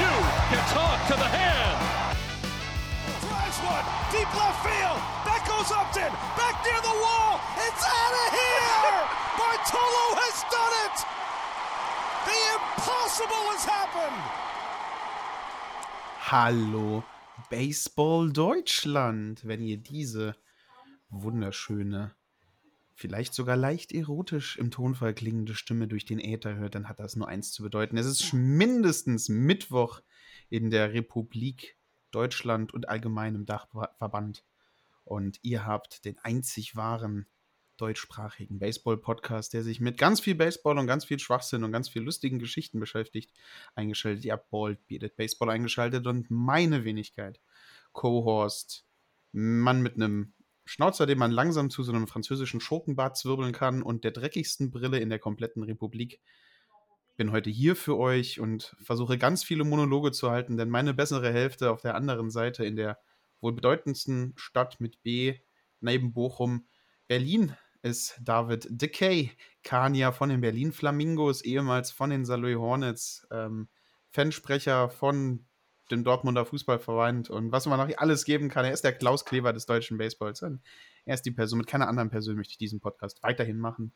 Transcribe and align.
You 0.00 0.12
can 0.50 0.62
talk 0.72 0.98
to 1.10 1.16
the 1.16 1.30
hand. 1.30 1.76
Drives 3.22 3.58
one, 3.62 3.86
deep 4.12 4.30
left 4.34 4.60
field. 4.66 5.00
That 5.28 5.42
goes 5.46 5.70
Upton, 5.70 6.12
back 6.34 6.56
near 6.66 6.80
the 6.82 6.96
wall. 7.04 7.40
It's 7.66 7.84
out 7.84 8.14
of 8.24 8.28
here. 8.34 8.98
Bartolo 9.38 10.06
has 10.22 10.36
done 10.50 10.74
it. 10.86 10.96
The 12.26 12.38
impossible 12.56 13.44
has 13.54 13.64
happened. 13.64 14.22
Hallo 16.18 17.04
Baseball 17.50 18.32
Deutschland, 18.32 19.46
wenn 19.46 19.62
ihr 19.62 19.76
diese 19.76 20.34
wunderschöne, 21.10 22.15
vielleicht 22.96 23.34
sogar 23.34 23.56
leicht 23.56 23.92
erotisch 23.92 24.56
im 24.56 24.70
Tonfall 24.70 25.14
klingende 25.14 25.54
Stimme 25.54 25.86
durch 25.86 26.06
den 26.06 26.18
Äther 26.18 26.56
hört, 26.56 26.74
dann 26.74 26.88
hat 26.88 26.98
das 26.98 27.14
nur 27.14 27.28
eins 27.28 27.52
zu 27.52 27.62
bedeuten. 27.62 27.98
Es 27.98 28.06
ist 28.06 28.32
mindestens 28.32 29.28
Mittwoch 29.28 30.00
in 30.48 30.70
der 30.70 30.94
Republik 30.94 31.76
Deutschland 32.10 32.72
und 32.72 32.88
allgemein 32.88 33.34
im 33.34 33.44
Dachverband. 33.44 34.44
Und 35.04 35.38
ihr 35.42 35.66
habt 35.66 36.06
den 36.06 36.18
einzig 36.20 36.74
wahren 36.74 37.26
deutschsprachigen 37.76 38.58
Baseball-Podcast, 38.58 39.52
der 39.52 39.62
sich 39.62 39.78
mit 39.78 39.98
ganz 39.98 40.20
viel 40.20 40.34
Baseball 40.34 40.78
und 40.78 40.86
ganz 40.86 41.04
viel 41.04 41.18
Schwachsinn 41.18 41.64
und 41.64 41.72
ganz 41.72 41.90
viel 41.90 42.02
lustigen 42.02 42.38
Geschichten 42.38 42.80
beschäftigt, 42.80 43.30
eingeschaltet. 43.74 44.24
Ihr 44.24 44.32
habt 44.32 44.48
Bald 44.48 44.84
Bearded 44.86 45.16
Baseball 45.16 45.50
eingeschaltet 45.50 46.06
und 46.06 46.30
meine 46.30 46.84
Wenigkeit, 46.84 47.40
Co-Horst, 47.92 48.86
Mann 49.32 49.82
mit 49.82 49.96
einem 49.96 50.32
Schnauzer, 50.66 51.06
den 51.06 51.18
man 51.18 51.30
langsam 51.30 51.70
zu 51.70 51.82
so 51.82 51.92
einem 51.92 52.08
französischen 52.08 52.60
Schurkenbart 52.60 53.16
zwirbeln 53.16 53.52
kann 53.52 53.82
und 53.82 54.04
der 54.04 54.10
dreckigsten 54.10 54.70
Brille 54.70 54.98
in 54.98 55.08
der 55.08 55.20
kompletten 55.20 55.62
Republik. 55.62 56.20
Bin 57.16 57.32
heute 57.32 57.48
hier 57.48 57.76
für 57.76 57.96
euch 57.96 58.40
und 58.40 58.76
versuche 58.82 59.16
ganz 59.16 59.44
viele 59.44 59.64
Monologe 59.64 60.12
zu 60.12 60.30
halten, 60.30 60.56
denn 60.58 60.68
meine 60.68 60.92
bessere 60.92 61.32
Hälfte 61.32 61.70
auf 61.70 61.80
der 61.80 61.94
anderen 61.94 62.30
Seite 62.30 62.64
in 62.64 62.76
der 62.76 62.98
wohl 63.40 63.52
bedeutendsten 63.52 64.34
Stadt 64.36 64.80
mit 64.80 65.02
B 65.02 65.38
neben 65.80 66.12
Bochum, 66.12 66.66
Berlin, 67.06 67.54
ist 67.82 68.18
David 68.20 68.66
Decay, 68.68 69.30
Kania 69.62 70.10
von 70.10 70.28
den 70.28 70.40
Berlin 70.40 70.72
Flamingos, 70.72 71.42
ehemals 71.42 71.92
von 71.92 72.10
den 72.10 72.24
Saloy 72.24 72.54
Hornets, 72.54 73.24
ähm, 73.30 73.68
Fansprecher 74.10 74.90
von 74.90 75.46
dem 75.90 76.04
Dortmunder 76.04 76.44
Fußballverband 76.44 77.30
und 77.30 77.52
was 77.52 77.66
man 77.66 77.78
noch 77.78 77.96
alles 77.98 78.24
geben 78.24 78.48
kann. 78.48 78.64
Er 78.64 78.72
ist 78.72 78.84
der 78.84 78.92
Klaus 78.92 79.24
Kleber 79.24 79.52
des 79.52 79.66
deutschen 79.66 79.98
Baseballs. 79.98 80.42
Er 80.42 81.14
ist 81.14 81.26
die 81.26 81.30
Person, 81.30 81.58
mit 81.58 81.66
keiner 81.66 81.88
anderen 81.88 82.10
Person 82.10 82.36
möchte 82.36 82.52
ich 82.52 82.58
diesen 82.58 82.80
Podcast 82.80 83.22
weiterhin 83.22 83.58
machen. 83.58 83.92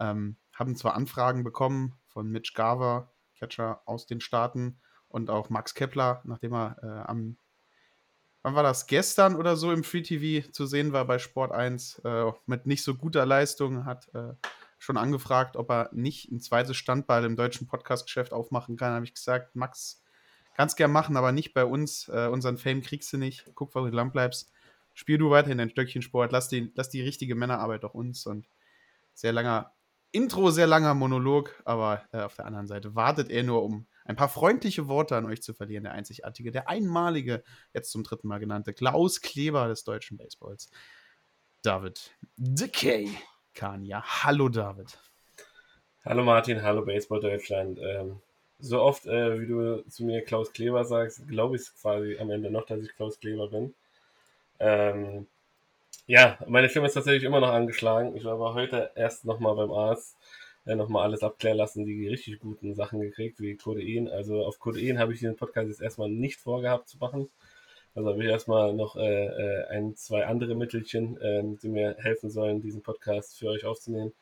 Ähm, 0.00 0.36
haben 0.52 0.76
zwar 0.76 0.94
Anfragen 0.94 1.44
bekommen 1.44 1.94
von 2.06 2.30
Mitch 2.30 2.52
Garver, 2.54 3.12
Catcher 3.36 3.82
aus 3.86 4.06
den 4.06 4.20
Staaten, 4.20 4.78
und 5.08 5.30
auch 5.30 5.50
Max 5.50 5.74
Kepler, 5.74 6.20
nachdem 6.24 6.52
er 6.52 6.76
äh, 6.82 7.08
am 7.08 7.36
wann 8.42 8.54
war 8.54 8.62
das, 8.62 8.86
gestern 8.86 9.34
oder 9.34 9.56
so 9.56 9.72
im 9.72 9.84
Free 9.84 10.02
TV 10.02 10.48
zu 10.50 10.66
sehen 10.66 10.92
war 10.92 11.04
bei 11.06 11.18
Sport 11.18 11.52
1 11.52 12.00
äh, 12.04 12.32
mit 12.46 12.66
nicht 12.66 12.84
so 12.84 12.94
guter 12.94 13.26
Leistung, 13.26 13.84
hat 13.84 14.08
äh, 14.14 14.34
schon 14.78 14.96
angefragt, 14.96 15.56
ob 15.56 15.70
er 15.70 15.90
nicht 15.92 16.30
ein 16.30 16.40
zweites 16.40 16.76
Standbein 16.76 17.24
im 17.24 17.36
deutschen 17.36 17.66
Podcast-Geschäft 17.66 18.32
aufmachen 18.32 18.76
kann. 18.76 18.92
habe 18.92 19.04
ich 19.04 19.14
gesagt, 19.14 19.56
Max, 19.56 20.02
kannst 20.58 20.76
gern 20.76 20.90
machen, 20.90 21.16
aber 21.16 21.30
nicht 21.30 21.54
bei 21.54 21.64
uns. 21.64 22.08
Äh, 22.08 22.26
unseren 22.26 22.58
Fame 22.58 22.82
kriegst 22.82 23.12
du 23.12 23.16
nicht. 23.16 23.46
Guck, 23.54 23.74
wo 23.74 23.80
du 23.80 23.90
lang 23.90 24.10
bleibst. 24.10 24.52
Spiel 24.92 25.16
du 25.16 25.30
weiterhin 25.30 25.58
dein 25.58 25.70
Stöckchen 25.70 26.02
Sport. 26.02 26.32
Lass 26.32 26.48
die, 26.48 26.72
lass 26.74 26.90
die 26.90 27.00
richtige 27.00 27.36
Männerarbeit 27.36 27.84
doch 27.84 27.94
uns. 27.94 28.26
Und 28.26 28.48
sehr 29.14 29.32
langer 29.32 29.72
Intro, 30.10 30.50
sehr 30.50 30.66
langer 30.66 30.94
Monolog, 30.94 31.62
aber 31.64 32.02
äh, 32.12 32.22
auf 32.22 32.34
der 32.34 32.46
anderen 32.46 32.66
Seite 32.66 32.96
wartet 32.96 33.30
er 33.30 33.44
nur, 33.44 33.62
um 33.62 33.86
ein 34.04 34.16
paar 34.16 34.28
freundliche 34.28 34.88
Worte 34.88 35.16
an 35.16 35.26
euch 35.26 35.42
zu 35.42 35.54
verlieren. 35.54 35.84
Der 35.84 35.92
einzigartige, 35.92 36.50
der 36.50 36.68
einmalige, 36.68 37.44
jetzt 37.72 37.92
zum 37.92 38.02
dritten 38.02 38.26
Mal 38.26 38.38
genannte 38.38 38.72
Klaus 38.72 39.20
Kleber 39.20 39.68
des 39.68 39.84
deutschen 39.84 40.16
Baseballs. 40.16 40.70
David 41.62 42.16
Decay 42.36 43.10
Kania. 43.54 44.02
Hallo 44.24 44.48
David. 44.48 44.98
Hallo 46.04 46.24
Martin, 46.24 46.62
hallo 46.62 46.84
Baseball 46.84 47.20
Deutschland. 47.20 47.78
Ähm, 47.80 48.20
so 48.58 48.80
oft, 48.80 49.06
äh, 49.06 49.40
wie 49.40 49.46
du 49.46 49.84
zu 49.88 50.04
mir 50.04 50.22
Klaus 50.22 50.52
Kleber 50.52 50.84
sagst, 50.84 51.26
glaube 51.28 51.56
ich 51.56 51.62
quasi 51.80 52.18
am 52.18 52.30
Ende 52.30 52.50
noch, 52.50 52.66
dass 52.66 52.82
ich 52.82 52.94
Klaus 52.96 53.20
Kleber 53.20 53.48
bin. 53.48 53.74
Ähm, 54.58 55.26
ja, 56.06 56.38
meine 56.46 56.68
Stimme 56.68 56.86
ist 56.86 56.94
tatsächlich 56.94 57.24
immer 57.24 57.40
noch 57.40 57.52
angeschlagen. 57.52 58.16
Ich 58.16 58.24
war 58.24 58.32
aber 58.34 58.54
heute 58.54 58.90
erst 58.96 59.24
nochmal 59.24 59.54
beim 59.54 59.70
Arzt 59.70 60.16
äh, 60.66 60.74
nochmal 60.74 61.04
alles 61.04 61.22
abklären 61.22 61.58
lassen, 61.58 61.84
die 61.84 62.08
richtig 62.08 62.40
guten 62.40 62.74
Sachen 62.74 63.00
gekriegt, 63.00 63.40
wie 63.40 63.56
Codein. 63.56 64.08
Also 64.08 64.44
auf 64.44 64.58
Codein 64.58 64.98
habe 64.98 65.12
ich 65.12 65.20
den 65.20 65.36
Podcast 65.36 65.68
jetzt 65.68 65.82
erstmal 65.82 66.08
nicht 66.10 66.38
vorgehabt 66.38 66.88
zu 66.88 66.98
machen. 66.98 67.28
Also 67.94 68.10
habe 68.10 68.22
ich 68.22 68.28
erstmal 68.28 68.74
noch 68.74 68.96
äh, 68.96 69.26
äh, 69.26 69.66
ein, 69.68 69.96
zwei 69.96 70.26
andere 70.26 70.54
Mittelchen, 70.54 71.20
äh, 71.20 71.42
die 71.62 71.68
mir 71.68 71.96
helfen 71.98 72.30
sollen, 72.30 72.60
diesen 72.60 72.82
Podcast 72.82 73.38
für 73.38 73.48
euch 73.48 73.64
aufzunehmen. 73.64 74.12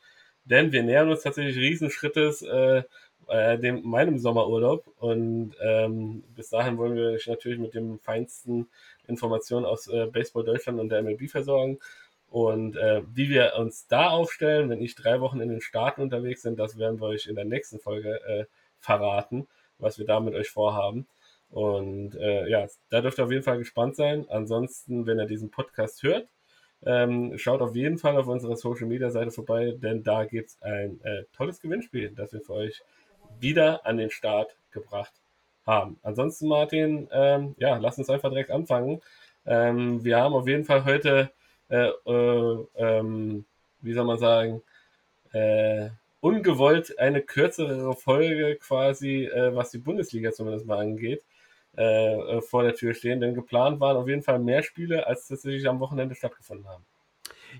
Denn 0.44 0.72
wir 0.72 0.82
nähern 0.82 1.10
uns 1.10 1.22
tatsächlich 1.22 1.56
Riesenschrittes 1.56 2.42
äh, 2.42 2.84
äh, 3.28 3.58
dem, 3.58 3.82
meinem 3.82 4.18
Sommerurlaub 4.18 4.84
und 4.98 5.54
ähm, 5.60 6.22
bis 6.34 6.50
dahin 6.50 6.78
wollen 6.78 6.94
wir 6.94 7.10
euch 7.10 7.26
natürlich 7.26 7.58
mit 7.58 7.74
den 7.74 7.98
feinsten 7.98 8.68
Informationen 9.06 9.66
aus 9.66 9.88
äh, 9.88 10.06
Baseball 10.06 10.44
Deutschland 10.44 10.80
und 10.80 10.88
der 10.88 11.02
MLB 11.02 11.28
versorgen. 11.28 11.78
Und 12.28 12.76
äh, 12.76 13.02
wie 13.14 13.30
wir 13.30 13.54
uns 13.56 13.86
da 13.86 14.10
aufstellen, 14.10 14.68
wenn 14.68 14.82
ich 14.82 14.94
drei 14.94 15.20
Wochen 15.20 15.40
in 15.40 15.48
den 15.48 15.60
Staaten 15.60 16.02
unterwegs 16.02 16.42
bin, 16.42 16.56
das 16.56 16.78
werden 16.78 17.00
wir 17.00 17.06
euch 17.06 17.26
in 17.26 17.36
der 17.36 17.44
nächsten 17.44 17.78
Folge 17.78 18.20
äh, 18.26 18.44
verraten, 18.78 19.46
was 19.78 19.98
wir 19.98 20.06
da 20.06 20.20
mit 20.20 20.34
euch 20.34 20.50
vorhaben. 20.50 21.06
Und 21.50 22.16
äh, 22.16 22.48
ja, 22.48 22.66
da 22.90 23.00
dürft 23.00 23.18
ihr 23.18 23.24
auf 23.24 23.30
jeden 23.30 23.44
Fall 23.44 23.58
gespannt 23.58 23.96
sein. 23.96 24.26
Ansonsten, 24.28 25.06
wenn 25.06 25.20
ihr 25.20 25.26
diesen 25.26 25.50
Podcast 25.50 26.02
hört, 26.02 26.28
ähm, 26.84 27.38
schaut 27.38 27.62
auf 27.62 27.74
jeden 27.74 27.98
Fall 27.98 28.16
auf 28.16 28.26
unserer 28.26 28.56
Social 28.56 28.86
Media 28.86 29.10
Seite 29.10 29.30
vorbei, 29.30 29.74
denn 29.76 30.02
da 30.02 30.24
gibt 30.24 30.50
es 30.50 30.62
ein 30.62 31.00
äh, 31.04 31.24
tolles 31.32 31.60
Gewinnspiel, 31.60 32.10
das 32.10 32.32
wir 32.32 32.40
für 32.40 32.54
euch 32.54 32.82
wieder 33.40 33.86
an 33.86 33.96
den 33.96 34.10
Start 34.10 34.56
gebracht 34.70 35.12
haben. 35.66 35.98
Ansonsten, 36.02 36.48
Martin, 36.48 37.08
ähm, 37.12 37.54
ja, 37.58 37.76
lass 37.76 37.98
uns 37.98 38.10
einfach 38.10 38.30
direkt 38.30 38.50
anfangen. 38.50 39.00
Ähm, 39.46 40.04
wir 40.04 40.18
haben 40.18 40.34
auf 40.34 40.46
jeden 40.46 40.64
Fall 40.64 40.84
heute 40.84 41.30
äh, 41.68 41.88
äh, 42.06 42.66
ähm, 42.76 43.44
wie 43.80 43.92
soll 43.92 44.04
man 44.04 44.18
sagen, 44.18 44.62
äh, 45.32 45.90
ungewollt 46.20 46.98
eine 46.98 47.22
kürzere 47.22 47.94
Folge 47.94 48.56
quasi, 48.56 49.24
äh, 49.24 49.54
was 49.54 49.70
die 49.70 49.78
Bundesliga 49.78 50.32
zumindest 50.32 50.66
mal 50.66 50.78
angeht, 50.78 51.22
äh, 51.76 52.14
äh, 52.14 52.42
vor 52.42 52.62
der 52.62 52.74
Tür 52.74 52.94
stehen. 52.94 53.20
Denn 53.20 53.34
geplant 53.34 53.80
waren 53.80 53.96
auf 53.96 54.08
jeden 54.08 54.22
Fall 54.22 54.38
mehr 54.38 54.62
Spiele, 54.62 55.06
als 55.06 55.28
tatsächlich 55.28 55.68
am 55.68 55.80
Wochenende 55.80 56.14
stattgefunden 56.14 56.68
haben. 56.68 56.84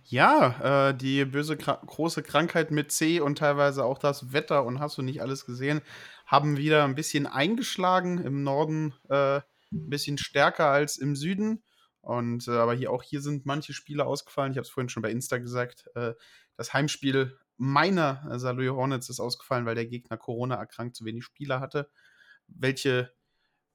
Ja, 0.04 0.88
äh, 0.90 0.94
die 0.96 1.24
böse 1.24 1.56
große 1.56 2.22
Krankheit 2.22 2.71
mit 2.71 2.92
C 2.92 3.21
und 3.21 3.38
teilweise 3.38 3.84
auch 3.84 3.98
das 3.98 4.32
Wetter 4.32 4.65
und 4.65 4.80
hast 4.80 4.98
du 4.98 5.03
nicht 5.03 5.21
alles 5.22 5.44
gesehen, 5.47 5.80
haben 6.26 6.56
wieder 6.56 6.84
ein 6.84 6.94
bisschen 6.94 7.26
eingeschlagen 7.26 8.18
im 8.18 8.42
Norden, 8.42 8.94
äh, 9.09 9.36
ein 9.36 9.91
bisschen 9.91 10.18
stärker 10.18 10.66
als 10.66 10.97
im 10.97 11.16
Süden. 11.16 11.62
Und 12.00 12.47
äh, 12.48 12.53
aber 12.53 12.74
hier 12.74 12.92
auch 12.92 13.03
hier 13.03 13.21
sind 13.21 13.47
manche 13.47 13.72
Spiele 13.72 14.06
ausgefallen. 14.06 14.53
Ich 14.53 14.59
habe 14.59 14.65
es 14.65 14.71
vorhin 14.71 14.88
schon 14.88 15.03
bei 15.03 15.10
Insta 15.10 15.38
gesagt. 15.38 15.86
Äh, 15.94 16.15
das 16.56 16.72
Heimspiel 16.72 17.38
meiner 17.56 18.38
Saloy 18.38 18.68
Hornets 18.68 19.09
ist 19.09 19.21
ausgefallen, 19.21 19.66
weil 19.66 19.74
der 19.74 19.86
Gegner 19.86 20.16
Corona 20.16 20.56
erkrankt 20.56 20.94
zu 20.97 21.04
wenig 21.04 21.24
Spieler 21.24 21.59
hatte. 21.60 21.91
Welche 22.47 23.12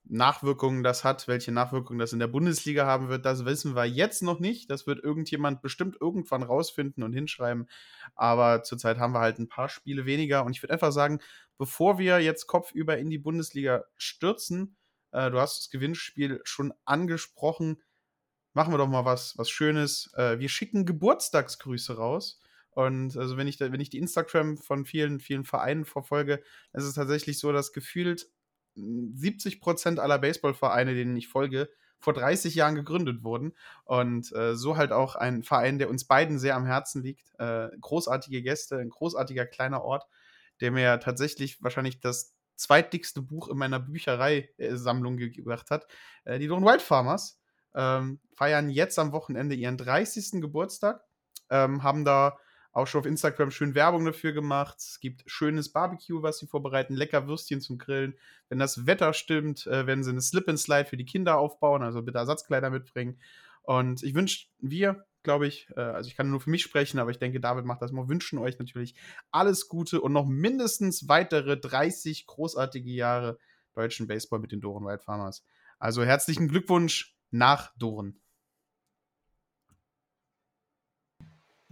Nachwirkungen 0.03 0.83
das 0.83 1.03
hat, 1.03 1.27
welche 1.27 1.51
Nachwirkungen 1.51 2.00
das 2.00 2.13
in 2.13 2.19
der 2.19 2.27
Bundesliga 2.27 2.86
haben 2.86 3.09
wird, 3.09 3.25
das 3.25 3.45
wissen 3.45 3.75
wir 3.75 3.86
jetzt 3.86 4.24
noch 4.24 4.39
nicht. 4.39 4.69
Das 4.69 4.88
wird 4.88 5.03
irgendjemand 5.03 5.62
bestimmt 5.62 5.98
irgendwann 6.00 6.44
rausfinden 6.44 7.03
und 7.03 7.13
hinschreiben. 7.13 7.69
Aber 8.15 8.63
zurzeit 8.63 8.98
haben 8.98 9.13
wir 9.13 9.19
halt 9.19 9.39
ein 9.39 9.48
paar 9.48 9.69
Spiele 9.69 10.06
weniger. 10.06 10.44
Und 10.44 10.53
ich 10.56 10.63
würde 10.63 10.74
einfach 10.74 10.92
sagen, 10.92 11.19
bevor 11.57 11.98
wir 11.98 12.19
jetzt 12.19 12.48
kopfüber 12.48 12.98
in 12.98 13.09
die 13.09 13.19
Bundesliga 13.19 13.86
stürzen, 13.98 14.75
äh, 15.12 15.30
du 15.30 15.39
hast 15.39 15.59
das 15.59 15.69
Gewinnspiel 15.69 16.42
schon 16.44 16.74
angesprochen, 16.86 17.81
machen 18.53 18.74
wir 18.74 18.77
doch 18.77 18.88
mal 18.88 19.06
was, 19.06 19.38
was 19.38 19.50
Schönes. 19.50 20.12
Äh, 20.15 20.39
wir 20.39 20.50
schicken 20.50 20.86
Geburtstagsgrüße 20.86 21.95
raus. 21.95 22.42
Und 22.71 23.18
also 23.18 23.38
wenn 23.38 23.48
ich, 23.48 23.57
da, 23.57 23.71
wenn 23.71 23.81
ich 23.81 23.89
die 23.89 24.00
Instagram 24.00 24.57
von 24.57 24.86
vielen, 24.86 25.19
vielen 25.19 25.44
Vereinen 25.44 25.86
verfolge, 25.86 26.42
ist 26.74 26.83
es 26.83 26.95
tatsächlich 26.95 27.38
so, 27.38 27.51
dass 27.51 27.74
gefühlt 27.74 28.30
70 28.76 29.60
Prozent 29.60 30.00
aller 30.00 30.20
Baseballvereine, 30.20 30.94
denen 30.94 31.16
ich 31.16 31.28
folge, 31.28 31.70
vor 32.00 32.14
30 32.14 32.56
Jahren 32.56 32.76
gegründet 32.76 33.24
wurden. 33.24 33.54
Und 33.86 34.34
äh, 34.34 34.56
so 34.56 34.76
halt 34.76 34.92
auch 34.92 35.16
ein 35.16 35.44
Verein, 35.44 35.80
der 35.80 35.90
uns 35.90 36.06
beiden 36.06 36.40
sehr 36.40 36.56
am 36.56 36.66
Herzen 36.66 37.04
liegt. 37.04 37.32
Äh, 37.40 37.70
großartige 37.80 38.42
Gäste, 38.42 38.78
ein 38.78 38.90
großartiger 38.90 39.46
kleiner 39.46 39.84
Ort, 39.84 40.08
der 40.62 40.72
mir 40.72 41.00
tatsächlich 41.00 41.62
wahrscheinlich 41.64 42.00
das 42.00 42.34
zweitdickste 42.56 43.22
Buch 43.22 43.48
in 43.48 43.58
meiner 43.58 43.80
Bücherei-Sammlung 43.80 45.18
gebracht 45.18 45.70
hat. 45.72 45.88
Äh, 46.26 46.40
die 46.40 46.48
Lone 46.48 46.66
Wild 46.66 46.82
Farmers 46.82 47.40
ähm, 47.76 48.20
feiern 48.34 48.70
jetzt 48.70 49.00
am 49.00 49.12
Wochenende 49.12 49.56
ihren 49.56 49.78
30. 49.78 50.42
Geburtstag, 50.42 51.04
ähm, 51.50 51.84
haben 51.84 52.06
da 52.06 52.38
auch 52.72 52.88
schon 52.88 53.00
auf 53.00 53.06
Instagram 53.06 53.52
schön 53.52 53.76
Werbung 53.76 54.06
dafür 54.06 54.32
gemacht. 54.32 54.78
Es 54.80 55.00
gibt 55.00 55.24
schönes 55.26 55.70
Barbecue, 55.70 56.22
was 56.22 56.40
sie 56.40 56.48
vorbereiten, 56.48 56.96
lecker 56.96 57.28
Würstchen 57.28 57.62
zum 57.62 57.78
Grillen. 57.78 58.16
Wenn 58.50 58.60
das 58.60 58.86
Wetter 58.86 59.14
stimmt, 59.14 59.68
äh, 59.68 59.86
werden 59.88 60.04
sie 60.04 60.12
eine 60.12 60.22
Slip 60.22 60.48
and 60.48 60.60
Slide 60.60 60.86
für 60.86 60.98
die 60.98 61.06
Kinder 61.06 61.38
aufbauen, 61.38 61.84
also 61.84 62.02
bitte 62.02 62.20
Ersatzkleider 62.20 62.70
mitbringen. 62.70 63.20
Und 63.64 64.04
ich 64.04 64.16
wünsche, 64.16 64.48
wir, 64.60 65.06
glaube 65.24 65.48
ich, 65.48 65.68
äh, 65.76 65.82
also 65.82 66.08
ich 66.08 66.16
kann 66.16 66.30
nur 66.30 66.40
für 66.40 66.50
mich 66.50 66.64
sprechen, 66.64 67.00
aber 67.00 67.12
ich 67.12 67.20
denke, 67.20 67.40
David 67.40 67.66
macht 67.66 67.82
das 67.82 67.92
mal, 67.92 68.08
wünschen 68.08 68.40
euch 68.40 68.58
natürlich 68.58 68.96
alles 69.32 69.68
Gute 69.68 70.02
und 70.02 70.14
noch 70.14 70.26
mindestens 70.26 71.10
weitere 71.10 71.58
30 71.58 72.26
großartige 72.26 72.90
Jahre 72.90 73.38
deutschen 73.74 74.08
Baseball 74.08 74.40
mit 74.40 74.52
den 74.52 74.62
Doren 74.62 74.86
Wild 74.86 75.04
Farmers. 75.04 75.44
Also 75.78 76.04
herzlichen 76.04 76.48
Glückwunsch 76.48 77.18
nach 77.32 77.76
Doren. 77.78 78.21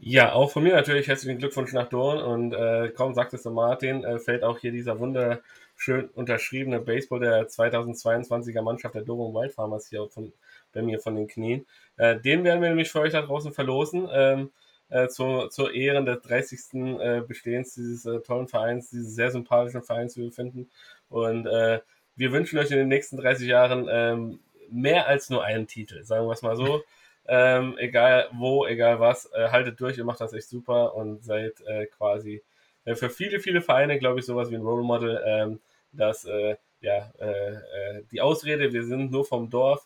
Ja, 0.01 0.31
auch 0.31 0.49
von 0.51 0.63
mir 0.63 0.73
natürlich 0.73 1.09
herzlichen 1.09 1.39
Glückwunsch 1.39 1.73
nach 1.73 1.89
Dorn 1.89 2.19
und 2.19 2.53
äh, 2.53 2.89
kaum 2.89 3.13
sagtest 3.13 3.45
du 3.45 3.51
Martin, 3.51 4.05
äh, 4.05 4.17
fällt 4.17 4.43
auch 4.43 4.57
hier 4.57 4.71
dieser 4.71 4.97
wunderschön 4.97 6.07
unterschriebene 6.15 6.79
Baseball 6.79 7.19
der 7.19 7.49
2022er 7.49 8.61
Mannschaft 8.61 8.95
der 8.95 9.01
Dorum 9.01 9.33
Wild 9.33 9.51
Farmers 9.51 9.89
hier 9.89 10.07
von, 10.07 10.31
bei 10.71 10.81
mir 10.81 10.99
von 10.99 11.15
den 11.15 11.27
Knien. 11.27 11.65
Äh, 11.97 12.17
den 12.17 12.45
werden 12.45 12.61
wir 12.61 12.69
nämlich 12.69 12.89
für 12.89 13.01
euch 13.01 13.11
da 13.11 13.21
draußen 13.21 13.51
verlosen. 13.51 14.07
Ähm, 14.11 14.51
äh, 14.89 15.09
zu, 15.09 15.47
zur 15.49 15.73
Ehren 15.73 16.05
des 16.05 16.21
30. 16.21 16.59
Äh, 16.73 17.21
Bestehens 17.27 17.75
dieses 17.75 18.05
äh, 18.05 18.21
tollen 18.21 18.47
Vereins, 18.47 18.89
dieses 18.89 19.15
sehr 19.15 19.31
sympathischen 19.31 19.83
Vereins, 19.83 20.15
wie 20.15 20.23
wir 20.23 20.31
finden. 20.31 20.69
Und 21.09 21.45
äh, 21.45 21.81
wir 22.15 22.31
wünschen 22.31 22.57
euch 22.57 22.71
in 22.71 22.77
den 22.77 22.87
nächsten 22.87 23.17
30 23.17 23.47
Jahren 23.47 23.87
ähm, 23.91 24.39
mehr 24.69 25.07
als 25.07 25.29
nur 25.29 25.43
einen 25.43 25.67
Titel, 25.67 26.03
sagen 26.05 26.25
wir 26.25 26.33
es 26.33 26.41
mal 26.41 26.55
so. 26.55 26.83
Ähm, 27.31 27.75
egal 27.77 28.27
wo, 28.33 28.65
egal 28.65 28.99
was, 28.99 29.31
äh, 29.33 29.49
haltet 29.49 29.79
durch, 29.79 29.99
ihr 29.99 30.03
macht 30.03 30.19
das 30.19 30.33
echt 30.33 30.49
super 30.49 30.95
und 30.95 31.23
seid 31.23 31.61
äh, 31.67 31.85
quasi 31.85 32.41
äh, 32.85 32.95
für 32.95 33.09
viele, 33.09 33.39
viele 33.39 33.61
Vereine, 33.61 33.99
glaube 33.99 34.19
ich, 34.19 34.25
sowas 34.25 34.49
wie 34.49 34.55
ein 34.55 34.63
Role 34.63 34.83
Model, 34.83 35.21
ähm, 35.25 35.59
dass 35.91 36.25
äh, 36.25 36.55
ja, 36.81 37.11
äh, 37.19 37.53
äh, 37.53 38.03
die 38.11 38.21
Ausrede, 38.21 38.73
wir 38.73 38.83
sind 38.83 39.11
nur 39.11 39.25
vom 39.25 39.49
Dorf, 39.49 39.85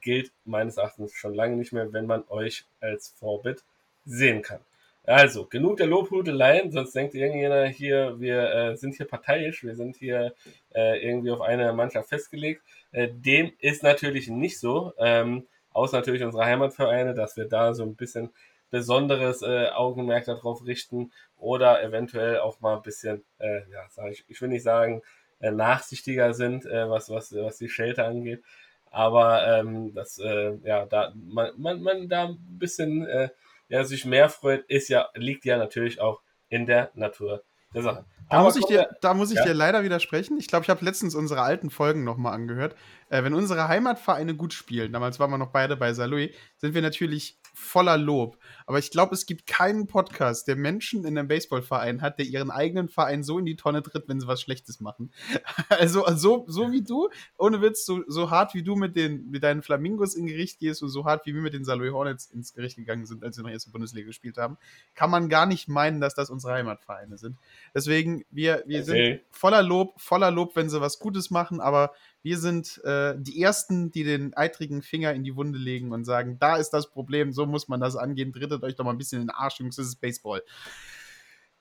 gilt 0.00 0.32
meines 0.46 0.78
Erachtens 0.78 1.12
schon 1.12 1.34
lange 1.34 1.54
nicht 1.56 1.74
mehr, 1.74 1.92
wenn 1.92 2.06
man 2.06 2.24
euch 2.30 2.64
als 2.80 3.08
Vorbild 3.18 3.62
sehen 4.06 4.40
kann. 4.40 4.60
Also, 5.04 5.44
genug 5.44 5.76
der 5.76 5.86
Lobhudeleien, 5.86 6.72
sonst 6.72 6.94
denkt 6.94 7.14
irgendjemand 7.14 7.74
hier, 7.74 8.18
wir 8.18 8.78
sind 8.78 8.94
hier 8.94 9.06
parteiisch, 9.06 9.62
wir 9.64 9.74
sind 9.74 9.96
hier 9.96 10.32
irgendwie 10.74 11.30
auf 11.30 11.42
eine 11.42 11.74
Mannschaft 11.74 12.08
festgelegt. 12.08 12.62
dem 12.94 13.52
ist 13.58 13.82
natürlich 13.82 14.28
nicht 14.28 14.58
so. 14.58 14.94
Ähm, 14.96 15.46
außer 15.78 15.96
natürlich 15.96 16.24
unsere 16.24 16.44
Heimatvereine, 16.44 17.14
dass 17.14 17.36
wir 17.36 17.46
da 17.46 17.72
so 17.72 17.84
ein 17.84 17.94
bisschen 17.94 18.30
besonderes 18.70 19.42
äh, 19.42 19.68
Augenmerk 19.68 20.26
darauf 20.26 20.66
richten 20.66 21.12
oder 21.36 21.82
eventuell 21.82 22.38
auch 22.38 22.60
mal 22.60 22.76
ein 22.76 22.82
bisschen, 22.82 23.24
äh, 23.38 23.60
ja, 23.70 24.08
ich, 24.10 24.24
ich 24.28 24.40
will 24.42 24.48
nicht 24.48 24.64
sagen, 24.64 25.02
äh, 25.40 25.50
nachsichtiger 25.50 26.34
sind, 26.34 26.66
äh, 26.66 26.90
was, 26.90 27.08
was, 27.10 27.32
was 27.34 27.58
die 27.58 27.68
Shelter 27.68 28.06
angeht. 28.06 28.42
Aber 28.90 29.46
ähm, 29.46 29.94
dass 29.94 30.18
äh, 30.18 30.56
ja, 30.64 30.86
da 30.86 31.12
man, 31.14 31.52
man, 31.56 31.80
man 31.82 32.08
da 32.08 32.26
ein 32.26 32.38
bisschen 32.58 33.06
äh, 33.06 33.28
ja, 33.68 33.84
sich 33.84 34.04
mehr 34.04 34.28
freut, 34.28 34.64
ist 34.68 34.88
ja, 34.88 35.08
liegt 35.14 35.44
ja 35.44 35.58
natürlich 35.58 36.00
auch 36.00 36.22
in 36.48 36.66
der 36.66 36.90
Natur 36.94 37.42
der 37.74 37.82
Sache. 37.82 38.04
Da 38.30 38.42
muss, 38.42 38.56
ich 38.56 38.66
dir, 38.66 38.88
da 39.00 39.14
muss 39.14 39.30
ich 39.30 39.38
ja? 39.38 39.44
dir 39.46 39.54
leider 39.54 39.82
widersprechen. 39.82 40.36
Ich 40.38 40.48
glaube, 40.48 40.64
ich 40.64 40.70
habe 40.70 40.84
letztens 40.84 41.14
unsere 41.14 41.40
alten 41.40 41.70
Folgen 41.70 42.04
nochmal 42.04 42.34
angehört. 42.34 42.76
Äh, 43.08 43.24
wenn 43.24 43.32
unsere 43.32 43.68
Heimatvereine 43.68 44.34
gut 44.34 44.52
spielen, 44.52 44.92
damals 44.92 45.18
waren 45.18 45.30
wir 45.30 45.38
noch 45.38 45.50
beide 45.50 45.76
bei 45.76 45.94
Saarlouis, 45.94 46.30
sind 46.58 46.74
wir 46.74 46.82
natürlich 46.82 47.38
voller 47.58 47.98
Lob. 47.98 48.38
Aber 48.66 48.78
ich 48.78 48.90
glaube, 48.90 49.14
es 49.14 49.26
gibt 49.26 49.46
keinen 49.46 49.86
Podcast, 49.86 50.46
der 50.48 50.56
Menschen 50.56 51.04
in 51.04 51.18
einem 51.18 51.28
Baseballverein 51.28 52.00
hat, 52.00 52.18
der 52.18 52.26
ihren 52.26 52.50
eigenen 52.50 52.88
Verein 52.88 53.22
so 53.22 53.38
in 53.38 53.44
die 53.44 53.56
Tonne 53.56 53.82
tritt, 53.82 54.08
wenn 54.08 54.20
sie 54.20 54.26
was 54.26 54.40
Schlechtes 54.40 54.80
machen. 54.80 55.10
Also 55.68 56.04
so, 56.14 56.44
so 56.48 56.72
wie 56.72 56.82
du, 56.82 57.08
ohne 57.36 57.60
Witz, 57.60 57.84
so, 57.84 58.02
so 58.06 58.30
hart 58.30 58.54
wie 58.54 58.62
du 58.62 58.74
mit, 58.74 58.96
den, 58.96 59.30
mit 59.30 59.44
deinen 59.44 59.62
Flamingos 59.62 60.14
in 60.14 60.26
Gericht 60.26 60.58
gehst 60.58 60.82
und 60.82 60.88
so 60.88 61.04
hart 61.04 61.26
wie 61.26 61.34
wir 61.34 61.42
mit 61.42 61.52
den 61.52 61.64
Saarlouis 61.64 61.92
Hornets 61.92 62.26
ins 62.26 62.52
Gericht 62.52 62.76
gegangen 62.76 63.06
sind, 63.06 63.22
als 63.22 63.36
wir 63.36 63.44
noch 63.44 63.50
erste 63.50 63.70
Bundesliga 63.70 64.06
gespielt 64.06 64.38
haben, 64.38 64.56
kann 64.94 65.10
man 65.10 65.28
gar 65.28 65.46
nicht 65.46 65.68
meinen, 65.68 66.00
dass 66.00 66.14
das 66.14 66.30
unsere 66.30 66.54
Heimatvereine 66.54 67.18
sind. 67.18 67.36
Deswegen, 67.74 68.24
wir, 68.30 68.64
wir 68.66 68.80
okay. 68.80 68.84
sind 68.84 69.20
voller 69.30 69.62
Lob, 69.62 70.00
voller 70.00 70.30
Lob, 70.30 70.56
wenn 70.56 70.70
sie 70.70 70.80
was 70.80 70.98
Gutes 70.98 71.30
machen, 71.30 71.60
aber 71.60 71.92
wir 72.22 72.38
sind 72.38 72.80
äh, 72.84 73.14
die 73.16 73.40
Ersten, 73.40 73.90
die 73.90 74.04
den 74.04 74.34
eitrigen 74.34 74.82
Finger 74.82 75.12
in 75.12 75.24
die 75.24 75.36
Wunde 75.36 75.58
legen 75.58 75.92
und 75.92 76.04
sagen, 76.04 76.38
da 76.38 76.56
ist 76.56 76.70
das 76.70 76.90
Problem, 76.90 77.32
so 77.32 77.46
muss 77.46 77.68
man 77.68 77.80
das 77.80 77.96
angehen, 77.96 78.32
drittet 78.32 78.62
euch 78.62 78.76
doch 78.76 78.84
mal 78.84 78.92
ein 78.92 78.98
bisschen 78.98 79.20
in 79.20 79.28
den 79.28 79.34
Arsch, 79.34 79.60
Jungs, 79.60 79.76
das 79.76 79.86
ist 79.86 80.00
Baseball. 80.00 80.42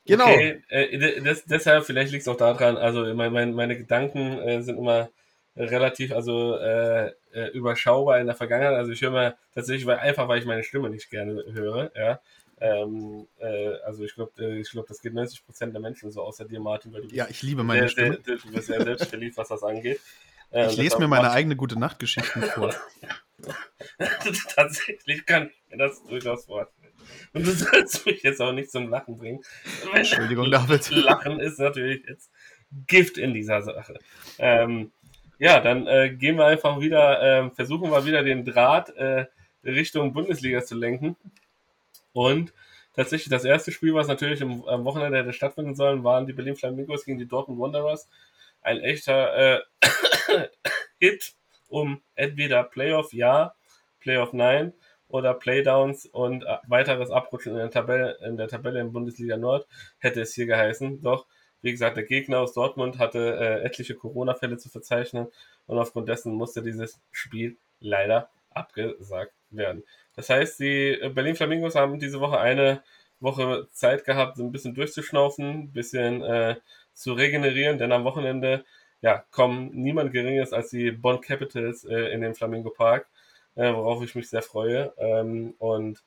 Genau. 0.05 0.25
Okay, 0.25 0.63
äh, 0.69 1.21
das, 1.21 1.45
deshalb, 1.45 1.85
vielleicht 1.85 2.11
liegt 2.11 2.21
es 2.21 2.27
auch 2.27 2.37
daran, 2.37 2.77
also 2.77 3.13
mein, 3.13 3.31
mein, 3.33 3.53
meine 3.53 3.77
Gedanken 3.77 4.39
äh, 4.39 4.61
sind 4.61 4.77
immer 4.77 5.09
relativ, 5.55 6.11
also 6.11 6.55
äh, 6.57 7.11
äh, 7.33 7.47
überschaubar 7.53 8.19
in 8.19 8.27
der 8.27 8.35
Vergangenheit. 8.35 8.75
Also 8.75 8.91
ich 8.91 9.01
höre 9.01 9.11
mir 9.11 9.37
tatsächlich, 9.53 9.85
weil 9.85 9.97
einfach, 9.97 10.27
weil 10.27 10.39
ich 10.39 10.45
meine 10.45 10.63
Stimme 10.63 10.89
nicht 10.89 11.09
gerne 11.09 11.43
höre, 11.51 11.91
ja. 11.95 12.19
Ähm, 12.59 13.27
äh, 13.37 13.75
also 13.85 14.03
ich 14.03 14.15
glaube, 14.15 14.31
äh, 14.39 14.59
ich 14.59 14.71
glaube, 14.71 14.87
das 14.87 15.01
geht 15.01 15.13
90 15.13 15.45
Prozent 15.45 15.73
der 15.73 15.81
Menschen 15.81 16.09
so 16.09 16.23
außer 16.23 16.45
dir, 16.45 16.59
Martin, 16.59 16.91
weil 16.91 17.01
du 17.01 17.07
ja, 17.09 17.27
ich 17.29 17.43
liebe 17.43 17.63
meine 17.63 17.81
sehr, 17.81 17.89
Stimme. 17.89 18.19
Sehr, 18.25 18.35
du 18.43 18.51
bist 18.51 18.67
sehr 18.67 18.81
selbstverliebt, 18.81 19.37
was 19.37 19.49
das 19.49 19.63
angeht. 19.63 19.99
Äh, 20.51 20.67
ich 20.67 20.77
lese 20.77 20.99
mir 20.99 21.07
meine 21.07 21.31
eigene 21.31 21.55
gute 21.55 21.79
Nachtgeschichten 21.79 22.41
vor. 22.55 22.73
Tatsächlich 24.55 25.25
kann 25.25 25.49
ich 25.49 25.71
mir 25.71 25.77
das 25.77 26.03
durchaus 26.03 26.45
vorstellen. 26.45 26.93
Und 27.33 27.45
du 27.45 27.51
sollst 27.51 28.05
mich 28.05 28.23
jetzt 28.23 28.41
auch 28.41 28.51
nicht 28.51 28.71
zum 28.71 28.89
Lachen 28.89 29.17
bringen. 29.17 29.41
Entschuldigung, 29.93 30.51
David. 30.51 30.89
Lachen 30.91 31.39
ist 31.39 31.59
natürlich 31.59 32.03
jetzt 32.07 32.31
Gift 32.87 33.17
in 33.17 33.33
dieser 33.33 33.61
Sache. 33.61 33.99
Ähm, 34.39 34.91
ja, 35.39 35.59
dann 35.59 35.87
äh, 35.87 36.09
gehen 36.09 36.37
wir 36.37 36.45
einfach 36.45 36.79
wieder, 36.79 37.21
äh, 37.21 37.49
versuchen 37.51 37.91
wir 37.91 38.05
wieder 38.05 38.23
den 38.23 38.43
Draht 38.43 38.89
äh, 38.95 39.25
Richtung 39.63 40.13
Bundesliga 40.13 40.63
zu 40.63 40.75
lenken. 40.75 41.15
Und 42.11 42.53
tatsächlich 42.95 43.29
das 43.29 43.45
erste 43.45 43.71
Spiel, 43.71 43.93
was 43.93 44.07
natürlich 44.07 44.41
am 44.41 44.85
Wochenende 44.85 45.19
hätte 45.19 45.33
stattfinden 45.33 45.75
sollen, 45.75 46.03
waren 46.03 46.25
die 46.25 46.33
Berlin 46.33 46.55
Flamingos 46.55 47.05
gegen 47.05 47.19
die 47.19 47.27
Dortmund 47.27 47.59
Wanderers. 47.59 48.09
Ein 48.61 48.79
echter 48.79 49.57
äh, 49.57 49.61
Hit 50.99 51.33
um 51.67 52.01
entweder 52.15 52.63
Playoff 52.63 53.13
ja, 53.13 53.53
Playoff 53.99 54.33
nein 54.33 54.73
oder 55.09 55.33
Playdowns 55.33 56.05
und 56.05 56.43
äh, 56.43 56.57
weiteres 56.67 57.11
Abrutschen 57.11 57.53
in 57.53 57.59
der 57.59 57.71
Tabelle 57.71 58.17
in 58.25 58.37
der 58.37 58.47
Tabelle 58.47 58.79
in 58.79 58.93
Bundesliga 58.93 59.37
Nord 59.37 59.67
hätte 59.99 60.21
es 60.21 60.33
hier 60.33 60.45
geheißen. 60.45 61.01
Doch 61.01 61.25
wie 61.61 61.71
gesagt, 61.71 61.97
der 61.97 62.03
Gegner 62.03 62.39
aus 62.39 62.53
Dortmund 62.53 62.99
hatte 62.99 63.37
äh, 63.39 63.65
etliche 63.65 63.95
Corona-Fälle 63.95 64.57
zu 64.57 64.69
verzeichnen 64.69 65.27
und 65.65 65.77
aufgrund 65.77 66.07
dessen 66.07 66.33
musste 66.33 66.61
dieses 66.61 66.99
Spiel 67.11 67.57
leider 67.79 68.29
abgesagt 68.51 69.33
werden. 69.49 69.83
Das 70.15 70.29
heißt, 70.29 70.59
die 70.59 70.97
Berlin 71.13 71.35
Flamingos 71.35 71.75
haben 71.75 71.99
diese 71.99 72.19
Woche 72.19 72.39
eine 72.39 72.83
Woche 73.19 73.67
Zeit 73.71 74.05
gehabt, 74.05 74.37
so 74.37 74.43
ein 74.43 74.51
bisschen 74.51 74.75
durchzuschnaufen, 74.75 75.49
ein 75.49 75.71
bisschen 75.71 76.23
äh, 76.23 76.55
zu 76.93 77.13
regenerieren, 77.13 77.77
denn 77.77 77.91
am 77.91 78.03
Wochenende 78.03 78.63
ja, 79.01 79.23
kommen 79.31 79.71
niemand 79.73 80.11
Geringes 80.11 80.53
als 80.53 80.69
die 80.69 80.91
Bonn 80.91 81.21
Capitals 81.21 81.85
äh, 81.85 82.11
in 82.13 82.21
den 82.21 82.35
Flamingo 82.35 82.69
Park, 82.69 83.07
äh, 83.55 83.73
worauf 83.73 84.03
ich 84.03 84.15
mich 84.15 84.29
sehr 84.29 84.41
freue. 84.41 84.93
Ähm, 84.97 85.53
und 85.59 86.03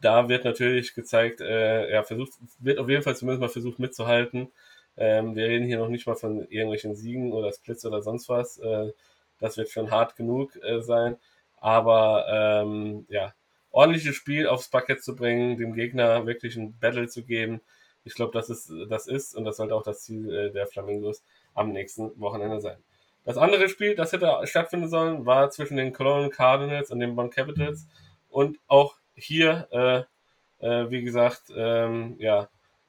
da 0.00 0.28
wird 0.28 0.44
natürlich 0.44 0.94
gezeigt, 0.94 1.40
äh, 1.40 1.90
ja, 1.92 2.02
versucht, 2.02 2.32
wird 2.58 2.78
auf 2.78 2.88
jeden 2.88 3.02
Fall 3.02 3.16
zumindest 3.16 3.40
mal 3.40 3.48
versucht 3.48 3.78
mitzuhalten. 3.78 4.48
Ähm, 4.96 5.34
wir 5.34 5.46
reden 5.46 5.66
hier 5.66 5.78
noch 5.78 5.88
nicht 5.88 6.06
mal 6.06 6.16
von 6.16 6.40
irgendwelchen 6.48 6.94
Siegen 6.94 7.32
oder 7.32 7.52
Splits 7.52 7.84
oder 7.84 8.02
sonst 8.02 8.28
was. 8.28 8.58
Äh, 8.58 8.92
das 9.40 9.56
wird 9.56 9.70
schon 9.70 9.90
hart 9.90 10.16
genug 10.16 10.56
äh, 10.62 10.80
sein. 10.82 11.16
Aber 11.60 12.26
ähm, 12.28 13.06
ja, 13.08 13.34
ordentliches 13.70 14.16
Spiel 14.16 14.46
aufs 14.46 14.68
Parkett 14.68 15.02
zu 15.02 15.14
bringen, 15.16 15.58
dem 15.58 15.74
Gegner 15.74 16.26
wirklich 16.26 16.56
ein 16.56 16.78
Battle 16.78 17.08
zu 17.08 17.24
geben, 17.24 17.60
ich 18.04 18.14
glaube, 18.14 18.32
das 18.32 18.48
ist, 18.48 18.72
das 18.88 19.06
ist 19.06 19.34
und 19.34 19.44
das 19.44 19.56
sollte 19.56 19.74
auch 19.74 19.82
das 19.82 20.02
Ziel 20.02 20.32
äh, 20.32 20.50
der 20.50 20.66
Flamingos 20.66 21.22
am 21.54 21.72
nächsten 21.72 22.18
Wochenende 22.20 22.60
sein. 22.60 22.76
Das 23.24 23.36
andere 23.36 23.68
Spiel, 23.68 23.94
das 23.94 24.12
hätte 24.12 24.40
stattfinden 24.44 24.88
sollen, 24.88 25.26
war 25.26 25.50
zwischen 25.50 25.76
den 25.76 25.92
Cologne 25.92 26.30
Cardinals 26.30 26.90
und 26.90 27.00
den 27.00 27.14
Bonn 27.14 27.30
Capitals. 27.30 27.86
Und 28.30 28.58
auch 28.66 28.96
hier, 29.14 29.68
äh, 29.70 30.66
äh, 30.66 30.90
wie 30.90 31.02
gesagt, 31.02 31.42
ähm, 31.54 32.16
ja, 32.18 32.48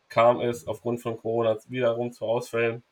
kam 0.09 0.39
es 0.39 0.67
aufgrund 0.67 1.01
von 1.01 1.17
Corona 1.17 1.57
wiederum 1.67 2.11
zu 2.13 2.25
Ausfällen, 2.25 2.83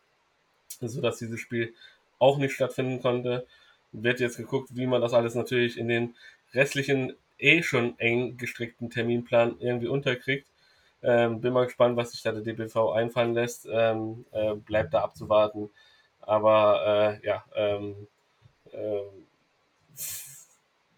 sodass 0.79 1.17
dieses 1.17 1.39
Spiel 1.39 1.73
auch 2.17 2.37
nicht 2.37 2.53
stattfinden 2.53 3.01
konnte. 3.01 3.45
Wird 3.91 4.19
jetzt 4.19 4.37
geguckt, 4.37 4.69
wie 4.75 4.87
man 4.87 5.01
das 5.01 5.13
alles 5.13 5.35
natürlich 5.35 5.77
in 5.77 5.87
den 5.87 6.15
restlichen 6.53 7.15
eh 7.39 7.63
schon 7.63 7.97
eng 7.99 8.37
gestrickten 8.37 8.89
Terminplan 8.89 9.55
irgendwie 9.59 9.87
unterkriegt. 9.87 10.47
Ähm, 11.01 11.41
bin 11.41 11.53
mal 11.53 11.65
gespannt, 11.65 11.95
was 11.97 12.11
sich 12.11 12.21
da 12.21 12.31
der 12.31 12.41
DBV 12.41 12.91
einfallen 12.91 13.33
lässt. 13.33 13.67
Ähm, 13.71 14.25
äh, 14.31 14.55
bleibt 14.55 14.93
da 14.93 15.01
abzuwarten. 15.01 15.69
Aber 16.21 17.19
äh, 17.21 17.25
ja, 17.25 17.43
ähm, 17.55 18.07
äh, 18.71 19.01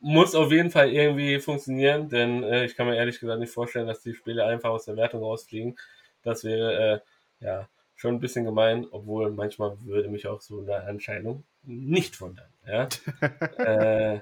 muss 0.01 0.33
auf 0.33 0.51
jeden 0.51 0.71
Fall 0.71 0.91
irgendwie 0.91 1.39
funktionieren, 1.39 2.09
denn 2.09 2.43
äh, 2.43 2.65
ich 2.65 2.75
kann 2.75 2.87
mir 2.87 2.95
ehrlich 2.95 3.19
gesagt 3.19 3.39
nicht 3.39 3.53
vorstellen, 3.53 3.87
dass 3.87 4.01
die 4.01 4.15
Spiele 4.15 4.45
einfach 4.45 4.71
aus 4.71 4.85
der 4.85 4.97
Wertung 4.97 5.21
rausfliegen. 5.21 5.77
Das 6.23 6.43
wäre 6.43 7.03
äh, 7.39 7.45
ja 7.45 7.67
schon 7.95 8.15
ein 8.15 8.19
bisschen 8.19 8.45
gemein, 8.45 8.87
obwohl 8.91 9.29
manchmal 9.29 9.77
würde 9.85 10.09
mich 10.09 10.25
auch 10.25 10.41
so 10.41 10.61
eine 10.61 10.87
Entscheidung 10.87 11.43
nicht 11.63 12.19
wundern. 12.19 12.49
Ja? 12.65 12.89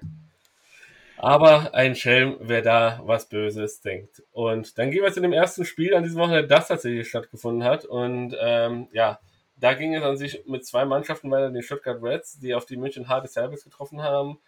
aber 1.19 1.73
ein 1.73 1.95
Schelm, 1.95 2.37
wer 2.39 2.61
da 2.61 3.01
was 3.03 3.27
Böses 3.27 3.81
denkt. 3.81 4.23
Und 4.31 4.77
dann 4.77 4.89
gehen 4.89 5.03
wir 5.03 5.11
zu 5.11 5.21
dem 5.21 5.33
ersten 5.33 5.65
Spiel 5.65 5.93
an 5.93 6.03
diesem 6.03 6.19
Wochenende, 6.19 6.47
das 6.47 6.69
tatsächlich 6.69 7.09
stattgefunden 7.09 7.63
hat. 7.63 7.85
Und 7.85 8.35
ähm, 8.39 8.87
ja, 8.93 9.19
da 9.57 9.73
ging 9.73 9.93
es 9.93 10.03
an 10.03 10.17
sich 10.17 10.45
mit 10.47 10.65
zwei 10.65 10.85
Mannschaften 10.85 11.29
weiter, 11.29 11.51
den 11.51 11.61
Stuttgart 11.61 12.01
Reds, 12.01 12.39
die 12.39 12.55
auf 12.55 12.65
die 12.65 12.77
München 12.77 13.09
Hard 13.09 13.29
Service 13.29 13.65
getroffen 13.65 14.01
haben. 14.01 14.39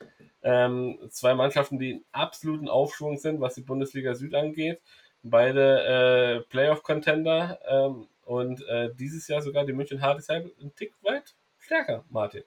Ähm, 0.43 0.97
zwei 1.09 1.33
Mannschaften, 1.33 1.77
die 1.77 1.91
in 1.91 2.05
absoluten 2.13 2.69
Aufschwung 2.69 3.17
sind, 3.17 3.41
was 3.41 3.55
die 3.55 3.61
Bundesliga 3.61 4.15
Süd 4.15 4.33
angeht. 4.33 4.79
Beide 5.23 5.83
äh, 5.83 6.49
Playoff-Contender 6.49 7.59
ähm, 7.67 8.07
und 8.23 8.65
äh, 8.67 8.89
dieses 8.95 9.27
Jahr 9.27 9.41
sogar 9.41 9.65
die 9.65 9.73
München 9.73 10.01
Hard 10.01 10.23
Service 10.23 10.53
ein 10.61 10.73
Tick 10.73 10.93
weit 11.01 11.35
stärker, 11.59 12.05
Martin. 12.09 12.43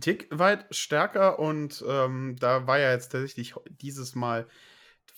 Tick 0.00 0.26
weit 0.30 0.66
stärker 0.74 1.38
und 1.38 1.84
ähm, 1.86 2.36
da 2.38 2.66
war 2.66 2.78
ja 2.78 2.92
jetzt 2.92 3.12
tatsächlich 3.12 3.54
dieses 3.68 4.14
Mal, 4.14 4.48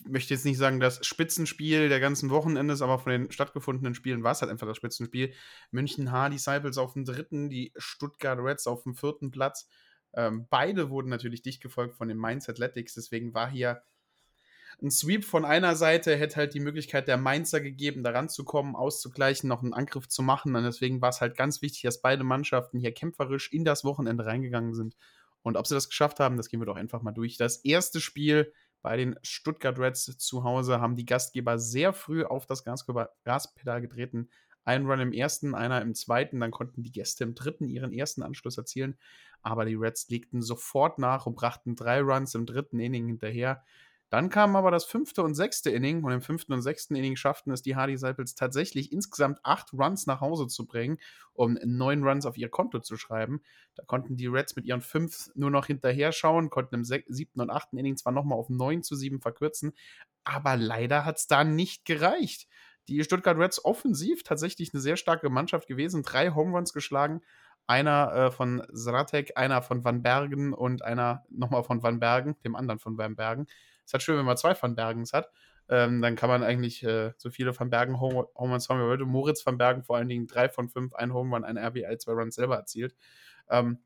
möchte 0.05 0.35
jetzt 0.35 0.45
nicht 0.45 0.59
sagen, 0.59 0.81
das 0.81 1.05
Spitzenspiel 1.07 1.89
der 1.89 2.01
ganzen 2.01 2.31
Wochenendes, 2.31 2.83
aber 2.83 2.99
von 2.99 3.13
den 3.13 3.31
stattgefundenen 3.31 3.95
Spielen 3.95 4.25
war 4.25 4.33
es 4.33 4.41
halt 4.41 4.51
einfach 4.51 4.67
das 4.67 4.77
Spitzenspiel. 4.77 5.33
München 5.71 6.11
H 6.11 6.31
Disciples 6.31 6.77
auf 6.79 6.95
dem 6.95 7.05
dritten, 7.05 7.51
die 7.51 7.73
Stuttgart 7.77 8.39
Reds 8.41 8.67
auf 8.67 8.83
dem 8.83 8.95
vierten 8.95 9.31
Platz. 9.31 9.69
Ähm, 10.13 10.47
beide 10.51 10.91
wurden 10.91 11.09
natürlich 11.09 11.43
dicht 11.43 11.63
gefolgt 11.63 11.97
von 11.97 12.09
den 12.09 12.19
Mainz 12.19 12.49
Athletics, 12.49 12.95
deswegen 12.95 13.33
war 13.33 13.49
hier 13.49 13.83
ein 14.83 14.91
Sweep 14.91 15.25
von 15.25 15.45
einer 15.45 15.77
Seite 15.77 16.17
hätte 16.17 16.37
halt 16.37 16.55
die 16.55 16.61
Möglichkeit 16.61 17.09
der 17.09 17.17
Mainzer 17.17 17.61
gegeben, 17.61 18.03
da 18.03 18.11
ranzukommen, 18.11 18.77
auszugleichen, 18.77 19.49
noch 19.49 19.63
einen 19.63 19.75
Angriff 19.75 20.09
zu 20.09 20.23
machen. 20.23 20.55
Und 20.55 20.65
deswegen 20.65 21.01
war 21.01 21.11
es 21.11 21.21
halt 21.21 21.37
ganz 21.37 21.63
wichtig, 21.63 21.83
dass 21.83 22.03
beide 22.03 22.25
Mannschaften 22.25 22.79
hier 22.79 22.93
kämpferisch 22.93 23.53
in 23.53 23.65
das 23.65 23.85
Wochenende 23.85 24.27
reingegangen 24.27 24.75
sind. 24.75 24.97
Und 25.43 25.57
ob 25.57 25.67
sie 25.67 25.75
das 25.75 25.89
geschafft 25.89 26.21
haben, 26.21 26.37
das 26.37 26.49
gehen 26.49 26.61
wir 26.61 26.67
doch 26.67 26.77
einfach 26.77 27.03
mal 27.03 27.13
durch. 27.13 27.37
Das 27.37 27.59
erste 27.59 28.01
Spiel 28.01 28.53
bei 28.83 28.97
den 28.97 29.19
Stuttgart 29.23 29.79
Reds 29.79 30.19
zu 30.19 30.45
Hause 30.45 30.81
haben 30.81 30.97
die 30.97 31.07
Gastgeber 31.07 31.59
sehr 31.59 31.93
früh 31.93 32.25
auf 32.25 32.47
das 32.47 32.65
Gaspedal 32.65 33.81
getreten. 33.81 34.29
Ein 34.65 34.87
Run 34.87 35.01
im 35.01 35.13
ersten, 35.13 35.55
einer 35.55 35.83
im 35.83 35.95
zweiten, 35.95 36.41
dann 36.41 36.51
konnten 36.51 36.83
die 36.83 36.93
Gäste 36.93 37.25
im 37.25 37.35
dritten 37.35 37.69
ihren 37.69 37.93
ersten 37.93 38.23
Anschluss 38.23 38.57
erzielen. 38.57 38.99
Aber 39.43 39.67
die 39.67 39.75
Reds 39.75 40.09
legten 40.09 40.41
sofort 40.41 40.99
nach 40.99 41.27
und 41.27 41.35
brachten 41.35 41.77
drei 41.77 42.01
Runs 42.01 42.35
im 42.35 42.47
dritten 42.47 42.81
Inning 42.81 43.07
hinterher. 43.07 43.63
Dann 44.15 44.29
kam 44.29 44.55
aber 44.55 44.71
das 44.71 44.85
fünfte 44.85 45.25
und 45.25 45.35
sechste 45.35 45.71
Inning 45.71 46.05
und 46.05 46.13
im 46.13 46.21
fünften 46.21 46.53
und 46.53 46.63
sechsten 46.63 46.95
Inning 46.95 47.17
schafften 47.17 47.53
es 47.53 47.63
die 47.63 47.75
Hardy 47.75 47.95
Disciples 47.95 48.37
tatsächlich 48.37 48.93
insgesamt 48.93 49.41
acht 49.43 49.73
Runs 49.73 50.07
nach 50.07 50.21
Hause 50.21 50.47
zu 50.47 50.67
bringen, 50.67 50.99
um 51.33 51.59
neun 51.65 52.05
Runs 52.05 52.25
auf 52.25 52.39
ihr 52.39 52.49
Konto 52.49 52.79
zu 52.79 52.97
schreiben. 52.97 53.43
Da 53.75 53.83
konnten 53.83 54.17
die 54.17 54.29
Reds 54.29 54.55
mit 54.55 54.67
ihren 54.67 54.83
fünf 54.83 55.33
nur 55.35 55.51
noch 55.51 55.67
hinterher 55.67 56.13
schauen, 56.13 56.49
konnten 56.49 56.77
im 56.77 56.85
siebten 56.85 57.41
und 57.41 57.51
achten 57.51 57.77
Inning 57.77 57.97
zwar 57.97 58.13
nochmal 58.13 58.39
auf 58.39 58.49
neun 58.51 58.85
zu 58.85 58.95
sieben 58.95 59.21
verkürzen, 59.21 59.73
aber 60.23 60.57
leider 60.57 61.05
hat 61.05 61.17
es 61.17 61.27
da 61.27 61.43
nicht 61.43 61.85
gereicht. 61.85 62.47
Die 62.87 63.03
Stuttgart 63.03 63.37
Reds 63.37 63.65
offensiv 63.65 64.23
tatsächlich 64.23 64.73
eine 64.73 64.81
sehr 64.81 64.97
starke 64.97 65.29
Mannschaft 65.29 65.67
gewesen, 65.67 66.05
drei 66.05 66.31
Home 66.31 66.53
Runs 66.53 66.73
geschlagen, 66.73 67.21
einer 67.67 68.13
äh, 68.15 68.31
von 68.31 68.63
Zratek, 68.73 69.37
einer 69.37 69.61
von 69.61 69.85
Van 69.85 70.03
Bergen 70.03 70.53
und 70.53 70.85
einer 70.85 71.25
nochmal 71.31 71.65
von 71.65 71.83
Van 71.83 71.99
Bergen, 71.99 72.37
dem 72.45 72.55
anderen 72.55 72.79
von 72.79 72.97
Van 72.97 73.17
Bergen. 73.17 73.49
Es 73.85 73.91
ist 73.91 73.93
halt 73.95 74.03
schön, 74.03 74.19
wenn 74.19 74.25
man 74.25 74.37
zwei 74.37 74.61
Van 74.61 74.75
Bergens 74.75 75.13
hat. 75.13 75.31
Ähm, 75.69 76.03
dann 76.03 76.17
kann 76.17 76.29
man 76.29 76.43
eigentlich 76.43 76.83
äh, 76.83 77.13
so 77.17 77.31
viele 77.31 77.59
Van 77.59 77.71
Bergen 77.71 78.01
Home 78.01 78.29
Runs 78.37 78.69
haben 78.69 78.81
wie 78.81 78.85
heute. 78.85 79.05
Moritz 79.05 79.45
Van 79.47 79.57
Bergen 79.59 79.83
vor 79.83 79.97
allen 79.97 80.09
Dingen 80.09 80.27
drei 80.27 80.49
von 80.49 80.69
fünf, 80.69 80.95
ein 80.95 81.13
Home 81.15 81.35
Run, 81.35 81.45
ein 81.45 81.57
RBI, 81.57 81.97
zwei 81.99 82.13
Runs 82.13 82.35
selber 82.35 82.57
erzielt. 82.57 82.95
Ähm, 83.49 83.79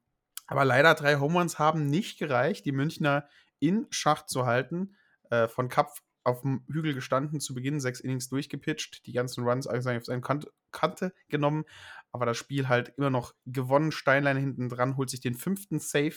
aber 0.46 0.64
leider 0.64 0.94
drei 0.94 1.16
Home 1.16 1.38
Runs 1.38 1.58
haben 1.58 1.86
nicht 1.86 2.18
gereicht, 2.18 2.64
die 2.64 2.72
Münchner 2.72 3.28
in 3.60 3.86
Schach 3.90 4.26
zu 4.26 4.46
halten. 4.46 4.96
Äh, 5.30 5.46
von 5.46 5.68
Kapf 5.68 6.02
auf 6.24 6.42
dem 6.42 6.64
Hügel 6.70 6.94
gestanden, 6.94 7.40
zu 7.40 7.54
Beginn 7.54 7.80
sechs 7.80 8.00
Innings 8.00 8.28
durchgepitcht, 8.28 9.06
die 9.06 9.12
ganzen 9.12 9.44
Runs 9.44 9.66
eigentlich 9.66 9.98
auf 9.98 10.04
seine 10.04 10.20
Kante, 10.20 10.50
Kante 10.72 11.12
genommen, 11.28 11.64
aber 12.12 12.26
das 12.26 12.36
Spiel 12.36 12.68
halt 12.68 12.92
immer 12.96 13.10
noch 13.10 13.34
gewonnen. 13.46 13.92
Steinlein 13.92 14.36
hinten 14.36 14.68
dran 14.68 14.96
holt 14.96 15.10
sich 15.10 15.20
den 15.20 15.34
fünften 15.34 15.78
Save 15.78 16.16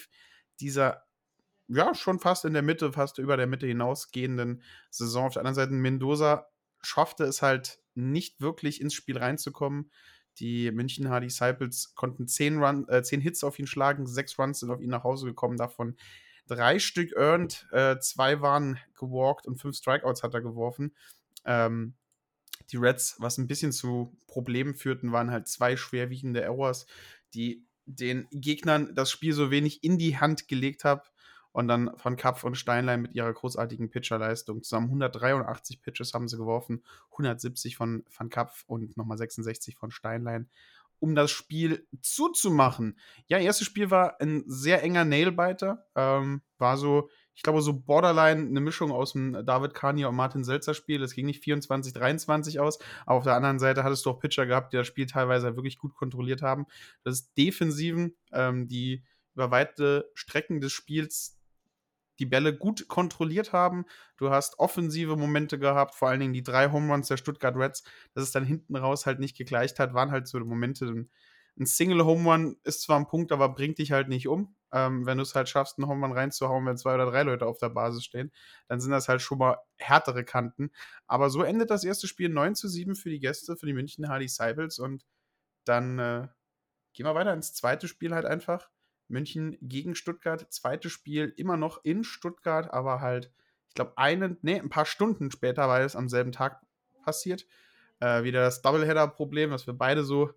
dieser 0.60 1.04
ja, 1.74 1.96
schon 1.96 2.20
fast 2.20 2.44
in 2.46 2.54
der 2.54 2.62
Mitte, 2.62 2.92
fast 2.92 3.18
über 3.18 3.38
der 3.38 3.48
Mitte 3.48 3.66
hinausgehenden 3.66 4.62
Saison. 4.90 5.28
Auf 5.28 5.34
der 5.34 5.42
anderen 5.42 5.56
Seite, 5.56 5.72
Mendoza 5.72 6.48
schaffte 6.82 7.24
es 7.24 7.42
halt 7.42 7.80
nicht 7.96 8.42
wirklich 8.42 8.82
ins 8.82 8.94
Spiel 8.94 9.18
reinzukommen. 9.18 9.90
Die 10.40 10.72
München 10.72 11.10
Hard 11.10 11.24
Disciples 11.24 11.94
konnten 11.96 12.28
zehn, 12.28 12.62
Run, 12.62 12.88
äh, 12.90 13.04
zehn 13.04 13.22
Hits 13.22 13.44
auf 13.44 13.58
ihn 13.60 13.68
schlagen, 13.68 14.06
sechs 14.06 14.38
Runs 14.38 14.60
sind 14.60 14.72
auf 14.72 14.82
ihn 14.82 14.90
nach 14.90 15.04
Hause 15.04 15.26
gekommen, 15.26 15.58
davon 15.58 15.96
drei 16.48 16.80
Stück 16.80 17.14
earned, 17.16 17.68
äh, 17.72 17.98
zwei 18.00 18.42
waren 18.42 18.78
gewalkt 18.98 19.46
und 19.46 19.58
fünf 19.58 19.78
Strikeouts 19.78 20.24
hat 20.24 20.34
er 20.34 20.42
geworfen. 20.42 20.94
Ähm, 21.46 21.94
die 22.72 22.78
Reds, 22.78 23.16
was 23.20 23.38
ein 23.38 23.48
bisschen 23.48 23.72
zu 23.72 24.18
Problemen 24.28 24.76
führten, 24.76 25.12
waren 25.12 25.32
halt 25.32 25.48
zwei 25.48 25.78
schwerwiegende 25.78 26.42
Errors, 26.42 26.86
die 27.34 27.66
den 27.86 28.28
Gegnern 28.32 28.94
das 28.96 29.12
Spiel 29.12 29.34
so 29.34 29.52
wenig 29.52 29.84
in 29.84 29.98
die 29.98 30.18
Hand 30.18 30.48
gelegt 30.48 30.84
haben, 30.84 31.02
und 31.54 31.68
dann 31.68 31.92
von 31.98 32.16
Kapf 32.16 32.44
und 32.44 32.56
Steinlein 32.56 33.02
mit 33.02 33.14
ihrer 33.14 33.32
großartigen 33.34 33.90
Pitcherleistung. 33.90 34.64
Zusammen 34.64 34.88
183 34.88 35.82
Pitches 35.82 36.14
haben 36.14 36.28
sie 36.28 36.38
geworfen, 36.38 36.84
170 37.12 37.76
von 37.76 38.04
Van 38.16 38.30
Kapf 38.30 38.64
und 38.68 38.96
nochmal 38.98 39.18
66 39.18 39.76
von 39.76 39.92
Steinlein, 39.92 40.50
um 41.00 41.16
das 41.16 41.32
Spiel 41.32 41.88
zuzumachen. 42.02 42.98
Ja, 43.28 43.40
erstes 43.40 43.68
Spiel 43.68 43.90
war 43.92 44.22
ein 44.22 44.44
sehr 44.46 44.84
enger 44.84 45.04
Nailbiter. 45.04 45.86
Ähm, 45.96 46.42
war 46.60 46.78
so, 46.78 47.10
ich 47.34 47.42
glaube, 47.42 47.62
so 47.62 47.74
borderline 47.74 48.48
eine 48.48 48.62
Mischung 48.62 48.92
aus 48.92 49.14
dem 49.14 49.46
David 49.46 49.74
Kania 49.74 50.08
und 50.08 50.16
Martin 50.16 50.44
Selzer 50.44 50.76
Spiel. 50.76 51.02
Es 51.02 51.16
ging 51.16 51.26
nicht 51.26 51.44
24, 51.44 51.92
23 51.94 52.60
aus, 52.60 52.78
aber 53.06 53.18
auf 53.18 53.24
der 53.24 53.36
anderen 53.36 53.60
Seite 53.60 53.84
hattest 53.84 54.06
du 54.06 54.12
auch 54.12 54.20
Pitcher 54.20 54.46
gehabt, 54.46 54.74
die 54.74 54.78
das 54.78 54.88
Spiel 54.88 55.08
teilweise 55.08 55.56
wirklich 55.56 55.80
gut 55.80 55.96
kontrolliert 55.96 56.44
haben. 56.44 56.68
Das 57.04 57.34
Defensiven, 57.34 58.16
ähm, 58.32 58.68
die 58.68 59.04
über 59.34 59.50
weite 59.50 60.12
Strecken 60.14 60.62
des 60.62 60.72
Spiels 60.72 61.41
die 62.20 62.26
Bälle 62.26 62.56
gut 62.56 62.88
kontrolliert 62.88 63.54
haben. 63.54 63.86
Du 64.18 64.30
hast 64.30 64.60
offensive 64.60 65.16
Momente 65.16 65.60
gehabt, 65.60 65.96
vor 65.96 66.10
allen 66.10 66.20
Dingen 66.20 66.34
die 66.34 66.44
drei 66.44 66.72
Home 66.72 66.92
Runs 66.92 67.08
der 67.08 67.18
Stuttgart 67.18 67.56
Reds, 67.56 67.84
dass 68.14 68.24
es 68.24 68.32
dann 68.32 68.46
hinten 68.46 68.76
raus 68.76 69.06
halt 69.06 69.20
nicht 69.20 69.38
gegleicht 69.38 69.80
hat, 69.80 69.94
waren 69.94 70.12
halt 70.12 70.28
so 70.28 70.40
Momente. 70.40 71.08
Ein 71.60 71.66
Single 71.66 72.06
Home 72.06 72.30
Run 72.30 72.58
ist 72.64 72.82
zwar 72.82 73.00
ein 73.00 73.08
Punkt, 73.08 73.32
aber 73.32 73.50
bringt 73.50 73.78
dich 73.78 73.92
halt 73.92 74.08
nicht 74.08 74.28
um. 74.28 74.56
Ähm, 74.74 75.06
wenn 75.06 75.18
du 75.18 75.24
es 75.24 75.36
halt 75.36 75.50
schaffst, 75.50 75.78
einen 75.78 75.88
Home 75.88 76.06
Run 76.06 76.16
reinzuhauen, 76.16 76.66
wenn 76.66 76.78
zwei 76.78 76.96
oder 76.96 77.12
drei 77.12 77.24
Leute 77.24 77.46
auf 77.46 77.58
der 77.58 77.70
Basis 77.70 78.06
stehen, 78.06 78.32
dann 78.68 78.80
sind 78.80 78.92
das 78.92 79.10
halt 79.10 79.22
schon 79.22 79.38
mal 79.38 79.58
härtere 79.78 80.24
Kanten. 80.24 80.72
Aber 81.08 81.30
so 81.30 81.44
endet 81.44 81.70
das 81.70 81.84
erste 81.84 82.08
Spiel 82.08 82.30
9 82.30 82.56
zu 82.56 82.70
7 82.70 82.96
für 82.96 83.10
die 83.10 83.20
Gäste, 83.20 83.58
für 83.58 83.66
die 83.66 83.74
München 83.74 84.08
Hardy 84.08 84.26
Disciples 84.26 84.80
und 84.80 85.06
dann 85.66 86.00
äh, 86.00 86.28
gehen 86.94 87.06
wir 87.06 87.16
weiter 87.16 87.34
ins 87.34 87.54
zweite 87.54 87.88
Spiel 87.88 88.14
halt 88.14 88.26
einfach. 88.26 88.70
München 89.12 89.58
gegen 89.62 89.96
Stuttgart. 89.96 90.52
Zweites 90.52 90.92
Spiel 90.92 91.34
immer 91.38 91.58
noch 91.58 91.84
in 91.84 92.04
Stuttgart, 92.04 92.72
aber 92.74 93.02
halt, 93.02 93.32
ich 93.68 93.76
glaube, 93.76 93.98
einen, 93.98 94.38
nee, 94.42 94.60
ein 94.60 94.70
paar 94.70 94.86
Stunden 94.86 95.32
später, 95.32 95.68
weil 95.68 95.86
es 95.86 95.96
am 95.96 96.10
selben 96.10 96.32
Tag 96.32 96.62
passiert. 97.04 97.46
Äh, 98.00 98.24
wieder 98.24 98.42
das 98.42 98.62
Doubleheader-Problem, 98.62 99.52
was 99.52 99.68
wir 99.68 99.74
beide 99.74 100.04
so 100.04 100.32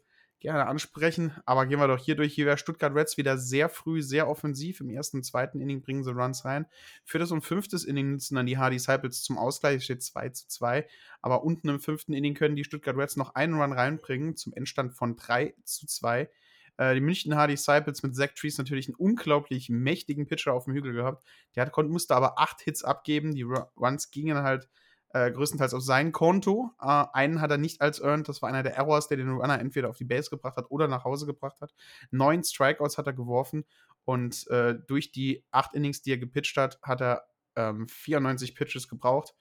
gerne 0.44 0.66
ansprechen. 0.66 1.32
Aber 1.46 1.64
gehen 1.64 1.80
wir 1.80 1.88
doch 1.88 1.98
hier 1.98 2.16
durch. 2.16 2.34
Hier 2.34 2.44
wäre 2.44 2.58
Stuttgart 2.58 2.94
Reds 2.94 3.16
wieder 3.16 3.38
sehr 3.38 3.70
früh, 3.70 4.02
sehr 4.02 4.28
offensiv. 4.28 4.80
Im 4.80 4.90
ersten 4.90 5.18
und 5.18 5.22
zweiten 5.24 5.58
Inning 5.58 5.80
bringen 5.80 6.04
sie 6.04 6.12
Runs 6.12 6.44
rein. 6.44 6.66
Viertes 7.02 7.30
und 7.30 7.40
fünftes 7.40 7.84
Inning 7.84 8.12
nutzen 8.12 8.34
dann 8.34 8.44
die 8.44 8.58
Hardy 8.58 8.76
Disciples 8.76 9.22
zum 9.22 9.38
Ausgleich. 9.38 9.76
Es 9.76 9.84
steht 9.84 10.02
2 10.02 10.28
zu 10.28 10.46
2. 10.48 10.86
Aber 11.22 11.44
unten 11.44 11.70
im 11.70 11.80
fünften 11.80 12.12
Inning 12.12 12.34
können 12.34 12.56
die 12.56 12.64
Stuttgart 12.64 12.96
Reds 12.96 13.16
noch 13.16 13.34
einen 13.34 13.54
Run 13.54 13.72
reinbringen 13.72 14.36
zum 14.36 14.52
Endstand 14.52 14.92
von 14.92 15.16
3 15.16 15.54
zu 15.64 15.86
2. 15.86 16.28
Äh, 16.76 16.94
die 16.94 17.00
München 17.00 17.36
Disciples 17.48 18.02
mit 18.02 18.16
Zach 18.16 18.30
Trees 18.34 18.58
natürlich 18.58 18.88
einen 18.88 18.96
unglaublich 18.96 19.68
mächtigen 19.68 20.26
Pitcher 20.26 20.52
auf 20.52 20.64
dem 20.64 20.74
Hügel 20.74 20.92
gehabt. 20.92 21.24
Der 21.54 21.66
hat, 21.66 21.76
musste 21.88 22.14
aber 22.14 22.38
acht 22.38 22.60
Hits 22.60 22.84
abgeben. 22.84 23.34
Die 23.34 23.42
Runs 23.42 24.10
gingen 24.10 24.38
halt 24.42 24.68
äh, 25.14 25.30
größtenteils 25.30 25.72
auf 25.74 25.82
sein 25.82 26.12
Konto. 26.12 26.72
Äh, 26.80 27.04
einen 27.12 27.40
hat 27.40 27.50
er 27.50 27.58
nicht 27.58 27.80
als 27.80 28.00
earned, 28.00 28.28
das 28.28 28.42
war 28.42 28.48
einer 28.48 28.64
der 28.64 28.74
Errors, 28.74 29.08
der 29.08 29.16
den 29.16 29.30
Runner 29.30 29.58
entweder 29.58 29.88
auf 29.88 29.96
die 29.96 30.04
Base 30.04 30.28
gebracht 30.28 30.56
hat 30.56 30.70
oder 30.70 30.88
nach 30.88 31.04
Hause 31.04 31.26
gebracht 31.26 31.60
hat. 31.60 31.72
Neun 32.10 32.42
Strikeouts 32.42 32.98
hat 32.98 33.06
er 33.06 33.12
geworfen 33.12 33.64
und 34.04 34.46
äh, 34.48 34.74
durch 34.86 35.12
die 35.12 35.44
acht 35.52 35.74
Innings, 35.74 36.02
die 36.02 36.12
er 36.12 36.18
gepitcht 36.18 36.56
hat, 36.56 36.80
hat 36.82 37.00
er 37.00 37.22
ähm, 37.56 37.86
94 37.88 38.56
Pitches 38.56 38.88
gebraucht. 38.88 39.34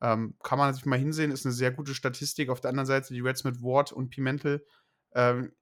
Ähm, 0.00 0.36
kann 0.42 0.58
man 0.58 0.72
sich 0.72 0.86
mal 0.86 0.98
hinsehen, 0.98 1.30
ist 1.30 1.44
eine 1.44 1.52
sehr 1.52 1.70
gute 1.70 1.94
Statistik. 1.94 2.48
Auf 2.48 2.62
der 2.62 2.70
anderen 2.70 2.86
Seite 2.86 3.12
die 3.12 3.20
Reds 3.20 3.44
mit 3.44 3.62
Ward 3.62 3.92
und 3.92 4.08
Pimentel 4.08 4.64
ähm, 5.14 5.52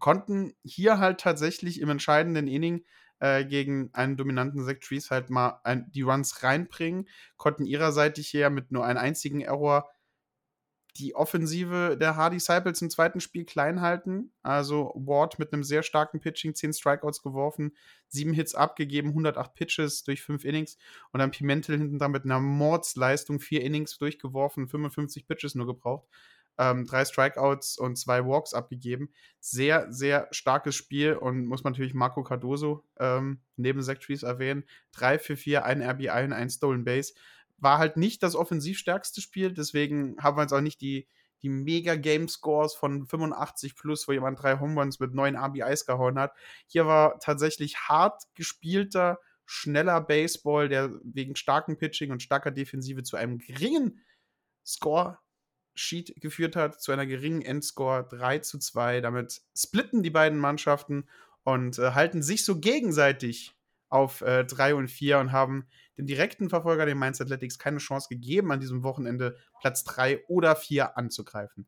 konnten 0.00 0.54
hier 0.64 0.98
halt 0.98 1.20
tatsächlich 1.20 1.80
im 1.80 1.90
entscheidenden 1.90 2.48
Inning 2.48 2.84
äh, 3.20 3.44
gegen 3.44 3.90
einen 3.92 4.16
dominanten 4.16 4.64
Zach 4.64 4.78
Trees 4.80 5.10
halt 5.10 5.30
mal 5.30 5.60
ein, 5.64 5.90
die 5.92 6.02
Runs 6.02 6.42
reinbringen, 6.42 7.08
konnten 7.36 7.64
ihrerseits 7.64 8.18
hier 8.20 8.50
mit 8.50 8.72
nur 8.72 8.84
einem 8.84 8.98
einzigen 8.98 9.40
Error 9.40 9.90
die 10.96 11.14
Offensive 11.14 11.96
der 11.98 12.16
Hardy 12.16 12.36
Disciples 12.36 12.82
im 12.82 12.90
zweiten 12.90 13.20
Spiel 13.20 13.44
klein 13.44 13.80
halten. 13.80 14.32
Also 14.42 14.92
Ward 14.96 15.38
mit 15.38 15.52
einem 15.52 15.62
sehr 15.62 15.82
starken 15.82 16.20
Pitching, 16.20 16.54
10 16.54 16.72
Strikeouts 16.72 17.22
geworfen, 17.22 17.76
7 18.08 18.32
Hits 18.32 18.54
abgegeben, 18.54 19.10
108 19.10 19.54
Pitches 19.54 20.02
durch 20.02 20.22
5 20.22 20.44
Innings 20.44 20.78
und 21.12 21.20
dann 21.20 21.30
Pimentel 21.30 21.78
hinten 21.78 21.98
dran 21.98 22.10
mit 22.10 22.24
einer 22.24 22.40
Mordsleistung, 22.40 23.40
4 23.40 23.62
Innings 23.62 23.98
durchgeworfen, 23.98 24.68
55 24.68 25.26
Pitches 25.26 25.54
nur 25.54 25.66
gebraucht 25.66 26.08
ähm, 26.58 26.84
drei 26.86 27.04
Strikeouts 27.04 27.78
und 27.78 27.96
zwei 27.96 28.24
Walks 28.24 28.54
abgegeben. 28.54 29.10
Sehr, 29.40 29.90
sehr 29.90 30.28
starkes 30.30 30.74
Spiel 30.76 31.14
und 31.14 31.46
muss 31.46 31.64
man 31.64 31.72
natürlich 31.72 31.94
Marco 31.94 32.22
Cardoso 32.22 32.84
ähm, 32.98 33.40
neben 33.56 33.82
Zach 33.82 33.98
Trees 33.98 34.22
erwähnen. 34.22 34.64
Drei 34.92 35.18
für 35.18 35.36
vier, 35.36 35.64
ein 35.64 35.82
RBI 35.82 36.24
und 36.24 36.32
ein 36.32 36.50
Stolen 36.50 36.84
Base. 36.84 37.14
War 37.56 37.78
halt 37.78 37.96
nicht 37.96 38.22
das 38.22 38.34
offensiv 38.34 38.78
stärkste 38.78 39.20
Spiel, 39.20 39.52
deswegen 39.52 40.16
haben 40.18 40.36
wir 40.36 40.42
jetzt 40.42 40.52
auch 40.52 40.60
nicht 40.60 40.80
die, 40.80 41.06
die 41.42 41.48
mega 41.48 41.94
Game 41.96 42.28
Scores 42.28 42.74
von 42.74 43.06
85 43.06 43.74
plus, 43.74 44.06
wo 44.06 44.12
jemand 44.12 44.42
drei 44.42 44.58
Home 44.58 44.78
Runs 44.78 45.00
mit 45.00 45.14
neun 45.14 45.36
RBIs 45.36 45.86
gehauen 45.86 46.18
hat. 46.18 46.32
Hier 46.66 46.86
war 46.86 47.18
tatsächlich 47.20 47.76
hart 47.88 48.24
gespielter, 48.34 49.18
schneller 49.46 50.00
Baseball, 50.00 50.68
der 50.68 50.90
wegen 51.02 51.36
starkem 51.36 51.76
Pitching 51.76 52.12
und 52.12 52.22
starker 52.22 52.50
Defensive 52.50 53.02
zu 53.02 53.16
einem 53.16 53.38
geringen 53.38 54.00
Score 54.64 55.18
Sheet 55.80 56.20
geführt 56.20 56.56
hat, 56.56 56.80
zu 56.80 56.92
einer 56.92 57.06
geringen 57.06 57.42
Endscore 57.42 58.06
3 58.10 58.40
zu 58.40 58.58
2. 58.58 59.00
Damit 59.00 59.40
splitten 59.56 60.02
die 60.02 60.10
beiden 60.10 60.38
Mannschaften 60.38 61.08
und 61.42 61.78
äh, 61.78 61.92
halten 61.92 62.22
sich 62.22 62.44
so 62.44 62.58
gegenseitig 62.58 63.56
auf 63.88 64.20
äh, 64.20 64.44
3 64.44 64.74
und 64.74 64.88
4 64.88 65.18
und 65.18 65.32
haben 65.32 65.66
den 65.98 66.06
direkten 66.06 66.48
Verfolger, 66.48 66.86
den 66.86 66.98
Mainz 66.98 67.20
Athletics, 67.20 67.58
keine 67.58 67.78
Chance 67.78 68.08
gegeben, 68.08 68.52
an 68.52 68.60
diesem 68.60 68.82
Wochenende 68.82 69.36
Platz 69.60 69.84
3 69.84 70.24
oder 70.28 70.54
4 70.54 70.96
anzugreifen. 70.96 71.66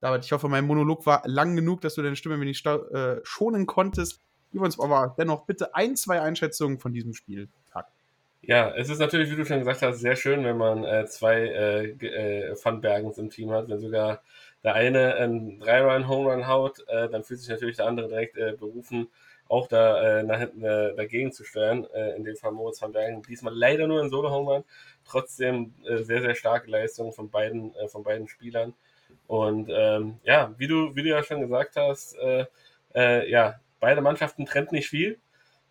David, 0.00 0.24
ich 0.24 0.32
hoffe, 0.32 0.48
mein 0.48 0.66
Monolog 0.66 1.06
war 1.06 1.22
lang 1.26 1.56
genug, 1.56 1.80
dass 1.80 1.94
du 1.94 2.02
deine 2.02 2.16
Stimme 2.16 2.40
wenig 2.40 2.64
äh, 2.66 3.20
schonen 3.24 3.66
konntest. 3.66 4.20
Gib 4.52 4.60
uns 4.60 4.78
aber 4.78 5.14
dennoch 5.18 5.46
bitte 5.46 5.74
ein, 5.74 5.96
zwei 5.96 6.20
Einschätzungen 6.20 6.78
von 6.78 6.92
diesem 6.92 7.14
Spiel. 7.14 7.48
Ja, 8.46 8.70
es 8.76 8.90
ist 8.90 8.98
natürlich, 8.98 9.30
wie 9.30 9.36
du 9.36 9.44
schon 9.46 9.60
gesagt 9.60 9.80
hast, 9.82 10.00
sehr 10.00 10.16
schön, 10.16 10.44
wenn 10.44 10.58
man 10.58 10.84
äh, 10.84 11.06
zwei 11.06 11.40
äh, 11.46 11.84
äh, 12.06 12.56
Funbergens 12.56 13.16
im 13.18 13.30
Team 13.30 13.50
hat. 13.52 13.68
Wenn 13.68 13.80
sogar 13.80 14.22
der 14.62 14.74
eine 14.74 15.14
einen 15.14 15.60
Drei-Run-Home-Run 15.60 16.46
haut, 16.46 16.84
äh, 16.88 17.08
dann 17.08 17.24
fühlt 17.24 17.40
sich 17.40 17.48
natürlich 17.48 17.76
der 17.76 17.86
andere 17.86 18.08
direkt 18.08 18.36
äh, 18.36 18.52
berufen, 18.52 19.08
auch 19.48 19.66
da 19.68 20.18
äh, 20.20 20.22
nach 20.24 20.38
hinten 20.40 20.62
äh, 20.62 20.94
dagegen 20.94 21.32
zu 21.32 21.44
steuern. 21.44 21.86
Äh, 21.94 22.16
in 22.16 22.24
dem 22.24 22.36
Fall 22.36 22.52
Moritz 22.52 22.82
van 22.82 22.92
Bergen. 22.92 23.22
Diesmal 23.22 23.54
leider 23.54 23.86
nur 23.86 24.02
ein 24.02 24.10
Solo-Home-Run. 24.10 24.64
Trotzdem 25.06 25.72
äh, 25.86 25.98
sehr, 26.02 26.20
sehr 26.20 26.34
starke 26.34 26.70
Leistung 26.70 27.12
von 27.12 27.30
beiden, 27.30 27.74
äh, 27.76 27.88
von 27.88 28.02
beiden 28.02 28.28
Spielern. 28.28 28.74
Und 29.26 29.70
ähm, 29.72 30.18
ja, 30.24 30.54
wie 30.58 30.66
du, 30.66 30.94
wie 30.94 31.02
du 31.02 31.08
ja 31.08 31.22
schon 31.22 31.40
gesagt 31.40 31.76
hast, 31.76 32.14
äh, 32.18 32.44
äh, 32.94 33.30
ja, 33.30 33.60
beide 33.80 34.02
Mannschaften 34.02 34.44
trennt 34.44 34.72
nicht 34.72 34.88
viel. 34.88 35.18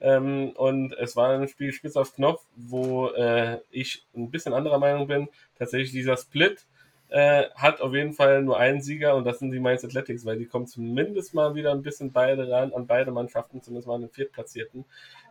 Ähm, 0.04 0.52
und 0.58 0.94
es 0.98 1.16
war 1.16 1.30
ein 1.30 1.48
Spiel 1.48 1.72
spitz 1.72 1.96
auf 1.96 2.13
Knopf, 2.13 2.44
wo 2.58 3.08
äh, 3.12 3.60
ich 3.72 4.06
ein 4.13 4.30
bisschen 4.30 4.54
anderer 4.54 4.78
Meinung 4.78 5.08
bin. 5.08 5.30
Tatsächlich 5.58 5.92
dieser 5.94 6.18
Split 6.18 6.66
äh, 7.08 7.46
hat 7.56 7.80
auf 7.80 7.94
jeden 7.94 8.12
Fall 8.12 8.44
nur 8.44 8.60
einen 8.60 8.82
Sieger 8.82 9.16
und 9.16 9.24
das 9.24 9.39
sind 9.39 9.52
die 9.52 9.62
Mainz 9.62 9.86
Athletics, 9.86 10.26
weil 10.26 10.38
die 10.38 10.46
kommen 10.46 10.68
zumindest 10.68 11.34
mal 11.34 11.56
wieder 11.56 11.72
ein 11.72 11.84
bisschen 11.84 12.12
beide 12.12 12.52
ran, 12.52 12.74
an 12.74 12.86
beide 12.86 13.12
Mannschaften, 13.12 13.62
zumindest 13.62 13.88
mal 13.88 13.96
an 13.96 14.02
den 14.02 14.10
Viertplatzierten. 14.10 14.84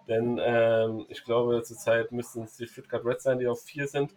Denn 0.09 0.41
ähm, 0.43 1.05
ich 1.11 1.23
glaube, 1.23 1.63
zurzeit 1.63 2.11
müssten 2.11 2.45
es 2.45 2.57
die 2.57 2.67
Stuttgart 2.67 3.05
Reds 3.05 3.25
sein, 3.25 3.39
die 3.39 3.49
auf 3.49 3.61
vier 3.61 3.87
sind. 3.89 4.15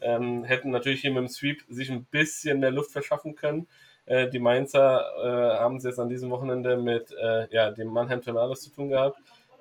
Ähm, 0.00 0.42
hätten 0.44 0.70
natürlich 0.70 1.02
hier 1.02 1.10
mit 1.10 1.18
dem 1.18 1.28
Sweep 1.28 1.64
sich 1.68 1.90
ein 1.90 2.04
bisschen 2.06 2.60
mehr 2.60 2.70
Luft 2.70 2.92
verschaffen 2.92 3.34
können. 3.34 3.68
Äh, 4.06 4.30
die 4.30 4.38
Mainzer 4.38 5.04
äh, 5.22 5.58
haben 5.58 5.76
es 5.76 5.84
jetzt 5.84 5.98
an 5.98 6.08
diesem 6.08 6.30
Wochenende 6.30 6.78
mit 6.78 7.12
äh, 7.12 7.46
ja, 7.54 7.72
dem 7.72 7.88
Mannheim 7.88 8.22
Tornados 8.22 8.62
zu 8.62 8.70
tun 8.70 8.88
gehabt 8.88 9.18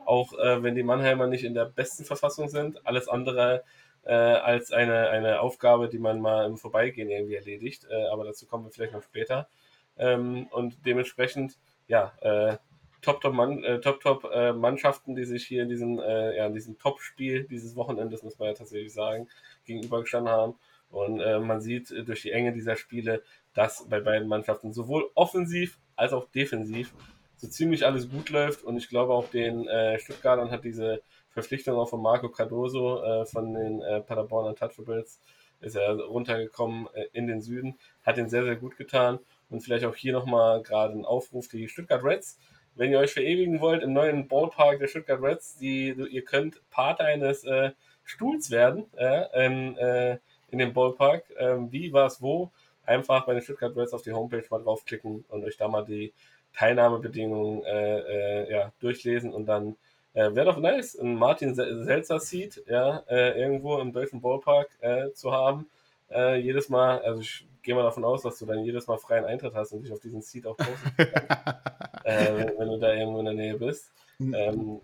auch 0.08 0.34
äh, 0.34 0.64
wenn 0.64 0.76
die 0.76 0.84
Mannheimer 0.84 1.28
nicht 1.28 1.44
in 1.44 1.54
der 1.54 1.66
besten 1.66 2.06
Verfassung 2.06 2.48
sind. 2.48 2.86
Alles 2.88 3.10
andere 3.10 3.64
äh, 4.06 4.14
als 4.14 4.72
eine, 4.72 5.10
eine 5.10 5.42
Aufgabe, 5.42 5.90
die 5.90 6.00
man 6.00 6.22
mal 6.22 6.46
im 6.46 6.58
Vorbeigehen 6.58 7.10
irgendwie 7.10 7.36
erledigt. 7.36 7.86
Äh, 7.90 8.08
aber 8.08 8.24
dazu 8.24 8.48
kommen 8.48 8.64
wir 8.64 8.72
vielleicht 8.72 8.94
noch 8.94 9.04
später. 9.04 9.50
Ähm, 9.98 10.48
und 10.52 10.86
dementsprechend, 10.86 11.58
ja, 11.88 12.14
äh, 12.22 12.58
Top-Top-Mannschaften, 13.02 13.64
äh, 13.66 13.82
Top, 13.82 14.00
Top, 14.00 14.24
äh, 14.34 14.54
Mannschaften, 14.54 15.16
die 15.16 15.26
sich 15.26 15.46
hier 15.46 15.64
in 15.64 15.70
diesem, 15.70 16.00
ja, 16.00 16.48
in 16.48 16.54
diesem 16.54 16.80
Top-Spiel 16.80 17.44
dieses 17.44 17.76
Wochenendes, 17.76 18.24
muss 18.24 18.40
man 18.40 18.50
ja 18.50 18.54
tatsächlich 18.54 18.94
sagen, 18.94 19.28
gegenübergestanden 19.66 20.32
haben. 20.32 20.56
Und 20.90 21.18
man 21.18 21.60
sieht 21.60 21.92
durch 22.08 22.22
die 22.22 22.32
Enge 22.32 22.54
dieser 22.54 22.78
Spiele, 22.78 23.22
dass 23.54 23.86
bei 23.90 24.00
beiden 24.00 24.30
Mannschaften 24.30 24.72
sowohl 24.72 25.10
offensiv 25.16 25.78
als 25.98 26.14
auch 26.14 26.30
defensiv 26.30 26.94
so 27.38 27.48
ziemlich 27.48 27.86
alles 27.86 28.10
gut 28.10 28.30
läuft. 28.30 28.64
Und 28.64 28.78
ich 28.78 28.90
glaube 28.90 29.14
auch 29.14 29.30
den 29.30 29.68
äh, 29.68 29.98
Stuttgartern 30.00 30.52
hat 30.52 30.64
diese 30.64 31.02
Verpflichtung 31.30 31.78
auch 31.78 31.90
von 31.90 32.02
Marco 32.02 32.30
Cardoso 32.30 33.04
äh, 33.04 33.26
von 33.26 33.54
den 33.54 33.82
äh, 33.82 34.02
Paderborner 34.02 34.56
Touchables 34.56 35.20
ist 35.60 35.76
er 35.76 36.00
runtergekommen 36.00 36.88
äh, 36.94 37.06
in 37.14 37.28
den 37.28 37.42
Süden, 37.42 37.78
hat 38.04 38.18
ihn 38.18 38.30
sehr, 38.30 38.44
sehr 38.44 38.56
gut 38.56 38.78
getan. 38.78 39.20
Und 39.50 39.62
vielleicht 39.62 39.86
auch 39.86 39.96
hier 39.96 40.14
nochmal 40.14 40.62
gerade 40.62 40.94
ein 40.94 41.06
Aufruf, 41.06 41.48
die 41.48 41.68
Stuttgart 41.68 42.04
Reds, 42.04 42.38
wenn 42.76 42.92
ihr 42.92 43.00
euch 43.00 43.14
verewigen 43.14 43.60
wollt 43.60 43.82
im 43.82 43.94
neuen 43.94 44.28
Ballpark 44.28 44.80
der 44.80 44.88
Stuttgart 44.88 45.22
Reds, 45.22 45.58
die, 45.58 45.90
ihr 45.90 46.24
könnt 46.24 46.62
Part 46.70 47.02
eines 47.02 47.44
äh, 47.44 47.72
Stuhls 48.04 48.52
werden 48.52 48.86
äh, 48.96 49.46
in, 49.46 49.78
äh, 49.78 50.20
in 50.50 50.60
dem 50.60 50.74
Ballpark. 50.74 51.24
Ähm, 51.38 51.72
wie, 51.72 51.92
was, 51.92 52.22
wo? 52.22 52.52
Einfach 52.86 53.26
bei 53.26 53.34
den 53.34 53.42
Stuttgart 53.42 53.76
Reds 53.76 53.94
auf 53.94 54.04
die 54.04 54.14
Homepage 54.14 54.46
mal 54.50 54.62
draufklicken 54.62 55.26
und 55.28 55.44
euch 55.44 55.58
da 55.58 55.68
mal 55.68 55.84
die 55.84 56.14
Teilnahmebedingungen 56.58 57.64
äh, 57.64 58.00
äh, 58.00 58.52
ja, 58.52 58.72
durchlesen 58.80 59.32
und 59.32 59.46
dann 59.46 59.76
äh, 60.14 60.34
wäre 60.34 60.48
doch 60.48 60.58
nice, 60.58 60.98
einen 60.98 61.16
Martin 61.16 61.54
Selzer 61.54 62.20
Seat 62.20 62.64
ja, 62.68 63.04
äh, 63.08 63.40
irgendwo 63.40 63.78
im 63.78 63.94
deutschen 63.94 64.22
Ballpark 64.22 64.68
äh, 64.82 65.12
zu 65.14 65.32
haben. 65.32 65.68
Äh, 66.10 66.40
jedes 66.40 66.70
Mal, 66.70 67.00
also 67.02 67.22
ich 67.22 67.46
gehe 67.62 67.76
mal 67.76 67.84
davon 67.84 68.04
aus, 68.04 68.24
dass 68.24 68.40
du 68.40 68.48
dann 68.48 68.64
jedes 68.64 68.88
Mal 68.88 68.98
freien 68.98 69.26
Eintritt 69.26 69.54
hast 69.54 69.74
und 69.74 69.84
dich 69.84 69.92
auf 69.92 70.00
diesen 70.00 70.22
Seat 70.22 70.48
auch 70.48 70.58
posten 70.58 70.94
wenn, 72.04 72.58
wenn, 72.58 72.70
du 72.70 72.78
da 72.80 72.94
irgendwo 72.94 73.20
in 73.20 73.26
der 73.26 73.34
Nähe 73.36 73.58
bist. 73.58 73.92
Mhm. 74.18 74.34
Ähm, 74.34 74.82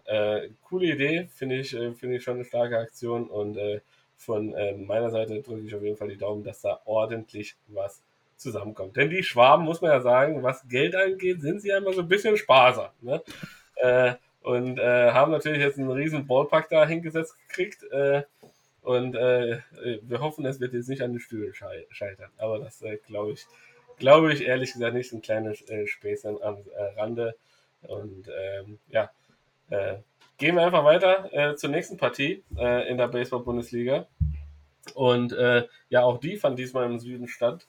coole 0.62 0.94
Idee, 0.94 1.28
finde 1.34 1.56
ich, 1.56 1.72
finde 1.72 2.18
ich 2.18 2.24
schon 2.24 2.36
eine 2.36 2.46
starke 2.46 2.78
Aktion 2.78 3.28
und 3.28 3.58
von 4.18 4.54
meiner 4.86 5.10
Seite 5.10 5.42
drücke 5.42 5.66
ich 5.66 5.74
auf 5.74 5.82
jeden 5.82 5.98
Fall 5.98 6.10
die 6.10 6.18
Daumen, 6.18 6.44
dass 6.44 6.62
da 6.62 6.82
ordentlich 6.86 7.56
was 7.68 8.02
zusammenkommt. 8.44 8.96
Denn 8.96 9.10
die 9.10 9.24
Schwaben, 9.24 9.66
muss 9.66 9.82
man 9.82 9.92
ja 9.92 10.02
sagen, 10.02 10.44
was 10.44 10.68
Geld 10.68 10.96
angeht, 10.96 11.42
sind 11.42 11.62
sie 11.62 11.74
einmal 11.74 11.94
so 11.94 12.02
ein 12.02 12.08
bisschen 12.08 12.38
sparsam. 12.38 12.92
Ne? 13.02 13.24
Äh, 13.78 14.14
und 14.44 14.78
äh, 14.78 15.12
haben 15.12 15.32
natürlich 15.32 15.62
jetzt 15.62 15.80
einen 15.80 15.90
riesen 15.90 16.28
Ballpark 16.28 16.70
da 16.70 16.86
hingesetzt 16.86 17.36
gekriegt. 17.48 17.84
Äh, 17.92 18.24
und 18.82 19.16
äh, 19.16 19.60
wir 20.02 20.20
hoffen, 20.20 20.46
es 20.46 20.60
wird 20.60 20.74
jetzt 20.74 20.90
nicht 20.90 21.02
an 21.02 21.14
den 21.14 21.22
Stühlen 21.22 21.54
scheitern. 21.54 22.30
Aber 22.38 22.60
das 22.60 22.82
äh, 22.82 22.98
glaube 23.08 23.32
ich, 23.32 23.48
glaube 23.98 24.34
ich 24.34 24.46
ehrlich 24.46 24.74
gesagt 24.74 24.94
nicht. 24.94 25.14
Ein 25.14 25.22
kleines 25.22 25.62
äh, 25.70 25.88
Späßchen 25.88 26.44
am 26.44 26.58
Rande. 26.98 27.36
Und 27.84 28.30
ähm, 28.30 28.80
ja, 28.90 29.10
gehen 30.38 30.56
wir 30.56 30.66
einfach 30.66 30.86
weiter 30.86 31.56
zur 31.58 31.70
nächsten 31.70 31.98
Partie 31.98 32.44
in 32.52 32.98
der 32.98 33.10
Baseball-Bundesliga. 33.10 34.08
Und 34.94 35.36
ja, 35.90 36.04
auch 36.04 36.20
die 36.20 36.38
fand 36.38 36.60
diesmal 36.60 36.86
im 36.86 37.00
Süden 37.00 37.28
statt. 37.28 37.68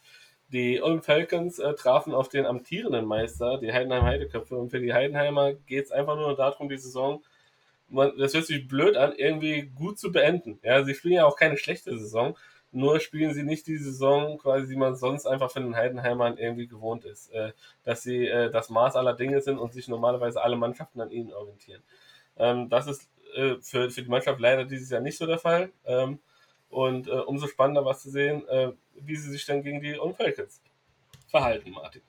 Die 0.49 0.81
Ulm 0.81 1.03
Falcons 1.03 1.59
äh, 1.59 1.75
trafen 1.75 2.15
auf 2.15 2.29
den 2.29 2.47
amtierenden 2.47 3.07
Meister, 3.07 3.59
die 3.59 3.73
Heidenheim 3.73 4.03
Heideköpfe. 4.03 4.57
Und 4.57 4.71
für 4.71 4.81
die 4.81 4.93
Heidenheimer 4.93 5.55
geht 5.55 5.87
es 5.87 5.91
einfach 5.91 6.17
nur 6.17 6.37
darum, 6.37 6.69
die 6.69 6.79
Saison, 6.79 7.23
man, 7.89 8.17
das 8.19 8.35
hört 8.35 8.47
sich 8.47 8.69
blöd 8.69 8.97
an, 8.97 9.13
irgendwie 9.17 9.63
gut 9.75 9.99
zu 9.99 10.13
beenden. 10.13 10.59
Ja, 10.63 10.85
sie 10.85 10.95
spielen 10.95 11.15
ja 11.15 11.27
auch 11.27 11.37
keine 11.37 11.57
schlechte 11.57 11.99
Saison. 11.99 12.37
Nur 12.73 12.99
spielen 12.99 13.35
sie 13.35 13.45
nicht 13.45 13.67
die 13.69 13.77
Saison, 13.77 14.37
quasi, 14.39 14.69
die 14.69 14.77
man 14.77 14.97
sonst 14.97 15.27
einfach 15.27 15.51
von 15.51 15.63
den 15.63 15.77
Heidenheimern 15.77 16.39
irgendwie 16.39 16.67
gewohnt 16.67 17.05
ist. 17.05 17.33
Äh, 17.33 17.53
dass 17.85 18.03
sie 18.03 18.27
äh, 18.27 18.51
das 18.51 18.69
Maß 18.69 18.97
aller 18.97 19.15
Dinge 19.15 19.41
sind 19.41 19.59
und 19.59 19.73
sich 19.73 19.89
normalerweise 19.89 20.43
alle 20.43 20.57
Mannschaften 20.57 21.01
an 21.01 21.11
ihnen 21.11 21.33
orientieren. 21.33 21.83
Ähm, 22.37 22.69
das 22.69 22.87
ist 22.87 23.09
äh, 23.35 23.57
für, 23.61 23.91
für 23.91 24.03
die 24.03 24.11
Mannschaft 24.11 24.41
leider 24.41 24.65
dieses 24.65 24.91
Jahr 24.91 25.01
nicht 25.01 25.19
so 25.19 25.27
der 25.27 25.39
Fall. 25.39 25.71
Ähm, 25.85 26.19
und 26.69 27.07
äh, 27.07 27.13
umso 27.13 27.47
spannender 27.47 27.85
was 27.85 28.03
zu 28.03 28.11
sehen, 28.11 28.47
äh, 28.49 28.73
wie 29.01 29.17
sie 29.17 29.31
sich 29.31 29.47
dann 29.47 29.63
gegen 29.63 29.81
die 29.81 29.99
Ulm 29.99 30.15
Falcons 30.15 30.61
verhalten, 31.29 31.71
Martin. 31.71 32.03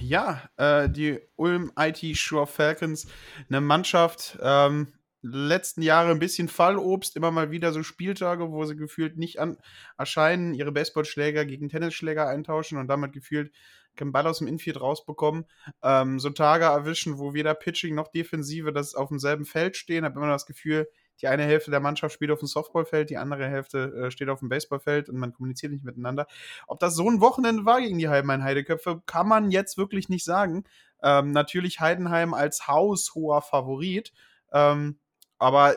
Ja, 0.00 0.42
äh, 0.56 0.88
die 0.88 1.20
Ulm 1.36 1.72
IT 1.78 2.16
Shore 2.16 2.46
Falcons, 2.46 3.06
eine 3.48 3.60
Mannschaft, 3.60 4.38
ähm, 4.42 4.92
letzten 5.22 5.80
Jahre 5.80 6.10
ein 6.10 6.18
bisschen 6.18 6.48
Fallobst, 6.48 7.16
immer 7.16 7.30
mal 7.30 7.50
wieder 7.50 7.72
so 7.72 7.82
Spieltage, 7.82 8.50
wo 8.50 8.64
sie 8.64 8.76
gefühlt 8.76 9.16
nicht 9.16 9.38
an 9.38 9.56
erscheinen, 9.96 10.52
ihre 10.52 10.72
Baseballschläger 10.72 11.46
gegen 11.46 11.70
Tennisschläger 11.70 12.28
eintauschen 12.28 12.78
und 12.78 12.88
damit 12.88 13.12
gefühlt 13.12 13.50
keinen 13.96 14.12
Ball 14.12 14.26
aus 14.26 14.38
dem 14.38 14.48
Infield 14.48 14.80
rausbekommen. 14.80 15.46
Ähm, 15.82 16.18
so 16.18 16.30
Tage 16.30 16.64
erwischen, 16.64 17.18
wo 17.18 17.32
weder 17.32 17.54
Pitching 17.54 17.94
noch 17.94 18.08
Defensive 18.08 18.72
das 18.72 18.94
auf 18.94 19.08
demselben 19.08 19.46
Feld 19.46 19.76
stehen, 19.76 20.04
habe 20.04 20.18
immer 20.18 20.28
das 20.28 20.46
Gefühl, 20.46 20.88
die 21.20 21.28
eine 21.28 21.44
Hälfte 21.44 21.70
der 21.70 21.80
Mannschaft 21.80 22.14
spielt 22.14 22.30
auf 22.30 22.40
dem 22.40 22.48
Softballfeld, 22.48 23.10
die 23.10 23.16
andere 23.16 23.48
Hälfte 23.48 24.06
äh, 24.06 24.10
steht 24.10 24.28
auf 24.28 24.40
dem 24.40 24.48
Baseballfeld 24.48 25.08
und 25.08 25.16
man 25.16 25.32
kommuniziert 25.32 25.72
nicht 25.72 25.84
miteinander. 25.84 26.26
Ob 26.66 26.80
das 26.80 26.94
so 26.94 27.08
ein 27.08 27.20
Wochenende 27.20 27.64
war 27.64 27.80
gegen 27.80 27.98
die 27.98 28.08
Heilmein 28.08 28.42
Heideköpfe, 28.42 29.02
kann 29.06 29.28
man 29.28 29.50
jetzt 29.50 29.78
wirklich 29.78 30.08
nicht 30.08 30.24
sagen. 30.24 30.64
Ähm, 31.02 31.30
natürlich 31.30 31.80
Heidenheim 31.80 32.34
als 32.34 32.66
haushoher 32.66 33.42
Favorit. 33.42 34.12
Ähm, 34.52 34.98
aber 35.38 35.76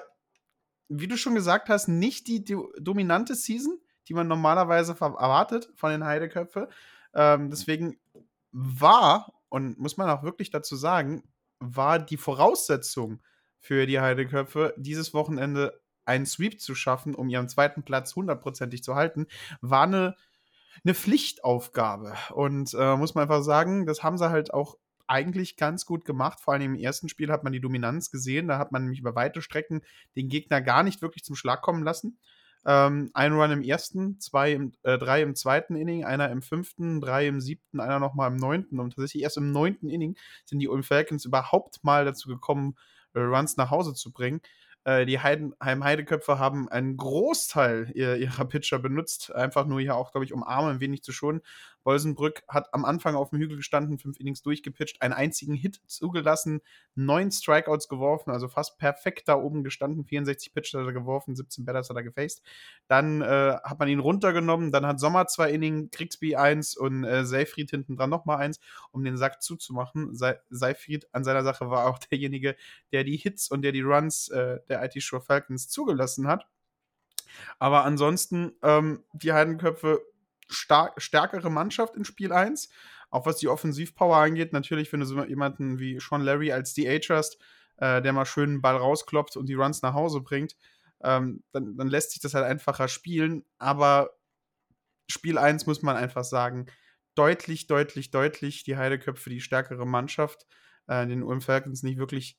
wie 0.89 1.07
du 1.07 1.17
schon 1.17 1.35
gesagt 1.35 1.69
hast, 1.69 1.87
nicht 1.87 2.27
die 2.27 2.43
do 2.43 2.71
dominante 2.79 3.35
Season, 3.35 3.77
die 4.07 4.13
man 4.13 4.27
normalerweise 4.27 4.93
erwartet 4.93 5.69
von 5.75 5.91
den 5.91 6.05
Heideköpfe. 6.05 6.69
Ähm, 7.13 7.49
deswegen 7.49 7.99
war, 8.51 9.33
und 9.49 9.77
muss 9.77 9.97
man 9.97 10.09
auch 10.09 10.23
wirklich 10.23 10.49
dazu 10.49 10.75
sagen, 10.75 11.23
war 11.59 11.99
die 11.99 12.17
Voraussetzung 12.17 13.21
für 13.67 13.85
die 13.85 13.99
Heideköpfe, 13.99 14.73
dieses 14.77 15.13
Wochenende 15.13 15.81
einen 16.05 16.25
Sweep 16.25 16.61
zu 16.61 16.73
schaffen, 16.73 17.13
um 17.13 17.27
ihren 17.27 17.49
zweiten 17.49 17.83
Platz 17.83 18.15
hundertprozentig 18.15 18.81
zu 18.81 18.95
halten, 18.95 19.27
war 19.59 19.83
eine, 19.83 20.15
eine 20.85 20.93
Pflichtaufgabe. 20.93 22.13
Und 22.33 22.73
äh, 22.73 22.95
muss 22.95 23.13
man 23.13 23.23
einfach 23.23 23.43
sagen, 23.43 23.85
das 23.85 24.03
haben 24.03 24.17
sie 24.17 24.29
halt 24.29 24.53
auch 24.53 24.77
eigentlich 25.05 25.57
ganz 25.57 25.85
gut 25.85 26.05
gemacht. 26.05 26.39
Vor 26.39 26.53
allem 26.53 26.75
im 26.75 26.75
ersten 26.75 27.09
Spiel 27.09 27.29
hat 27.29 27.43
man 27.43 27.51
die 27.51 27.59
Dominanz 27.59 28.09
gesehen. 28.09 28.47
Da 28.47 28.57
hat 28.57 28.71
man 28.71 28.83
nämlich 28.83 29.01
über 29.01 29.15
weite 29.15 29.41
Strecken 29.41 29.81
den 30.15 30.29
Gegner 30.29 30.61
gar 30.61 30.83
nicht 30.83 31.01
wirklich 31.01 31.25
zum 31.25 31.35
Schlag 31.35 31.61
kommen 31.61 31.83
lassen. 31.83 32.19
Ähm, 32.65 33.11
ein 33.13 33.33
Run 33.33 33.51
im 33.51 33.61
ersten, 33.61 34.17
zwei 34.21 34.53
im, 34.53 34.71
äh, 34.83 34.97
drei 34.97 35.21
im 35.21 35.35
zweiten 35.35 35.75
Inning, 35.75 36.05
einer 36.05 36.31
im 36.31 36.41
fünften, 36.41 37.01
drei 37.01 37.27
im 37.27 37.41
siebten, 37.41 37.81
einer 37.81 37.99
nochmal 37.99 38.31
im 38.31 38.37
neunten. 38.37 38.79
Und 38.79 38.91
tatsächlich 38.91 39.23
erst 39.23 39.37
im 39.37 39.51
neunten 39.51 39.89
Inning 39.89 40.15
sind 40.45 40.59
die 40.59 40.69
Ulm 40.69 40.83
Falcons 40.83 41.25
überhaupt 41.25 41.83
mal 41.83 42.05
dazu 42.05 42.29
gekommen, 42.29 42.75
Runs 43.25 43.57
nach 43.57 43.71
Hause 43.71 43.93
zu 43.93 44.11
bringen. 44.11 44.41
Äh, 44.87 45.05
die 45.05 45.19
Heim-Heideköpfe 45.19 46.39
haben 46.39 46.69
einen 46.69 46.95
Großteil 46.95 47.91
ihrer 47.93 48.45
Pitcher 48.45 48.79
benutzt, 48.79 49.35
einfach 49.35 49.65
nur 49.65 49.81
hier 49.81 49.95
auch, 49.95 50.11
glaube 50.11 50.23
ich, 50.23 50.31
um 50.31 50.43
Arme 50.43 50.69
ein 50.69 50.79
wenig 50.79 51.03
zu 51.03 51.11
schonen. 51.11 51.41
Bolsenbrück 51.87 52.43
hat 52.49 52.73
am 52.73 52.83
Anfang 52.83 53.15
auf 53.15 53.29
dem 53.29 53.39
Hügel 53.39 53.55
gestanden, 53.55 53.97
fünf 53.97 54.19
Innings 54.19 54.41
durchgepitcht, 54.41 55.01
einen 55.01 55.13
einzigen 55.13 55.55
Hit 55.55 55.79
zugelassen, 55.87 56.59
neun 56.95 57.31
Strikeouts 57.31 57.87
geworfen, 57.87 58.29
also 58.29 58.49
fast 58.49 58.77
perfekt 58.77 59.29
da 59.29 59.35
oben 59.35 59.63
gestanden, 59.63 60.03
64 60.03 60.53
Pitches 60.53 60.73
hat 60.73 60.85
er 60.85 60.91
geworfen, 60.91 61.33
17 61.33 61.63
Batters 61.63 61.89
hat 61.89 61.95
er 61.95 62.03
gefaced. 62.03 62.43
Dann 62.89 63.21
äh, 63.21 63.57
hat 63.63 63.79
man 63.79 63.87
ihn 63.87 63.99
runtergenommen, 63.99 64.73
dann 64.73 64.85
hat 64.85 64.99
Sommer 64.99 65.27
zwei 65.27 65.49
Innings, 65.49 65.89
Krigsby 65.91 66.35
eins 66.35 66.75
und 66.75 67.05
äh, 67.05 67.23
Seifried 67.23 67.69
hinten 67.69 67.95
dran 67.95 68.09
nochmal 68.09 68.39
eins, 68.39 68.59
um 68.91 69.05
den 69.05 69.15
Sack 69.15 69.41
zuzumachen. 69.41 70.13
Se 70.13 70.41
Seifried 70.49 71.07
an 71.13 71.23
seiner 71.23 71.43
Sache 71.43 71.69
war 71.69 71.87
auch 71.87 71.99
derjenige, 72.11 72.57
der 72.91 73.05
die 73.05 73.15
Hits 73.15 73.49
und 73.49 73.61
der 73.61 73.71
die 73.71 73.79
Runs 73.79 74.27
äh, 74.27 74.59
der 74.67 74.76
IT 74.83 75.01
Shore 75.01 75.21
Falcons 75.21 75.69
zugelassen 75.69 76.27
hat. 76.27 76.47
Aber 77.59 77.83
ansonsten, 77.83 78.53
ähm, 78.63 79.03
die 79.13 79.33
Heidenköpfe 79.33 80.01
stark, 80.49 81.01
stärkere 81.01 81.49
Mannschaft 81.49 81.95
in 81.95 82.05
Spiel 82.05 82.31
1. 82.31 82.69
Auch 83.09 83.25
was 83.25 83.37
die 83.37 83.47
Offensivpower 83.47 84.17
angeht, 84.17 84.53
natürlich, 84.53 84.91
wenn 84.91 84.99
du 84.99 85.23
jemanden 85.25 85.79
wie 85.79 85.99
Sean 85.99 86.21
Larry 86.21 86.51
als 86.51 86.73
DH 86.73 87.09
hast, 87.09 87.37
äh, 87.77 88.01
der 88.01 88.13
mal 88.13 88.25
schön 88.25 88.49
einen 88.49 88.61
Ball 88.61 88.75
rauskloppt 88.75 89.37
und 89.37 89.47
die 89.47 89.53
Runs 89.53 89.81
nach 89.81 89.93
Hause 89.93 90.21
bringt, 90.21 90.55
ähm, 91.03 91.43
dann, 91.51 91.77
dann 91.77 91.87
lässt 91.87 92.11
sich 92.11 92.21
das 92.21 92.33
halt 92.33 92.45
einfacher 92.45 92.87
spielen. 92.87 93.45
Aber 93.59 94.11
Spiel 95.09 95.37
1 95.37 95.67
muss 95.67 95.81
man 95.81 95.95
einfach 95.95 96.23
sagen, 96.23 96.67
deutlich, 97.15 97.67
deutlich, 97.67 98.11
deutlich 98.11 98.63
die 98.63 98.77
Heideköpfe 98.77 99.29
die 99.29 99.41
stärkere 99.41 99.85
Mannschaft. 99.85 100.45
Äh, 100.87 101.07
den 101.07 101.23
Ulm 101.23 101.41
Falcons 101.41 101.83
nicht 101.83 101.97
wirklich 101.97 102.37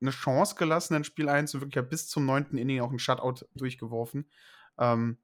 eine 0.00 0.10
Chance 0.10 0.54
gelassen 0.56 0.94
in 0.94 1.04
Spiel 1.04 1.28
1 1.28 1.54
und 1.54 1.60
wirklich 1.62 1.84
bis 1.88 2.08
zum 2.08 2.26
neunten 2.26 2.58
Inning 2.58 2.80
auch 2.80 2.90
ein 2.90 2.98
Shutout 2.98 3.46
durchgeworfen. 3.54 4.28
Ähm, 4.78 5.18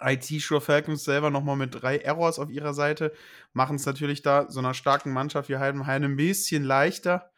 IT 0.00 0.24
Sure 0.40 0.60
Falcons 0.60 1.04
selber 1.04 1.30
nochmal 1.30 1.56
mit 1.56 1.80
drei 1.80 1.98
Errors 1.98 2.38
auf 2.38 2.50
ihrer 2.50 2.74
Seite 2.74 3.12
machen 3.52 3.76
es 3.76 3.86
natürlich 3.86 4.22
da 4.22 4.50
so 4.50 4.58
einer 4.58 4.74
starken 4.74 5.12
Mannschaft 5.12 5.48
wie 5.48 5.58
Heidenheim 5.58 6.02
ein 6.02 6.16
bisschen 6.16 6.64
leichter. 6.64 7.30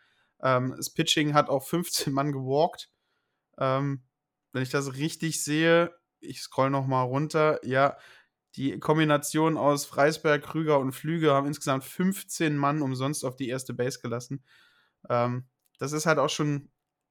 Ähm, 0.42 0.74
das 0.76 0.90
Pitching 0.90 1.34
hat 1.34 1.48
auch 1.48 1.66
15 1.66 2.12
Mann 2.12 2.32
gewalkt. 2.32 2.90
Ähm, 3.58 4.02
wenn 4.52 4.62
ich 4.62 4.70
das 4.70 4.94
richtig 4.94 5.42
sehe, 5.42 5.94
ich 6.20 6.40
scroll 6.40 6.70
nochmal 6.70 7.04
runter, 7.06 7.60
ja, 7.64 7.96
die 8.56 8.78
Kombination 8.78 9.56
aus 9.56 9.84
Freisberg, 9.84 10.42
Krüger 10.42 10.78
und 10.78 10.92
Flüge 10.92 11.32
haben 11.32 11.46
insgesamt 11.46 11.84
15 11.84 12.56
Mann 12.56 12.82
umsonst 12.82 13.24
auf 13.24 13.34
die 13.36 13.48
erste 13.48 13.74
Base 13.74 13.98
gelassen. 14.00 14.44
Ähm, 15.10 15.48
das 15.78 15.92
ist 15.92 16.06
halt 16.06 16.18
auch 16.18 16.30
schon 16.30 16.70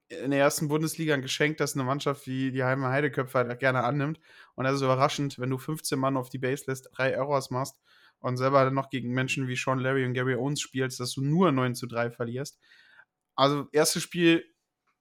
in 0.10 0.32
der 0.32 0.40
ersten 0.40 0.68
Bundesliga 0.68 1.14
ein 1.14 1.22
Geschenk, 1.22 1.58
das 1.58 1.76
eine 1.76 1.84
Mannschaft 1.84 2.28
wie 2.28 2.52
die 2.52 2.64
Heimer 2.64 2.90
Heideköpfe 2.90 3.40
halt 3.40 3.60
gerne 3.60 3.84
annimmt. 3.84 4.20
Und 4.56 4.66
das 4.66 4.76
ist 4.76 4.82
überraschend, 4.82 5.40
wenn 5.40 5.50
du 5.50 5.58
15 5.58 5.98
Mann 5.98 6.18
auf 6.18 6.30
die 6.30 6.38
Base 6.38 6.66
lässt, 6.68 6.90
drei 6.94 7.12
Errors 7.12 7.50
machst 7.50 7.82
und 8.20 8.38
selber 8.38 8.64
dann 8.64 8.74
noch 8.74 8.90
gegen 8.90 9.14
Menschen 9.14 9.48
wie 9.48 9.56
Sean 9.56 9.80
Larry 9.80 10.06
und 10.06 10.14
Gary 10.14 10.36
Owens 10.36 10.62
spielst, 10.62 11.00
dass 11.00 11.14
du 11.14 11.22
nur 11.22 11.52
9 11.52 11.76
zu 11.76 11.88
3 11.88 12.12
verlierst. 12.12 12.60
Also, 13.36 13.68
erstes 13.72 14.04
Spiel 14.04 14.46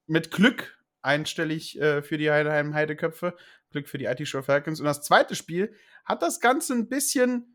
mit 0.06 0.30
Glück 0.30 0.78
einstellig 1.02 1.78
äh, 1.80 2.02
für 2.02 2.16
die 2.16 2.30
Heidenheim 2.30 2.74
Heideköpfe. 2.74 3.36
Glück 3.70 3.88
für 3.88 3.98
die 3.98 4.06
IT 4.06 4.26
Show 4.26 4.42
Falcons. 4.42 4.80
Und 4.80 4.86
das 4.86 5.02
zweite 5.02 5.34
Spiel 5.34 5.74
hat 6.04 6.22
das 6.22 6.40
Ganze 6.40 6.74
ein 6.74 6.88
bisschen 6.88 7.51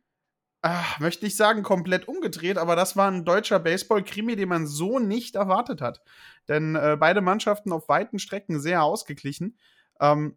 ach, 0.68 1.00
möchte 1.00 1.26
ich 1.26 1.36
sagen, 1.36 1.64
komplett 1.64 2.08
umgedreht, 2.08 2.58
aber 2.58 2.76
das 2.76 2.98
war 2.98 3.10
ein 3.10 3.24
deutscher 3.24 3.60
Baseball-Krimi, 3.60 4.36
den 4.36 4.50
man 4.50 4.68
so 4.68 5.00
nicht 5.00 5.36
erwartet 5.36 5.82
hat. 5.82 6.02
Denn 6.48 6.76
äh, 6.76 6.98
beide 7.00 7.22
Mannschaften 7.22 7.72
auf 7.72 7.88
weiten 7.88 8.20
Strecken 8.20 8.60
sehr 8.60 8.84
ausgeglichen. 8.84 9.58
Ähm, 10.00 10.36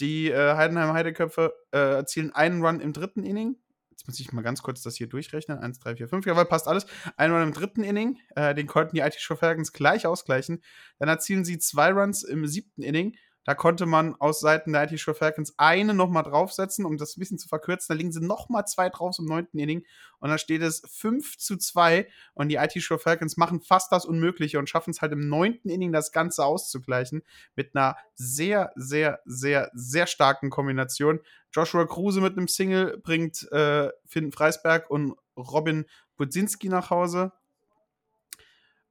die 0.00 0.30
äh, 0.30 0.56
Heidenheim 0.56 0.92
Heideköpfe 0.92 1.54
äh, 1.72 1.78
erzielen 1.78 2.34
einen 2.34 2.64
Run 2.64 2.80
im 2.80 2.92
dritten 2.92 3.22
Inning. 3.22 3.56
Jetzt 3.90 4.08
muss 4.08 4.18
ich 4.18 4.32
mal 4.32 4.42
ganz 4.42 4.62
kurz 4.62 4.82
das 4.82 4.96
hier 4.96 5.08
durchrechnen. 5.08 5.58
1, 5.58 5.78
3, 5.78 5.96
4, 5.96 6.08
5. 6.08 6.26
Jawohl, 6.26 6.46
passt 6.46 6.66
alles. 6.66 6.86
Ein 7.16 7.32
Run 7.32 7.42
im 7.42 7.52
dritten 7.52 7.84
Inning. 7.84 8.18
Äh, 8.34 8.54
den 8.54 8.66
konnten 8.66 8.96
die 8.96 9.02
IT 9.02 9.14
Falcons 9.14 9.72
gleich 9.72 10.06
ausgleichen. 10.06 10.62
Dann 10.98 11.08
erzielen 11.08 11.44
sie 11.44 11.58
zwei 11.58 11.92
Runs 11.92 12.24
im 12.24 12.46
siebten 12.46 12.82
Inning. 12.82 13.16
Da 13.44 13.54
konnte 13.54 13.84
man 13.84 14.14
aus 14.16 14.40
Seiten 14.40 14.72
der 14.72 14.90
IT 14.90 14.98
Shore 14.98 15.14
Falcons 15.14 15.54
eine 15.58 15.92
nochmal 15.92 16.22
draufsetzen, 16.22 16.86
um 16.86 16.96
das 16.96 17.16
ein 17.16 17.20
bisschen 17.20 17.38
zu 17.38 17.46
verkürzen. 17.46 17.86
Da 17.88 17.94
liegen 17.94 18.10
sie 18.10 18.24
nochmal 18.24 18.66
zwei 18.66 18.88
drauf 18.88 19.16
im 19.18 19.26
neunten 19.26 19.58
Inning. 19.58 19.84
Und 20.18 20.30
dann 20.30 20.38
steht 20.38 20.62
es 20.62 20.82
5 20.90 21.36
zu 21.36 21.58
2. 21.58 22.08
Und 22.32 22.48
die 22.48 22.56
IT 22.56 22.80
Shore 22.82 22.98
Falcons 22.98 23.36
machen 23.36 23.60
fast 23.60 23.92
das 23.92 24.06
Unmögliche 24.06 24.58
und 24.58 24.68
schaffen 24.68 24.90
es 24.90 25.02
halt 25.02 25.12
im 25.12 25.28
neunten 25.28 25.68
Inning 25.68 25.92
das 25.92 26.10
Ganze 26.10 26.44
auszugleichen. 26.44 27.22
Mit 27.54 27.76
einer 27.76 27.96
sehr, 28.14 28.72
sehr, 28.76 29.20
sehr, 29.26 29.70
sehr 29.74 30.06
starken 30.06 30.48
Kombination. 30.48 31.20
Joshua 31.52 31.86
Kruse 31.86 32.22
mit 32.22 32.36
einem 32.36 32.48
Single 32.48 32.98
bringt 32.98 33.50
äh, 33.52 33.90
Finn 34.06 34.32
Freisberg 34.32 34.90
und 34.90 35.14
Robin 35.36 35.84
Budzinski 36.16 36.68
nach 36.68 36.90
Hause. 36.90 37.32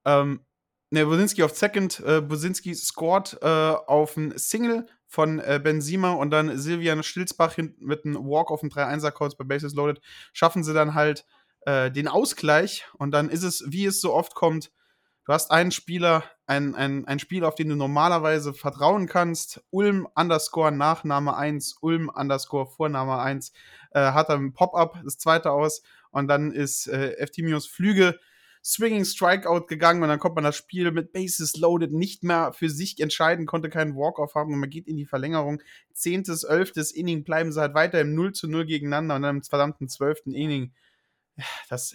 Ähm, 0.05 0.45
ne, 0.93 1.05
Bosinski 1.05 1.41
auf 1.41 1.57
Second, 1.57 1.99
äh, 2.05 2.21
Bosinski 2.21 2.75
scored 2.75 3.39
äh, 3.41 3.47
auf 3.47 4.15
ein 4.15 4.37
Single 4.37 4.85
von 5.07 5.39
äh, 5.39 5.59
Benzima 5.61 6.11
und 6.11 6.29
dann 6.29 6.57
Silvian 6.57 7.01
Stilzbach 7.01 7.57
mit 7.57 8.05
einem 8.05 8.17
Walk 8.25 8.51
auf 8.51 8.59
dem 8.59 8.69
3-1er-Codes 8.69 9.35
bei 9.35 9.43
Bases 9.43 9.73
Loaded, 9.73 10.01
schaffen 10.33 10.63
sie 10.63 10.73
dann 10.73 10.93
halt 10.93 11.25
äh, 11.65 11.89
den 11.89 12.07
Ausgleich 12.07 12.85
und 12.93 13.11
dann 13.11 13.29
ist 13.29 13.41
es, 13.41 13.63
wie 13.67 13.85
es 13.85 14.01
so 14.01 14.13
oft 14.13 14.35
kommt, 14.35 14.71
du 15.25 15.33
hast 15.33 15.49
einen 15.49 15.71
Spieler, 15.71 16.23
ein, 16.45 16.75
ein, 16.75 17.07
ein 17.07 17.17
Spieler, 17.17 17.47
auf 17.47 17.55
den 17.55 17.69
du 17.69 17.75
normalerweise 17.75 18.53
vertrauen 18.53 19.07
kannst, 19.07 19.63
Ulm 19.71 20.07
underscore 20.13 20.71
Nachname 20.71 21.35
1, 21.35 21.77
Ulm 21.81 22.09
underscore 22.09 22.67
Vorname 22.67 23.17
1, 23.17 23.51
äh, 23.91 23.99
hat 24.11 24.29
er 24.29 24.35
ein 24.35 24.53
Pop-Up, 24.53 24.99
das 25.03 25.17
zweite 25.17 25.51
aus 25.51 25.81
und 26.11 26.27
dann 26.27 26.51
ist 26.51 26.87
äh, 26.87 27.13
Eftimios 27.13 27.65
Flüge 27.65 28.19
Swinging 28.63 29.03
Strikeout 29.03 29.67
gegangen 29.67 30.03
und 30.03 30.09
dann 30.09 30.19
kommt 30.19 30.35
man 30.35 30.45
das 30.45 30.55
Spiel 30.55 30.89
mit 30.91 31.11
Bases 31.11 31.57
loaded 31.57 31.91
nicht 31.91 32.23
mehr 32.23 32.53
für 32.53 32.69
sich 32.69 32.99
entscheiden, 32.99 33.45
konnte 33.45 33.69
keinen 33.69 33.95
Walk-Off 33.95 34.35
haben 34.35 34.53
und 34.53 34.59
man 34.59 34.69
geht 34.69 34.87
in 34.87 34.95
die 34.95 35.05
Verlängerung. 35.05 35.61
Zehntes, 35.93 36.43
elftes 36.43 36.91
Inning 36.91 37.25
bleiben 37.25 37.51
sie 37.51 37.59
halt 37.59 37.73
weiter 37.73 37.99
im 37.99 38.15
0 38.15 38.31
zu 38.31 38.47
0 38.47 38.65
gegeneinander 38.65 39.15
und 39.15 39.21
dann 39.23 39.37
im 39.37 39.43
verdammten 39.43 39.89
zwölften 39.89 40.33
Inning. 40.33 40.73
Das 41.69 41.93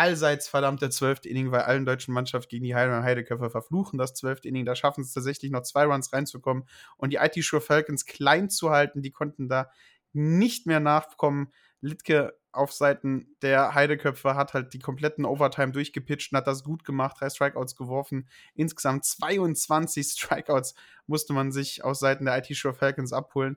allseits 0.00 0.48
verdammte 0.48 0.88
zwölfte 0.88 1.28
Inning 1.28 1.50
bei 1.50 1.62
allen 1.64 1.84
deutschen 1.84 2.14
Mannschaften 2.14 2.48
gegen 2.48 2.64
die 2.64 2.74
Heidelberger 2.74 3.04
Heideköpfe 3.04 3.50
verfluchen. 3.50 3.98
Das 3.98 4.14
zwölfte 4.14 4.48
Inning, 4.48 4.64
da 4.64 4.74
schaffen 4.74 5.02
es 5.02 5.12
tatsächlich 5.12 5.50
noch 5.50 5.62
zwei 5.62 5.84
Runs 5.84 6.14
reinzukommen 6.14 6.64
und 6.96 7.12
die 7.12 7.16
IT 7.16 7.34
Sure 7.44 7.60
Falcons 7.60 8.06
klein 8.06 8.48
zu 8.48 8.70
halten. 8.70 9.02
Die 9.02 9.10
konnten 9.10 9.50
da 9.50 9.70
nicht 10.14 10.66
mehr 10.66 10.80
nachkommen. 10.80 11.52
Litke 11.82 12.39
auf 12.52 12.72
Seiten 12.72 13.36
der 13.42 13.74
Heideköpfe 13.74 14.34
hat 14.34 14.54
halt 14.54 14.72
die 14.72 14.78
kompletten 14.78 15.24
Overtime 15.24 15.72
durchgepitcht 15.72 16.32
und 16.32 16.38
hat 16.38 16.46
das 16.46 16.64
gut 16.64 16.84
gemacht, 16.84 17.16
drei 17.20 17.30
Strikeouts 17.30 17.76
geworfen. 17.76 18.28
Insgesamt 18.54 19.04
22 19.04 20.06
Strikeouts 20.06 20.74
musste 21.06 21.32
man 21.32 21.52
sich 21.52 21.84
aus 21.84 22.00
Seiten 22.00 22.24
der 22.24 22.38
IT 22.38 22.54
Sure 22.54 22.74
Falcons 22.74 23.12
abholen. 23.12 23.56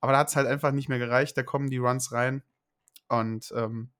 Aber 0.00 0.12
da 0.12 0.18
hat 0.18 0.28
es 0.28 0.36
halt 0.36 0.46
einfach 0.46 0.72
nicht 0.72 0.88
mehr 0.88 0.98
gereicht. 0.98 1.36
Da 1.36 1.42
kommen 1.42 1.70
die 1.70 1.78
Runs 1.78 2.12
rein. 2.12 2.42
Und 3.08 3.52
ähm, 3.56 3.90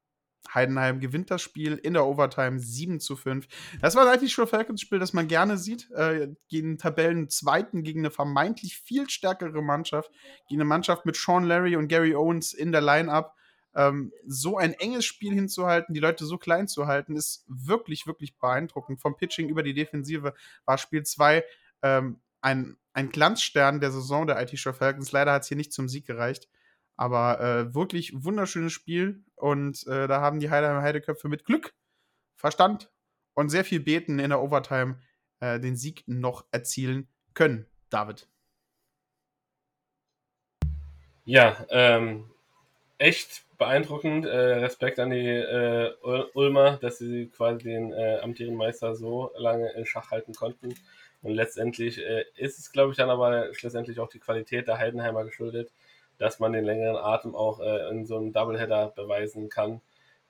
Heidenheim 0.54 1.00
gewinnt 1.00 1.30
das 1.30 1.42
Spiel 1.42 1.74
in 1.74 1.94
der 1.94 2.06
Overtime 2.06 2.58
7 2.58 3.00
zu 3.00 3.16
5. 3.16 3.46
Das 3.80 3.96
war 3.96 4.10
eigentlich 4.10 4.32
schon 4.32 4.46
Falcons 4.46 4.80
Spiel, 4.80 4.98
das 4.98 5.12
man 5.12 5.28
gerne 5.28 5.58
sieht. 5.58 5.90
Äh, 5.90 6.28
gegen 6.48 6.78
Tabellen 6.78 7.28
zweiten, 7.28 7.82
gegen 7.82 8.00
eine 8.00 8.10
vermeintlich 8.10 8.78
viel 8.78 9.10
stärkere 9.10 9.62
Mannschaft, 9.62 10.10
gegen 10.48 10.60
eine 10.60 10.68
Mannschaft 10.68 11.06
mit 11.06 11.16
Sean 11.16 11.44
Larry 11.44 11.76
und 11.76 11.88
Gary 11.88 12.14
Owens 12.14 12.52
in 12.52 12.72
der 12.72 12.80
Line-Up 12.80 13.34
ähm, 13.74 14.12
so 14.26 14.56
ein 14.56 14.72
enges 14.74 15.04
Spiel 15.04 15.34
hinzuhalten, 15.34 15.94
die 15.94 16.00
Leute 16.00 16.24
so 16.24 16.38
klein 16.38 16.68
zu 16.68 16.86
halten, 16.86 17.16
ist 17.16 17.44
wirklich, 17.48 18.06
wirklich 18.06 18.36
beeindruckend. 18.36 19.00
Vom 19.00 19.16
Pitching 19.16 19.48
über 19.48 19.62
die 19.62 19.74
Defensive 19.74 20.34
war 20.64 20.78
Spiel 20.78 21.04
2 21.04 21.44
ähm, 21.82 22.20
ein, 22.40 22.76
ein 22.92 23.10
Glanzstern 23.10 23.80
der 23.80 23.90
Saison 23.90 24.26
der 24.26 24.40
IT 24.40 24.58
Show 24.58 24.72
Falcons. 24.72 25.12
Leider 25.12 25.32
hat 25.32 25.42
es 25.42 25.48
hier 25.48 25.56
nicht 25.56 25.72
zum 25.72 25.88
Sieg 25.88 26.06
gereicht. 26.06 26.48
Aber 26.96 27.40
äh, 27.40 27.74
wirklich 27.74 28.12
wunderschönes 28.24 28.72
Spiel 28.72 29.22
und 29.36 29.86
äh, 29.86 30.08
da 30.08 30.20
haben 30.20 30.40
die 30.40 30.50
Heidelheimer 30.50 30.82
Heideköpfe 30.82 31.28
mit 31.28 31.44
Glück, 31.44 31.72
Verstand 32.34 32.90
und 33.34 33.50
sehr 33.50 33.64
viel 33.64 33.78
Beten 33.78 34.18
in 34.18 34.30
der 34.30 34.42
Overtime 34.42 34.98
äh, 35.38 35.60
den 35.60 35.76
Sieg 35.76 36.02
noch 36.08 36.44
erzielen 36.50 37.06
können. 37.34 37.66
David. 37.88 38.28
Ja, 41.24 41.64
ähm, 41.70 42.28
echt 42.98 43.44
beeindruckend. 43.58 44.24
Äh, 44.24 44.58
Respekt 44.58 44.98
an 44.98 45.10
die 45.10 45.26
äh, 45.26 45.92
Ulmer, 46.34 46.78
dass 46.78 46.98
sie 46.98 47.26
quasi 47.28 47.64
den 47.64 47.92
äh, 47.92 48.18
amtierenden 48.22 48.56
Meister 48.56 48.94
so 48.94 49.30
lange 49.36 49.70
in 49.72 49.84
Schach 49.84 50.10
halten 50.10 50.32
konnten. 50.34 50.74
Und 51.22 51.34
letztendlich 51.34 51.98
äh, 51.98 52.24
ist 52.36 52.58
es, 52.58 52.72
glaube 52.72 52.92
ich, 52.92 52.96
dann 52.96 53.10
aber 53.10 53.52
schlussendlich 53.54 53.98
auch 54.00 54.08
die 54.08 54.20
Qualität 54.20 54.68
der 54.68 54.78
Heidenheimer 54.78 55.24
geschuldet, 55.24 55.70
dass 56.16 56.38
man 56.38 56.52
den 56.52 56.64
längeren 56.64 56.96
Atem 56.96 57.34
auch 57.34 57.60
äh, 57.60 57.90
in 57.90 58.06
so 58.06 58.16
einem 58.16 58.32
Doubleheader 58.32 58.92
beweisen 58.94 59.48
kann 59.48 59.80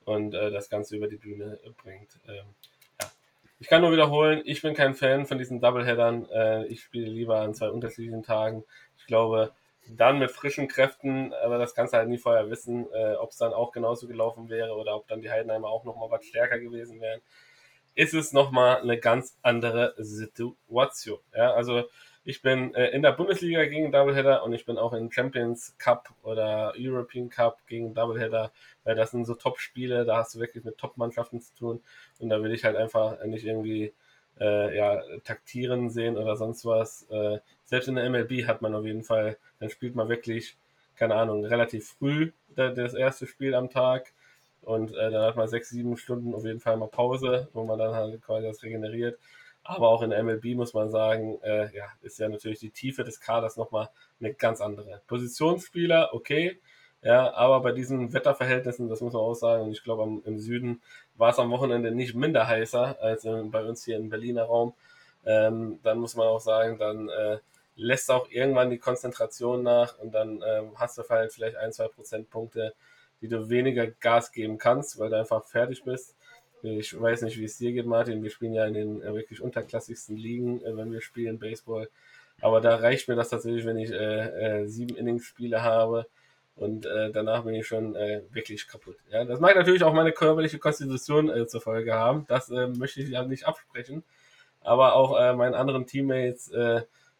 und 0.05 0.33
äh, 0.33 0.49
das 0.51 0.69
Ganze 0.69 0.95
über 0.95 1.07
die 1.07 1.17
Bühne 1.17 1.59
bringt. 1.81 2.19
Ähm, 2.27 2.45
ja. 2.99 3.11
Ich 3.59 3.67
kann 3.67 3.81
nur 3.81 3.91
wiederholen, 3.91 4.41
ich 4.45 4.61
bin 4.61 4.73
kein 4.73 4.95
Fan 4.95 5.27
von 5.27 5.37
diesen 5.37 5.59
Doubleheadern. 5.59 6.65
ich 6.69 6.81
spiele 6.81 7.09
lieber 7.09 7.41
an 7.41 7.53
zwei 7.53 7.69
unterschiedlichen 7.69 8.23
Tagen. 8.23 8.63
Ich 8.97 9.05
glaube, 9.05 9.51
dann 9.95 10.19
mit 10.19 10.31
frischen 10.31 10.67
Kräften, 10.67 11.33
aber 11.33 11.57
das 11.57 11.73
kannst 11.73 11.93
du 11.93 11.97
halt 11.97 12.09
nie 12.09 12.17
vorher 12.17 12.49
wissen, 12.49 12.87
äh, 12.93 13.15
ob 13.15 13.31
es 13.31 13.37
dann 13.37 13.53
auch 13.53 13.71
genauso 13.71 14.07
gelaufen 14.07 14.49
wäre 14.49 14.75
oder 14.75 14.95
ob 14.95 15.07
dann 15.07 15.21
die 15.21 15.31
Heidenheimer 15.31 15.67
auch 15.67 15.83
nochmal 15.83 16.11
was 16.11 16.25
stärker 16.25 16.59
gewesen 16.59 17.01
wären, 17.01 17.21
ist 17.95 18.13
es 18.13 18.31
nochmal 18.31 18.81
eine 18.81 18.99
ganz 18.99 19.37
andere 19.41 19.95
Situation. 19.97 21.19
Ja, 21.35 21.53
also 21.53 21.83
ich 22.23 22.41
bin 22.41 22.73
äh, 22.75 22.89
in 22.89 23.01
der 23.01 23.13
Bundesliga 23.13 23.65
gegen 23.65 23.91
Doubleheader 23.91 24.43
und 24.43 24.53
ich 24.53 24.65
bin 24.65 24.77
auch 24.77 24.93
in 24.93 25.11
Champions 25.11 25.75
Cup 25.79 26.09
oder 26.21 26.73
European 26.77 27.29
Cup 27.29 27.65
gegen 27.67 27.93
Doubleheader, 27.93 28.51
weil 28.83 28.95
das 28.95 29.11
sind 29.11 29.25
so 29.25 29.33
Top-Spiele, 29.33 30.05
da 30.05 30.17
hast 30.17 30.35
du 30.35 30.39
wirklich 30.39 30.63
mit 30.63 30.77
Top-Mannschaften 30.77 31.41
zu 31.41 31.55
tun 31.55 31.83
und 32.19 32.29
da 32.29 32.41
will 32.43 32.53
ich 32.53 32.65
halt 32.65 32.75
einfach 32.75 33.23
nicht 33.25 33.45
irgendwie 33.45 33.93
äh, 34.39 34.77
ja, 34.77 35.01
taktieren 35.23 35.89
sehen 35.89 36.17
oder 36.17 36.35
sonst 36.37 36.65
was. 36.65 37.03
Äh, 37.09 37.39
selbst 37.69 37.87
in 37.87 37.95
der 37.95 38.09
MLB 38.09 38.47
hat 38.47 38.63
man 38.63 38.73
auf 38.73 38.83
jeden 38.83 39.03
Fall, 39.03 39.37
dann 39.59 39.69
spielt 39.69 39.95
man 39.95 40.09
wirklich, 40.09 40.57
keine 40.95 41.15
Ahnung, 41.15 41.45
relativ 41.45 41.89
früh 41.99 42.31
das 42.55 42.95
erste 42.95 43.27
Spiel 43.27 43.53
am 43.53 43.69
Tag 43.69 44.11
und 44.61 44.91
äh, 44.95 45.11
dann 45.11 45.21
hat 45.21 45.35
man 45.35 45.47
sechs, 45.47 45.69
sieben 45.69 45.95
Stunden 45.95 46.33
auf 46.33 46.43
jeden 46.43 46.59
Fall 46.59 46.77
mal 46.77 46.87
Pause, 46.87 47.47
wo 47.53 47.63
man 47.63 47.77
dann 47.77 47.93
halt 47.93 48.21
quasi 48.23 48.47
das 48.47 48.63
regeneriert. 48.63 49.19
Aber 49.63 49.89
auch 49.89 50.01
in 50.01 50.09
der 50.09 50.23
MLB 50.23 50.55
muss 50.55 50.73
man 50.73 50.89
sagen, 50.89 51.39
äh, 51.43 51.73
ja, 51.75 51.85
ist 52.01 52.17
ja 52.17 52.27
natürlich 52.27 52.59
die 52.59 52.71
Tiefe 52.71 53.03
des 53.03 53.21
Kaders 53.21 53.55
nochmal 53.55 53.89
eine 54.19 54.33
ganz 54.33 54.61
andere. 54.61 55.01
Positionsspieler, 55.05 56.09
okay, 56.13 56.59
ja, 57.03 57.33
aber 57.35 57.61
bei 57.61 57.71
diesen 57.71 58.11
Wetterverhältnissen, 58.13 58.89
das 58.89 58.99
muss 59.01 59.13
man 59.13 59.21
auch 59.21 59.35
sagen, 59.35 59.65
und 59.65 59.71
ich 59.71 59.83
glaube, 59.83 60.21
im 60.25 60.39
Süden 60.39 60.81
war 61.15 61.29
es 61.29 61.39
am 61.39 61.51
Wochenende 61.51 61.91
nicht 61.91 62.15
minder 62.15 62.47
heißer 62.47 62.97
als 62.99 63.23
bei 63.23 63.63
uns 63.63 63.85
hier 63.85 63.97
im 63.97 64.09
Berliner 64.09 64.43
Raum. 64.43 64.73
Ähm, 65.23 65.79
dann 65.83 65.99
muss 65.99 66.15
man 66.15 66.27
auch 66.27 66.39
sagen, 66.39 66.77
dann 66.79 67.07
äh, 67.09 67.37
lässt 67.79 68.11
auch 68.11 68.29
irgendwann 68.29 68.69
die 68.69 68.77
Konzentration 68.77 69.63
nach 69.63 69.97
und 69.99 70.11
dann 70.13 70.43
ähm, 70.45 70.71
hast 70.75 70.97
du 70.97 71.03
halt 71.09 71.31
vielleicht 71.31 71.55
ein, 71.55 71.71
zwei 71.71 71.87
Prozentpunkte, 71.87 72.73
die 73.21 73.27
du 73.27 73.49
weniger 73.49 73.87
Gas 73.87 74.31
geben 74.31 74.57
kannst, 74.57 74.99
weil 74.99 75.09
du 75.09 75.17
einfach 75.17 75.45
fertig 75.45 75.83
bist. 75.83 76.15
Ich 76.61 76.99
weiß 76.99 77.21
nicht, 77.21 77.37
wie 77.37 77.45
es 77.45 77.57
dir 77.57 77.71
geht, 77.71 77.85
Martin. 77.85 78.21
Wir 78.21 78.29
spielen 78.31 78.53
ja 78.53 78.65
in 78.65 78.73
den 78.73 79.01
äh, 79.01 79.13
wirklich 79.13 79.41
unterklassigsten 79.41 80.17
Ligen, 80.17 80.61
äh, 80.61 80.75
wenn 80.75 80.91
wir 80.91 80.99
spielen 80.99 81.39
Baseball. 81.39 81.89
Aber 82.41 82.59
da 82.59 82.75
reicht 82.75 83.07
mir 83.07 83.15
das 83.15 83.29
tatsächlich, 83.29 83.65
wenn 83.65 83.77
ich 83.77 83.91
äh, 83.91 84.63
äh 84.63 84.67
sieben 84.67 84.95
Innings-Spiele 84.97 85.63
habe 85.63 86.05
und 86.55 86.85
äh, 86.85 87.11
danach 87.11 87.45
bin 87.45 87.55
ich 87.55 87.65
schon 87.65 87.95
äh, 87.95 88.23
wirklich 88.31 88.67
kaputt. 88.67 88.97
Ja, 89.09 89.23
das 89.23 89.39
mag 89.39 89.55
natürlich 89.55 89.83
auch 89.83 89.93
meine 89.93 90.11
körperliche 90.11 90.59
Konstitution 90.59 91.47
zur 91.47 91.61
Folge 91.61 91.93
haben. 91.93 92.25
Das 92.27 92.49
möchte 92.49 93.01
ich 93.01 93.09
ja 93.09 93.23
nicht 93.23 93.45
absprechen. 93.47 94.03
Aber 94.61 94.95
auch 94.95 95.11
meinen 95.37 95.55
anderen 95.55 95.85
Teammates, 95.85 96.51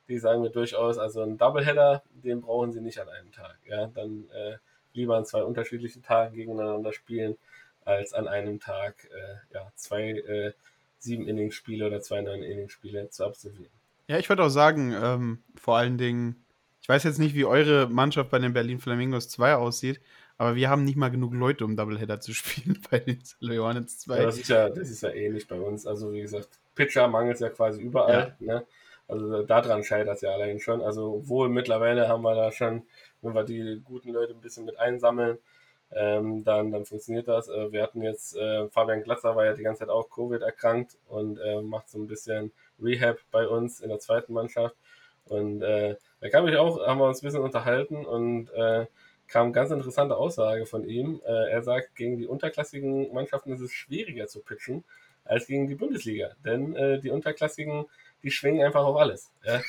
die 0.10 0.18
sagen 0.20 0.42
mir 0.42 0.50
durchaus, 0.50 0.98
also 0.98 1.22
ein 1.22 1.38
Doubleheader, 1.38 2.04
den 2.12 2.42
brauchen 2.42 2.72
sie 2.72 2.82
nicht 2.82 3.00
an 3.00 3.10
einem 3.10 3.32
Tag. 3.32 3.58
Ja, 3.66 3.88
dann 3.88 4.28
äh, 4.34 4.58
lieber 4.94 5.16
an 5.16 5.26
zwei 5.26 5.44
unterschiedlichen 5.44 6.04
Tagen 6.04 6.36
gegeneinander 6.36 6.92
spielen, 6.92 7.38
als 7.86 8.14
an 8.14 8.28
einem 8.28 8.60
Tag 8.60 8.96
äh, 9.06 9.54
ja, 9.54 9.72
zwei 9.76 10.12
äh, 10.12 10.54
sieben 10.98 11.28
Innings-Spiele 11.28 11.88
oder 11.88 12.02
zwei 12.02 12.22
neun 12.22 12.44
Innings-Spiele 12.44 13.10
zu 13.10 13.26
absolvieren. 13.26 13.72
Ja, 14.08 14.18
ich 14.18 14.28
würde 14.28 14.44
auch 14.44 14.50
sagen, 14.50 14.94
ähm, 15.02 15.44
vor 15.56 15.78
allen 15.78 15.98
Dingen 15.98 16.44
ich 16.90 16.90
weiß 16.90 17.04
jetzt 17.04 17.20
nicht, 17.20 17.36
wie 17.36 17.46
eure 17.46 17.88
Mannschaft 17.88 18.32
bei 18.32 18.40
den 18.40 18.54
Berlin 18.54 18.80
Flamingos 18.80 19.30
2 19.30 19.54
aussieht, 19.54 20.02
aber 20.40 20.56
wir 20.56 20.72
haben 20.72 20.86
nicht 20.86 20.96
mal 20.96 21.10
genug 21.10 21.36
Leute, 21.36 21.64
um 21.64 21.76
Doubleheader 21.76 22.20
zu 22.20 22.34
spielen 22.34 22.82
bei 22.90 22.98
den 22.98 23.22
Leonets 23.40 24.00
2. 24.00 24.18
Ja, 24.18 24.24
das, 24.24 24.38
ist 24.40 24.50
ja, 24.50 24.70
das 24.70 24.90
ist 24.90 25.04
ja 25.04 25.12
ähnlich 25.12 25.48
bei 25.48 25.60
uns. 25.60 25.86
Also, 25.86 26.12
wie 26.12 26.22
gesagt, 26.22 26.50
Pitcher 26.74 27.08
mangelt 27.08 27.36
es 27.36 27.42
ja 27.42 27.50
quasi 27.50 27.82
überall. 27.82 28.36
Ja. 28.40 28.56
Ne? 28.56 28.66
Also, 29.10 29.44
daran 29.44 29.84
scheitert 29.84 30.16
es 30.16 30.22
ja 30.22 30.32
allein 30.32 30.60
schon. 30.60 30.82
Also, 30.82 31.28
wohl 31.28 31.50
mittlerweile 31.50 32.08
haben 32.08 32.24
wir 32.24 32.36
da 32.36 32.52
schon, 32.52 32.84
wenn 33.22 33.34
wir 33.34 33.44
die 33.44 33.82
guten 33.84 34.12
Leute 34.14 34.34
ein 34.34 34.42
bisschen 34.42 34.66
mit 34.66 34.80
einsammeln, 34.80 35.38
ähm, 35.92 36.44
dann, 36.44 36.72
dann 36.72 36.86
funktioniert 36.86 37.28
das. 37.28 37.50
Äh, 37.50 37.72
wir 37.72 37.84
hatten 37.84 38.02
jetzt, 38.04 38.36
äh, 38.38 38.68
Fabian 38.70 39.04
Glatzer 39.04 39.36
war 39.36 39.46
ja 39.46 39.54
die 39.54 39.64
ganze 39.64 39.80
Zeit 39.80 39.90
auch 39.90 40.10
Covid 40.10 40.42
erkrankt 40.42 40.98
und 41.08 41.40
äh, 41.40 41.62
macht 41.62 41.90
so 41.90 41.98
ein 42.00 42.08
bisschen 42.08 42.52
Rehab 42.82 43.18
bei 43.32 43.48
uns 43.48 43.82
in 43.82 43.90
der 43.90 44.00
zweiten 44.00 44.34
Mannschaft. 44.34 44.76
Und 45.26 45.62
äh, 45.62 45.96
da 46.22 46.30
kam 46.30 46.48
ich 46.48 46.58
auch, 46.58 46.86
haben 46.86 47.00
wir 47.00 47.08
uns 47.08 47.22
ein 47.22 47.26
bisschen 47.26 47.42
unterhalten 47.42 48.06
und 48.06 48.52
äh, 48.52 48.86
kam 49.28 49.54
ganz 49.54 49.72
interessante 49.72 50.18
Aussage 50.18 50.66
von 50.66 50.84
ihm. 50.84 51.22
Äh, 51.26 51.52
er 51.52 51.62
sagt, 51.62 51.96
gegen 51.96 52.18
die 52.18 52.28
unterklassigen 52.28 53.14
Mannschaften 53.14 53.54
ist 53.54 53.62
es 53.62 53.72
schwieriger 53.72 54.28
zu 54.28 54.42
pitchen 54.42 54.84
als 55.24 55.48
gegen 55.48 55.68
die 55.68 55.76
Bundesliga. 55.76 56.32
Denn 56.44 56.76
äh, 56.76 57.00
die 57.00 57.12
unterklassigen, 57.12 57.86
die 58.24 58.32
schwingen 58.32 58.66
einfach 58.66 58.84
auf 58.84 58.98
alles. 58.98 59.32
Ja? 59.44 59.62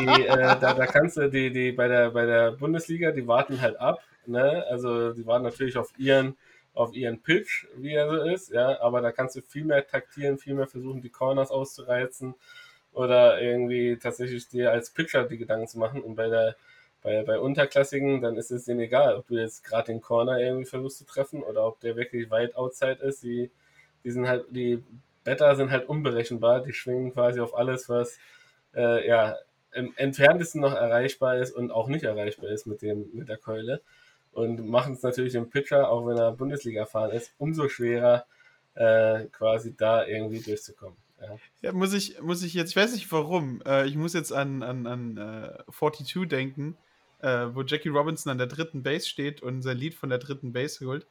Die, 0.00 0.26
äh, 0.26 0.58
da, 0.60 0.74
da 0.74 0.86
kannst 0.86 1.16
du 1.16 1.28
die, 1.28 1.50
die 1.50 1.72
bei 1.72 1.88
der 1.88 2.10
bei 2.10 2.26
der 2.26 2.52
Bundesliga, 2.52 3.10
die 3.10 3.26
warten 3.26 3.60
halt 3.60 3.78
ab. 3.80 4.02
Ne? 4.26 4.64
Also 4.68 5.12
die 5.12 5.26
warten 5.26 5.44
natürlich 5.44 5.76
auf 5.76 5.92
ihren 5.98 6.36
auf 6.74 6.94
ihren 6.94 7.20
Pitch, 7.20 7.66
wie 7.76 7.94
er 7.94 8.08
so 8.08 8.22
ist, 8.22 8.52
ja, 8.52 8.80
aber 8.80 9.00
da 9.00 9.10
kannst 9.10 9.34
du 9.34 9.42
viel 9.42 9.64
mehr 9.64 9.84
taktieren, 9.84 10.38
viel 10.38 10.54
mehr 10.54 10.68
versuchen, 10.68 11.02
die 11.02 11.08
Corners 11.08 11.50
auszureizen 11.50 12.36
oder 12.92 13.40
irgendwie 13.40 13.96
tatsächlich 13.96 14.48
dir 14.48 14.70
als 14.70 14.90
Pitcher 14.90 15.24
die 15.24 15.38
Gedanken 15.38 15.66
zu 15.66 15.78
machen. 15.78 16.02
Und 16.02 16.14
bei 16.14 16.28
der 16.28 16.56
bei, 17.02 17.22
bei 17.22 17.38
Unterklassigen, 17.38 18.20
dann 18.20 18.36
ist 18.36 18.50
es 18.50 18.64
denen 18.64 18.80
egal, 18.80 19.16
ob 19.16 19.28
du 19.28 19.36
jetzt 19.36 19.64
gerade 19.64 19.92
den 19.92 20.00
Corner 20.00 20.40
irgendwie 20.40 20.64
versuchst 20.64 20.98
zu 20.98 21.06
treffen 21.06 21.42
oder 21.42 21.64
ob 21.64 21.80
der 21.80 21.96
wirklich 21.96 22.30
weit 22.30 22.56
outside 22.56 23.00
ist. 23.02 23.22
Die, 23.22 23.50
die 24.04 24.10
sind 24.10 24.26
halt, 24.26 24.46
die 24.50 24.82
Better 25.24 25.56
sind 25.56 25.70
halt 25.70 25.88
unberechenbar, 25.88 26.62
die 26.62 26.72
schwingen 26.72 27.12
quasi 27.12 27.40
auf 27.40 27.56
alles, 27.56 27.88
was 27.88 28.18
äh, 28.74 29.06
ja 29.06 29.36
im 29.72 29.92
entferntesten 29.96 30.60
noch 30.60 30.74
erreichbar 30.74 31.38
ist 31.38 31.54
und 31.54 31.70
auch 31.70 31.88
nicht 31.88 32.04
erreichbar 32.04 32.50
ist 32.50 32.66
mit 32.66 32.82
dem, 32.82 33.06
mit 33.12 33.28
der 33.28 33.36
Keule. 33.36 33.82
Und 34.32 34.66
machen 34.66 34.94
es 34.94 35.02
natürlich 35.02 35.32
dem 35.32 35.50
Pitcher, 35.50 35.90
auch 35.90 36.06
wenn 36.06 36.16
er 36.16 36.32
Bundesliga 36.32 36.86
fahren 36.86 37.10
ist, 37.10 37.32
umso 37.38 37.68
schwerer, 37.68 38.26
äh, 38.74 39.24
quasi 39.26 39.74
da 39.76 40.06
irgendwie 40.06 40.40
durchzukommen. 40.40 40.96
Ja. 41.20 41.36
ja. 41.62 41.72
muss, 41.72 41.92
ich, 41.92 42.20
muss 42.22 42.42
ich 42.42 42.54
jetzt, 42.54 42.70
ich 42.70 42.76
weiß 42.76 42.92
nicht 42.94 43.10
warum, 43.10 43.62
äh, 43.66 43.86
ich 43.86 43.96
muss 43.96 44.14
jetzt 44.14 44.32
an, 44.32 44.62
an, 44.62 44.86
an 44.86 45.16
äh, 45.16 45.72
42 45.72 46.28
denken, 46.28 46.76
äh, 47.20 47.46
wo 47.52 47.62
Jackie 47.62 47.88
Robinson 47.88 48.30
an 48.30 48.38
der 48.38 48.46
dritten 48.46 48.82
Base 48.82 49.08
steht 49.08 49.42
und 49.42 49.62
sein 49.62 49.76
Lied 49.76 49.94
von 49.94 50.10
der 50.10 50.18
dritten 50.18 50.52
Base 50.52 50.86
holt 50.86 51.06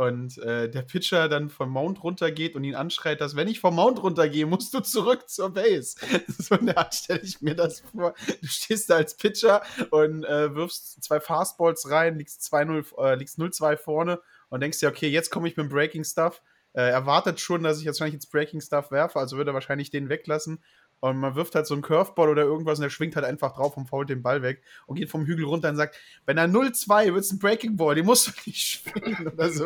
und 0.00 0.38
äh, 0.38 0.70
der 0.70 0.80
Pitcher 0.80 1.28
dann 1.28 1.50
vom 1.50 1.68
Mount 1.68 2.02
runtergeht 2.02 2.56
und 2.56 2.64
ihn 2.64 2.74
anschreit, 2.74 3.20
dass 3.20 3.36
wenn 3.36 3.48
ich 3.48 3.60
vom 3.60 3.74
Mount 3.74 4.02
runtergehe, 4.02 4.46
musst 4.46 4.72
du 4.72 4.80
zurück 4.80 5.28
zur 5.28 5.50
Base. 5.52 5.96
So 6.38 6.54
in 6.54 6.66
der 6.66 6.78
Art 6.78 6.94
stelle 6.94 7.20
ich 7.20 7.42
mir 7.42 7.54
das 7.54 7.80
vor. 7.80 8.14
Du 8.40 8.46
stehst 8.48 8.88
da 8.88 8.96
als 8.96 9.14
Pitcher 9.14 9.60
und 9.90 10.24
äh, 10.24 10.54
wirfst 10.54 11.02
zwei 11.02 11.20
Fastballs 11.20 11.90
rein, 11.90 12.16
liegst 12.16 12.40
2-0, 12.50 12.96
äh, 12.96 13.22
0-2 13.22 13.76
vorne 13.76 14.20
und 14.48 14.60
denkst 14.62 14.78
dir, 14.78 14.88
okay, 14.88 15.08
jetzt 15.08 15.30
komme 15.30 15.48
ich 15.48 15.56
mit 15.58 15.66
dem 15.66 15.70
Breaking 15.70 16.04
Stuff. 16.04 16.40
Äh, 16.72 16.88
erwartet 16.88 17.38
schon, 17.38 17.62
dass 17.62 17.78
ich 17.78 17.84
jetzt 17.84 18.00
wahrscheinlich 18.00 18.14
ins 18.14 18.26
Breaking 18.26 18.62
Stuff 18.62 18.90
werfe, 18.90 19.18
also 19.18 19.36
würde 19.36 19.50
er 19.50 19.54
wahrscheinlich 19.54 19.90
den 19.90 20.08
weglassen. 20.08 20.62
Und 21.00 21.16
man 21.18 21.34
wirft 21.34 21.54
halt 21.54 21.66
so 21.66 21.74
einen 21.74 21.82
Curveball 21.82 22.28
oder 22.28 22.42
irgendwas 22.42 22.78
und 22.78 22.82
der 22.82 22.90
schwingt 22.90 23.16
halt 23.16 23.24
einfach 23.24 23.54
drauf 23.54 23.76
und 23.76 23.86
fault 23.86 24.10
den 24.10 24.22
Ball 24.22 24.42
weg 24.42 24.62
und 24.86 24.96
geht 24.96 25.08
vom 25.08 25.24
Hügel 25.24 25.46
runter 25.46 25.70
und 25.70 25.76
sagt, 25.76 25.96
wenn 26.26 26.36
er 26.36 26.46
0-2 26.46 27.14
wird 27.14 27.24
es 27.24 27.32
ein 27.32 27.38
Breaking 27.38 27.76
Ball, 27.76 27.94
den 27.94 28.04
musst 28.04 28.28
du 28.28 28.32
nicht 28.46 28.82
schwingen 28.84 29.28
oder 29.28 29.50
so. 29.50 29.64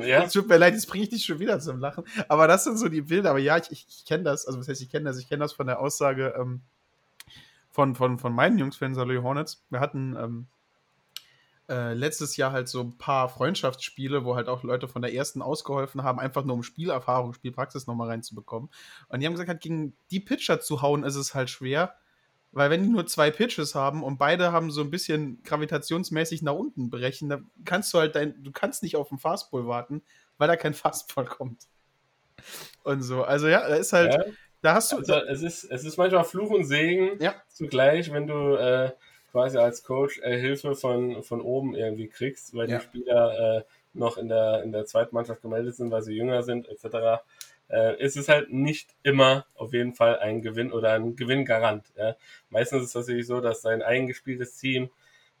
ja. 0.00 0.24
Es 0.24 0.32
tut 0.32 0.48
mir 0.48 0.56
leid, 0.56 0.74
jetzt 0.74 0.86
bringe 0.86 1.04
ich 1.04 1.10
dich 1.10 1.24
schon 1.24 1.38
wieder 1.38 1.60
zum 1.60 1.78
Lachen. 1.78 2.04
Aber 2.28 2.48
das 2.48 2.64
sind 2.64 2.78
so 2.78 2.88
die 2.88 3.02
Bilder. 3.02 3.30
Aber 3.30 3.38
ja, 3.38 3.56
ich, 3.58 3.70
ich, 3.70 3.86
ich 3.88 4.04
kenne 4.04 4.24
das. 4.24 4.46
Also, 4.46 4.58
was 4.58 4.68
heißt, 4.68 4.82
ich 4.82 4.90
kenne 4.90 5.04
das? 5.04 5.18
Ich 5.18 5.28
kenne 5.28 5.40
das 5.40 5.52
von 5.52 5.66
der 5.66 5.78
Aussage 5.78 6.34
ähm, 6.36 6.62
von, 7.70 7.94
von, 7.94 8.18
von 8.18 8.32
meinen 8.32 8.58
Jungs 8.58 8.76
von 8.76 8.94
Saloy 8.94 9.18
Hornets. 9.18 9.64
Wir 9.70 9.80
hatten 9.80 10.16
ähm, 10.16 10.46
äh, 11.68 11.94
letztes 11.94 12.36
Jahr 12.36 12.52
halt 12.52 12.68
so 12.68 12.80
ein 12.80 12.96
paar 12.96 13.28
Freundschaftsspiele, 13.28 14.24
wo 14.24 14.36
halt 14.36 14.48
auch 14.48 14.62
Leute 14.62 14.88
von 14.88 15.02
der 15.02 15.12
ersten 15.12 15.42
ausgeholfen 15.42 16.04
haben, 16.04 16.20
einfach 16.20 16.44
nur 16.44 16.54
um 16.54 16.62
Spielerfahrung, 16.62 17.34
Spielpraxis 17.34 17.86
nochmal 17.86 18.08
reinzubekommen. 18.08 18.70
Und 19.08 19.20
die 19.20 19.26
haben 19.26 19.32
gesagt, 19.32 19.48
halt, 19.48 19.60
gegen 19.60 19.96
die 20.10 20.20
Pitcher 20.20 20.60
zu 20.60 20.82
hauen 20.82 21.02
ist 21.02 21.16
es 21.16 21.34
halt 21.34 21.50
schwer, 21.50 21.96
weil 22.52 22.70
wenn 22.70 22.82
die 22.82 22.88
nur 22.88 23.06
zwei 23.06 23.30
Pitches 23.30 23.74
haben 23.74 24.02
und 24.02 24.18
beide 24.18 24.52
haben 24.52 24.70
so 24.70 24.80
ein 24.80 24.90
bisschen 24.90 25.42
gravitationsmäßig 25.42 26.42
nach 26.42 26.54
unten 26.54 26.88
brechen, 26.88 27.28
dann 27.28 27.50
kannst 27.64 27.92
du 27.92 27.98
halt 27.98 28.14
dein, 28.14 28.42
du 28.42 28.52
kannst 28.52 28.82
nicht 28.82 28.96
auf 28.96 29.08
den 29.08 29.18
Fastball 29.18 29.66
warten, 29.66 30.02
weil 30.38 30.48
da 30.48 30.56
kein 30.56 30.74
Fastball 30.74 31.24
kommt. 31.24 31.64
Und 32.84 33.02
so. 33.02 33.24
Also 33.24 33.48
ja, 33.48 33.68
da 33.68 33.74
ist 33.74 33.92
halt, 33.92 34.14
ja. 34.14 34.24
da 34.62 34.74
hast 34.74 34.92
du. 34.92 34.98
Also, 34.98 35.14
es 35.14 35.42
ist, 35.42 35.64
es 35.64 35.84
ist 35.84 35.96
manchmal 35.96 36.24
Fluch 36.24 36.50
und 36.50 36.64
Segen 36.64 37.20
ja. 37.20 37.34
zugleich, 37.48 38.12
wenn 38.12 38.26
du 38.26 38.54
äh, 38.54 38.92
quasi 39.30 39.58
als 39.58 39.82
Coach 39.82 40.20
äh, 40.22 40.38
Hilfe 40.38 40.74
von, 40.74 41.22
von 41.22 41.40
oben 41.40 41.74
irgendwie 41.74 42.08
kriegst, 42.08 42.54
weil 42.54 42.70
ja. 42.70 42.78
die 42.78 42.84
Spieler 42.84 43.58
äh, 43.58 43.62
noch 43.94 44.18
in 44.18 44.28
der, 44.28 44.62
in 44.62 44.72
der 44.72 44.86
zweiten 44.86 45.14
Mannschaft 45.14 45.42
gemeldet 45.42 45.76
sind, 45.76 45.90
weil 45.90 46.02
sie 46.02 46.14
jünger 46.14 46.42
sind, 46.42 46.68
etc. 46.68 47.22
Äh, 47.68 48.02
ist 48.02 48.16
es 48.16 48.28
halt 48.28 48.52
nicht 48.52 48.94
immer 49.02 49.46
auf 49.54 49.72
jeden 49.72 49.94
Fall 49.94 50.18
ein 50.18 50.42
Gewinn 50.42 50.72
oder 50.72 50.92
ein 50.92 51.16
Gewinngarant. 51.16 51.86
Ja. 51.96 52.16
Meistens 52.50 52.82
ist 52.82 52.88
es 52.90 52.94
natürlich 52.94 53.26
so, 53.26 53.40
dass 53.40 53.62
sein 53.62 53.82
eingespieltes 53.82 54.56
Team, 54.58 54.90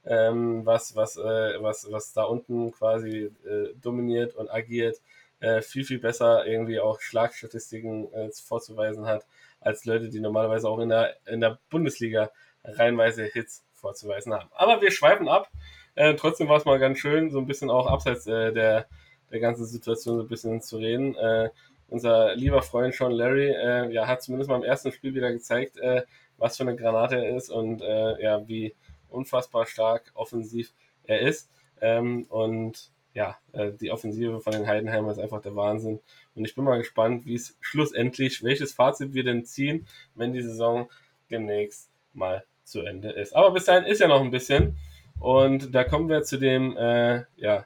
ähm, 0.04 0.64
was, 0.64 0.96
was, 0.96 1.16
äh, 1.16 1.62
was, 1.62 1.90
was 1.90 2.12
da 2.12 2.24
unten 2.24 2.72
quasi 2.72 3.30
äh, 3.44 3.74
dominiert 3.80 4.34
und 4.34 4.50
agiert, 4.50 5.00
äh, 5.40 5.60
viel, 5.62 5.84
viel 5.84 5.98
besser 5.98 6.46
irgendwie 6.46 6.80
auch 6.80 7.00
Schlagstatistiken 7.00 8.12
äh, 8.12 8.30
vorzuweisen 8.30 9.06
hat, 9.06 9.26
als 9.60 9.84
Leute, 9.84 10.08
die 10.08 10.20
normalerweise 10.20 10.68
auch 10.68 10.78
in 10.78 10.88
der, 10.88 11.16
in 11.26 11.40
der 11.40 11.58
Bundesliga 11.70 12.30
reinweise 12.64 13.24
Hits 13.24 13.65
vorzuweisen 13.86 14.34
haben. 14.34 14.50
Aber 14.52 14.80
wir 14.82 14.90
schweifen 14.90 15.28
ab. 15.28 15.48
Äh, 15.94 16.14
trotzdem 16.14 16.48
war 16.48 16.56
es 16.56 16.64
mal 16.64 16.78
ganz 16.80 16.98
schön, 16.98 17.30
so 17.30 17.38
ein 17.38 17.46
bisschen 17.46 17.70
auch 17.70 17.86
abseits 17.86 18.26
äh, 18.26 18.52
der, 18.52 18.86
der 19.30 19.40
ganzen 19.40 19.64
Situation 19.64 20.16
so 20.16 20.22
ein 20.22 20.28
bisschen 20.28 20.60
zu 20.60 20.78
reden. 20.78 21.14
Äh, 21.14 21.50
unser 21.88 22.34
lieber 22.34 22.62
Freund 22.62 22.94
Sean 22.94 23.12
Larry 23.12 23.50
äh, 23.50 23.92
ja, 23.92 24.08
hat 24.08 24.22
zumindest 24.22 24.50
mal 24.50 24.56
im 24.56 24.64
ersten 24.64 24.90
Spiel 24.90 25.14
wieder 25.14 25.30
gezeigt, 25.30 25.78
äh, 25.78 26.02
was 26.36 26.56
für 26.56 26.64
eine 26.64 26.74
Granate 26.74 27.14
er 27.16 27.36
ist 27.36 27.48
und 27.48 27.80
äh, 27.80 28.20
ja, 28.20 28.46
wie 28.48 28.74
unfassbar 29.08 29.66
stark 29.66 30.10
offensiv 30.14 30.72
er 31.04 31.20
ist. 31.20 31.48
Ähm, 31.80 32.26
und 32.28 32.90
ja, 33.14 33.38
die 33.80 33.90
Offensive 33.90 34.40
von 34.40 34.52
den 34.52 34.66
Heidenheimer 34.66 35.10
ist 35.10 35.18
einfach 35.18 35.40
der 35.40 35.56
Wahnsinn. 35.56 36.00
Und 36.34 36.44
ich 36.44 36.54
bin 36.54 36.64
mal 36.64 36.76
gespannt, 36.76 37.24
wie 37.24 37.34
es 37.34 37.56
schlussendlich, 37.62 38.42
welches 38.44 38.74
Fazit 38.74 39.14
wir 39.14 39.24
denn 39.24 39.46
ziehen, 39.46 39.86
wenn 40.14 40.34
die 40.34 40.42
Saison 40.42 40.90
demnächst 41.30 41.88
mal 42.12 42.44
zu 42.66 42.82
Ende 42.82 43.10
ist. 43.10 43.34
Aber 43.34 43.52
bis 43.52 43.64
dahin 43.64 43.84
ist 43.84 44.00
ja 44.00 44.08
noch 44.08 44.20
ein 44.20 44.30
bisschen. 44.30 44.76
Und 45.18 45.74
da 45.74 45.84
kommen 45.84 46.08
wir 46.08 46.22
zu 46.22 46.38
dem, 46.38 46.76
äh, 46.76 47.24
ja, 47.36 47.64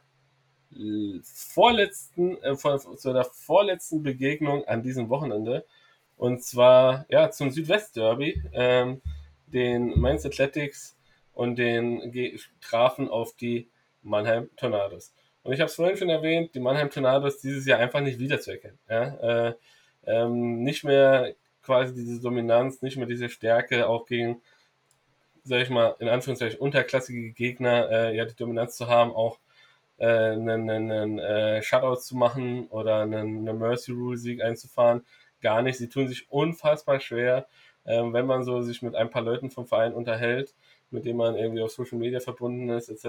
vorletzten, 1.25 2.41
äh, 2.43 2.55
zu 2.55 3.13
der 3.13 3.25
vorletzten 3.25 4.03
Begegnung 4.03 4.65
an 4.67 4.83
diesem 4.83 5.09
Wochenende. 5.09 5.65
Und 6.17 6.45
zwar, 6.45 7.07
ja, 7.09 7.31
zum 7.31 7.51
Südwest-Derby. 7.51 8.43
Ähm, 8.53 9.01
den 9.53 9.99
Mainz 9.99 10.25
Athletics 10.25 10.97
und 11.33 11.59
den 11.59 12.13
trafen 12.61 13.09
auf 13.09 13.35
die 13.37 13.69
Mannheim 14.03 14.51
Tornados. 14.57 15.13
Und 15.43 15.53
ich 15.53 15.61
habe 15.61 15.69
es 15.69 15.75
vorhin 15.75 15.97
schon 15.97 16.11
erwähnt, 16.11 16.55
die 16.55 16.61
Mannheim 16.61 16.91
Tornados 16.91 17.39
dieses 17.39 17.67
Jahr 17.67 17.79
einfach 17.79 18.01
nicht 18.01 18.19
wiederzuerkennen. 18.19 18.79
Ja? 18.89 19.49
Äh, 19.49 19.55
ähm, 20.07 20.63
nicht 20.63 20.85
mehr 20.85 21.35
quasi 21.63 21.95
diese 21.95 22.21
Dominanz, 22.21 22.83
nicht 22.83 22.97
mehr 22.97 23.07
diese 23.07 23.29
Stärke, 23.29 23.89
auch 23.89 24.07
gegen 24.07 24.41
sag 25.45 25.63
ich 25.63 25.71
mal, 25.71 25.97
in 25.99 26.09
Anführungszeichen 26.09 26.59
unterklassige 26.61 27.33
Gegner 27.33 27.91
äh, 27.91 28.17
ja 28.17 28.25
die 28.25 28.37
Dominanz 28.37 28.77
zu 28.77 28.89
haben, 28.89 29.13
auch 29.13 29.39
äh, 29.99 30.07
einen, 30.07 30.71
einen 30.71 31.19
äh, 31.19 31.63
Shutout 31.63 32.01
zu 32.01 32.17
machen 32.17 32.67
oder 32.69 33.03
einen, 33.03 33.49
einen 33.49 33.59
Mercy 33.59 33.93
Rule 33.93 34.17
Sieg 34.17 34.43
einzufahren. 34.43 35.05
Gar 35.41 35.63
nicht. 35.63 35.79
Sie 35.79 35.89
tun 35.89 36.09
sich 36.09 36.31
unfassbar 36.31 37.01
schwer, 37.01 37.47
äh, 37.85 38.03
wenn 38.03 38.27
man 38.27 38.45
so 38.45 38.63
sich 38.63 38.83
mit 38.83 38.95
ein 38.95 39.11
paar 39.11 39.23
Leuten 39.23 39.51
vom 39.51 39.67
Verein 39.67 39.95
unterhält, 39.95 40.55
mit 40.91 41.05
denen 41.05 41.19
man 41.19 41.37
irgendwie 41.37 41.63
auf 41.63 41.71
Social 41.71 41.99
Media 41.99 42.21
verbunden 42.21 42.69
ist, 42.71 42.89
etc. 42.89 43.05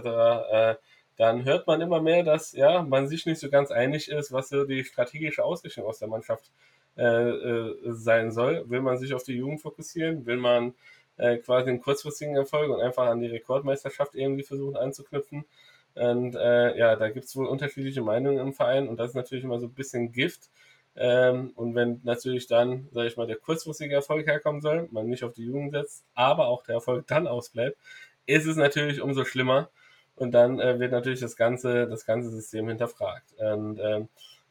Äh, 0.51 0.75
dann 1.17 1.45
hört 1.45 1.67
man 1.67 1.81
immer 1.81 2.01
mehr, 2.01 2.23
dass 2.23 2.53
ja 2.53 2.81
man 2.83 3.07
sich 3.07 3.25
nicht 3.25 3.39
so 3.39 3.49
ganz 3.49 3.71
einig 3.71 4.09
ist, 4.09 4.31
was 4.31 4.49
so 4.49 4.65
die 4.65 4.83
strategische 4.83 5.43
Ausrichtung 5.43 5.85
aus 5.85 5.99
der 5.99 6.07
Mannschaft 6.07 6.51
äh, 6.97 7.03
äh, 7.03 7.75
sein 7.85 8.31
soll. 8.31 8.69
Will 8.69 8.81
man 8.81 8.97
sich 8.97 9.13
auf 9.13 9.23
die 9.23 9.35
Jugend 9.35 9.61
fokussieren? 9.61 10.25
Will 10.25 10.37
man 10.37 10.73
äh, 11.21 11.37
quasi 11.37 11.69
einen 11.69 11.81
kurzfristigen 11.81 12.35
Erfolg 12.35 12.69
und 12.71 12.81
einfach 12.81 13.05
an 13.05 13.21
die 13.21 13.27
Rekordmeisterschaft 13.27 14.15
irgendwie 14.15 14.43
versuchen 14.43 14.75
anzuknüpfen. 14.75 15.45
Und 15.93 16.35
äh, 16.35 16.77
ja, 16.77 16.95
da 16.95 17.09
gibt 17.09 17.25
es 17.25 17.35
wohl 17.35 17.45
unterschiedliche 17.45 18.01
Meinungen 18.01 18.39
im 18.39 18.53
Verein 18.53 18.87
und 18.87 18.99
das 18.99 19.09
ist 19.09 19.15
natürlich 19.15 19.43
immer 19.43 19.59
so 19.59 19.67
ein 19.67 19.73
bisschen 19.73 20.11
Gift. 20.11 20.49
Ähm, 20.95 21.51
und 21.55 21.75
wenn 21.75 22.01
natürlich 22.03 22.47
dann, 22.47 22.89
sage 22.91 23.07
ich 23.07 23.17
mal, 23.17 23.27
der 23.27 23.37
kurzfristige 23.37 23.93
Erfolg 23.93 24.25
herkommen 24.25 24.61
soll, 24.61 24.89
man 24.91 25.07
nicht 25.07 25.23
auf 25.23 25.33
die 25.33 25.45
Jugend 25.45 25.71
setzt, 25.71 26.03
aber 26.15 26.47
auch 26.47 26.63
der 26.63 26.75
Erfolg 26.75 27.07
dann 27.07 27.27
ausbleibt, 27.27 27.77
ist 28.25 28.47
es 28.47 28.55
natürlich 28.55 29.01
umso 29.01 29.23
schlimmer. 29.23 29.69
Und 30.15 30.31
dann 30.31 30.59
äh, 30.59 30.79
wird 30.79 30.91
natürlich 30.91 31.19
das 31.19 31.35
ganze, 31.35 31.87
das 31.87 32.05
ganze 32.05 32.29
System 32.29 32.67
hinterfragt. 32.67 33.33
Und 33.37 33.79
ähm, 33.79 34.09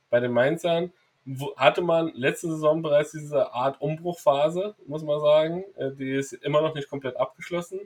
bei 0.09 0.21
den 0.21 0.33
Mainzern 0.33 0.93
hatte 1.57 1.83
man 1.83 2.13
letzte 2.15 2.49
Saison 2.49 2.83
bereits 2.83 3.13
diese 3.13 3.53
Art 3.53 3.81
Umbruchphase, 3.81 4.75
muss 4.87 5.03
man 5.03 5.21
sagen. 5.21 5.65
Äh, 5.77 5.93
die 5.93 6.13
ist 6.13 6.33
immer 6.33 6.61
noch 6.63 6.75
nicht 6.75 6.89
komplett 6.89 7.17
abgeschlossen. 7.17 7.81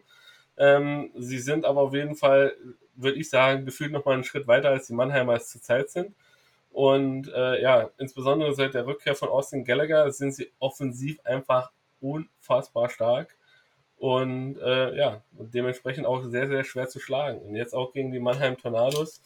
Ähm, 0.57 1.11
sie 1.17 1.39
sind 1.39 1.65
aber 1.65 1.83
auf 1.83 1.95
jeden 1.95 2.15
Fall, 2.15 2.57
würde 2.95 3.19
ich 3.19 3.29
sagen, 3.29 3.65
gefühlt 3.65 3.93
noch 3.93 4.05
mal 4.05 4.15
einen 4.15 4.25
Schritt 4.25 4.47
weiter 4.47 4.71
als 4.71 4.87
die 4.87 4.95
Mannheimer 4.95 5.35
es 5.35 5.49
zurzeit 5.49 5.91
sind. 5.91 6.15
Und 6.71 7.29
äh, 7.33 7.61
ja, 7.63 7.91
insbesondere 7.99 8.55
seit 8.55 8.75
der 8.75 8.87
Rückkehr 8.87 9.15
von 9.15 9.29
Austin 9.29 9.65
Gallagher 9.65 10.11
sind 10.13 10.33
sie 10.33 10.53
offensiv 10.59 11.21
einfach 11.25 11.71
unfassbar 12.01 12.89
stark. 12.89 13.37
Und 13.97 14.59
äh, 14.59 14.97
ja, 14.97 15.23
dementsprechend 15.33 16.07
auch 16.07 16.23
sehr, 16.25 16.49
sehr 16.49 16.65
schwer 16.65 16.89
zu 16.89 17.01
schlagen. 17.01 17.41
Und 17.41 17.55
jetzt 17.55 17.75
auch 17.75 17.93
gegen 17.93 18.13
die 18.13 18.21
Mannheim 18.21 18.59
Tornados. 18.59 19.23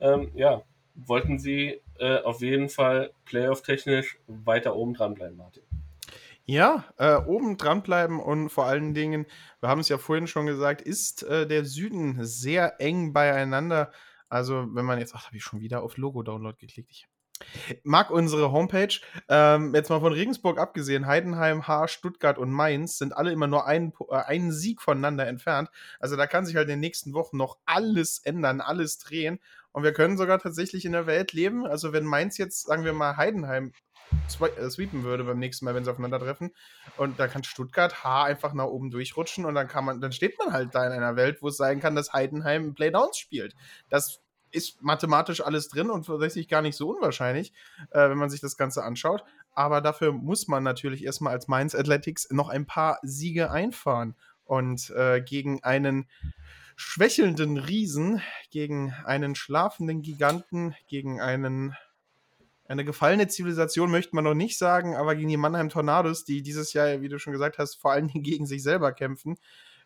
Ähm, 0.00 0.32
ja, 0.34 0.62
wollten 0.96 1.38
sie 1.38 1.80
äh, 1.98 2.20
auf 2.22 2.40
jeden 2.40 2.68
Fall 2.68 3.12
playoff-technisch 3.24 4.18
weiter 4.26 4.74
oben 4.76 4.94
dranbleiben, 4.94 5.36
Martin. 5.36 5.62
Ja, 6.44 6.84
äh, 6.96 7.16
oben 7.16 7.56
dranbleiben 7.56 8.20
und 8.20 8.50
vor 8.50 8.66
allen 8.66 8.94
Dingen, 8.94 9.26
wir 9.60 9.68
haben 9.68 9.80
es 9.80 9.88
ja 9.88 9.98
vorhin 9.98 10.28
schon 10.28 10.46
gesagt, 10.46 10.80
ist 10.80 11.24
äh, 11.24 11.46
der 11.46 11.64
Süden 11.64 12.24
sehr 12.24 12.80
eng 12.80 13.12
beieinander. 13.12 13.90
Also, 14.28 14.66
wenn 14.72 14.84
man 14.84 15.00
jetzt, 15.00 15.14
ach, 15.14 15.26
habe 15.26 15.36
ich 15.36 15.42
schon 15.42 15.60
wieder 15.60 15.82
auf 15.82 15.96
Logo-Download 15.96 16.56
geklickt. 16.56 16.90
Ich 16.90 17.08
mag 17.82 18.10
unsere 18.10 18.52
Homepage. 18.52 19.00
Ähm, 19.28 19.74
jetzt 19.74 19.90
mal 19.90 20.00
von 20.00 20.12
Regensburg 20.12 20.58
abgesehen, 20.58 21.06
Heidenheim, 21.06 21.66
Haar, 21.66 21.88
Stuttgart 21.88 22.38
und 22.38 22.50
Mainz 22.50 22.98
sind 22.98 23.16
alle 23.16 23.32
immer 23.32 23.46
nur 23.46 23.66
einen, 23.66 23.92
äh, 24.08 24.14
einen 24.14 24.52
Sieg 24.52 24.80
voneinander 24.80 25.26
entfernt. 25.26 25.70
Also 26.00 26.16
da 26.16 26.26
kann 26.26 26.46
sich 26.46 26.56
halt 26.56 26.68
in 26.68 26.74
den 26.74 26.80
nächsten 26.80 27.12
Wochen 27.12 27.36
noch 27.36 27.58
alles 27.66 28.18
ändern, 28.18 28.60
alles 28.60 28.98
drehen. 28.98 29.38
Und 29.76 29.82
wir 29.82 29.92
können 29.92 30.16
sogar 30.16 30.38
tatsächlich 30.38 30.86
in 30.86 30.92
der 30.92 31.06
Welt 31.06 31.34
leben. 31.34 31.66
Also 31.66 31.92
wenn 31.92 32.06
Mainz 32.06 32.38
jetzt, 32.38 32.66
sagen 32.66 32.84
wir 32.84 32.94
mal, 32.94 33.18
Heidenheim 33.18 33.72
äh, 34.40 34.70
sweepen 34.70 35.04
würde 35.04 35.24
beim 35.24 35.38
nächsten 35.38 35.66
Mal, 35.66 35.74
wenn 35.74 35.84
sie 35.84 35.90
aufeinandertreffen. 35.90 36.54
Und 36.96 37.20
da 37.20 37.28
kann 37.28 37.44
Stuttgart 37.44 38.02
H 38.02 38.24
einfach 38.24 38.54
nach 38.54 38.64
oben 38.64 38.90
durchrutschen 38.90 39.44
und 39.44 39.54
dann 39.54 39.68
kann 39.68 39.84
man, 39.84 40.00
dann 40.00 40.12
steht 40.12 40.38
man 40.38 40.54
halt 40.54 40.74
da 40.74 40.86
in 40.86 40.92
einer 40.92 41.14
Welt, 41.16 41.42
wo 41.42 41.48
es 41.48 41.58
sein 41.58 41.78
kann, 41.78 41.94
dass 41.94 42.14
Heidenheim 42.14 42.72
Playdowns 42.72 43.18
spielt. 43.18 43.54
Das 43.90 44.22
ist 44.50 44.80
mathematisch 44.82 45.42
alles 45.42 45.68
drin 45.68 45.90
und 45.90 46.06
tatsächlich 46.06 46.48
gar 46.48 46.62
nicht 46.62 46.78
so 46.78 46.88
unwahrscheinlich, 46.88 47.52
äh, 47.90 48.08
wenn 48.08 48.16
man 48.16 48.30
sich 48.30 48.40
das 48.40 48.56
Ganze 48.56 48.82
anschaut. 48.82 49.24
Aber 49.52 49.82
dafür 49.82 50.10
muss 50.10 50.48
man 50.48 50.62
natürlich 50.62 51.04
erstmal 51.04 51.34
als 51.34 51.48
Mainz 51.48 51.74
Athletics 51.74 52.30
noch 52.30 52.48
ein 52.48 52.64
paar 52.64 52.98
Siege 53.02 53.50
einfahren. 53.50 54.16
Und 54.46 54.90
äh, 54.90 55.20
gegen 55.20 55.62
einen 55.64 56.06
schwächelnden 56.76 57.56
Riesen, 57.56 58.22
gegen 58.50 58.92
einen 59.04 59.34
schlafenden 59.34 60.02
Giganten, 60.02 60.76
gegen 60.86 61.20
einen 61.20 61.74
eine 62.68 62.84
gefallene 62.84 63.28
Zivilisation 63.28 63.90
möchte 63.90 64.16
man 64.16 64.24
noch 64.24 64.34
nicht 64.34 64.58
sagen, 64.58 64.96
aber 64.96 65.14
gegen 65.14 65.28
die 65.28 65.36
Mannheim 65.36 65.68
Tornados, 65.68 66.24
die 66.24 66.42
dieses 66.42 66.72
Jahr, 66.72 67.00
wie 67.00 67.08
du 67.08 67.18
schon 67.18 67.32
gesagt 67.32 67.58
hast, 67.58 67.76
vor 67.76 67.92
allen 67.92 68.08
Dingen 68.08 68.24
gegen 68.24 68.46
sich 68.46 68.62
selber 68.62 68.92
kämpfen, 68.92 69.36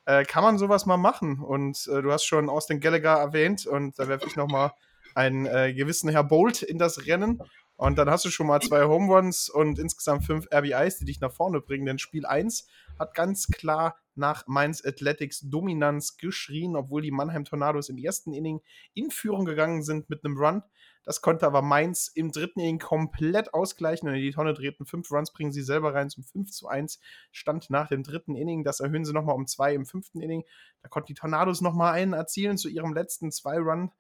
äh, 0.07 0.24
kann 0.24 0.43
man 0.43 0.59
sowas 0.59 0.86
mal 0.86 0.97
machen. 0.97 1.41
Und 1.41 1.86
äh, 1.93 2.01
du 2.01 2.11
hast 2.11 2.24
schon 2.24 2.49
Austin 2.49 2.80
Gallagher 2.80 3.18
erwähnt 3.18 3.66
und 3.66 3.99
da 3.99 4.09
werfe 4.09 4.26
ich 4.26 4.36
nochmal 4.36 4.72
einen 5.14 5.47
äh, 5.47 5.74
gewissen 5.74 6.09
Herr 6.09 6.24
Bolt 6.24 6.62
in 6.62 6.78
das 6.78 7.07
Rennen. 7.07 7.43
Und 7.76 7.97
dann 7.97 8.11
hast 8.11 8.24
du 8.24 8.30
schon 8.30 8.47
mal 8.47 8.61
zwei 8.61 8.84
Home 8.84 9.12
Runs 9.12 9.49
und 9.49 9.78
insgesamt 9.78 10.24
fünf 10.24 10.47
RBIs, 10.53 10.99
die 10.99 11.07
dich 11.07 11.20
nach 11.20 11.32
vorne 11.32 11.61
bringen. 11.61 11.86
Denn 11.86 11.99
Spiel 11.99 12.26
1 12.26 12.66
hat 13.01 13.14
ganz 13.14 13.48
klar 13.48 13.96
nach 14.14 14.46
Mainz 14.46 14.84
Athletics 14.84 15.40
Dominanz 15.40 16.18
geschrien, 16.18 16.76
obwohl 16.76 17.03
die 17.03 17.11
Mannheim 17.11 17.44
Tornados 17.44 17.88
im 17.88 17.98
ersten 17.98 18.32
Inning 18.32 18.61
in 18.94 19.11
Führung 19.11 19.44
gegangen 19.44 19.82
sind 19.82 20.11
mit 20.11 20.24
einem 20.24 20.36
Run. 20.36 20.62
Das 21.03 21.22
konnte 21.22 21.46
aber 21.46 21.62
Mainz 21.62 22.12
im 22.14 22.30
dritten 22.30 22.61
Inning 22.61 22.78
komplett 22.78 23.55
ausgleichen 23.55 24.09
und 24.09 24.14
in 24.14 24.20
die 24.20 24.32
Tonne 24.32 24.53
drehten. 24.53 24.84
Fünf 24.84 25.11
Runs 25.11 25.32
bringen 25.32 25.51
sie 25.51 25.62
selber 25.62 25.94
rein 25.94 26.11
zum 26.11 26.22
5 26.22 26.51
zu 26.51 26.68
1. 26.68 27.01
Stand 27.32 27.70
nach 27.70 27.88
dem 27.88 28.03
dritten 28.03 28.36
Inning. 28.36 28.64
Das 28.64 28.80
erhöhen 28.80 29.07
sie 29.07 29.14
nochmal 29.14 29.34
um 29.34 29.46
zwei 29.46 29.74
im 29.74 29.86
fünften 29.86 30.20
Inning. 30.20 30.44
Da 30.82 30.88
konnten 30.88 31.07
die 31.07 31.14
Tornados 31.14 31.62
nochmal 31.62 31.94
einen 31.94 32.12
erzielen 32.12 32.59
zu 32.59 32.68
ihrem 32.68 32.92
letzten 32.92 33.32
Zwei-Run. 33.32 33.90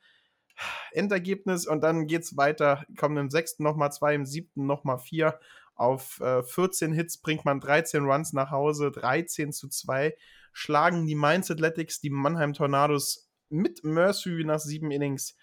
Endergebnis 0.92 1.66
und 1.66 1.82
dann 1.82 2.06
geht 2.06 2.22
es 2.22 2.36
weiter. 2.36 2.84
Kommen 2.98 3.16
im 3.16 3.30
sechsten 3.30 3.62
nochmal 3.62 3.92
zwei, 3.92 4.14
im 4.14 4.26
siebten 4.26 4.66
nochmal 4.66 4.98
vier. 4.98 5.40
Auf 5.80 6.20
äh, 6.20 6.42
14 6.42 6.92
Hits 6.92 7.16
bringt 7.16 7.46
man 7.46 7.58
13 7.58 8.04
Runs 8.04 8.34
nach 8.34 8.50
Hause, 8.50 8.90
13 8.90 9.50
zu 9.50 9.66
2. 9.66 10.14
Schlagen 10.52 11.06
die 11.06 11.14
Mainz 11.14 11.50
Athletics 11.50 12.02
die 12.02 12.10
Mannheim 12.10 12.52
Tornados 12.52 13.30
mit 13.48 13.82
Mercy 13.82 14.44
nach 14.44 14.58
sieben 14.58 14.90
Innings. 14.90 15.38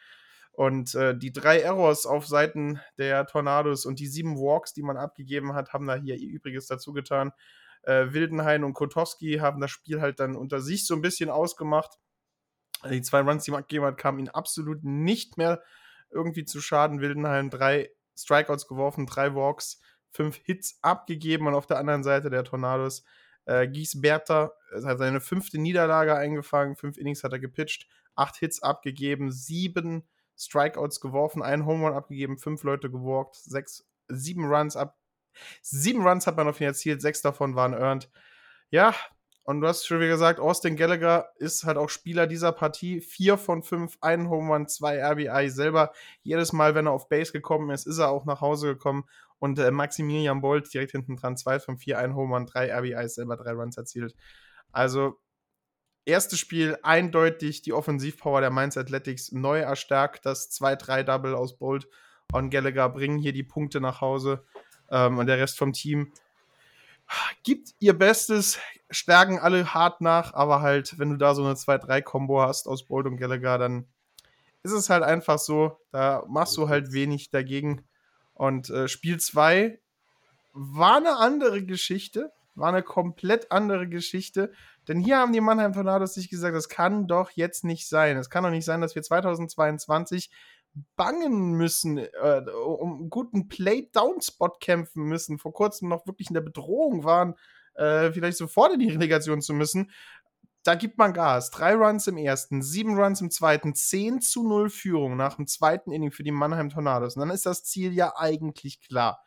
Und 0.51 0.93
äh, 0.93 1.17
die 1.17 1.33
drei 1.33 1.61
Errors 1.61 2.05
auf 2.05 2.27
Seiten 2.27 2.79
der 2.99 3.25
Tornados 3.25 3.87
und 3.87 3.99
die 3.99 4.05
sieben 4.05 4.37
Walks, 4.37 4.73
die 4.73 4.83
man 4.83 4.95
abgegeben 4.95 5.55
hat, 5.55 5.73
haben 5.73 5.87
da 5.87 5.95
hier 5.95 6.15
ihr 6.17 6.29
Übriges 6.29 6.67
dazu 6.67 6.93
getan. 6.93 7.31
Äh, 7.81 8.13
Wildenhain 8.13 8.63
und 8.63 8.75
Kotowski 8.75 9.39
haben 9.41 9.59
das 9.59 9.71
Spiel 9.71 10.01
halt 10.01 10.19
dann 10.19 10.35
unter 10.35 10.61
sich 10.61 10.85
so 10.85 10.93
ein 10.93 11.01
bisschen 11.01 11.31
ausgemacht. 11.31 11.97
Die 12.87 13.01
zwei 13.01 13.21
Runs, 13.21 13.43
die 13.43 13.49
man 13.49 13.61
abgegeben 13.61 13.85
hat, 13.85 13.97
kamen 13.97 14.19
ihnen 14.19 14.29
absolut 14.29 14.83
nicht 14.83 15.35
mehr 15.37 15.63
irgendwie 16.11 16.45
zu 16.45 16.61
Schaden. 16.61 17.01
Wildenhain 17.01 17.49
drei 17.49 17.89
Strikeouts 18.15 18.67
geworfen, 18.67 19.07
drei 19.07 19.33
Walks, 19.33 19.81
fünf 20.11 20.37
Hits 20.43 20.79
abgegeben 20.81 21.47
und 21.47 21.53
auf 21.53 21.67
der 21.67 21.77
anderen 21.77 22.03
Seite 22.03 22.29
der 22.29 22.43
Tornados 22.43 23.03
äh, 23.45 23.67
Gies 23.67 23.99
Bertha 24.01 24.51
hat 24.83 24.97
seine 24.97 25.21
fünfte 25.21 25.57
Niederlage 25.57 26.15
eingefangen, 26.15 26.75
fünf 26.75 26.97
Innings 26.97 27.23
hat 27.23 27.31
er 27.31 27.39
gepitcht, 27.39 27.87
acht 28.15 28.35
Hits 28.37 28.61
abgegeben, 28.61 29.31
sieben 29.31 30.07
Strikeouts 30.37 30.99
geworfen, 30.99 31.41
einen 31.41 31.65
Home 31.65 31.85
Run 31.85 31.95
abgegeben, 31.95 32.37
fünf 32.37 32.63
Leute 32.63 32.91
gewalkt, 32.91 33.35
sechs, 33.35 33.87
sieben 34.07 34.45
Runs 34.45 34.75
ab. 34.75 34.97
Sieben 35.61 36.05
Runs 36.05 36.27
hat 36.27 36.35
man 36.35 36.47
auf 36.47 36.59
ihn 36.59 36.67
erzielt, 36.67 37.01
sechs 37.01 37.21
davon 37.21 37.55
waren 37.55 37.73
earned. 37.73 38.09
Ja, 38.69 38.93
und 39.43 39.61
du 39.61 39.67
hast 39.67 39.87
schon 39.87 40.01
wie 40.01 40.09
gesagt, 40.09 40.41
Austin 40.41 40.75
Gallagher 40.75 41.29
ist 41.37 41.63
halt 41.63 41.77
auch 41.77 41.89
Spieler 41.89 42.27
dieser 42.27 42.51
Partie. 42.51 42.99
Vier 42.99 43.37
von 43.37 43.63
fünf, 43.63 43.97
einen 44.01 44.29
Home 44.29 44.51
Run, 44.53 44.67
zwei 44.67 45.01
RBI 45.01 45.49
selber. 45.49 45.93
Jedes 46.21 46.51
Mal, 46.51 46.75
wenn 46.75 46.87
er 46.87 46.91
auf 46.91 47.07
Base 47.07 47.31
gekommen 47.31 47.69
ist, 47.69 47.87
ist 47.87 47.99
er 47.99 48.09
auch 48.09 48.25
nach 48.25 48.41
Hause 48.41 48.67
gekommen. 48.67 49.05
Und 49.39 49.59
äh, 49.59 49.71
Maximilian 49.71 50.41
Bolt 50.41 50.73
direkt 50.73 50.91
hinten 50.91 51.15
dran, 51.15 51.37
zwei 51.37 51.59
von 51.59 51.77
vier, 51.77 51.99
ein 51.99 52.15
Home 52.15 52.35
Run, 52.35 52.45
drei 52.45 52.73
RBIs, 52.73 53.15
selber 53.15 53.37
drei 53.37 53.51
Runs 53.51 53.77
erzielt. 53.77 54.15
Also 54.71 55.19
erstes 56.05 56.39
Spiel 56.39 56.77
eindeutig 56.83 57.61
die 57.61 57.73
Offensivpower 57.73 58.41
der 58.41 58.49
Mainz 58.49 58.77
Athletics 58.77 59.31
neu 59.31 59.59
erstärkt. 59.59 60.25
Das 60.25 60.49
2-3-Double 60.51 61.35
aus 61.35 61.57
Bolt 61.57 61.87
und 62.31 62.49
Gallagher 62.49 62.89
bringen 62.89 63.19
hier 63.19 63.33
die 63.33 63.43
Punkte 63.43 63.81
nach 63.81 64.01
Hause. 64.01 64.43
Ähm, 64.89 65.17
und 65.17 65.27
der 65.27 65.37
Rest 65.37 65.57
vom 65.57 65.73
Team 65.73 66.11
gibt 67.43 67.69
ihr 67.79 67.97
Bestes, 67.97 68.59
stärken 68.89 69.39
alle 69.39 69.73
hart 69.73 70.01
nach, 70.01 70.33
aber 70.33 70.61
halt, 70.61 70.97
wenn 70.99 71.09
du 71.09 71.17
da 71.17 71.35
so 71.35 71.43
eine 71.43 71.53
2-3-Kombo 71.53 72.41
hast 72.41 72.67
aus 72.67 72.85
Bolt 72.85 73.05
und 73.05 73.17
Gallagher, 73.17 73.57
dann 73.57 73.87
ist 74.63 74.71
es 74.71 74.89
halt 74.89 75.03
einfach 75.03 75.39
so, 75.39 75.77
da 75.91 76.23
machst 76.27 76.57
du 76.57 76.67
halt 76.67 76.91
wenig 76.91 77.29
dagegen. 77.29 77.87
Und 78.37 78.69
äh, 78.69 78.87
Spiel 78.87 79.19
2 79.19 79.79
war 80.53 80.97
eine 80.97 81.17
andere 81.17 81.63
Geschichte, 81.63 82.31
war 82.53 82.69
eine 82.69 82.83
komplett 82.83 83.51
andere 83.51 83.87
Geschichte. 83.87 84.51
Denn 84.87 84.99
hier 84.99 85.17
haben 85.17 85.33
die 85.33 85.41
Mannheim 85.41 85.73
Tornados 85.73 86.13
sich 86.13 86.29
gesagt, 86.29 86.55
das 86.55 86.69
kann 86.69 87.07
doch 87.07 87.31
jetzt 87.31 87.63
nicht 87.63 87.87
sein. 87.89 88.15
Es 88.17 88.29
kann 88.29 88.43
doch 88.43 88.51
nicht 88.51 88.65
sein, 88.65 88.79
dass 88.79 88.93
wir 88.93 89.01
2022 89.01 90.29
bangen 90.95 91.53
müssen, 91.53 91.97
äh, 91.97 92.43
um 92.63 92.99
einen 92.99 93.09
guten 93.09 93.47
Play-Down-Spot 93.47 94.57
kämpfen 94.59 95.03
müssen, 95.03 95.39
vor 95.39 95.53
kurzem 95.53 95.89
noch 95.89 96.05
wirklich 96.05 96.29
in 96.29 96.35
der 96.35 96.41
Bedrohung 96.41 97.03
waren, 97.03 97.33
äh, 97.73 98.11
vielleicht 98.11 98.37
sofort 98.37 98.73
in 98.73 98.79
die 98.79 98.89
Relegation 98.89 99.41
zu 99.41 99.55
müssen. 99.55 99.91
Da 100.63 100.75
gibt 100.75 100.97
man 100.97 101.13
Gas. 101.13 101.51
Drei 101.51 101.75
Runs 101.75 102.07
im 102.07 102.17
ersten, 102.17 102.61
sieben 102.61 102.99
Runs 102.99 103.21
im 103.21 103.31
zweiten, 103.31 103.73
10 103.73 104.21
zu 104.21 104.47
0 104.47 104.69
Führung 104.69 105.15
nach 105.15 105.35
dem 105.35 105.47
zweiten 105.47 105.91
Inning 105.91 106.11
für 106.11 106.23
die 106.23 106.31
Mannheim 106.31 106.69
Tornados. 106.69 107.15
Und 107.15 107.21
dann 107.21 107.29
ist 107.29 107.45
das 107.45 107.63
Ziel 107.63 107.93
ja 107.93 108.13
eigentlich 108.17 108.81
klar. 108.81 109.23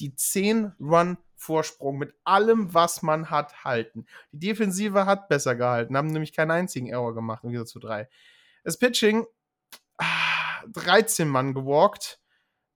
Die 0.00 0.14
10 0.14 0.72
Run 0.80 1.18
Vorsprung 1.36 1.96
mit 1.96 2.14
allem, 2.24 2.74
was 2.74 3.02
man 3.02 3.30
hat, 3.30 3.64
halten. 3.64 4.06
Die 4.32 4.48
Defensive 4.48 5.06
hat 5.06 5.28
besser 5.28 5.54
gehalten, 5.54 5.96
haben 5.96 6.08
nämlich 6.08 6.34
keinen 6.34 6.50
einzigen 6.50 6.88
Error 6.88 7.14
gemacht 7.14 7.44
im 7.44 7.50
Gegensatz 7.50 7.70
zu 7.70 7.78
drei. 7.78 8.08
Das 8.62 8.78
Pitching, 8.78 9.26
13 10.68 11.28
ah, 11.28 11.30
Mann 11.30 11.54
gewalkt, 11.54 12.20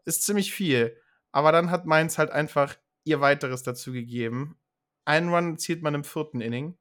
ist 0.05 0.22
ziemlich 0.22 0.52
viel. 0.52 0.96
Aber 1.30 1.52
dann 1.52 1.70
hat 1.70 1.84
Mainz 1.84 2.16
halt 2.16 2.30
einfach 2.30 2.76
ihr 3.05 3.20
weiteres 3.20 3.62
dazu 3.62 3.92
gegeben. 3.92 4.59
Einen 5.05 5.28
Run 5.28 5.52
erzielt 5.52 5.82
man 5.82 5.94
im 5.94 6.05
vierten 6.05 6.40
Inning. 6.40 6.78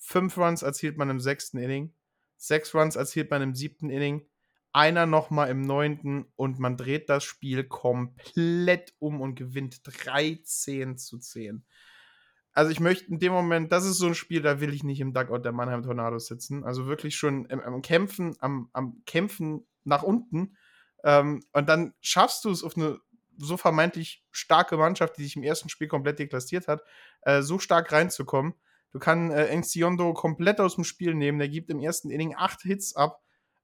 Fünf 0.00 0.36
Runs 0.36 0.62
erzielt 0.62 0.96
man 0.96 1.10
im 1.10 1.20
sechsten 1.20 1.58
Inning. 1.58 1.94
Sechs 2.36 2.74
Runs 2.74 2.96
erzielt 2.96 3.30
man 3.30 3.42
im 3.42 3.54
siebten 3.54 3.90
Inning 3.90 4.26
einer 4.72 5.06
nochmal 5.06 5.50
im 5.50 5.62
neunten 5.62 6.26
und 6.36 6.58
man 6.58 6.76
dreht 6.76 7.08
das 7.08 7.24
Spiel 7.24 7.64
komplett 7.64 8.94
um 8.98 9.20
und 9.20 9.34
gewinnt 9.34 9.82
13 9.84 10.96
zu 10.96 11.18
10. 11.18 11.64
Also 12.52 12.70
ich 12.70 12.80
möchte 12.80 13.10
in 13.10 13.18
dem 13.18 13.32
Moment, 13.32 13.72
das 13.72 13.84
ist 13.84 13.98
so 13.98 14.06
ein 14.06 14.14
Spiel, 14.14 14.42
da 14.42 14.60
will 14.60 14.72
ich 14.72 14.82
nicht 14.82 15.00
im 15.00 15.12
Dugout 15.12 15.40
der 15.40 15.52
Mannheim 15.52 15.82
Tornados 15.82 16.26
sitzen. 16.26 16.64
Also 16.64 16.86
wirklich 16.86 17.16
schon 17.16 17.46
im, 17.46 17.60
am 17.60 17.82
Kämpfen, 17.82 18.36
am, 18.40 18.70
am 18.72 19.02
Kämpfen 19.06 19.66
nach 19.84 20.02
unten. 20.02 20.56
Ähm, 21.04 21.42
und 21.52 21.68
dann 21.68 21.94
schaffst 22.00 22.44
du 22.44 22.50
es 22.50 22.64
auf 22.64 22.76
eine 22.76 22.98
so 23.38 23.56
vermeintlich 23.56 24.24
starke 24.30 24.76
Mannschaft, 24.76 25.16
die 25.16 25.24
sich 25.24 25.36
im 25.36 25.42
ersten 25.42 25.68
Spiel 25.68 25.88
komplett 25.88 26.18
deklassiert 26.18 26.68
hat, 26.68 26.82
äh, 27.22 27.42
so 27.42 27.58
stark 27.58 27.90
reinzukommen. 27.92 28.54
Du 28.92 28.98
kannst 28.98 29.34
äh, 29.34 29.46
Engsiondo 29.46 30.12
komplett 30.14 30.60
aus 30.60 30.74
dem 30.74 30.84
Spiel 30.84 31.14
nehmen. 31.14 31.38
Der 31.38 31.48
gibt 31.48 31.70
im 31.70 31.80
ersten 31.80 32.10
Inning 32.10 32.34
acht 32.36 32.62
Hits 32.62 32.96
ab 32.96 33.20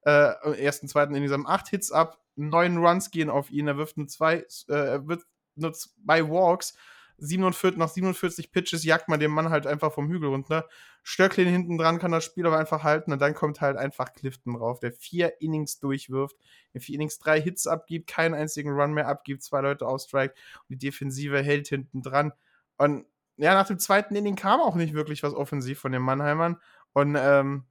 äh, 0.06 0.62
ersten, 0.62 0.88
zweiten 0.88 1.14
in 1.14 1.22
diesem 1.22 1.46
acht 1.46 1.68
Hits 1.68 1.90
ab, 1.90 2.18
neun 2.36 2.78
Runs 2.78 3.10
gehen 3.10 3.28
auf 3.28 3.50
ihn, 3.50 3.66
er 3.66 3.76
wirft 3.76 3.96
nur 3.96 4.06
zwei, 4.06 4.46
äh, 4.68 5.00
wird 5.06 5.24
nur 5.56 5.72
zwei 5.72 6.28
Walks, 6.28 6.74
47, 7.18 7.78
nach 7.78 7.88
47 7.88 8.52
Pitches 8.52 8.84
jagt 8.84 9.08
man 9.08 9.18
den 9.18 9.30
Mann 9.30 9.48
halt 9.48 9.66
einfach 9.66 9.92
vom 9.92 10.08
Hügel 10.08 10.28
runter. 10.28 10.68
Stöcklin 11.02 11.48
hinten 11.48 11.78
dran 11.78 11.98
kann 11.98 12.12
das 12.12 12.24
Spiel 12.24 12.46
aber 12.46 12.58
einfach 12.58 12.82
halten 12.82 13.10
und 13.12 13.20
dann 13.20 13.34
kommt 13.34 13.62
halt 13.62 13.76
einfach 13.78 14.12
Clifton 14.12 14.54
drauf, 14.54 14.80
der 14.80 14.92
vier 14.92 15.40
Innings 15.40 15.80
durchwirft, 15.80 16.36
in 16.72 16.80
vier 16.80 16.96
Innings 16.96 17.18
drei 17.18 17.40
Hits 17.40 17.66
abgibt, 17.66 18.06
keinen 18.06 18.34
einzigen 18.34 18.70
Run 18.70 18.92
mehr 18.92 19.08
abgibt, 19.08 19.42
zwei 19.42 19.62
Leute 19.62 19.86
ausstrikt 19.86 20.36
und 20.36 20.68
die 20.68 20.78
Defensive 20.78 21.42
hält 21.42 21.68
hinten 21.68 22.02
dran. 22.02 22.32
Und 22.76 23.06
ja, 23.36 23.54
nach 23.54 23.66
dem 23.66 23.78
zweiten 23.78 24.14
Inning 24.14 24.36
kam 24.36 24.60
auch 24.60 24.74
nicht 24.74 24.94
wirklich 24.94 25.22
was 25.22 25.34
offensiv 25.34 25.78
von 25.78 25.92
den 25.92 26.02
Mannheimern 26.02 26.60
und 26.92 27.16
ähm, 27.18 27.66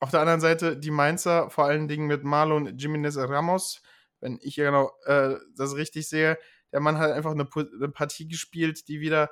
auf 0.00 0.10
der 0.10 0.20
anderen 0.20 0.40
Seite 0.40 0.76
die 0.76 0.90
Mainzer, 0.90 1.50
vor 1.50 1.66
allen 1.66 1.86
Dingen 1.86 2.06
mit 2.06 2.24
Marlon 2.24 2.78
Jimenez 2.78 3.16
Ramos, 3.16 3.82
wenn 4.20 4.38
ich 4.42 4.56
ja 4.56 4.64
genau 4.64 4.92
äh, 5.04 5.36
das 5.56 5.76
richtig 5.76 6.08
sehe, 6.08 6.38
der 6.72 6.80
Mann 6.80 6.98
hat 6.98 7.12
einfach 7.12 7.32
eine, 7.32 7.48
eine, 7.54 7.88
Partie 7.88 8.28
gespielt, 8.28 8.88
die 8.88 9.00
wieder 9.00 9.30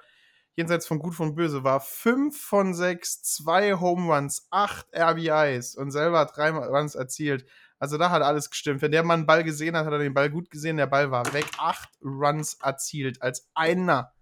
jenseits 0.57 0.87
von 0.87 0.99
Gut 0.99 1.15
von 1.15 1.35
Böse 1.35 1.63
war. 1.63 1.81
Fünf 1.81 2.41
von 2.41 2.75
sechs, 2.75 3.23
zwei 3.23 3.75
Home 3.75 4.13
Runs, 4.13 4.49
acht 4.51 4.87
RBIs 4.95 5.77
und 5.77 5.91
selber 5.91 6.25
drei 6.27 6.51
Runs 6.51 6.95
erzielt. 6.95 7.47
Also 7.79 7.97
da 7.97 8.11
hat 8.11 8.23
alles 8.23 8.51
gestimmt. 8.51 8.83
Wenn 8.83 8.91
der 8.91 9.05
Mann 9.05 9.25
Ball 9.25 9.45
gesehen 9.45 9.77
hat, 9.77 9.87
hat 9.87 9.93
er 9.93 10.01
den 10.01 10.15
Ball 10.15 10.31
gut 10.31 10.51
gesehen, 10.51 10.77
der 10.77 10.89
Ball 10.89 11.13
war 11.13 11.33
weg. 11.33 11.47
Acht 11.59 11.91
Runs 12.03 12.55
erzielt 12.61 13.23
als 13.23 13.49
einer. 13.55 14.13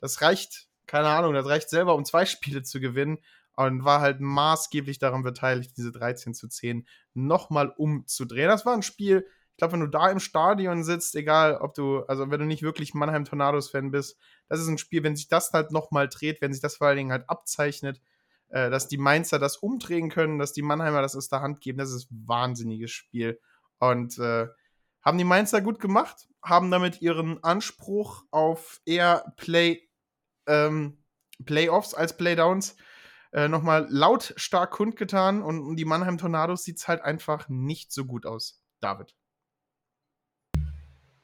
Das 0.00 0.22
reicht, 0.22 0.68
keine 0.86 1.08
Ahnung, 1.08 1.34
das 1.34 1.46
reicht 1.46 1.70
selber, 1.70 1.94
um 1.94 2.04
zwei 2.04 2.26
Spiele 2.26 2.62
zu 2.62 2.80
gewinnen. 2.80 3.18
und 3.56 3.84
war 3.84 4.00
halt 4.00 4.20
maßgeblich 4.20 4.98
daran 4.98 5.22
beteiligt, 5.22 5.76
diese 5.76 5.92
13 5.92 6.34
zu 6.34 6.48
10 6.48 6.86
nochmal 7.14 7.72
umzudrehen. 7.76 8.48
Das 8.48 8.64
war 8.64 8.74
ein 8.74 8.82
Spiel, 8.82 9.26
ich 9.52 9.56
glaube, 9.58 9.74
wenn 9.74 9.80
du 9.80 9.88
da 9.88 10.10
im 10.10 10.20
Stadion 10.20 10.84
sitzt, 10.84 11.14
egal 11.14 11.56
ob 11.56 11.74
du, 11.74 12.00
also 12.04 12.30
wenn 12.30 12.40
du 12.40 12.46
nicht 12.46 12.62
wirklich 12.62 12.94
Mannheim 12.94 13.26
Tornados-Fan 13.26 13.90
bist, 13.90 14.18
das 14.48 14.60
ist 14.60 14.68
ein 14.68 14.78
Spiel, 14.78 15.02
wenn 15.02 15.16
sich 15.16 15.28
das 15.28 15.52
halt 15.52 15.70
nochmal 15.70 16.08
dreht, 16.08 16.40
wenn 16.40 16.52
sich 16.52 16.62
das 16.62 16.76
vor 16.76 16.86
allen 16.86 16.96
Dingen 16.96 17.12
halt 17.12 17.28
abzeichnet, 17.28 18.00
äh, 18.48 18.70
dass 18.70 18.88
die 18.88 18.96
Mainzer 18.96 19.38
das 19.38 19.58
umdrehen 19.58 20.08
können, 20.08 20.38
dass 20.38 20.54
die 20.54 20.62
Mannheimer 20.62 21.02
das 21.02 21.14
aus 21.14 21.28
der 21.28 21.42
Hand 21.42 21.60
geben, 21.60 21.78
das 21.78 21.92
ist 21.92 22.10
ein 22.10 22.24
wahnsinniges 22.26 22.90
Spiel. 22.90 23.38
Und 23.78 24.18
äh, 24.18 24.48
haben 25.02 25.18
die 25.18 25.24
Mainzer 25.24 25.60
gut 25.60 25.78
gemacht, 25.78 26.28
haben 26.42 26.70
damit 26.70 27.02
ihren 27.02 27.42
Anspruch 27.44 28.24
auf 28.30 28.80
eher 28.86 29.32
Play, 29.36 29.88
ähm, 30.50 30.98
Playoffs 31.44 31.94
als 31.94 32.16
Playdowns 32.16 32.76
äh, 33.32 33.48
nochmal 33.48 33.86
lautstark 33.88 34.72
kundgetan 34.72 35.42
und 35.42 35.60
um 35.60 35.76
die 35.76 35.84
Mannheim 35.84 36.18
Tornados 36.18 36.64
sieht 36.64 36.78
es 36.78 36.88
halt 36.88 37.02
einfach 37.02 37.48
nicht 37.48 37.92
so 37.92 38.04
gut 38.04 38.26
aus. 38.26 38.62
David. 38.80 39.14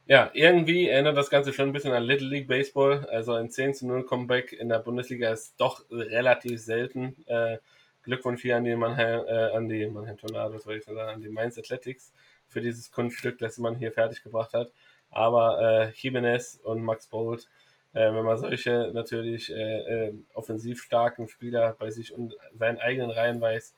Ja, 0.09 0.31
irgendwie 0.35 0.89
erinnert 0.89 1.17
das 1.17 1.31
Ganze 1.31 1.53
schon 1.53 1.69
ein 1.69 1.73
bisschen 1.73 1.93
an 1.93 2.05
Little 2.05 2.29
League 2.29 2.47
Baseball. 2.47 3.07
Also 3.11 3.33
ein 3.33 3.51
10 3.51 3.75
zu 3.75 3.87
0 3.89 4.07
Comeback 4.07 4.53
in 4.53 4.69
der 4.69 4.79
Bundesliga 4.79 5.33
ist 5.33 5.55
doch 5.59 5.85
relativ 5.91 6.61
selten. 6.61 7.17
Äh, 7.27 7.59
Glückwunsch 8.03 8.43
hier 8.43 8.57
an 8.57 8.63
die 8.63 8.77
Mannheim, 8.77 9.25
äh, 9.27 9.57
an 9.57 9.69
die 9.69 9.85
Mannheim 9.89 10.17
Tornados, 10.17 10.65
wollte 10.65 10.79
ich 10.79 10.85
sagen, 10.85 11.01
an 11.01 11.23
die 11.23 11.29
Mainz 11.29 11.59
Athletics 11.59 12.13
für 12.47 12.61
dieses 12.61 12.93
Kunststück, 12.93 13.39
das 13.39 13.59
man 13.59 13.75
hier 13.75 13.91
fertiggebracht 13.91 14.53
hat. 14.55 14.71
Aber 15.11 15.61
äh, 15.61 15.91
Jimenez 15.91 16.61
und 16.63 16.85
Max 16.85 17.09
Bolt 17.09 17.49
äh, 17.97 18.13
wenn 18.13 18.27
man 18.27 18.37
solche 18.37 18.91
natürlich 18.93 19.51
äh, 19.51 20.09
äh, 20.09 20.15
offensiv 20.35 20.83
starken 20.83 21.29
Spieler 21.29 21.75
bei 21.79 21.91
sich 21.91 22.13
und 22.13 22.37
seinen 22.53 22.79
eigenen 22.79 23.11
Reihen 23.11 23.41
weiß, 23.41 23.75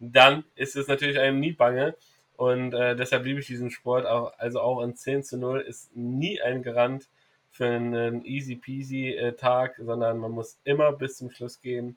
dann 0.00 0.42
ist 0.56 0.74
es 0.74 0.88
natürlich 0.88 1.20
einem 1.20 1.38
nie 1.38 1.52
bange. 1.52 1.94
Und 2.36 2.74
äh, 2.74 2.96
deshalb 2.96 3.24
liebe 3.24 3.38
ich 3.38 3.46
diesen 3.46 3.70
Sport 3.70 4.06
auch. 4.06 4.32
Also 4.38 4.60
auch 4.60 4.80
ein 4.80 4.96
10 4.96 5.22
zu 5.22 5.38
0 5.38 5.60
ist 5.60 5.94
nie 5.94 6.40
ein 6.42 6.64
Garant 6.64 7.08
für 7.52 7.66
einen 7.66 8.24
easy 8.24 8.56
peasy 8.56 9.10
äh, 9.10 9.34
Tag, 9.34 9.76
sondern 9.78 10.18
man 10.18 10.32
muss 10.32 10.58
immer 10.64 10.92
bis 10.92 11.18
zum 11.18 11.30
Schluss 11.30 11.60
gehen. 11.60 11.96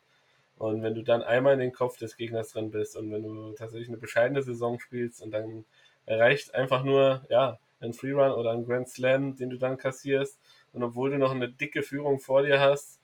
Und 0.60 0.84
wenn 0.84 0.94
du 0.94 1.02
dann 1.02 1.24
einmal 1.24 1.54
in 1.54 1.60
den 1.60 1.74
Kopf 1.74 1.98
des 1.98 2.18
Gegners 2.18 2.52
drin 2.52 2.70
bist 2.70 2.96
und 2.96 3.12
wenn 3.12 3.24
du 3.24 3.54
tatsächlich 3.54 3.88
eine 3.88 3.98
bescheidene 3.98 4.44
Saison 4.44 4.80
spielst 4.80 5.24
und 5.24 5.32
dann 5.32 5.66
reicht 6.06 6.54
einfach 6.54 6.84
nur, 6.84 7.26
ja, 7.30 7.58
ein 7.82 7.94
Freerun 7.94 8.32
oder 8.32 8.52
ein 8.52 8.66
Grand 8.66 8.90
Slam, 8.90 9.36
den 9.36 9.50
du 9.50 9.58
dann 9.58 9.78
kassierst, 9.78 10.38
und 10.74 10.84
obwohl 10.84 11.12
du 11.12 11.18
noch 11.18 11.32
eine 11.32 11.50
dicke 11.50 11.84
Führung 11.84 12.20
vor 12.20 12.44
dir 12.44 12.60
hast, 12.60 13.00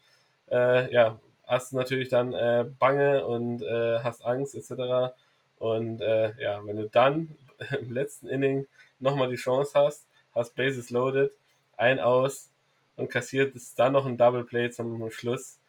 äh, 0.52 0.92
ja, 0.94 1.20
hast 1.46 1.72
du 1.72 1.78
natürlich 1.78 2.10
dann 2.10 2.34
äh, 2.34 2.66
Bange 2.80 3.26
und 3.26 3.62
äh, 3.62 4.00
hast 4.00 4.26
Angst 4.26 4.56
etc. 4.56 5.14
Und 5.58 6.02
äh, 6.02 6.34
ja, 6.42 6.66
wenn 6.66 6.78
du 6.78 6.90
dann 6.90 7.36
im 7.80 7.92
letzten 7.92 8.28
Inning 8.28 8.68
nochmal 9.00 9.30
die 9.30 9.36
Chance 9.36 9.72
hast, 9.76 10.08
hast 10.34 10.56
Bases 10.56 10.90
loaded, 10.90 11.32
ein 11.78 12.00
aus 12.00 12.50
und 12.98 13.10
kassiert 13.10 13.56
es 13.56 13.76
dann 13.76 13.94
noch 13.94 14.06
ein 14.06 14.18
Double 14.18 14.44
Play 14.44 14.70
zum 14.70 15.10
Schluss, 15.12 15.60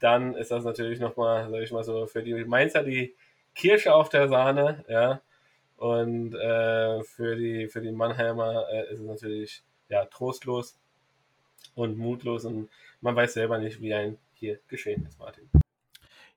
dann 0.00 0.34
ist 0.34 0.50
das 0.50 0.64
natürlich 0.64 1.00
nochmal, 1.00 1.48
sag 1.50 1.62
ich 1.62 1.72
mal 1.72 1.84
so, 1.84 2.06
für 2.06 2.22
die 2.22 2.34
Mainzer 2.44 2.82
die 2.82 3.14
Kirsche 3.54 3.94
auf 3.94 4.08
der 4.08 4.28
Sahne, 4.28 4.84
ja. 4.88 5.20
Und 5.78 6.34
äh, 6.34 7.02
für, 7.04 7.36
die, 7.36 7.68
für 7.68 7.80
die 7.80 7.92
Mannheimer 7.92 8.66
äh, 8.70 8.92
ist 8.92 8.98
es 8.98 9.06
natürlich 9.06 9.62
ja, 9.88 10.04
trostlos 10.06 10.76
und 11.74 11.98
mutlos 11.98 12.44
und 12.44 12.68
man 13.00 13.14
weiß 13.16 13.34
selber 13.34 13.58
nicht, 13.58 13.80
wie 13.80 13.94
ein 13.94 14.18
hier 14.34 14.60
geschehen 14.68 15.04
ist, 15.06 15.18
Martin. 15.18 15.48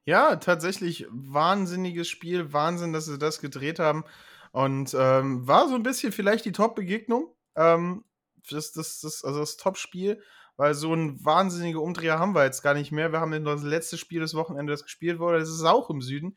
Ja, 0.04 0.36
tatsächlich 0.38 1.06
wahnsinniges 1.10 2.08
Spiel. 2.08 2.54
Wahnsinn, 2.54 2.94
dass 2.94 3.06
sie 3.06 3.20
das 3.20 3.40
gedreht 3.40 3.80
haben. 3.80 4.04
Und 4.52 4.96
ähm, 4.98 5.48
war 5.48 5.70
so 5.70 5.76
ein 5.76 5.84
bisschen 5.84 6.12
vielleicht 6.12 6.46
die 6.46 6.52
Top-Begegnung. 6.52 7.34
Ähm, 7.56 8.04
das, 8.50 8.72
das, 8.72 9.00
das, 9.02 9.24
also 9.24 9.40
das 9.40 9.58
Top-Spiel, 9.58 10.22
weil 10.58 10.74
so 10.74 10.94
ein 10.94 11.24
wahnsinnige 11.24 11.80
Umdreher 11.80 12.20
haben 12.20 12.34
wir 12.34 12.44
jetzt 12.44 12.64
gar 12.64 12.74
nicht 12.74 12.92
mehr. 12.92 13.12
Wir 13.12 13.20
haben 13.20 13.46
das 13.46 13.64
letzte 13.64 13.98
Spiel 13.98 14.22
des 14.22 14.34
Wochenendes, 14.34 14.80
das 14.80 14.84
gespielt 14.86 15.20
wurde. 15.20 15.40
Das 15.40 15.50
ist 15.50 15.64
auch 15.64 15.90
im 15.90 16.02
Süden. 16.02 16.36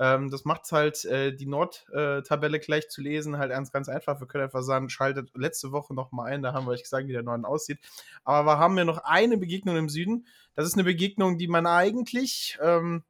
Ähm, 0.00 0.30
das 0.30 0.46
macht 0.46 0.72
halt 0.72 1.04
äh, 1.04 1.30
die 1.36 1.44
Nord-Tabelle 1.44 2.58
gleich 2.58 2.88
zu 2.88 3.02
lesen 3.02 3.36
halt 3.36 3.50
ganz, 3.50 3.70
ganz 3.70 3.90
einfach. 3.90 4.18
Wir 4.18 4.26
können 4.26 4.44
einfach 4.44 4.62
sagen, 4.62 4.88
schaltet 4.88 5.30
letzte 5.34 5.72
Woche 5.72 5.92
nochmal 5.92 6.32
ein, 6.32 6.40
da 6.40 6.54
haben 6.54 6.64
wir 6.64 6.70
euch 6.70 6.82
gesagt, 6.82 7.06
wie 7.06 7.12
der 7.12 7.22
Norden 7.22 7.44
aussieht. 7.44 7.78
Aber 8.24 8.52
wir 8.52 8.58
haben 8.58 8.78
ja 8.78 8.86
noch 8.86 9.04
eine 9.04 9.36
Begegnung 9.36 9.76
im 9.76 9.90
Süden. 9.90 10.26
Das 10.54 10.66
ist 10.66 10.72
eine 10.74 10.84
Begegnung, 10.84 11.36
die 11.36 11.48
man 11.48 11.66
eigentlich 11.66 12.58
ähm, 12.62 13.04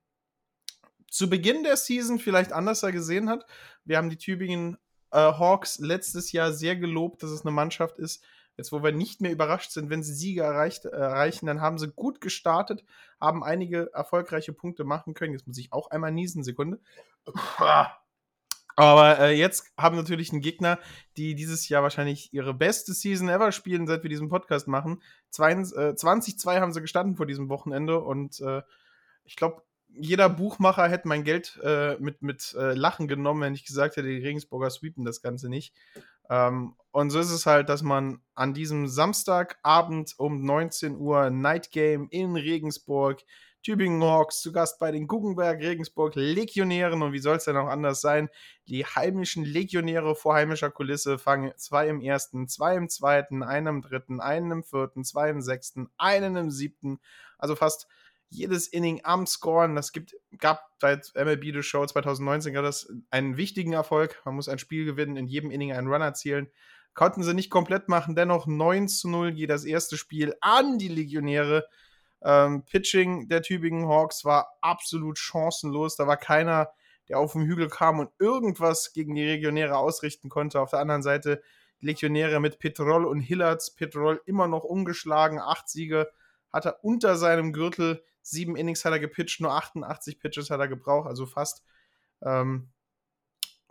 zu 1.09 1.31
Beginn 1.31 1.63
der 1.63 1.77
Season 1.77 2.19
vielleicht 2.19 2.53
anders 2.53 2.81
gesehen 2.81 3.31
hat. 3.31 3.47
Wir 3.85 3.97
haben 3.97 4.11
die 4.11 4.19
Tübingen 4.19 4.77
äh, 5.13 5.19
Hawks 5.19 5.79
letztes 5.79 6.33
Jahr 6.33 6.53
sehr 6.53 6.75
gelobt, 6.75 7.23
dass 7.23 7.31
es 7.31 7.43
eine 7.43 7.53
Mannschaft 7.53 8.01
ist, 8.01 8.25
Jetzt, 8.61 8.73
wo 8.73 8.83
wir 8.83 8.93
nicht 8.93 9.23
mehr 9.23 9.33
überrascht 9.33 9.71
sind, 9.71 9.89
wenn 9.89 10.03
sie 10.03 10.13
Siege 10.13 10.43
erreicht, 10.43 10.85
äh, 10.85 10.91
erreichen, 10.91 11.47
dann 11.47 11.63
haben 11.63 11.79
sie 11.79 11.89
gut 11.89 12.21
gestartet, 12.21 12.85
haben 13.19 13.43
einige 13.43 13.91
erfolgreiche 13.95 14.53
Punkte 14.53 14.85
machen 14.85 15.15
können. 15.15 15.33
Jetzt 15.33 15.47
muss 15.47 15.57
ich 15.57 15.73
auch 15.73 15.91
einmal 15.91 16.13
niesen, 16.13 16.45
Sekunde. 16.45 16.79
Aber 18.77 19.19
äh, 19.19 19.31
jetzt 19.33 19.73
haben 19.79 19.97
wir 19.97 20.03
natürlich 20.03 20.31
einen 20.31 20.43
Gegner, 20.43 20.79
die 21.17 21.35
dieses 21.35 21.71
Jahr 21.71 21.83
wahrscheinlich 21.83 22.35
ihre 22.35 22.53
beste 22.53 22.93
Season 22.93 23.31
ever 23.31 23.51
spielen, 23.51 23.87
seit 23.87 24.03
wir 24.03 24.11
diesen 24.11 24.29
Podcast 24.29 24.69
machen. 24.69 25.03
20-2 25.33 26.55
äh, 26.55 26.61
haben 26.61 26.75
sie 26.75 26.83
gestanden 26.83 27.17
vor 27.17 27.25
diesem 27.25 27.49
Wochenende 27.49 27.99
und 27.99 28.43
äh, 28.43 28.61
ich 29.25 29.37
glaube, 29.37 29.63
jeder 29.89 30.29
Buchmacher 30.29 30.87
hätte 30.87 31.09
mein 31.09 31.25
Geld 31.25 31.59
äh, 31.63 31.97
mit, 31.99 32.21
mit 32.21 32.55
äh, 32.59 32.75
Lachen 32.75 33.09
genommen, 33.09 33.41
wenn 33.41 33.55
ich 33.55 33.65
gesagt 33.65 33.97
hätte, 33.97 34.07
die 34.07 34.23
Regensburger 34.23 34.69
sweepen 34.69 35.07
das 35.07 35.23
Ganze 35.23 35.49
nicht. 35.49 35.75
Ähm, 36.31 36.75
und 36.93 37.11
so 37.11 37.19
ist 37.19 37.31
es 37.31 37.47
halt, 37.47 37.69
dass 37.69 37.83
man 37.83 38.21
an 38.35 38.55
diesem 38.55 38.89
Samstagabend 38.89 40.15
um 40.17 40.43
19 40.45 40.97
Uhr 40.97 41.31
Night 41.31 41.71
Game 41.71 42.09
in 42.11 42.37
Regensburg, 42.37 43.23
Tübingen 43.63 44.03
Hawks 44.03 44.41
zu 44.41 44.53
Gast 44.53 44.79
bei 44.79 44.91
den 44.91 45.07
Guggenberg 45.07 45.61
Regensburg 45.61 46.15
Legionären 46.15 47.03
und 47.03 47.13
wie 47.13 47.19
soll 47.19 47.37
es 47.37 47.45
denn 47.45 47.59
auch 47.59 47.69
anders 47.69 48.01
sein? 48.01 48.31
Die 48.69 48.87
heimischen 48.87 49.45
Legionäre 49.45 50.15
vor 50.15 50.35
heimischer 50.35 50.71
Kulisse 50.71 51.19
fangen 51.19 51.53
zwei 51.57 51.89
im 51.89 52.01
ersten, 52.01 52.49
zwei 52.49 52.75
im 52.77 52.89
zweiten, 52.89 53.43
einen 53.43 53.67
im 53.67 53.83
dritten, 53.83 54.21
einen 54.21 54.51
im 54.51 54.65
vierten, 54.65 55.05
zwei 55.05 55.29
im 55.29 55.43
sechsten, 55.43 55.91
einen 55.99 56.37
im 56.37 56.51
siebten, 56.51 57.01
also 57.39 57.55
fast 57.55 57.87
jedes 58.31 58.69
Inning 58.69 59.01
am 59.05 59.27
Scoren. 59.27 59.75
Das 59.75 59.93
gibt, 59.93 60.17
gab 60.39 60.71
seit 60.81 61.13
MLB 61.15 61.53
The 61.53 61.63
Show 61.63 61.85
2019 61.85 62.55
gab 62.55 62.65
das 62.65 62.93
einen 63.11 63.37
wichtigen 63.37 63.73
Erfolg. 63.73 64.21
Man 64.25 64.37
muss 64.37 64.49
ein 64.49 64.59
Spiel 64.59 64.85
gewinnen, 64.85 65.17
in 65.17 65.27
jedem 65.27 65.51
Inning 65.51 65.73
einen 65.73 65.89
Run 65.89 66.01
erzielen. 66.01 66.49
Konnten 66.95 67.23
sie 67.23 67.35
nicht 67.35 67.51
komplett 67.51 67.89
machen, 67.89 68.15
dennoch 68.15 68.47
9 68.47 68.89
zu 68.89 69.09
0 69.09 69.33
geht 69.33 69.51
das 69.51 69.65
erste 69.65 69.97
Spiel 69.97 70.35
an 70.41 70.79
die 70.79 70.89
Legionäre. 70.89 71.67
Ähm, 72.23 72.65
Pitching 72.65 73.29
der 73.29 73.43
Tübingen 73.43 73.89
Hawks 73.89 74.25
war 74.25 74.57
absolut 74.61 75.19
chancenlos. 75.19 75.97
Da 75.97 76.07
war 76.07 76.17
keiner, 76.17 76.71
der 77.09 77.19
auf 77.19 77.33
den 77.33 77.47
Hügel 77.47 77.69
kam 77.69 77.99
und 77.99 78.11
irgendwas 78.19 78.93
gegen 78.93 79.15
die 79.15 79.25
Legionäre 79.25 79.77
ausrichten 79.77 80.29
konnte. 80.29 80.61
Auf 80.61 80.71
der 80.71 80.81
anderen 80.81 81.03
Seite 81.03 81.43
Legionäre 81.81 82.41
mit 82.41 82.59
Petrol 82.59 83.05
und 83.07 83.21
Hillards. 83.21 83.75
Petrol 83.75 84.21
immer 84.27 84.49
noch 84.49 84.65
ungeschlagen, 84.65 85.39
acht 85.39 85.69
Siege 85.69 86.11
hat 86.53 86.67
er 86.67 86.85
unter 86.85 87.17
seinem 87.17 87.53
Gürtel. 87.53 88.03
Sieben 88.23 88.57
Innings 88.57 88.85
hat 88.85 88.93
er 88.93 89.01
gepitcht, 89.01 89.41
nur 89.41 89.53
88 89.53 90.19
Pitches 90.21 90.51
hat 90.51 90.61
er 90.61 90.69
gebraucht, 90.69 91.09
also 91.09 91.27
fast. 91.27 91.65
Ähm, 92.23 92.71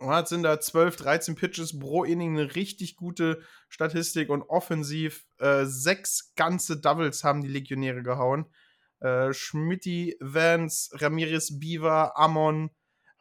Jetzt 0.02 0.30
sind 0.30 0.44
da 0.44 0.58
12, 0.58 0.96
13 0.96 1.34
Pitches 1.34 1.78
pro 1.78 2.04
Inning, 2.04 2.38
eine 2.38 2.54
richtig 2.54 2.96
gute 2.96 3.42
Statistik 3.68 4.30
und 4.30 4.42
offensiv 4.42 5.26
äh, 5.38 5.66
sechs 5.66 6.32
ganze 6.36 6.80
Doubles 6.80 7.22
haben 7.22 7.42
die 7.42 7.48
Legionäre 7.48 8.02
gehauen. 8.02 8.46
Äh, 9.00 9.34
Schmitti, 9.34 10.16
Vance, 10.20 10.90
Ramirez, 10.98 11.58
Beaver, 11.58 12.16
Amon, 12.16 12.70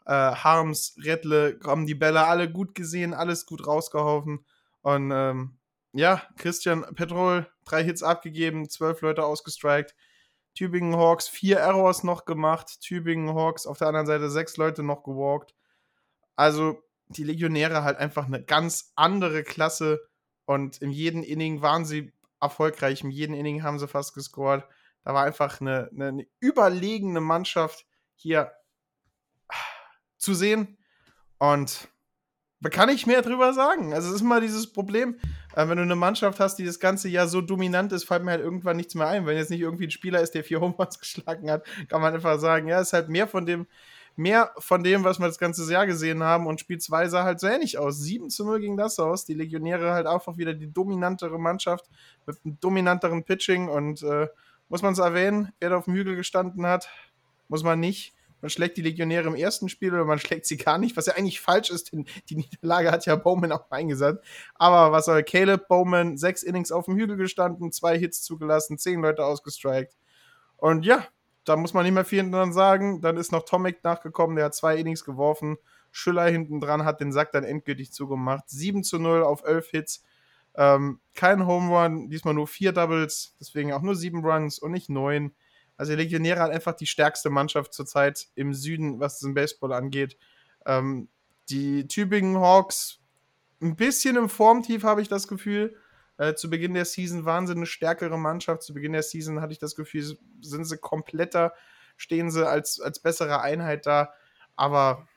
äh, 0.05 0.13
Harms, 0.13 0.95
Rettle 1.03 1.59
haben 1.65 1.86
die 1.86 1.95
Bälle 1.95 2.25
alle 2.25 2.49
gut 2.49 2.75
gesehen, 2.75 3.13
alles 3.13 3.45
gut 3.45 3.67
rausgehauen. 3.67 4.45
Und 4.82 5.11
ähm, 5.13 5.57
ja, 5.91 6.23
Christian 6.38 6.86
Petrol, 6.95 7.45
drei 7.65 7.84
Hits 7.84 8.03
abgegeben, 8.03 8.69
zwölf 8.69 9.01
Leute 9.01 9.25
ausgestrikt. 9.25 9.95
Tübingen 10.60 10.97
Hawks 10.97 11.30
vier 11.30 11.60
Errors 11.60 12.03
noch 12.03 12.26
gemacht. 12.26 12.82
Tübingen 12.82 13.34
Hawks 13.34 13.66
auf 13.66 13.78
der 13.78 13.88
anderen 13.88 14.07
Seite 14.07 14.30
sechs 14.30 14.57
Leute 14.57 14.84
noch 14.84 15.03
gewalkt. 15.03 15.55
Also 16.36 16.84
die 17.07 17.24
Legionäre 17.24 17.86
halt 17.86 17.97
einfach 17.97 18.26
eine 18.26 18.43
ganz 18.43 18.91
andere 18.97 19.43
Klasse 19.43 20.01
und 20.43 20.82
in 20.82 20.91
jedem 20.91 21.24
Inning 21.24 21.62
waren 21.62 21.86
sie 21.86 22.12
erfolgreich. 22.41 23.05
In 23.05 23.10
jedem 23.10 23.36
Inning 23.36 23.64
haben 23.64 23.80
sie 23.80 23.88
fast 23.88 24.14
gescored. 24.14 24.66
Da 25.05 25.14
war 25.14 25.24
einfach 25.24 25.62
eine, 25.62 25.89
eine, 25.93 26.07
eine 26.10 26.28
überlegene 26.41 27.22
Mannschaft 27.22 27.86
hier 28.16 28.51
zu 30.18 30.34
sehen. 30.34 30.78
Und 31.38 31.88
kann 32.68 32.89
ich 32.89 33.07
mehr 33.07 33.22
drüber 33.22 33.53
sagen. 33.53 33.93
Also 33.93 34.10
es 34.10 34.16
ist 34.16 34.22
immer 34.22 34.41
dieses 34.41 34.68
Problem, 34.68 35.18
äh, 35.55 35.68
wenn 35.68 35.78
du 35.78 35.84
eine 35.84 35.95
Mannschaft 35.95 36.39
hast, 36.39 36.55
die 36.55 36.66
das 36.66 36.80
ganze 36.80 37.07
Jahr 37.07 37.28
so 37.28 37.41
dominant 37.41 37.91
ist, 37.93 38.03
fällt 38.03 38.24
mir 38.24 38.32
halt 38.32 38.41
irgendwann 38.41 38.78
nichts 38.78 38.95
mehr 38.95 39.07
ein. 39.07 39.26
Wenn 39.26 39.38
jetzt 39.38 39.49
nicht 39.49 39.62
irgendwie 39.62 39.88
ein 39.88 39.91
Spieler 39.91 40.22
ist, 40.22 40.36
der 40.36 40.43
vier 40.43 40.60
Homeruns 40.60 40.99
geschlagen 40.99 41.49
hat, 41.49 41.66
kann 41.88 42.01
man 42.01 42.14
einfach 42.14 42.38
sagen, 42.39 42.68
ja, 42.68 42.82
ist 42.82 42.93
halt 42.93 43.07
mehr 43.07 43.28
von 43.28 43.45
dem, 43.45 43.66
mehr 44.18 44.51
von 44.57 44.84
dem, 44.84 45.05
was 45.05 45.20
wir 45.20 45.28
das 45.28 45.39
ganze 45.39 45.72
Jahr 45.72 45.88
gesehen 45.88 46.22
haben. 46.22 46.47
Und 46.47 46.60
Spiel 46.60 46.80
2 46.80 47.07
sah 47.07 47.24
halt 47.24 47.39
so 47.39 47.47
ähnlich 47.47 47.78
aus. 47.78 47.99
7 47.99 48.30
zu 48.30 48.43
0 48.43 48.60
ging 48.60 48.76
das 48.76 48.99
aus. 48.99 49.24
Die 49.24 49.34
Legionäre 49.34 49.93
halt 49.93 50.07
einfach 50.07 50.36
wieder 50.36 50.53
die 50.53 50.72
dominantere 50.72 51.39
Mannschaft 51.39 51.89
mit 52.26 52.38
einem 52.43 52.60
dominanteren 52.60 53.24
Pitching. 53.24 53.70
Und 53.70 54.03
äh, 54.03 54.28
muss 54.68 54.82
man 54.82 54.93
es 54.93 54.99
erwähnen, 54.99 55.53
wer 55.62 55.70
da 55.70 55.78
auf 55.78 55.86
dem 55.86 55.93
Hügel 55.93 56.18
gestanden 56.18 56.66
hat, 56.66 56.89
muss 57.47 57.64
man 57.64 57.80
nicht 57.80 58.14
man 58.41 58.49
schlägt 58.49 58.77
die 58.77 58.81
Legionäre 58.81 59.27
im 59.27 59.35
ersten 59.35 59.69
Spiel 59.69 59.93
oder 59.93 60.05
man 60.05 60.19
schlägt 60.19 60.45
sie 60.45 60.57
gar 60.57 60.77
nicht, 60.77 60.97
was 60.97 61.05
ja 61.05 61.13
eigentlich 61.13 61.41
falsch 61.41 61.69
ist, 61.69 61.91
denn 61.91 62.05
die 62.29 62.35
Niederlage 62.35 62.91
hat 62.91 63.05
ja 63.05 63.15
Bowman 63.15 63.51
auch 63.51 63.69
eingesetzt. 63.71 64.23
Aber 64.55 64.91
was 64.91 65.05
soll 65.05 65.23
Caleb 65.23 65.67
Bowman, 65.67 66.17
sechs 66.17 66.43
Innings 66.43 66.71
auf 66.71 66.85
dem 66.85 66.95
Hügel 66.95 67.17
gestanden, 67.17 67.71
zwei 67.71 67.97
Hits 67.97 68.21
zugelassen, 68.21 68.77
zehn 68.77 69.01
Leute 69.01 69.25
ausgestrikt. 69.25 69.97
Und 70.57 70.85
ja, 70.85 71.05
da 71.45 71.55
muss 71.55 71.73
man 71.73 71.83
nicht 71.83 71.93
mehr 71.93 72.05
viel 72.05 72.29
dran 72.29 72.53
sagen. 72.53 73.01
Dann 73.01 73.17
ist 73.17 73.31
noch 73.31 73.43
Tomek 73.43 73.83
nachgekommen, 73.83 74.35
der 74.35 74.45
hat 74.45 74.55
zwei 74.55 74.75
Innings 74.75 75.03
geworfen. 75.03 75.57
Schüller 75.91 76.25
hinten 76.25 76.59
dran 76.59 76.85
hat 76.85 77.01
den 77.01 77.11
Sack 77.11 77.31
dann 77.31 77.43
endgültig 77.43 77.91
zugemacht. 77.91 78.49
7 78.49 78.83
zu 78.83 78.99
0 78.99 79.23
auf 79.23 79.43
11 79.43 79.69
Hits. 79.71 80.05
Ähm, 80.55 80.99
kein 81.15 81.45
Home 81.47 81.69
Run, 81.69 82.09
diesmal 82.09 82.33
nur 82.33 82.47
vier 82.47 82.71
Doubles, 82.71 83.35
deswegen 83.39 83.71
auch 83.71 83.81
nur 83.81 83.95
sieben 83.95 84.25
Runs 84.25 84.59
und 84.59 84.71
nicht 84.71 84.89
neun. 84.89 85.33
Also 85.80 85.93
die 85.93 86.03
Legionäre 86.03 86.41
hat 86.41 86.51
einfach 86.51 86.75
die 86.75 86.86
stärkste 86.86 87.30
Mannschaft 87.30 87.73
zurzeit 87.73 88.27
im 88.36 88.53
Süden, 88.53 88.99
was 88.99 89.19
den 89.19 89.34
Baseball 89.34 89.71
angeht. 89.71 90.17
Ähm, 90.65 91.07
die 91.49 91.88
Tübingen 91.88 92.38
Hawks 92.38 92.99
ein 93.61 93.77
bisschen 93.77 94.17
im 94.17 94.27
Formtief, 94.27 94.84
habe 94.84 95.01
ich 95.01 95.07
das 95.07 95.30
Gefühl. 95.30 95.77
Äh, 96.17 96.36
zu 96.36 96.49
Beginn 96.49 96.73
der 96.73 96.84
Season 96.84 97.23
waren 97.23 97.47
sie 97.47 97.53
eine 97.53 97.65
stärkere 97.65 98.19
Mannschaft. 98.19 98.63
Zu 98.63 98.73
Beginn 98.73 98.91
der 98.91 99.03
Season 99.03 99.39
hatte 99.39 99.53
ich 99.53 99.59
das 99.59 99.73
Gefühl, 99.73 100.17
sind 100.41 100.65
sie 100.65 100.77
kompletter, 100.77 101.53
stehen 101.95 102.30
sie 102.30 102.45
als, 102.45 102.82
als 102.82 102.99
bessere 102.99 103.39
Einheit 103.39 103.86
da. 103.86 104.11
Aber 104.57 105.07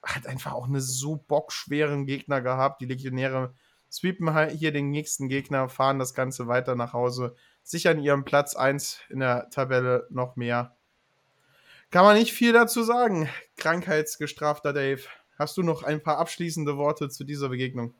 hat 0.00 0.28
einfach 0.28 0.52
auch 0.52 0.68
eine 0.68 0.80
so 0.80 1.16
bockschweren 1.16 2.06
Gegner 2.06 2.40
gehabt. 2.40 2.80
Die 2.80 2.86
Legionäre 2.86 3.52
sweepen 3.90 4.48
hier 4.50 4.70
den 4.70 4.90
nächsten 4.90 5.28
Gegner, 5.28 5.68
fahren 5.68 5.98
das 5.98 6.14
Ganze 6.14 6.46
weiter 6.46 6.76
nach 6.76 6.92
Hause 6.92 7.34
sichern 7.64 8.00
ihren 8.00 8.24
Platz 8.24 8.54
1 8.54 9.00
in 9.08 9.18
der 9.18 9.50
Tabelle 9.50 10.06
noch 10.10 10.36
mehr. 10.36 10.76
Kann 11.90 12.04
man 12.04 12.16
nicht 12.16 12.32
viel 12.32 12.52
dazu 12.52 12.82
sagen. 12.82 13.28
Krankheitsgestrafter 13.56 14.72
Dave. 14.72 15.02
Hast 15.38 15.56
du 15.56 15.62
noch 15.62 15.82
ein 15.82 16.02
paar 16.02 16.18
abschließende 16.18 16.76
Worte 16.76 17.08
zu 17.08 17.24
dieser 17.24 17.48
Begegnung? 17.48 17.94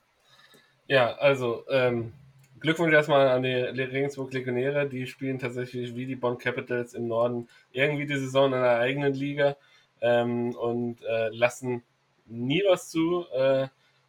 Ja, 0.86 1.14
also 1.14 1.64
ähm, 1.68 2.12
Glückwunsch 2.60 2.92
erstmal 2.92 3.28
an 3.28 3.42
die 3.42 3.50
Regensburg 3.50 4.32
Legionäre. 4.32 4.88
Die 4.88 5.06
spielen 5.06 5.38
tatsächlich 5.38 5.94
wie 5.96 6.06
die 6.06 6.16
Bonn 6.16 6.38
Capitals 6.38 6.94
im 6.94 7.08
Norden 7.08 7.48
irgendwie 7.72 8.06
die 8.06 8.18
Saison 8.18 8.48
in 8.48 8.54
einer 8.54 8.78
eigenen 8.78 9.14
Liga 9.14 9.56
ähm, 10.00 10.54
und 10.54 11.02
äh, 11.02 11.28
lassen 11.30 11.82
nie 12.26 12.62
was 12.68 12.90
zu. 12.90 13.26
Äh, 13.32 13.68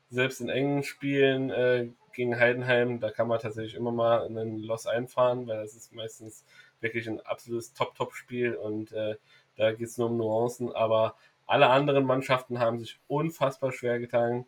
selbst 0.09 0.41
in 0.41 0.49
engen 0.49 0.83
Spielen 0.83 1.49
äh, 1.49 1.87
gegen 2.15 2.39
Heidenheim, 2.39 2.99
da 2.99 3.11
kann 3.11 3.27
man 3.27 3.39
tatsächlich 3.39 3.75
immer 3.75 3.91
mal 3.91 4.25
einen 4.25 4.59
Loss 4.59 4.87
einfahren, 4.87 5.47
weil 5.47 5.61
das 5.61 5.75
ist 5.75 5.93
meistens 5.93 6.45
wirklich 6.81 7.07
ein 7.07 7.19
absolutes 7.21 7.73
Top-Top-Spiel 7.73 8.55
und 8.55 8.91
äh, 8.91 9.15
da 9.55 9.71
geht 9.71 9.87
es 9.87 9.97
nur 9.97 10.09
um 10.09 10.17
Nuancen, 10.17 10.71
aber 10.73 11.15
alle 11.47 11.69
anderen 11.69 12.05
Mannschaften 12.05 12.59
haben 12.59 12.79
sich 12.79 12.99
unfassbar 13.07 13.71
schwer 13.71 13.99
getan 13.99 14.45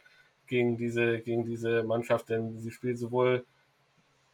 gegen 0.47 0.77
diese, 0.77 1.19
gegen 1.19 1.45
diese 1.45 1.83
Mannschaft, 1.83 2.29
denn 2.29 2.57
sie 2.59 2.71
spielt 2.71 2.97
sowohl 2.97 3.45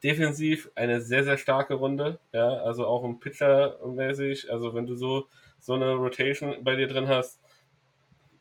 defensiv 0.03 0.69
eine 0.75 1.01
sehr, 1.01 1.23
sehr 1.23 1.37
starke 1.37 1.75
Runde, 1.75 2.19
ja, 2.31 2.47
also 2.47 2.85
auch 2.85 3.03
im 3.03 3.19
Pitcher-mäßig, 3.19 4.51
also 4.51 4.73
wenn 4.73 4.85
du 4.85 4.95
so, 4.95 5.27
so 5.59 5.73
eine 5.73 5.93
Rotation 5.93 6.63
bei 6.63 6.75
dir 6.75 6.87
drin 6.87 7.07
hast, 7.07 7.39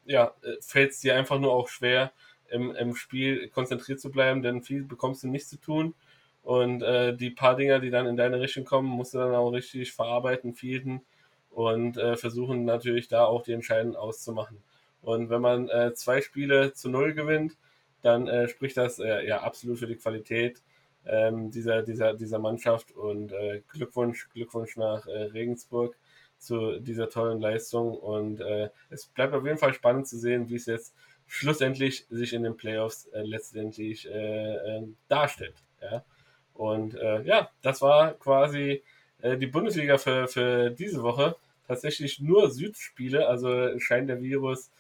ja, 0.05 0.35
äh, 0.43 0.57
fällt 0.61 0.91
es 0.91 1.01
dir 1.01 1.17
einfach 1.17 1.39
nur 1.39 1.53
auch 1.53 1.69
schwer, 1.69 2.13
im, 2.53 2.75
im 2.75 2.95
Spiel 2.95 3.49
konzentriert 3.49 4.01
zu 4.01 4.11
bleiben, 4.11 4.43
denn 4.43 4.63
viel 4.63 4.85
bekommst 4.85 5.23
du 5.23 5.29
nicht 5.29 5.49
zu 5.49 5.57
tun. 5.57 5.95
Und 6.43 6.83
äh, 6.83 7.17
die 7.17 7.31
paar 7.31 7.57
Dinger, 7.57 7.79
die 7.79 7.91
dann 7.91 8.07
in 8.07 8.17
deine 8.17 8.41
Richtung 8.41 8.65
kommen, 8.65 8.89
musst 8.89 9.15
du 9.15 9.19
dann 9.19 9.35
auch 9.35 9.51
richtig 9.51 9.93
verarbeiten, 9.93 10.55
fielden 10.55 11.03
und 11.51 11.97
äh, 11.97 12.17
versuchen 12.17 12.65
natürlich 12.65 13.09
da 13.09 13.25
auch 13.25 13.43
die 13.43 13.53
Entscheidungen 13.53 13.97
auszumachen. 13.97 14.59
Und 15.03 15.31
wenn 15.31 15.41
man 15.41 15.69
äh, 15.69 15.95
zwei 15.95 16.21
Spiele 16.21 16.73
zu 16.73 16.89
null 16.89 17.15
gewinnt, 17.15 17.57
dann 18.03 18.27
äh, 18.29 18.49
spricht 18.49 18.77
das 18.77 18.99
äh, 18.99 19.27
ja 19.27 19.43
absolut 19.43 19.79
für 19.79 19.87
die 19.87 19.97
Qualität 19.97 20.63
ähm, 21.07 21.51
dieser, 21.51 21.83
dieser, 21.83 22.15
dieser 22.15 22.39
Mannschaft 22.39 22.93
und 22.93 23.33
äh, 23.33 23.63
Glückwunsch, 23.69 24.29
Glückwunsch 24.31 24.77
nach 24.77 25.07
äh, 25.07 25.25
Regensburg 25.25 25.97
zu 26.39 26.81
dieser 26.81 27.09
tollen 27.09 27.41
Leistung. 27.41 27.97
Und 27.97 28.41
äh, 28.41 28.71
es 28.91 29.07
bleibt 29.07 29.35
auf 29.35 29.45
jeden 29.45 29.59
Fall 29.59 29.75
spannend 29.75 30.09
zu 30.09 30.19
sehen, 30.19 30.49
wie 30.49 30.57
es 30.57 30.67
jetzt 30.67 30.95
schlussendlich 31.27 32.07
sich 32.11 32.33
in 32.35 32.43
den 32.43 32.57
Playoffs 32.57 33.07
äh, 33.07 33.23
letztendlich 33.23 34.09
äh, 34.09 34.55
äh, 34.55 34.83
darstellt. 35.09 35.55
Ja? 35.81 36.05
Und 36.55 36.95
äh, 36.95 37.23
ja, 37.23 37.51
das 37.63 37.81
war 37.81 38.13
quasi 38.15 38.83
äh, 39.23 39.37
die 39.39 39.47
Bundesliga 39.47 39.99
für, 39.99 40.29
für 40.29 40.71
diese 40.71 41.03
Woche. 41.03 41.37
Tatsächlich 41.67 42.21
nur 42.21 42.51
Südspiele, 42.51 43.27
also 43.27 43.79
scheint 43.79 44.09
der 44.09 44.21
Virus 44.21 44.71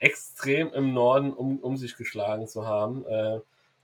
extrem 0.00 0.72
im 0.72 0.92
Norden 0.92 1.32
um, 1.32 1.58
um 1.60 1.76
sich 1.76 1.96
geschlagen 1.96 2.48
zu 2.48 2.66
haben. 2.66 3.04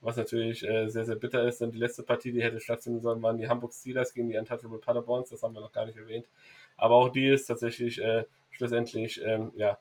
was 0.00 0.16
natürlich 0.16 0.60
sehr, 0.60 0.88
sehr 0.88 1.14
bitter 1.14 1.46
ist, 1.46 1.60
denn 1.60 1.70
die 1.70 1.78
letzte 1.78 2.02
Partie, 2.02 2.32
die 2.32 2.42
hätte 2.42 2.58
stattfinden 2.58 3.00
sollen, 3.00 3.22
waren 3.22 3.38
die 3.38 3.48
Hamburg 3.48 3.72
Steelers 3.72 4.14
gegen 4.14 4.28
die 4.28 4.36
Untouchable 4.36 4.78
Paderborns, 4.78 5.30
das 5.30 5.44
haben 5.44 5.54
wir 5.54 5.60
noch 5.60 5.72
gar 5.72 5.86
nicht 5.86 5.96
erwähnt. 5.96 6.26
Aber 6.76 6.96
auch 6.96 7.08
die 7.08 7.28
ist 7.28 7.46
tatsächlich 7.46 8.02
schlussendlich 8.50 9.20
ähm, 9.24 9.52
ja, 9.56 9.78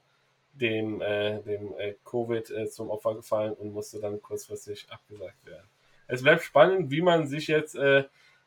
dem, 0.54 1.02
äh, 1.02 1.42
dem 1.42 1.74
äh, 1.78 1.96
Covid 2.04 2.50
äh, 2.52 2.68
zum 2.68 2.90
Opfer 2.90 3.16
gefallen 3.16 3.54
und 3.54 3.74
musste 3.74 4.00
dann 4.00 4.22
kurzfristig 4.22 4.88
abgesagt 4.90 5.46
werden. 5.46 5.68
Es 6.08 6.24
bleibt 6.24 6.44
spannend, 6.44 6.92
wie 6.92 7.02
man 7.02 7.28
sich 7.28 7.48
jetzt 7.48 7.76
äh, 7.76 8.04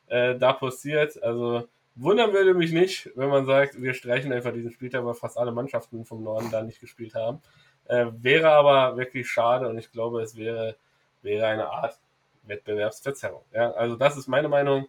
äh, 0.07 0.37
da 0.37 0.53
postiert. 0.53 1.21
Also 1.23 1.67
wundern 1.95 2.31
würde 2.33 2.53
mich 2.53 2.71
nicht, 2.71 3.09
wenn 3.15 3.29
man 3.29 3.45
sagt, 3.45 3.81
wir 3.81 3.93
streichen 3.93 4.31
einfach 4.31 4.53
diesen 4.53 4.71
Spieltag, 4.71 5.03
weil 5.05 5.15
fast 5.15 5.37
alle 5.37 5.51
Mannschaften 5.51 6.05
vom 6.05 6.23
Norden 6.23 6.51
da 6.51 6.61
nicht 6.61 6.79
gespielt 6.79 7.15
haben. 7.15 7.41
Äh, 7.85 8.07
wäre 8.17 8.49
aber 8.49 8.97
wirklich 8.97 9.27
schade 9.27 9.67
und 9.67 9.77
ich 9.77 9.91
glaube, 9.91 10.21
es 10.21 10.37
wäre, 10.37 10.75
wäre 11.21 11.47
eine 11.47 11.67
Art 11.67 11.99
Wettbewerbsverzerrung. 12.43 13.41
Ja, 13.51 13.71
also 13.71 13.95
das 13.95 14.17
ist 14.17 14.27
meine 14.27 14.47
Meinung. 14.47 14.87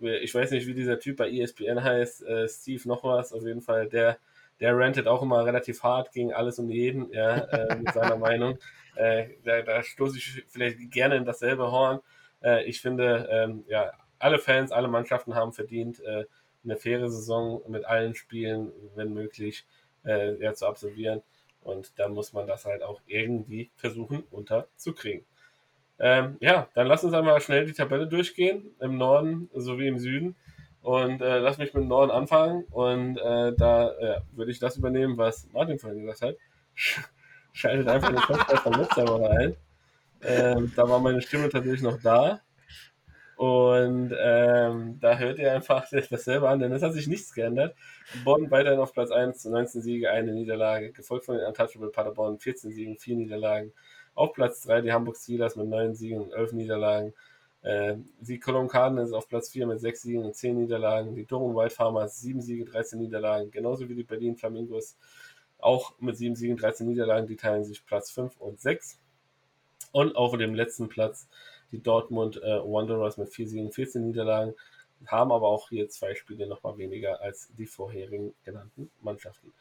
ich 0.00 0.34
weiß 0.34 0.50
nicht, 0.50 0.66
wie 0.66 0.74
dieser 0.74 0.98
Typ 0.98 1.16
bei 1.18 1.30
ESPN 1.30 1.82
heißt, 1.82 2.24
Steve 2.48 2.88
noch 2.88 3.04
was, 3.04 3.32
auf 3.32 3.44
jeden 3.44 3.62
Fall, 3.62 3.88
der 3.88 4.18
der 4.62 4.78
rantet 4.78 5.08
auch 5.08 5.22
immer 5.22 5.44
relativ 5.44 5.82
hart 5.82 6.12
gegen 6.12 6.32
alles 6.32 6.60
und 6.60 6.70
jeden, 6.70 7.12
ja, 7.12 7.38
äh, 7.38 7.76
mit 7.76 7.92
seiner 7.92 8.16
Meinung. 8.28 8.58
Äh, 8.94 9.30
da, 9.44 9.60
da 9.62 9.82
stoße 9.82 10.16
ich 10.16 10.44
vielleicht 10.48 10.78
gerne 10.92 11.16
in 11.16 11.24
dasselbe 11.24 11.72
Horn. 11.72 12.00
Äh, 12.44 12.64
ich 12.66 12.80
finde, 12.80 13.28
ähm, 13.28 13.64
ja, 13.66 13.90
alle 14.20 14.38
Fans, 14.38 14.70
alle 14.70 14.86
Mannschaften 14.86 15.34
haben 15.34 15.52
verdient, 15.52 15.98
äh, 16.04 16.26
eine 16.62 16.76
faire 16.76 17.10
Saison 17.10 17.60
mit 17.66 17.84
allen 17.86 18.14
Spielen, 18.14 18.70
wenn 18.94 19.12
möglich, 19.12 19.66
äh, 20.04 20.40
ja, 20.40 20.54
zu 20.54 20.66
absolvieren. 20.66 21.22
Und 21.62 21.98
dann 21.98 22.12
muss 22.12 22.32
man 22.32 22.46
das 22.46 22.64
halt 22.64 22.84
auch 22.84 23.00
irgendwie 23.06 23.68
versuchen 23.74 24.22
unterzukriegen. 24.30 25.24
Ähm, 25.98 26.36
ja, 26.38 26.68
dann 26.74 26.86
lass 26.86 27.02
uns 27.02 27.14
einmal 27.14 27.40
schnell 27.40 27.66
die 27.66 27.72
Tabelle 27.72 28.06
durchgehen, 28.06 28.76
im 28.78 28.96
Norden 28.96 29.50
sowie 29.54 29.88
im 29.88 29.98
Süden. 29.98 30.36
Und 30.82 31.22
äh, 31.22 31.38
lass 31.38 31.58
mich 31.58 31.74
mit 31.74 31.84
Norden 31.84 32.10
anfangen. 32.10 32.64
Und 32.70 33.16
äh, 33.18 33.52
da 33.56 33.92
ja, 34.00 34.22
würde 34.32 34.50
ich 34.50 34.58
das 34.58 34.76
übernehmen, 34.76 35.16
was 35.16 35.48
Martin 35.52 35.78
vorhin 35.78 36.02
gesagt 36.02 36.22
hat. 36.22 36.36
Schaltet 37.52 37.88
einfach 37.88 38.08
den 38.08 38.16
Podcast 38.16 38.62
von 38.62 38.72
letzter 38.72 39.06
Woche 39.06 39.30
ein. 39.30 39.56
Ähm, 40.22 40.72
da 40.74 40.88
war 40.88 41.00
meine 41.00 41.20
Stimme 41.20 41.48
tatsächlich 41.48 41.82
noch 41.82 42.00
da. 42.00 42.40
Und 43.36 44.14
ähm, 44.20 44.98
da 45.00 45.18
hört 45.18 45.38
ihr 45.38 45.52
einfach 45.52 45.88
dasselbe 46.10 46.48
an, 46.48 46.60
denn 46.60 46.72
es 46.72 46.82
hat 46.82 46.92
sich 46.92 47.08
nichts 47.08 47.34
geändert. 47.34 47.74
Bonn 48.24 48.50
weiterhin 48.50 48.78
auf 48.78 48.92
Platz 48.92 49.10
1, 49.10 49.44
19 49.46 49.82
Siege, 49.82 50.10
eine 50.10 50.32
Niederlage, 50.32 50.92
gefolgt 50.92 51.24
von 51.24 51.36
den 51.36 51.46
Untouchable 51.46 51.90
Paderborn, 51.90 52.38
14 52.38 52.70
Siegen, 52.70 52.96
4 52.96 53.16
Niederlagen. 53.16 53.72
Auf 54.14 54.32
Platz 54.32 54.62
3 54.62 54.82
die 54.82 54.92
Hamburg 54.92 55.16
Steelers 55.16 55.56
mit 55.56 55.66
9 55.66 55.94
Siegen 55.94 56.20
und 56.20 56.32
11 56.32 56.52
Niederlagen. 56.52 57.14
Äh, 57.62 57.96
die 58.20 58.40
Cologne 58.40 58.68
Cardinals 58.68 59.12
auf 59.12 59.28
Platz 59.28 59.50
4 59.50 59.66
mit 59.66 59.80
6 59.80 60.02
Siegen 60.02 60.24
und 60.24 60.34
10 60.34 60.58
Niederlagen. 60.58 61.14
Die 61.14 61.24
Durham 61.24 61.54
Wild 61.54 61.72
Farmers 61.72 62.20
7 62.20 62.40
Siege, 62.40 62.64
13 62.64 62.98
Niederlagen. 62.98 63.50
Genauso 63.50 63.88
wie 63.88 63.94
die 63.94 64.02
Berlin 64.02 64.36
Flamingos 64.36 64.96
auch 65.58 65.94
mit 66.00 66.16
7 66.16 66.34
Siegen, 66.34 66.56
13 66.56 66.88
Niederlagen. 66.88 67.28
Die 67.28 67.36
teilen 67.36 67.64
sich 67.64 67.86
Platz 67.86 68.10
5 68.10 68.36
und 68.38 68.60
6. 68.60 68.98
Und 69.92 70.16
auf 70.16 70.36
dem 70.36 70.54
letzten 70.54 70.88
Platz 70.88 71.28
die 71.70 71.82
Dortmund 71.82 72.42
äh, 72.42 72.58
Wanderers 72.58 73.16
mit 73.16 73.28
4 73.28 73.48
Siegen, 73.48 73.72
14 73.72 74.06
Niederlagen. 74.06 74.54
Haben 75.06 75.32
aber 75.32 75.48
auch 75.48 75.68
hier 75.68 75.88
zwei 75.88 76.14
Spiele 76.14 76.46
nochmal 76.46 76.78
weniger 76.78 77.20
als 77.20 77.50
die 77.56 77.66
vorherigen 77.66 78.34
genannten 78.44 78.90
Mannschaften. 79.00 79.52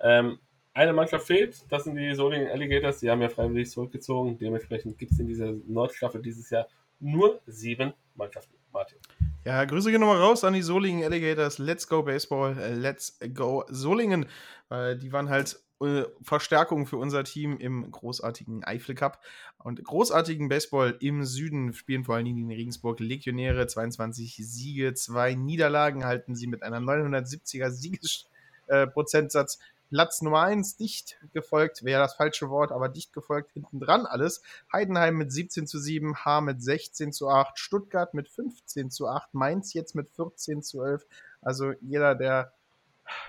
Ähm, 0.00 0.38
eine 0.74 0.92
Mannschaft 0.92 1.26
fehlt, 1.26 1.64
das 1.70 1.84
sind 1.84 1.96
die 1.96 2.14
Solingen 2.14 2.50
Alligators, 2.50 3.00
die 3.00 3.10
haben 3.10 3.22
ja 3.22 3.30
freiwillig 3.30 3.70
zurückgezogen. 3.70 4.36
Dementsprechend 4.38 4.98
gibt 4.98 5.12
es 5.12 5.18
in 5.18 5.26
dieser 5.26 5.52
Nordstaffel 5.66 6.20
dieses 6.20 6.50
Jahr 6.50 6.68
nur 7.00 7.40
sieben 7.46 7.92
Mannschaften. 8.14 8.56
Martin. 8.76 8.98
Ja, 9.44 9.64
Grüße 9.64 9.90
gehen 9.90 10.00
nochmal 10.00 10.20
raus 10.20 10.44
an 10.44 10.52
die 10.52 10.60
Solingen 10.60 11.02
Alligators. 11.04 11.58
Let's 11.58 11.88
go 11.88 12.02
Baseball, 12.02 12.58
äh, 12.58 12.74
let's 12.74 13.18
go 13.32 13.64
Solingen. 13.68 14.26
Äh, 14.68 14.96
die 14.96 15.12
waren 15.12 15.30
halt 15.30 15.58
äh, 15.80 16.02
Verstärkung 16.20 16.86
für 16.86 16.98
unser 16.98 17.24
Team 17.24 17.56
im 17.58 17.90
großartigen 17.90 18.64
Eifel 18.64 18.94
Cup 18.94 19.22
und 19.58 19.82
großartigen 19.82 20.48
Baseball 20.48 20.96
im 21.00 21.24
Süden 21.24 21.72
spielen 21.72 22.04
vor 22.04 22.16
allen 22.16 22.26
Dingen 22.26 22.48
die 22.48 22.54
Regensburg 22.54 23.00
Legionäre 23.00 23.66
22 23.66 24.36
Siege, 24.36 24.92
zwei 24.94 25.34
Niederlagen 25.34 26.04
halten 26.04 26.34
sie 26.34 26.48
mit 26.48 26.62
einer 26.62 26.78
970er 26.78 27.70
Siegesprozentsatz 27.70 29.58
Platz 29.90 30.20
Nummer 30.22 30.42
1 30.42 30.76
dicht 30.76 31.18
gefolgt, 31.32 31.84
wäre 31.84 32.00
das 32.00 32.14
falsche 32.14 32.50
Wort, 32.50 32.72
aber 32.72 32.88
dicht 32.88 33.12
gefolgt 33.12 33.52
hinten 33.52 33.80
dran 33.80 34.06
alles. 34.06 34.42
Heidenheim 34.72 35.16
mit 35.16 35.32
17 35.32 35.66
zu 35.66 35.78
7, 35.78 36.16
Haar 36.16 36.40
mit 36.40 36.62
16 36.62 37.12
zu 37.12 37.28
8, 37.28 37.58
Stuttgart 37.58 38.12
mit 38.14 38.28
15 38.28 38.90
zu 38.90 39.08
8, 39.08 39.34
Mainz 39.34 39.74
jetzt 39.74 39.94
mit 39.94 40.08
14 40.10 40.62
zu 40.62 40.82
11. 40.82 41.06
Also 41.40 41.72
jeder, 41.80 42.14
der 42.14 42.52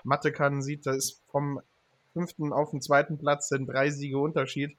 Mathe 0.03 0.31
kann, 0.31 0.61
sieht, 0.61 0.85
da 0.85 0.93
ist 0.93 1.21
vom 1.27 1.61
fünften 2.13 2.51
auf 2.51 2.71
den 2.71 2.81
zweiten 2.81 3.19
Platz 3.19 3.49
sind 3.49 3.67
drei 3.67 3.91
Siege 3.91 4.17
Unterschied. 4.17 4.71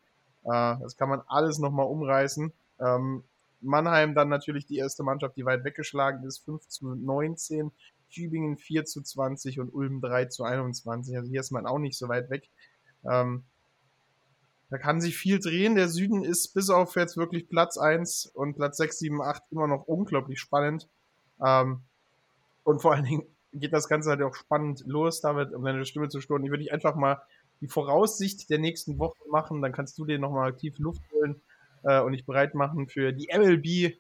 Äh, 0.45 0.76
das 0.81 0.97
kann 0.97 1.09
man 1.09 1.22
alles 1.29 1.59
nochmal 1.59 1.87
umreißen. 1.87 2.53
Ähm, 2.81 3.22
Mannheim 3.61 4.14
dann 4.14 4.29
natürlich 4.29 4.66
die 4.66 4.76
erste 4.76 5.03
Mannschaft, 5.03 5.37
die 5.37 5.45
weit 5.45 5.64
weggeschlagen 5.64 6.24
ist, 6.24 6.39
5 6.45 6.66
zu 6.68 6.95
19. 6.95 7.70
Tübingen 8.11 8.56
4 8.56 8.84
zu 8.84 9.02
20 9.02 9.61
und 9.61 9.70
Ulm 9.70 10.00
3 10.00 10.26
zu 10.26 10.44
21. 10.44 11.16
Also 11.16 11.30
hier 11.30 11.40
ist 11.40 11.50
man 11.50 11.66
auch 11.66 11.78
nicht 11.78 11.96
so 11.96 12.09
weit 12.09 12.30
weg. 12.30 12.48
Ähm, 13.04 13.44
da 14.70 14.78
kann 14.78 15.00
sich 15.00 15.16
viel 15.16 15.38
drehen. 15.38 15.76
Der 15.76 15.88
Süden 15.88 16.24
ist 16.24 16.52
bis 16.54 16.68
auf 16.70 16.96
jetzt 16.96 17.16
wirklich 17.16 17.48
Platz 17.48 17.78
1 17.78 18.26
und 18.26 18.54
Platz 18.54 18.76
6, 18.76 18.98
7, 18.98 19.22
8 19.22 19.42
immer 19.50 19.66
noch 19.66 19.86
unglaublich 19.86 20.40
spannend. 20.40 20.88
Ähm, 21.44 21.80
und 22.64 22.82
vor 22.82 22.94
allen 22.94 23.04
Dingen 23.04 23.26
geht 23.54 23.72
das 23.72 23.88
Ganze 23.88 24.11
halt 24.11 24.22
auch 24.22 24.34
spannend 24.34 24.84
los, 24.86 25.20
damit, 25.20 25.54
um 25.54 25.64
deine 25.64 25.84
Stimme 25.86 26.09
zu 26.09 26.20
stoßen. 26.20 26.44
Ich 26.44 26.50
würde 26.50 26.64
dich 26.64 26.72
einfach 26.72 26.94
mal 26.96 27.22
die 27.61 27.68
Voraussicht 27.68 28.50
der 28.50 28.59
nächsten 28.59 28.98
Woche 28.98 29.18
machen, 29.30 29.62
dann 29.62 29.72
kannst 29.72 29.98
du 29.98 30.04
dir 30.04 30.18
nochmal 30.18 30.50
aktiv 30.50 30.78
Luft 30.78 31.02
holen 31.12 31.40
äh, 31.82 32.00
und 32.00 32.12
dich 32.12 32.24
bereit 32.24 32.54
machen 32.54 32.88
für 32.88 33.12
die 33.12 33.28
MLB 33.34 33.96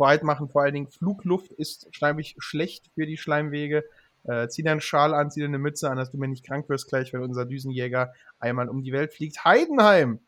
bereit 0.00 0.24
machen. 0.24 0.48
Vor 0.48 0.62
allen 0.62 0.74
Dingen 0.74 0.88
Flugluft 0.88 1.52
ist 1.52 1.94
schleimig 1.94 2.34
schlecht 2.38 2.90
für 2.94 3.06
die 3.06 3.16
Schleimwege. 3.16 3.84
Äh, 4.24 4.48
zieh 4.48 4.62
dir 4.62 4.72
einen 4.72 4.80
Schal 4.80 5.14
an, 5.14 5.30
zieh 5.30 5.40
dir 5.40 5.46
eine 5.46 5.58
Mütze 5.58 5.90
an, 5.90 5.96
dass 5.96 6.10
du 6.10 6.18
mir 6.18 6.28
nicht 6.28 6.44
krank 6.44 6.68
wirst 6.68 6.88
gleich, 6.88 7.12
wenn 7.12 7.22
unser 7.22 7.46
Düsenjäger 7.46 8.12
einmal 8.38 8.68
um 8.68 8.82
die 8.82 8.92
Welt 8.92 9.14
fliegt. 9.14 9.44
Heidenheim 9.44 10.20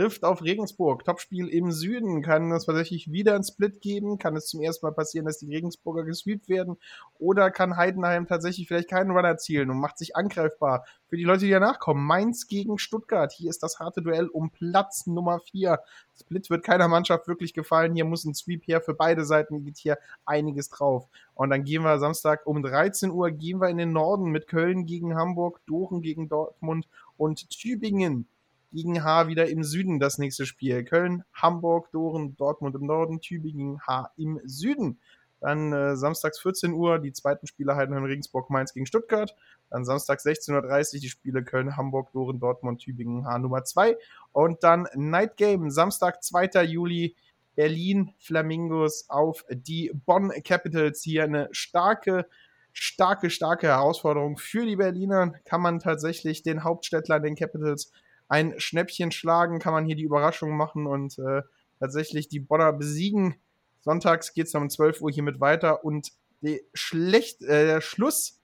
trifft 0.00 0.24
auf 0.24 0.42
Regensburg. 0.42 1.04
Topspiel 1.04 1.48
im 1.48 1.72
Süden. 1.72 2.22
Kann 2.22 2.50
es 2.52 2.64
tatsächlich 2.64 3.12
wieder 3.12 3.34
ein 3.34 3.44
Split 3.44 3.82
geben? 3.82 4.16
Kann 4.16 4.34
es 4.34 4.46
zum 4.46 4.62
ersten 4.62 4.86
Mal 4.86 4.92
passieren, 4.92 5.26
dass 5.26 5.36
die 5.36 5.52
Regensburger 5.52 6.04
gesweept 6.04 6.48
werden? 6.48 6.78
Oder 7.18 7.50
kann 7.50 7.76
Heidenheim 7.76 8.26
tatsächlich 8.26 8.66
vielleicht 8.66 8.88
keinen 8.88 9.10
Run 9.10 9.26
erzielen 9.26 9.68
und 9.68 9.78
macht 9.78 9.98
sich 9.98 10.16
angreifbar? 10.16 10.86
Für 11.06 11.18
die 11.18 11.24
Leute, 11.24 11.44
die 11.44 11.50
danach 11.50 11.78
kommen, 11.80 12.06
Mainz 12.06 12.46
gegen 12.46 12.78
Stuttgart. 12.78 13.30
Hier 13.30 13.50
ist 13.50 13.62
das 13.62 13.78
harte 13.78 14.00
Duell 14.00 14.28
um 14.28 14.50
Platz 14.50 15.06
Nummer 15.06 15.38
4. 15.40 15.78
Split 16.18 16.48
wird 16.48 16.64
keiner 16.64 16.88
Mannschaft 16.88 17.28
wirklich 17.28 17.52
gefallen. 17.52 17.94
Hier 17.94 18.06
muss 18.06 18.24
ein 18.24 18.34
Sweep 18.34 18.66
her 18.66 18.80
für 18.80 18.94
beide 18.94 19.26
Seiten. 19.26 19.64
Geht 19.64 19.76
hier 19.76 19.98
einiges 20.24 20.70
drauf. 20.70 21.08
Und 21.34 21.50
dann 21.50 21.64
gehen 21.64 21.82
wir 21.82 21.98
Samstag 21.98 22.46
um 22.46 22.62
13 22.62 23.10
Uhr 23.10 23.32
gehen 23.32 23.60
wir 23.60 23.68
in 23.68 23.76
den 23.76 23.92
Norden 23.92 24.30
mit 24.30 24.46
Köln 24.46 24.86
gegen 24.86 25.14
Hamburg, 25.14 25.60
Doren 25.66 26.00
gegen 26.00 26.30
Dortmund 26.30 26.88
und 27.18 27.50
Tübingen 27.50 28.26
gegen 28.72 29.02
H 29.02 29.28
wieder 29.28 29.48
im 29.48 29.64
Süden 29.64 29.98
das 29.98 30.18
nächste 30.18 30.46
Spiel. 30.46 30.84
Köln, 30.84 31.24
Hamburg, 31.32 31.90
Doren, 31.92 32.36
Dortmund 32.36 32.74
im 32.74 32.86
Norden, 32.86 33.20
Tübingen, 33.20 33.80
H 33.86 34.12
im 34.16 34.40
Süden. 34.44 34.98
Dann 35.40 35.72
äh, 35.72 35.96
samstags 35.96 36.38
14 36.40 36.72
Uhr 36.72 36.98
die 36.98 37.12
zweiten 37.12 37.46
Spiele 37.46 37.74
Heidenheim, 37.74 38.04
Regensburg, 38.04 38.50
Mainz 38.50 38.74
gegen 38.74 38.86
Stuttgart. 38.86 39.34
Dann 39.70 39.84
samstags 39.84 40.24
16.30 40.26 40.94
Uhr 40.94 41.00
die 41.00 41.08
Spiele 41.08 41.42
Köln, 41.42 41.76
Hamburg, 41.76 42.12
Doren, 42.12 42.38
Dortmund, 42.38 42.82
Tübingen, 42.82 43.26
H 43.26 43.38
Nummer 43.38 43.64
2. 43.64 43.96
Und 44.32 44.62
dann 44.62 44.86
Night 44.94 45.36
Game, 45.36 45.70
Samstag 45.70 46.22
2. 46.22 46.64
Juli, 46.64 47.16
Berlin 47.54 48.12
Flamingos 48.18 49.06
auf 49.08 49.44
die 49.50 49.90
Bonn 49.94 50.30
Capitals. 50.44 51.02
Hier 51.02 51.24
eine 51.24 51.48
starke, 51.52 52.26
starke, 52.72 53.30
starke 53.30 53.68
Herausforderung 53.68 54.36
für 54.36 54.66
die 54.66 54.76
Berliner. 54.76 55.32
Kann 55.44 55.62
man 55.62 55.78
tatsächlich 55.78 56.42
den 56.42 56.64
Hauptstädtlern, 56.64 57.22
den 57.22 57.34
Capitals, 57.34 57.92
ein 58.30 58.54
Schnäppchen 58.58 59.10
schlagen, 59.10 59.58
kann 59.58 59.74
man 59.74 59.84
hier 59.84 59.96
die 59.96 60.04
Überraschung 60.04 60.56
machen 60.56 60.86
und 60.86 61.18
äh, 61.18 61.42
tatsächlich 61.80 62.28
die 62.28 62.40
Bonner 62.40 62.72
besiegen. 62.72 63.34
Sonntags 63.80 64.32
geht 64.32 64.46
es 64.46 64.54
um 64.54 64.70
12 64.70 65.02
Uhr 65.02 65.10
hiermit 65.10 65.40
weiter 65.40 65.84
und 65.84 66.12
die 66.40 66.62
schlecht, 66.72 67.42
äh, 67.42 67.66
der 67.66 67.80
Schluss 67.80 68.40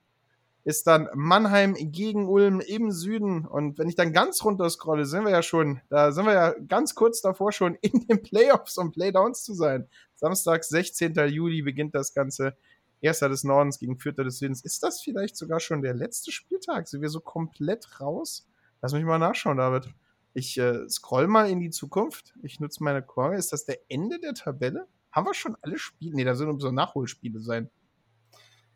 ist 0.65 0.89
dann 0.89 1.09
Mannheim 1.15 1.77
gegen 1.79 2.29
Ulm 2.29 2.61
im 2.61 2.91
Süden. 2.91 3.47
Und 3.47 3.79
wenn 3.79 3.89
ich 3.89 3.95
dann 3.95 4.13
ganz 4.13 4.45
runter 4.45 4.69
scrolle, 4.69 5.07
sind 5.07 5.23
wir 5.23 5.31
ja 5.31 5.43
schon, 5.43 5.81
da 5.89 6.11
sind 6.11 6.27
wir 6.27 6.35
ja 6.35 6.55
ganz 6.67 6.97
kurz 6.97 7.21
davor 7.21 7.53
schon 7.53 7.77
in 7.81 8.09
den 8.09 8.23
Playoffs 8.23 8.77
und 8.77 8.91
Playdowns 8.91 9.45
zu 9.45 9.55
sein. 9.55 9.89
Samstag, 10.17 10.65
16. 10.65 11.15
Juli 11.29 11.63
beginnt 11.63 11.95
das 11.95 12.13
Ganze. 12.13 12.57
Erster 13.01 13.29
des 13.29 13.45
Nordens 13.45 13.79
gegen 13.79 13.99
Vierter 13.99 14.25
des 14.25 14.39
Südens. 14.39 14.65
Ist 14.65 14.83
das 14.83 15.01
vielleicht 15.01 15.37
sogar 15.37 15.61
schon 15.61 15.83
der 15.83 15.95
letzte 15.95 16.33
Spieltag? 16.33 16.89
Sind 16.89 17.03
wir 17.03 17.11
so 17.11 17.21
komplett 17.21 18.01
raus? 18.01 18.49
Lass 18.87 18.93
mich 18.93 19.05
mal 19.05 19.19
nachschauen, 19.19 19.57
David. 19.57 19.93
Ich 20.33 20.57
äh, 20.59 20.89
scroll 20.89 21.27
mal 21.27 21.51
in 21.51 21.59
die 21.59 21.71
Zukunft. 21.71 22.35
Ich 22.45 22.61
nutze 22.61 22.85
meine 22.85 23.03
Korre. 23.03 23.35
Ist 23.35 23.53
das 23.53 23.65
der 23.65 23.79
Ende 23.89 24.21
der 24.21 24.33
Tabelle? 24.33 24.87
Haben 25.11 25.27
wir 25.27 25.35
schon 25.35 25.57
alle 25.61 25.77
Spiele? 25.77 26.15
Ne, 26.15 26.25
da 26.25 26.37
sollen 26.37 26.61
so 26.61 26.71
Nachholspiele 26.71 27.41
sein. 27.41 27.69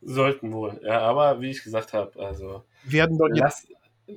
Sollten 0.02 0.52
wohl, 0.52 0.80
ja, 0.82 0.98
aber 0.98 1.40
wie 1.40 1.50
ich 1.50 1.62
gesagt 1.62 1.92
habe, 1.92 2.18
also 2.18 2.64
werden 2.82 3.18
dort 3.18 3.38
lass, 3.38 3.68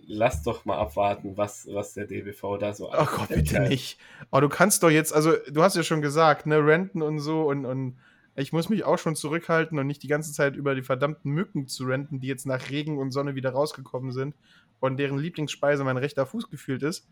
lass 0.08 0.42
doch 0.42 0.66
mal 0.66 0.80
abwarten, 0.80 1.38
was, 1.38 1.68
was 1.72 1.94
der 1.94 2.08
DBV 2.08 2.58
da 2.58 2.74
so 2.74 2.90
Oh 2.92 3.06
Gott, 3.06 3.28
bitte 3.30 3.60
nicht. 3.60 4.00
Aber 4.32 4.38
oh, 4.38 4.42
du 4.42 4.50
kannst 4.50 4.82
doch 4.82 4.90
jetzt, 4.90 5.14
also 5.14 5.34
du 5.48 5.62
hast 5.62 5.76
ja 5.76 5.84
schon 5.84 6.02
gesagt, 6.02 6.48
ne, 6.48 6.58
Renten 6.58 7.04
und 7.04 7.20
so 7.20 7.44
und, 7.44 7.68
und 7.68 8.00
ich 8.36 8.52
muss 8.52 8.68
mich 8.70 8.84
auch 8.84 8.98
schon 8.98 9.16
zurückhalten 9.16 9.78
und 9.78 9.86
nicht 9.86 10.02
die 10.02 10.08
ganze 10.08 10.34
Zeit 10.34 10.56
über 10.56 10.74
die 10.74 10.82
verdammten 10.82 11.32
Mücken 11.32 11.68
zu 11.68 11.84
renten, 11.84 12.20
die 12.20 12.26
jetzt 12.26 12.48
nach 12.48 12.72
Regen 12.72 12.98
und 12.98 13.12
Sonne 13.12 13.36
wieder 13.36 13.52
rausgekommen 13.52 14.12
sind 14.12 14.34
und 14.80 14.98
deren 14.98 15.18
Lieblingsspeise 15.18 15.84
mein 15.84 15.98
rechter 15.98 16.26
Fuß 16.26 16.50
gefühlt 16.50 16.84
ist. 16.84 17.08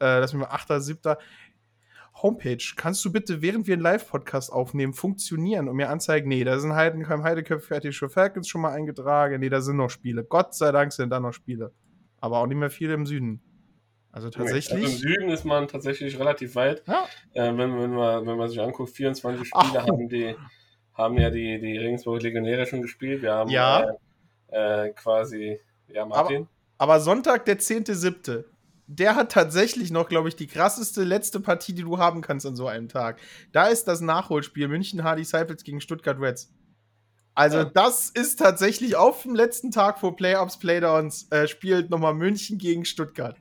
Äh, 0.00 0.20
lass 0.20 0.32
mich 0.32 0.40
mal 0.40 0.48
8., 0.48 0.82
7. 0.82 1.16
Homepage. 2.22 2.62
Kannst 2.76 3.04
du 3.04 3.12
bitte, 3.12 3.40
während 3.40 3.66
wir 3.66 3.74
einen 3.74 3.82
Live-Podcast 3.82 4.52
aufnehmen, 4.52 4.92
funktionieren 4.92 5.68
und 5.68 5.76
mir 5.76 5.88
anzeigen, 5.90 6.28
nee, 6.28 6.42
da 6.44 6.58
sind 6.58 6.74
Heidenheim, 6.74 7.22
Heideköpfe, 7.22 7.66
Fertige 7.66 8.08
Falcons 8.08 8.48
schon 8.48 8.60
mal 8.60 8.72
eingetragen, 8.72 9.40
nee, 9.40 9.48
da 9.48 9.60
sind 9.60 9.76
noch 9.76 9.90
Spiele. 9.90 10.24
Gott 10.24 10.54
sei 10.54 10.72
Dank 10.72 10.92
sind 10.92 11.10
da 11.10 11.20
noch 11.20 11.32
Spiele. 11.32 11.72
Aber 12.20 12.38
auch 12.38 12.46
nicht 12.46 12.58
mehr 12.58 12.70
viele 12.70 12.94
im 12.94 13.06
Süden. 13.06 13.40
Also 14.12 14.28
tatsächlich. 14.28 14.72
Also 14.72 14.86
Im 14.86 14.98
Süden 14.98 15.28
ist 15.30 15.44
man 15.44 15.68
tatsächlich 15.68 16.18
relativ 16.18 16.56
weit. 16.56 16.82
Ja. 16.86 17.04
Äh, 17.32 17.56
wenn, 17.56 17.78
wenn, 17.78 17.94
man, 17.94 18.26
wenn 18.26 18.36
man 18.36 18.48
sich 18.48 18.60
anguckt, 18.60 18.90
24 18.90 19.46
Spiele 19.46 19.80
Ach. 19.80 19.86
haben 19.86 20.08
die 20.08 20.34
haben 21.00 21.18
ja 21.18 21.30
die, 21.30 21.58
die 21.60 21.78
Regensburg 21.78 22.22
Legionäre 22.22 22.66
schon 22.66 22.82
gespielt. 22.82 23.22
Wir 23.22 23.32
haben 23.32 23.50
ja. 23.50 23.86
äh, 24.48 24.86
äh, 24.86 24.92
quasi, 24.92 25.58
ja, 25.88 26.04
Martin. 26.04 26.42
Aber, 26.42 26.48
aber 26.80 26.98
Sonntag, 26.98 27.44
der 27.44 27.58
10.7., 27.58 28.44
der 28.86 29.14
hat 29.14 29.32
tatsächlich 29.32 29.90
noch, 29.90 30.08
glaube 30.08 30.30
ich, 30.30 30.36
die 30.36 30.46
krasseste 30.46 31.04
letzte 31.04 31.38
Partie, 31.38 31.74
die 31.74 31.82
du 31.82 31.98
haben 31.98 32.22
kannst 32.22 32.46
an 32.46 32.56
so 32.56 32.68
einem 32.68 32.88
Tag. 32.88 33.20
Da 33.52 33.66
ist 33.66 33.84
das 33.84 34.00
Nachholspiel 34.00 34.66
München 34.66 35.04
Hardy 35.04 35.20
Disciples 35.20 35.62
gegen 35.62 35.82
Stuttgart 35.82 36.18
Reds. 36.18 36.50
Also, 37.34 37.58
ja. 37.58 37.64
das 37.64 38.08
ist 38.08 38.38
tatsächlich 38.38 38.96
auf 38.96 39.24
dem 39.24 39.34
letzten 39.34 39.70
Tag 39.70 39.98
vor 39.98 40.16
Playoffs, 40.16 40.58
Playdowns, 40.58 41.30
äh, 41.30 41.46
spielt 41.48 41.90
nochmal 41.90 42.14
München 42.14 42.56
gegen 42.56 42.86
Stuttgart. 42.86 43.36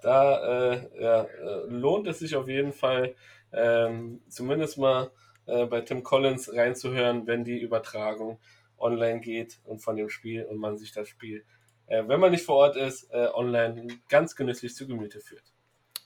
Da 0.00 0.72
äh, 0.72 0.88
ja, 0.98 1.22
äh, 1.24 1.66
lohnt 1.68 2.06
es 2.06 2.20
sich 2.20 2.36
auf 2.36 2.48
jeden 2.48 2.72
Fall, 2.72 3.14
ähm, 3.52 4.22
zumindest 4.30 4.78
mal 4.78 5.10
äh, 5.44 5.66
bei 5.66 5.82
Tim 5.82 6.02
Collins 6.02 6.50
reinzuhören, 6.54 7.26
wenn 7.26 7.44
die 7.44 7.60
Übertragung 7.60 8.38
online 8.78 9.20
geht 9.20 9.60
und 9.64 9.80
von 9.80 9.96
dem 9.96 10.08
Spiel 10.08 10.44
und 10.44 10.56
man 10.56 10.78
sich 10.78 10.92
das 10.92 11.06
Spiel 11.06 11.44
äh, 11.90 12.06
wenn 12.06 12.20
man 12.20 12.30
nicht 12.30 12.44
vor 12.44 12.56
Ort 12.56 12.76
ist, 12.76 13.12
äh, 13.12 13.28
online 13.34 13.88
ganz 14.08 14.36
genüsslich 14.36 14.74
zu 14.74 14.86
Gemüte 14.86 15.20
führt. 15.20 15.42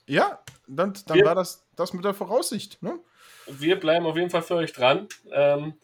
Ja, 0.07 0.39
dann, 0.67 0.93
dann 1.05 1.17
wir, 1.17 1.25
war 1.25 1.35
das 1.35 1.67
das 1.75 1.93
mit 1.93 2.03
der 2.03 2.15
Voraussicht. 2.15 2.81
Ne? 2.81 2.99
Wir 3.47 3.79
bleiben 3.79 4.05
auf 4.05 4.17
jeden 4.17 4.31
Fall 4.31 4.41
für 4.41 4.55
euch 4.55 4.73
dran, 4.73 5.07
ähm, 5.31 5.75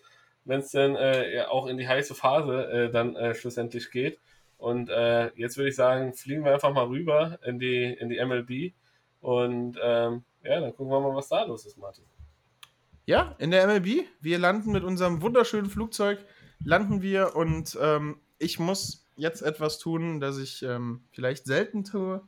wenn 0.44 0.60
es 0.60 0.72
dann 0.72 0.96
äh, 0.96 1.44
auch 1.48 1.68
in 1.68 1.78
die 1.78 1.88
heiße 1.88 2.16
Phase 2.16 2.66
äh, 2.72 2.92
dann 2.92 3.16
äh, 3.16 3.36
schlussendlich 3.36 3.92
geht. 3.92 4.20
Und 4.58 4.90
jetzt 5.34 5.58
würde 5.58 5.70
ich 5.70 5.76
sagen, 5.76 6.14
fliegen 6.14 6.46
wir 6.46 6.54
einfach 6.54 6.72
mal 6.72 6.86
rüber 6.86 7.40
in 7.44 7.58
die, 7.58 7.84
in 7.84 8.10
die 8.10 8.24
MLB. 8.24 8.74
Und 9.20 9.76
ähm, 9.82 10.24
ja, 10.44 10.60
dann 10.60 10.76
gucken 10.76 10.92
wir 10.92 11.00
mal, 11.00 11.16
was 11.16 11.30
da 11.30 11.46
los 11.46 11.66
ist, 11.66 11.80
Martin. 11.80 12.04
Ja, 13.06 13.36
in 13.40 13.50
der 13.50 13.66
MLB. 13.66 14.06
Wir 14.20 14.38
landen 14.38 14.72
mit 14.72 14.84
unserem 14.84 15.24
wunderschönen 15.24 15.68
Flugzeug, 15.68 16.20
landen 16.64 17.02
wir 17.02 17.36
und 17.36 17.76
ähm, 17.82 18.20
ich 18.42 18.60
muss 18.60 19.06
jetzt 19.16 19.42
etwas 19.42 19.78
tun, 19.78 20.20
das 20.20 20.38
ich 20.38 20.64
ähm, 20.64 21.04
vielleicht 21.12 21.46
selten 21.46 21.84
tue. 21.84 22.22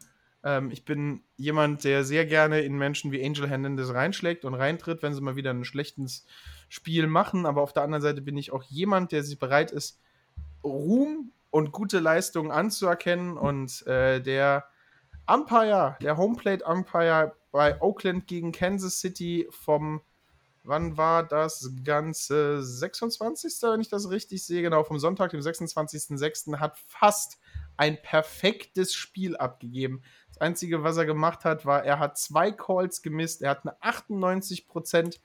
Ähm, 0.43 0.69
ich 0.71 0.85
bin 0.85 1.23
jemand, 1.37 1.83
der 1.83 2.03
sehr 2.03 2.25
gerne 2.25 2.61
in 2.61 2.77
Menschen 2.77 3.11
wie 3.11 3.25
Angel 3.25 3.49
Hernandez 3.49 3.93
reinschlägt 3.93 4.45
und 4.45 4.53
reintritt, 4.53 5.01
wenn 5.01 5.13
sie 5.13 5.21
mal 5.21 5.35
wieder 5.35 5.51
ein 5.51 5.65
schlechtes 5.65 6.25
Spiel 6.69 7.07
machen. 7.07 7.45
Aber 7.45 7.61
auf 7.61 7.73
der 7.73 7.83
anderen 7.83 8.03
Seite 8.03 8.21
bin 8.21 8.37
ich 8.37 8.51
auch 8.51 8.63
jemand, 8.63 9.11
der 9.11 9.23
sich 9.23 9.39
bereit 9.39 9.71
ist, 9.71 9.99
Ruhm 10.63 11.31
und 11.49 11.71
gute 11.71 11.99
Leistungen 11.99 12.51
anzuerkennen 12.51 13.37
und 13.37 13.85
äh, 13.87 14.21
der 14.21 14.65
Umpire, 15.27 15.97
der 16.01 16.17
Homeplate 16.17 16.63
Umpire 16.65 17.35
bei 17.51 17.81
Oakland 17.81 18.27
gegen 18.27 18.51
Kansas 18.51 18.99
City 18.99 19.47
vom, 19.49 20.01
wann 20.63 20.97
war 20.97 21.23
das 21.23 21.71
Ganze? 21.83 22.63
26. 22.63 23.53
wenn 23.63 23.81
ich 23.81 23.89
das 23.89 24.09
richtig 24.09 24.45
sehe, 24.45 24.61
genau, 24.61 24.83
vom 24.83 24.99
Sonntag, 24.99 25.31
dem 25.31 25.41
26.06. 25.41 26.59
hat 26.59 26.77
fast 26.87 27.39
ein 27.77 28.01
perfektes 28.01 28.93
Spiel 28.93 29.35
abgegeben. 29.35 30.03
Das 30.27 30.39
Einzige, 30.39 30.83
was 30.83 30.97
er 30.97 31.05
gemacht 31.05 31.45
hat, 31.45 31.65
war, 31.65 31.83
er 31.83 31.99
hat 31.99 32.17
zwei 32.17 32.51
Calls 32.51 33.01
gemisst, 33.01 33.41
er 33.41 33.51
hat 33.51 33.65
eine 33.65 33.75
98% 33.81 35.19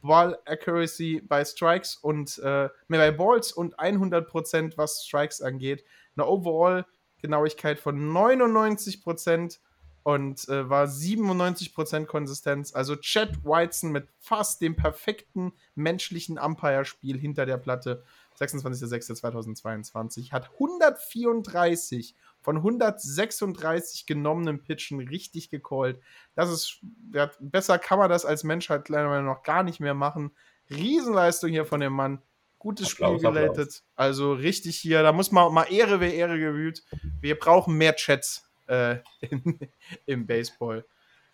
Ball 0.00 0.38
Accuracy 0.44 1.22
bei 1.26 1.44
Strikes 1.44 1.96
und 1.96 2.38
äh, 2.38 2.68
bei 2.88 3.10
Balls 3.10 3.52
und 3.52 3.78
100% 3.78 4.76
was 4.76 5.04
Strikes 5.04 5.40
angeht. 5.40 5.84
Eine 6.16 6.26
Overall 6.26 6.84
Genauigkeit 7.20 7.78
von 7.78 8.12
99% 8.12 9.58
und 10.04 10.48
äh, 10.50 10.68
war 10.68 10.84
97% 10.84 12.04
Konsistenz. 12.04 12.74
Also 12.74 12.94
Chad 12.94 13.42
Whiteson 13.42 13.90
mit 13.90 14.06
fast 14.20 14.60
dem 14.60 14.76
perfekten 14.76 15.54
menschlichen 15.74 16.38
Umpire-Spiel 16.38 17.18
hinter 17.18 17.46
der 17.46 17.56
Platte. 17.56 18.04
26.06.2022 18.38 20.30
hat 20.32 20.50
134 20.52 22.14
von 22.42 22.56
136 22.58 24.04
genommenen 24.04 24.62
Pitchen 24.62 25.00
richtig 25.00 25.48
gecallt. 25.48 25.98
Das 26.34 26.50
ist, 26.50 26.80
ja, 27.14 27.30
besser 27.40 27.78
kann 27.78 27.98
man 27.98 28.10
das 28.10 28.26
als 28.26 28.44
Menschheit 28.44 28.88
leider 28.90 29.22
noch 29.22 29.42
gar 29.42 29.62
nicht 29.62 29.80
mehr 29.80 29.94
machen. 29.94 30.32
Riesenleistung 30.68 31.48
hier 31.50 31.64
von 31.64 31.80
dem 31.80 31.94
Mann. 31.94 32.20
Gutes 32.58 32.92
Applaus, 32.92 33.20
Spiel 33.20 33.30
geleitet. 33.30 33.82
Also 33.96 34.34
richtig 34.34 34.76
hier, 34.76 35.02
da 35.02 35.12
muss 35.12 35.32
man 35.32 35.52
mal 35.52 35.64
Ehre, 35.64 36.00
wer 36.00 36.12
Ehre 36.12 36.38
gewüht. 36.38 36.82
Wir 37.20 37.38
brauchen 37.38 37.76
mehr 37.78 37.94
Chats 37.94 38.44
äh, 38.66 38.96
in, 39.20 39.58
im 40.06 40.26
Baseball. 40.26 40.84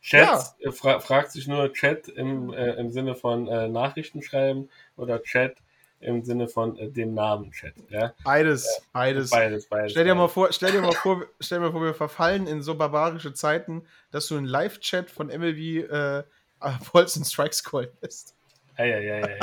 Chat, 0.02 0.54
ja. 0.60 0.72
fra 0.72 0.98
fragt 1.00 1.32
sich 1.32 1.46
nur 1.46 1.72
Chat 1.74 2.08
im, 2.08 2.54
äh, 2.54 2.72
im 2.74 2.90
Sinne 2.90 3.14
von 3.14 3.48
äh, 3.48 3.68
Nachrichten 3.68 4.22
schreiben 4.22 4.70
oder 4.96 5.22
Chat 5.22 5.56
im 6.00 6.24
Sinne 6.24 6.48
von 6.48 6.78
äh, 6.78 6.88
dem 6.88 7.12
Namen 7.12 7.52
Chat. 7.52 7.74
Ja? 7.90 8.14
Beides, 8.24 8.82
beides. 8.92 9.30
Beides, 9.30 9.66
beides. 9.66 9.92
Stell 9.92 10.04
dir, 10.04 10.14
Mal 10.14 10.28
vor, 10.28 10.50
stell, 10.52 10.72
dir 10.72 10.80
mal 10.80 10.92
vor, 10.92 11.26
stell 11.40 11.58
dir 11.58 11.66
mal 11.66 11.72
vor, 11.72 11.82
wir 11.82 11.94
verfallen 11.94 12.46
in 12.46 12.62
so 12.62 12.74
barbarische 12.74 13.34
Zeiten, 13.34 13.82
dass 14.10 14.26
du 14.28 14.38
einen 14.38 14.46
Live-Chat 14.46 15.10
von 15.10 15.26
MLB 15.26 15.90
äh, 15.90 16.22
Balls 16.92 17.16
und 17.16 17.24
Strikes 17.24 17.62
Call 17.62 17.92
ja, 19.18 19.18
ja. 19.18 19.36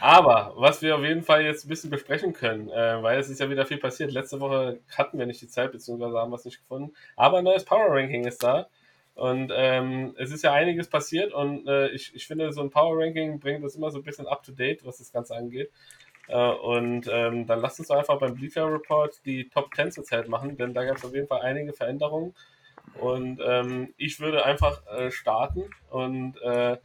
Aber 0.00 0.52
was 0.56 0.82
wir 0.82 0.96
auf 0.96 1.02
jeden 1.02 1.22
Fall 1.22 1.42
jetzt 1.42 1.64
ein 1.64 1.68
bisschen 1.68 1.90
besprechen 1.90 2.32
können, 2.32 2.68
äh, 2.68 3.02
weil 3.02 3.18
es 3.18 3.30
ist 3.30 3.40
ja 3.40 3.48
wieder 3.48 3.64
viel 3.64 3.78
passiert. 3.78 4.12
Letzte 4.12 4.40
Woche 4.40 4.80
hatten 4.96 5.18
wir 5.18 5.26
nicht 5.26 5.40
die 5.40 5.48
Zeit, 5.48 5.72
beziehungsweise 5.72 6.18
haben 6.18 6.30
wir 6.30 6.36
es 6.36 6.44
nicht 6.44 6.58
gefunden. 6.58 6.94
Aber 7.16 7.38
ein 7.38 7.44
neues 7.44 7.64
Power 7.64 7.86
Ranking 7.88 8.26
ist 8.26 8.42
da. 8.42 8.68
Und 9.14 9.50
ähm, 9.54 10.14
es 10.18 10.30
ist 10.30 10.44
ja 10.44 10.52
einiges 10.52 10.88
passiert 10.88 11.32
und 11.32 11.66
äh, 11.66 11.88
ich, 11.88 12.14
ich 12.14 12.26
finde, 12.26 12.52
so 12.52 12.60
ein 12.60 12.68
Power 12.68 13.02
Ranking 13.02 13.40
bringt 13.40 13.64
uns 13.64 13.74
immer 13.74 13.90
so 13.90 13.98
ein 13.98 14.04
bisschen 14.04 14.26
up 14.26 14.42
to 14.42 14.52
date, 14.52 14.84
was 14.84 14.98
das 14.98 15.10
Ganze 15.10 15.34
angeht. 15.34 15.70
Äh, 16.28 16.36
und 16.36 17.08
ähm, 17.10 17.46
dann 17.46 17.60
lasst 17.60 17.78
uns 17.78 17.90
einfach 17.90 18.18
beim 18.18 18.34
Bleacher 18.34 18.70
Report 18.70 19.18
die 19.24 19.48
Top 19.48 19.74
10 19.74 19.92
zur 19.92 20.04
Zeit 20.04 20.28
machen, 20.28 20.58
denn 20.58 20.74
da 20.74 20.84
gab 20.84 20.98
es 20.98 21.04
auf 21.04 21.14
jeden 21.14 21.28
Fall 21.28 21.40
einige 21.40 21.72
Veränderungen. 21.72 22.34
Und 23.00 23.40
ähm, 23.42 23.94
ich 23.96 24.20
würde 24.20 24.44
einfach 24.44 24.82
äh, 24.86 25.10
starten 25.10 25.64
und 25.88 26.36
äh, 26.42 26.76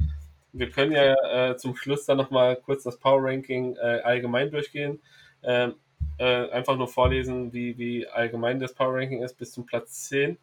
wir 0.54 0.70
können 0.70 0.91
ja 0.91 1.49
äh, 1.52 1.58
zum 1.58 1.76
Schluss 1.76 2.06
dann 2.06 2.18
nochmal 2.18 2.56
kurz 2.56 2.84
das 2.84 2.97
Power 2.97 3.24
Ranking 3.24 3.76
äh, 3.78 4.02
allgemein 4.04 4.52
durchgehen. 4.52 5.02
Ähm, 5.43 5.76
äh, 6.18 6.49
einfach 6.49 6.78
nur 6.78 6.88
vorlesen, 6.88 7.54
wie, 7.54 7.78
wie 7.78 8.08
allgemein 8.08 8.60
das 8.60 8.74
Power 8.74 8.95
Ranking 8.95 9.24
ist 9.24 9.38
bis 9.38 9.52
zum 9.52 9.66
Platz 9.66 10.10
10 10.10 10.38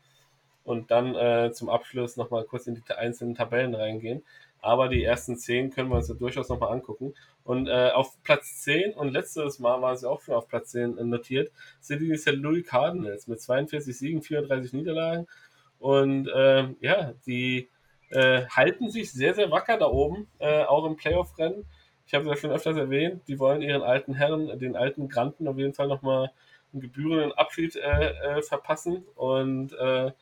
und 0.64 0.90
dann 0.90 1.14
äh, 1.14 1.52
zum 1.52 1.68
Abschluss 1.68 2.16
nochmal 2.16 2.44
kurz 2.44 2.66
in 2.66 2.74
die 2.74 2.82
einzelnen 2.92 3.34
Tabellen 3.34 3.74
reingehen. 3.74 4.22
Aber 4.60 4.88
die 4.88 5.04
ersten 5.04 5.36
10 5.36 5.70
können 5.70 5.88
wir 5.88 5.96
uns 5.96 6.08
ja 6.08 6.14
durchaus 6.14 6.48
nochmal 6.48 6.72
angucken. 6.72 7.14
Und 7.44 7.68
äh, 7.68 7.90
auf 7.90 8.20
Platz 8.22 8.62
10, 8.62 8.94
und 8.94 9.12
letztes 9.12 9.60
Mal 9.60 9.80
war 9.80 9.96
sie 9.96 10.08
auch 10.08 10.20
schon 10.20 10.34
auf 10.34 10.48
Platz 10.48 10.72
10 10.72 10.96
notiert, 11.08 11.52
sind 11.80 12.00
die 12.00 12.16
St. 12.16 12.32
Louis 12.32 12.66
Cardinals 12.66 13.28
mit 13.28 13.40
42 13.40 13.96
Siegen, 13.96 14.20
34 14.20 14.72
Niederlagen. 14.72 15.26
Und 15.78 16.28
äh, 16.28 16.68
ja, 16.80 17.14
die 17.26 17.68
äh, 18.10 18.46
halten 18.46 18.90
sich 18.90 19.12
sehr, 19.12 19.34
sehr 19.34 19.50
wacker 19.50 19.76
da 19.78 19.86
oben, 19.86 20.28
äh, 20.38 20.64
auch 20.64 20.84
im 20.86 20.96
Playoff-Rennen. 20.96 21.64
Ich 22.06 22.14
habe 22.14 22.24
es 22.24 22.30
ja 22.30 22.36
schon 22.36 22.50
öfters 22.52 22.76
erwähnt, 22.76 23.22
die 23.28 23.38
wollen 23.38 23.60
ihren 23.60 23.82
alten 23.82 24.14
Herren, 24.14 24.58
den 24.58 24.76
alten 24.76 25.08
Granten 25.08 25.46
auf 25.46 25.58
jeden 25.58 25.74
Fall 25.74 25.88
nochmal 25.88 26.30
einen 26.72 26.80
gebührenden 26.80 27.32
Abschied 27.32 27.76
äh, 27.76 28.38
äh, 28.38 28.42
verpassen. 28.42 29.04
Und 29.14 29.72
äh, 29.74 30.12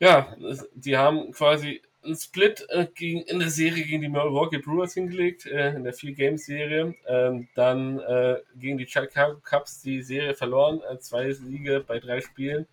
ja, 0.00 0.36
die 0.74 0.96
haben 0.96 1.32
quasi 1.32 1.82
einen 2.04 2.16
Split 2.16 2.66
äh, 2.70 2.86
gegen, 2.92 3.22
in 3.22 3.38
der 3.38 3.50
Serie 3.50 3.84
gegen 3.84 4.02
die 4.02 4.08
Milwaukee 4.08 4.58
Brewers 4.58 4.94
hingelegt, 4.94 5.46
in 5.46 5.84
der 5.84 5.92
Vier-Games-Serie. 5.92 6.94
Ähm, 7.06 7.48
dann 7.54 8.00
gegen 8.56 8.78
die 8.78 8.86
Chicago 8.86 9.40
Cubs 9.42 9.82
die 9.82 10.02
Serie 10.02 10.34
verloren, 10.34 10.80
zwei 11.00 11.32
Siege 11.32 11.84
bei 11.86 11.98
drei 11.98 12.20
Spielen. 12.20 12.66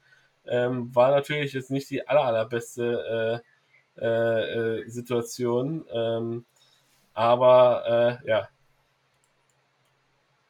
Ähm, 0.48 0.94
war 0.96 1.10
natürlich 1.10 1.54
jetzt 1.54 1.72
nicht 1.72 1.90
die 1.90 2.08
aller, 2.08 2.24
allerbeste 2.24 3.42
äh, 3.98 4.80
äh, 4.80 4.90
Situation. 4.90 5.86
Ähm, 5.92 6.46
aber 7.14 8.22
äh, 8.24 8.30
ja, 8.30 8.50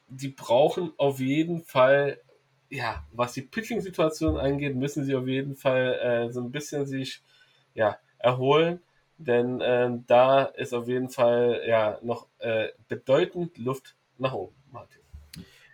die 0.07 0.29
brauchen 0.29 0.93
auf 0.97 1.19
jeden 1.19 1.63
Fall, 1.63 2.19
ja, 2.69 3.05
was 3.11 3.33
die 3.33 3.41
Pitching-Situation 3.41 4.37
angeht, 4.37 4.75
müssen 4.75 5.03
sie 5.03 5.15
auf 5.15 5.27
jeden 5.27 5.55
Fall 5.55 5.99
äh, 6.01 6.31
so 6.31 6.41
ein 6.41 6.51
bisschen 6.51 6.85
sich 6.85 7.21
ja, 7.73 7.97
erholen. 8.17 8.81
Denn 9.17 9.61
äh, 9.61 9.91
da 10.07 10.43
ist 10.43 10.73
auf 10.73 10.87
jeden 10.87 11.09
Fall 11.09 11.61
ja 11.67 11.99
noch 12.01 12.27
äh, 12.39 12.69
bedeutend 12.87 13.57
Luft 13.57 13.95
nach 14.17 14.33
oben, 14.33 14.55
Martin. 14.71 15.01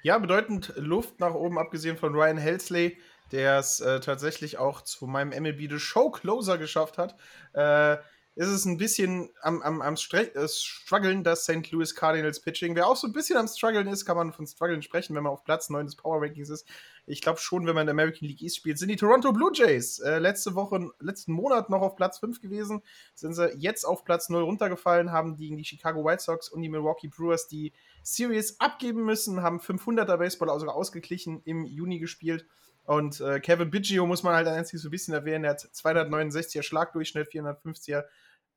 Ja, 0.04 0.18
bedeutend 0.18 0.74
Luft 0.76 1.20
nach 1.20 1.34
oben, 1.34 1.58
abgesehen 1.58 1.98
von 1.98 2.14
Ryan 2.14 2.38
Helsley, 2.38 2.98
der 3.32 3.60
es 3.60 3.80
äh, 3.80 4.00
tatsächlich 4.00 4.58
auch 4.58 4.82
zu 4.82 5.08
meinem 5.08 5.30
MLB 5.30 5.70
The 5.70 5.80
Show 5.80 6.12
Closer 6.12 6.58
geschafft 6.58 6.98
hat, 6.98 7.16
äh, 7.54 7.98
ist 8.36 8.48
es 8.48 8.66
ein 8.66 8.78
bisschen 8.78 9.30
am, 9.42 9.62
am, 9.62 9.82
am 9.82 9.96
äh, 9.96 10.48
Struggeln, 10.48 11.24
das 11.24 11.44
St. 11.44 11.70
Louis 11.72 11.94
Cardinals 11.94 12.40
Pitching. 12.40 12.76
Wer 12.76 12.88
auch 12.88 12.96
so 12.96 13.08
ein 13.08 13.14
bisschen 13.14 13.38
am 13.38 13.48
Struggeln 13.48 13.88
ist, 13.88 14.06
kann 14.06 14.16
man 14.16 14.32
von 14.32 14.48
Struggeln 14.48 14.82
sprechen, 14.82 15.16
wenn 15.16 15.24
man 15.24 15.34
auf 15.34 15.44
Platz 15.44 15.70
9 15.70 15.86
des 15.86 15.98
Power 15.98 16.22
Rankings 16.22 16.50
ist. 16.50 16.66
Ich 17.06 17.20
glaube 17.20 17.40
schon, 17.40 17.68
wenn 17.68 17.76
man 17.76 17.82
in 17.82 17.88
der 17.88 17.94
American 17.94 18.28
League 18.30 18.42
East 18.42 18.56
spielt, 18.56 18.80
sind 18.80 18.88
die 18.88 18.96
Toronto 18.96 19.34
Blue 19.34 19.52
Jays 19.54 20.00
äh, 20.00 20.20
letzte 20.20 20.56
Woche, 20.56 20.92
letzten 21.00 21.34
Monat 21.34 21.70
noch 21.70 21.82
auf 21.82 21.98
Platz 21.98 22.20
5 22.20 22.40
gewesen. 22.40 22.82
Sind 23.16 23.34
sie 23.34 23.50
jetzt 23.58 23.84
auf 23.84 24.06
Platz 24.06 24.30
0 24.30 24.44
runtergefallen, 24.44 25.12
haben 25.12 25.36
gegen 25.36 25.58
die 25.58 25.66
Chicago 25.66 26.06
White 26.06 26.24
Sox 26.24 26.48
und 26.48 26.62
die 26.62 26.70
Milwaukee 26.70 27.10
Brewers 27.10 27.48
die 27.48 27.74
Series 28.02 28.62
abgeben 28.62 29.04
müssen, 29.04 29.42
haben 29.42 29.60
500er 29.60 30.18
Baseball 30.18 30.58
sogar 30.58 30.76
ausgeglichen 30.76 31.42
im 31.44 31.66
Juni 31.66 32.00
gespielt 32.00 32.46
und 32.92 33.22
äh, 33.22 33.40
Kevin 33.40 33.72
Biggio 33.72 34.06
muss 34.06 34.22
man 34.22 34.36
halt 34.36 34.50
einzig 34.50 34.82
so 34.82 34.90
ein 34.90 34.92
bisschen 34.92 35.14
erwähnen. 35.14 35.46
Er 35.46 35.52
hat 35.52 35.62
269er 35.62 36.62
Schlagdurchschnitt, 36.62 37.30
450er 37.30 38.04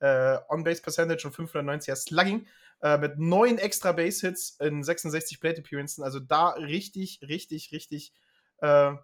äh, 0.01 0.39
On-Base-Percentage 0.49 1.28
und 1.28 1.37
590er 1.37 1.95
Slugging 1.95 2.49
äh, 2.82 2.99
mit 2.99 3.16
neun 3.16 3.59
extra 3.59 3.93
Base-Hits 3.93 4.59
in 4.59 4.82
66 4.82 5.39
Plate-Appearances. 5.39 6.01
Also 6.01 6.18
da 6.18 6.49
richtig, 6.49 7.20
richtig, 7.22 7.70
richtig 7.70 8.12
äh, 8.59 8.95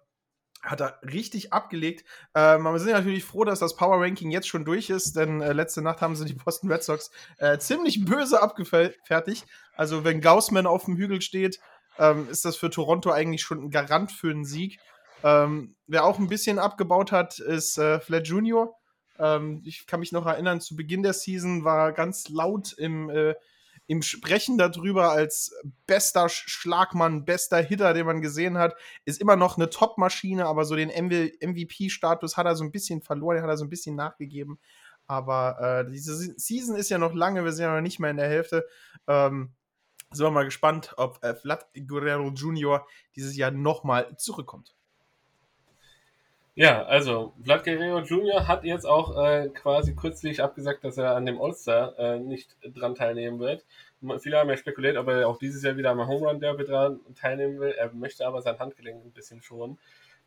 hat 0.63 0.81
er 0.81 0.99
richtig 1.01 1.53
abgelegt. 1.53 2.03
Ähm, 2.35 2.67
aber 2.67 2.73
wir 2.73 2.79
sind 2.79 2.91
natürlich 2.91 3.23
froh, 3.23 3.45
dass 3.45 3.59
das 3.59 3.77
Power 3.77 4.01
Ranking 4.01 4.31
jetzt 4.31 4.49
schon 4.49 4.65
durch 4.65 4.89
ist, 4.89 5.15
denn 5.15 5.39
äh, 5.39 5.53
letzte 5.53 5.81
Nacht 5.81 6.01
haben 6.01 6.17
sie 6.17 6.25
die 6.25 6.33
Boston 6.33 6.69
Red 6.69 6.83
Sox 6.83 7.09
äh, 7.37 7.57
ziemlich 7.57 8.03
böse 8.03 8.41
abgefertigt. 8.41 9.45
Also 9.77 10.03
wenn 10.03 10.19
Gaussman 10.19 10.67
auf 10.67 10.83
dem 10.83 10.97
Hügel 10.97 11.21
steht, 11.21 11.61
ähm, 11.97 12.27
ist 12.29 12.43
das 12.43 12.57
für 12.57 12.69
Toronto 12.69 13.11
eigentlich 13.11 13.43
schon 13.43 13.63
ein 13.63 13.69
Garant 13.69 14.11
für 14.11 14.29
einen 14.29 14.43
Sieg. 14.43 14.79
Ähm, 15.23 15.75
wer 15.87 16.05
auch 16.05 16.19
ein 16.19 16.27
bisschen 16.27 16.59
abgebaut 16.59 17.11
hat, 17.11 17.39
ist 17.39 17.77
äh, 17.77 17.99
Flat 17.99 18.27
Junior. 18.27 18.75
Ähm, 19.19 19.61
ich 19.65 19.85
kann 19.87 19.99
mich 19.99 20.11
noch 20.11 20.25
erinnern, 20.25 20.61
zu 20.61 20.75
Beginn 20.75 21.03
der 21.03 21.13
Season 21.13 21.63
war 21.63 21.91
ganz 21.91 22.29
laut 22.29 22.73
im, 22.73 23.09
äh, 23.09 23.35
im 23.87 24.01
Sprechen 24.01 24.57
darüber 24.57 25.11
als 25.11 25.53
bester 25.85 26.29
Schlagmann, 26.29 27.25
bester 27.25 27.57
Hitter, 27.61 27.93
den 27.93 28.05
man 28.05 28.21
gesehen 28.21 28.57
hat. 28.57 28.75
Ist 29.05 29.21
immer 29.21 29.35
noch 29.35 29.57
eine 29.57 29.69
Top-Maschine, 29.69 30.45
aber 30.45 30.65
so 30.65 30.75
den 30.75 30.89
MVP-Status 30.89 32.37
hat 32.37 32.45
er 32.45 32.55
so 32.55 32.63
ein 32.63 32.71
bisschen 32.71 33.01
verloren, 33.01 33.41
hat 33.41 33.49
er 33.49 33.57
so 33.57 33.65
ein 33.65 33.69
bisschen 33.69 33.95
nachgegeben. 33.95 34.59
Aber 35.07 35.85
äh, 35.85 35.91
diese 35.91 36.15
Season 36.15 36.75
ist 36.75 36.89
ja 36.89 36.97
noch 36.97 37.13
lange, 37.13 37.43
wir 37.43 37.51
sind 37.51 37.65
ja 37.65 37.75
noch 37.75 37.81
nicht 37.81 37.99
mehr 37.99 38.11
in 38.11 38.17
der 38.17 38.29
Hälfte. 38.29 38.65
Ähm, 39.07 39.53
sind 40.11 40.25
wir 40.25 40.31
mal 40.31 40.45
gespannt, 40.45 40.93
ob 40.97 41.23
äh, 41.23 41.35
Vlad 41.35 41.67
Guerrero 41.73 42.29
Jr. 42.29 42.85
dieses 43.15 43.35
Jahr 43.35 43.51
nochmal 43.51 44.15
zurückkommt. 44.17 44.75
Ja, 46.55 46.83
also 46.83 47.33
Vlad 47.41 47.63
Guerrero 47.63 47.99
Jr. 47.99 48.45
hat 48.47 48.65
jetzt 48.65 48.85
auch 48.85 49.17
äh, 49.17 49.47
quasi 49.49 49.95
kürzlich 49.95 50.43
abgesagt, 50.43 50.83
dass 50.83 50.97
er 50.97 51.15
an 51.15 51.25
dem 51.25 51.41
All-Star 51.41 51.97
äh, 51.97 52.19
nicht 52.19 52.57
dran 52.61 52.93
teilnehmen 52.93 53.39
wird. 53.39 53.63
Viele 54.19 54.37
haben 54.37 54.49
ja 54.49 54.57
spekuliert, 54.57 54.97
ob 54.97 55.07
er 55.07 55.29
auch 55.29 55.37
dieses 55.37 55.63
Jahr 55.63 55.77
wieder 55.77 55.91
am 55.91 56.05
Home 56.07 56.27
Run 56.27 56.39
Derby 56.41 56.65
dran 56.65 56.99
teilnehmen 57.15 57.59
will. 57.59 57.71
Er 57.71 57.93
möchte 57.93 58.25
aber 58.27 58.41
sein 58.41 58.59
Handgelenk 58.59 59.05
ein 59.05 59.11
bisschen 59.11 59.41
schonen, 59.41 59.77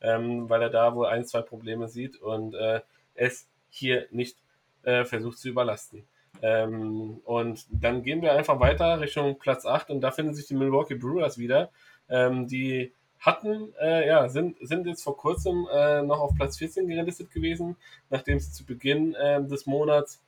ähm, 0.01 0.49
weil 0.49 0.62
er 0.62 0.70
da 0.70 0.95
wohl 0.95 1.07
ein, 1.07 1.27
zwei 1.27 1.43
Probleme 1.43 1.89
sieht 1.89 2.16
und 2.22 2.55
äh, 2.55 2.81
es 3.14 3.49
hier 3.68 4.07
nicht 4.11 4.39
äh, 4.85 5.05
versucht 5.05 5.39
zu 5.39 5.49
überlasten. 5.49 6.07
Ähm, 6.41 7.20
und 7.25 7.66
dann 7.70 8.03
gehen 8.03 8.22
wir 8.22 8.33
einfach 8.33 8.61
weiter 8.61 9.01
Richtung 9.01 9.39
Platz 9.39 9.66
8 9.66 9.91
und 9.91 10.01
da 10.01 10.11
finden 10.11 10.35
sich 10.35 10.47
die 10.47 10.55
Milwaukee 10.55 10.95
Brewers 10.95 11.37
wieder. 11.37 11.70
Ähm, 12.09 12.47
die 12.47 12.93
hatten, 13.21 13.73
äh, 13.81 14.07
ja, 14.07 14.29
sind, 14.29 14.57
sind 14.61 14.87
jetzt 14.87 15.03
vor 15.03 15.17
kurzem 15.17 15.67
äh, 15.73 16.03
noch 16.03 16.21
auf 16.21 16.35
Platz 16.35 16.59
14 16.59 16.87
gelistet 16.87 17.31
gewesen, 17.31 17.77
nachdem 18.11 18.39
sie 18.39 18.53
zu 18.53 18.67
Beginn 18.67 19.15
äh, 19.15 19.43
des 19.43 19.67
Monats 19.67 20.23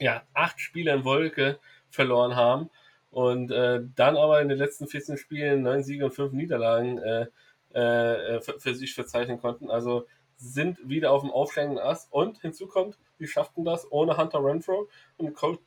ja, 0.00 0.22
acht 0.32 0.60
Spiele 0.60 0.92
in 0.92 1.04
Wolke 1.04 1.58
verloren 1.90 2.34
haben 2.34 2.70
und 3.10 3.50
äh, 3.50 3.80
dann 3.94 4.16
aber 4.16 4.40
in 4.40 4.48
den 4.48 4.58
letzten 4.58 4.88
14 4.88 5.16
Spielen 5.18 5.62
neun 5.62 5.82
Siege 5.82 6.06
und 6.06 6.14
fünf 6.14 6.32
Niederlagen 6.32 6.98
äh, 6.98 7.26
äh, 7.72 8.40
für, 8.40 8.58
für, 8.58 8.74
sich 8.74 8.94
verzeichnen 8.94 9.40
konnten. 9.40 9.70
Also 9.70 10.06
sind 10.36 10.88
wieder 10.88 11.12
auf 11.12 11.22
dem 11.22 11.30
aufsteigenden 11.30 11.78
Ast 11.78 12.12
und 12.12 12.40
hinzu 12.40 12.66
kommt, 12.66 12.98
sie 13.18 13.26
schafften 13.26 13.64
das 13.64 13.90
ohne 13.90 14.16
Hunter 14.16 14.44
Renfro 14.44 14.88
und 15.16 15.34
Colt, 15.34 15.60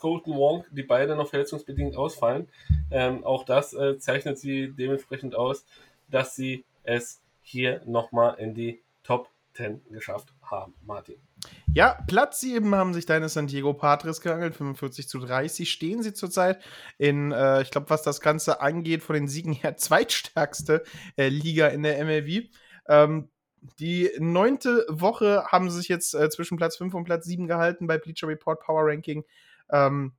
Colton 0.00 0.34
Wong, 0.34 0.64
die 0.70 0.82
beide 0.82 1.14
noch 1.14 1.28
verletzungsbedingt 1.28 1.96
ausfallen. 1.96 2.48
Ähm, 2.90 3.22
auch 3.22 3.44
das 3.44 3.72
äh, 3.74 3.98
zeichnet 3.98 4.38
sie 4.38 4.72
dementsprechend 4.72 5.34
aus, 5.34 5.64
dass 6.08 6.34
sie 6.34 6.64
es 6.82 7.22
hier 7.42 7.82
nochmal 7.86 8.36
in 8.38 8.54
die 8.54 8.82
Top 9.04 9.30
10 9.54 9.82
geschafft 9.90 10.32
haben, 10.42 10.74
Martin. 10.84 11.16
Ja, 11.72 12.02
Platz 12.06 12.40
7 12.40 12.74
haben 12.74 12.94
sich 12.94 13.06
deine 13.06 13.28
San 13.28 13.46
Diego 13.46 13.74
Padres 13.74 14.20
geangelt, 14.20 14.56
45 14.56 15.08
zu 15.08 15.18
30 15.18 15.70
stehen 15.70 16.02
sie 16.02 16.12
zurzeit 16.12 16.60
in, 16.98 17.32
äh, 17.32 17.62
ich 17.62 17.70
glaube, 17.70 17.90
was 17.90 18.02
das 18.02 18.20
Ganze 18.20 18.60
angeht, 18.60 19.02
von 19.02 19.14
den 19.14 19.28
Siegen 19.28 19.52
her 19.62 19.76
zweitstärkste 19.76 20.82
äh, 21.16 21.28
Liga 21.28 21.68
in 21.68 21.82
der 21.82 22.04
MLB. 22.04 22.50
Ähm, 22.88 23.28
die 23.78 24.10
neunte 24.18 24.86
Woche 24.88 25.44
haben 25.46 25.70
sie 25.70 25.78
sich 25.78 25.88
jetzt 25.88 26.14
äh, 26.14 26.30
zwischen 26.30 26.56
Platz 26.56 26.76
5 26.76 26.94
und 26.94 27.04
Platz 27.04 27.26
7 27.26 27.46
gehalten 27.46 27.86
bei 27.86 27.98
Bleacher 27.98 28.28
Report 28.28 28.60
Power 28.60 28.86
Ranking. 28.86 29.24
Ähm, 29.72 30.12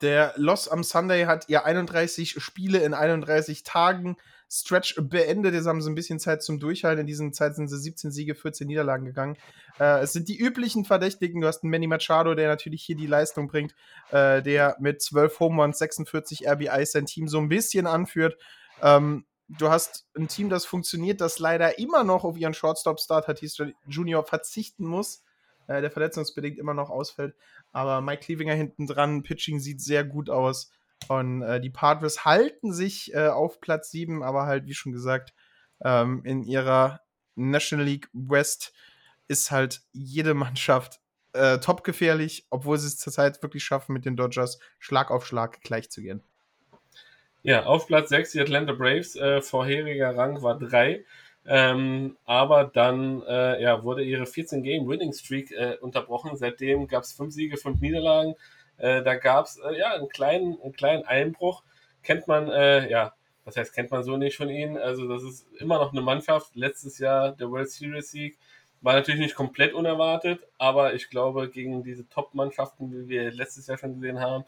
der 0.00 0.34
Loss 0.36 0.68
am 0.68 0.82
Sunday 0.82 1.24
hat 1.24 1.48
ihr 1.48 1.64
31 1.64 2.42
Spiele 2.42 2.78
in 2.78 2.94
31 2.94 3.62
Tagen 3.62 4.16
Stretch 4.50 4.96
beendet. 5.00 5.54
Jetzt 5.54 5.66
haben 5.66 5.80
sie 5.80 5.90
ein 5.90 5.94
bisschen 5.94 6.18
Zeit 6.18 6.42
zum 6.42 6.60
Durchhalten. 6.60 7.00
In 7.00 7.06
dieser 7.06 7.30
Zeit 7.32 7.56
sind 7.56 7.68
sie 7.68 7.78
17 7.78 8.10
Siege, 8.10 8.34
14 8.34 8.66
Niederlagen 8.66 9.04
gegangen. 9.04 9.36
Äh, 9.78 10.00
es 10.00 10.12
sind 10.12 10.28
die 10.28 10.38
üblichen 10.38 10.84
Verdächtigen. 10.84 11.40
Du 11.40 11.46
hast 11.46 11.62
einen 11.62 11.70
Manny 11.70 11.86
Machado, 11.86 12.34
der 12.34 12.48
natürlich 12.48 12.82
hier 12.82 12.96
die 12.96 13.06
Leistung 13.06 13.48
bringt, 13.48 13.74
äh, 14.10 14.42
der 14.42 14.76
mit 14.78 15.02
12 15.02 15.40
Home 15.40 15.62
Runs, 15.62 15.78
46 15.78 16.46
RBIs 16.48 16.92
sein 16.92 17.06
Team 17.06 17.28
so 17.28 17.38
ein 17.38 17.48
bisschen 17.48 17.86
anführt. 17.86 18.36
Ähm, 18.80 19.26
du 19.48 19.70
hast 19.70 20.06
ein 20.16 20.28
Team, 20.28 20.48
das 20.48 20.64
funktioniert, 20.64 21.20
das 21.20 21.38
leider 21.38 21.78
immer 21.78 22.04
noch 22.04 22.24
auf 22.24 22.36
ihren 22.36 22.54
Shortstop-Start 22.54 23.26
Tatis 23.26 23.58
Junior 23.88 24.24
verzichten 24.24 24.86
muss, 24.86 25.22
äh, 25.66 25.80
der 25.80 25.90
verletzungsbedingt 25.90 26.58
immer 26.58 26.74
noch 26.74 26.90
ausfällt. 26.90 27.34
Aber 27.72 28.00
Mike 28.00 28.22
Clevinger 28.22 28.54
hinten 28.54 28.86
dran, 28.86 29.22
Pitching 29.22 29.60
sieht 29.60 29.80
sehr 29.80 30.04
gut 30.04 30.30
aus. 30.30 30.70
Und 31.08 31.42
äh, 31.42 31.60
die 31.60 31.70
Padres 31.70 32.24
halten 32.24 32.72
sich 32.72 33.12
äh, 33.14 33.28
auf 33.28 33.60
Platz 33.60 33.90
7, 33.90 34.22
aber 34.22 34.46
halt, 34.46 34.66
wie 34.66 34.74
schon 34.74 34.92
gesagt, 34.92 35.34
ähm, 35.82 36.22
in 36.24 36.42
ihrer 36.44 37.00
National 37.34 37.84
League 37.84 38.08
West 38.12 38.72
ist 39.28 39.50
halt 39.50 39.82
jede 39.92 40.34
Mannschaft 40.34 41.00
äh, 41.32 41.58
top 41.58 41.84
gefährlich, 41.84 42.46
obwohl 42.50 42.78
sie 42.78 42.86
es 42.86 42.96
zurzeit 42.96 43.42
wirklich 43.42 43.64
schaffen, 43.64 43.92
mit 43.92 44.04
den 44.04 44.16
Dodgers 44.16 44.58
Schlag 44.78 45.10
auf 45.10 45.26
Schlag 45.26 45.60
gleich 45.62 45.90
zu 45.90 46.00
gehen. 46.00 46.22
Ja, 47.42 47.66
auf 47.66 47.86
Platz 47.86 48.08
6 48.08 48.32
die 48.32 48.40
Atlanta 48.40 48.72
Braves. 48.72 49.16
Äh, 49.16 49.42
vorheriger 49.42 50.16
Rang 50.16 50.42
war 50.42 50.58
3. 50.58 51.04
Ähm, 51.46 52.16
aber 52.24 52.64
dann 52.64 53.22
äh, 53.22 53.62
ja, 53.62 53.82
wurde 53.82 54.02
ihre 54.02 54.24
14-Game-Winning-Streak 54.24 55.50
äh, 55.52 55.76
unterbrochen. 55.80 56.36
Seitdem 56.36 56.86
gab 56.86 57.02
es 57.02 57.12
5 57.12 57.34
Siege, 57.34 57.56
5 57.56 57.80
Niederlagen. 57.80 58.34
Äh, 58.78 59.02
da 59.02 59.14
gab 59.16 59.46
es 59.46 59.58
äh, 59.58 59.78
ja 59.78 59.94
einen 59.94 60.08
kleinen, 60.08 60.58
einen 60.62 60.72
kleinen 60.72 61.04
Einbruch. 61.04 61.62
Kennt 62.02 62.26
man, 62.28 62.48
äh, 62.48 62.90
ja, 62.90 63.14
was 63.44 63.56
heißt, 63.56 63.74
kennt 63.74 63.90
man 63.90 64.02
so 64.02 64.16
nicht 64.16 64.36
von 64.36 64.48
ihnen. 64.48 64.78
Also, 64.78 65.06
das 65.06 65.22
ist 65.22 65.46
immer 65.58 65.78
noch 65.78 65.92
eine 65.92 66.00
Mannschaft. 66.00 66.56
Letztes 66.56 66.98
Jahr 66.98 67.32
der 67.32 67.50
World 67.50 67.70
Series 67.70 68.10
Sieg 68.10 68.38
war 68.80 68.94
natürlich 68.94 69.20
nicht 69.20 69.34
komplett 69.34 69.72
unerwartet, 69.72 70.46
aber 70.58 70.92
ich 70.94 71.08
glaube, 71.08 71.48
gegen 71.48 71.82
diese 71.82 72.06
Top-Mannschaften, 72.08 72.92
wie 72.92 73.08
wir 73.08 73.32
letztes 73.32 73.66
Jahr 73.66 73.78
schon 73.78 73.94
gesehen 73.94 74.20
haben, 74.20 74.44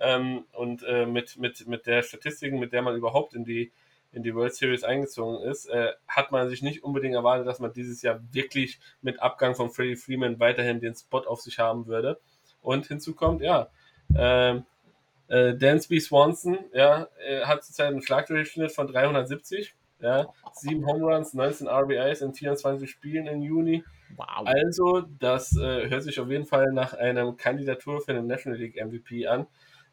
ähm, 0.00 0.44
und 0.52 0.82
äh, 0.82 1.06
mit, 1.06 1.36
mit, 1.38 1.66
mit 1.68 1.86
der 1.86 2.02
Statistik, 2.02 2.52
mit 2.52 2.72
der 2.72 2.82
man 2.82 2.96
überhaupt 2.96 3.34
in 3.34 3.44
die, 3.44 3.70
in 4.16 4.22
die 4.22 4.34
World 4.34 4.54
Series 4.54 4.82
eingezogen 4.82 5.46
ist, 5.46 5.66
äh, 5.66 5.92
hat 6.08 6.32
man 6.32 6.48
sich 6.48 6.62
nicht 6.62 6.82
unbedingt 6.82 7.14
erwartet, 7.14 7.46
dass 7.46 7.60
man 7.60 7.72
dieses 7.72 8.00
Jahr 8.00 8.20
wirklich 8.32 8.80
mit 9.02 9.20
Abgang 9.20 9.54
von 9.54 9.70
Freddie 9.70 9.94
Freeman 9.94 10.40
weiterhin 10.40 10.80
den 10.80 10.94
Spot 10.94 11.20
auf 11.20 11.42
sich 11.42 11.58
haben 11.58 11.86
würde. 11.86 12.18
Und 12.62 12.86
hinzu 12.86 13.14
kommt, 13.14 13.42
ja, 13.42 13.68
äh, 14.14 14.60
äh, 15.28 15.54
Dansby 15.54 16.00
Swanson, 16.00 16.58
ja, 16.72 17.08
hat 17.44 17.64
zurzeit 17.64 17.88
einen 17.88 18.00
Schlagdurchschnitt 18.00 18.72
von 18.72 18.86
370, 18.86 19.74
ja, 20.00 20.26
7 20.54 20.86
Home 20.86 21.04
Runs, 21.04 21.34
19 21.34 21.68
RBIs 21.68 22.22
in 22.22 22.32
24 22.32 22.90
Spielen 22.90 23.26
im 23.26 23.42
Juni. 23.42 23.84
Wow. 24.16 24.46
Also, 24.46 25.04
das 25.18 25.56
äh, 25.56 25.90
hört 25.90 26.04
sich 26.04 26.18
auf 26.20 26.30
jeden 26.30 26.46
Fall 26.46 26.72
nach 26.72 26.94
einer 26.94 27.30
Kandidatur 27.34 28.00
für 28.00 28.14
den 28.14 28.26
National 28.26 28.58
League 28.58 28.82
MVP 28.82 29.26
an. 29.26 29.46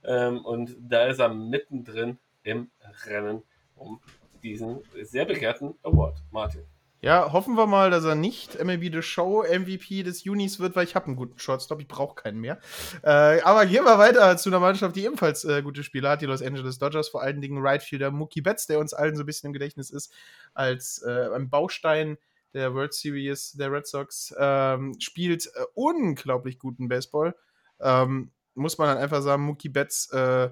Ähm, 0.05 0.45
und 0.45 0.77
da 0.79 1.07
ist 1.07 1.19
er 1.19 1.29
mittendrin 1.29 2.19
im 2.43 2.69
Rennen 3.05 3.43
um 3.83 3.99
diesen 4.43 4.79
sehr 5.03 5.25
begehrten 5.25 5.75
Award. 5.83 6.21
Martin. 6.31 6.63
Ja, 7.03 7.33
hoffen 7.33 7.55
wir 7.55 7.67
mal, 7.67 7.91
dass 7.91 8.05
er 8.05 8.15
nicht 8.15 8.63
MLB 8.63 8.89
The 8.93 9.01
Show 9.01 9.43
MVP 9.43 10.03
des 10.03 10.23
Junis 10.23 10.61
wird, 10.61 10.73
weil 10.77 10.85
ich 10.85 10.95
habe 10.95 11.07
einen 11.07 11.17
guten 11.17 11.37
Shortstop, 11.37 11.81
ich 11.81 11.87
brauche 11.89 12.15
keinen 12.15 12.39
mehr. 12.39 12.59
Äh, 13.01 13.41
aber 13.41 13.65
gehen 13.65 13.83
wir 13.83 13.97
weiter 13.97 14.37
zu 14.37 14.47
einer 14.47 14.61
Mannschaft, 14.61 14.95
die 14.95 15.03
ebenfalls 15.03 15.43
äh, 15.43 15.61
gute 15.61 15.83
Spieler 15.83 16.11
hat, 16.11 16.21
die 16.21 16.27
Los 16.27 16.41
Angeles 16.41 16.79
Dodgers, 16.79 17.09
vor 17.09 17.21
allen 17.21 17.41
Dingen 17.41 17.57
Rightfielder 17.61 18.09
Mookie 18.09 18.39
Betts, 18.39 18.67
der 18.67 18.79
uns 18.79 18.93
allen 18.93 19.17
so 19.17 19.23
ein 19.23 19.25
bisschen 19.25 19.47
im 19.47 19.53
Gedächtnis 19.53 19.89
ist, 19.89 20.13
als 20.53 21.03
äh, 21.05 21.27
ein 21.35 21.49
Baustein 21.49 22.17
der 22.53 22.73
World 22.73 22.93
Series 22.93 23.51
der 23.51 23.69
Red 23.69 23.85
Sox, 23.85 24.33
ähm, 24.39 24.95
spielt 24.99 25.47
äh, 25.47 25.65
unglaublich 25.73 26.57
guten 26.57 26.87
Baseball. 26.87 27.35
Ähm, 27.81 28.31
muss 28.55 28.77
man 28.77 28.87
dann 28.87 29.03
einfach 29.03 29.21
sagen, 29.21 29.43
Mookie 29.43 29.67
Betts 29.67 30.09
äh, 30.13 30.49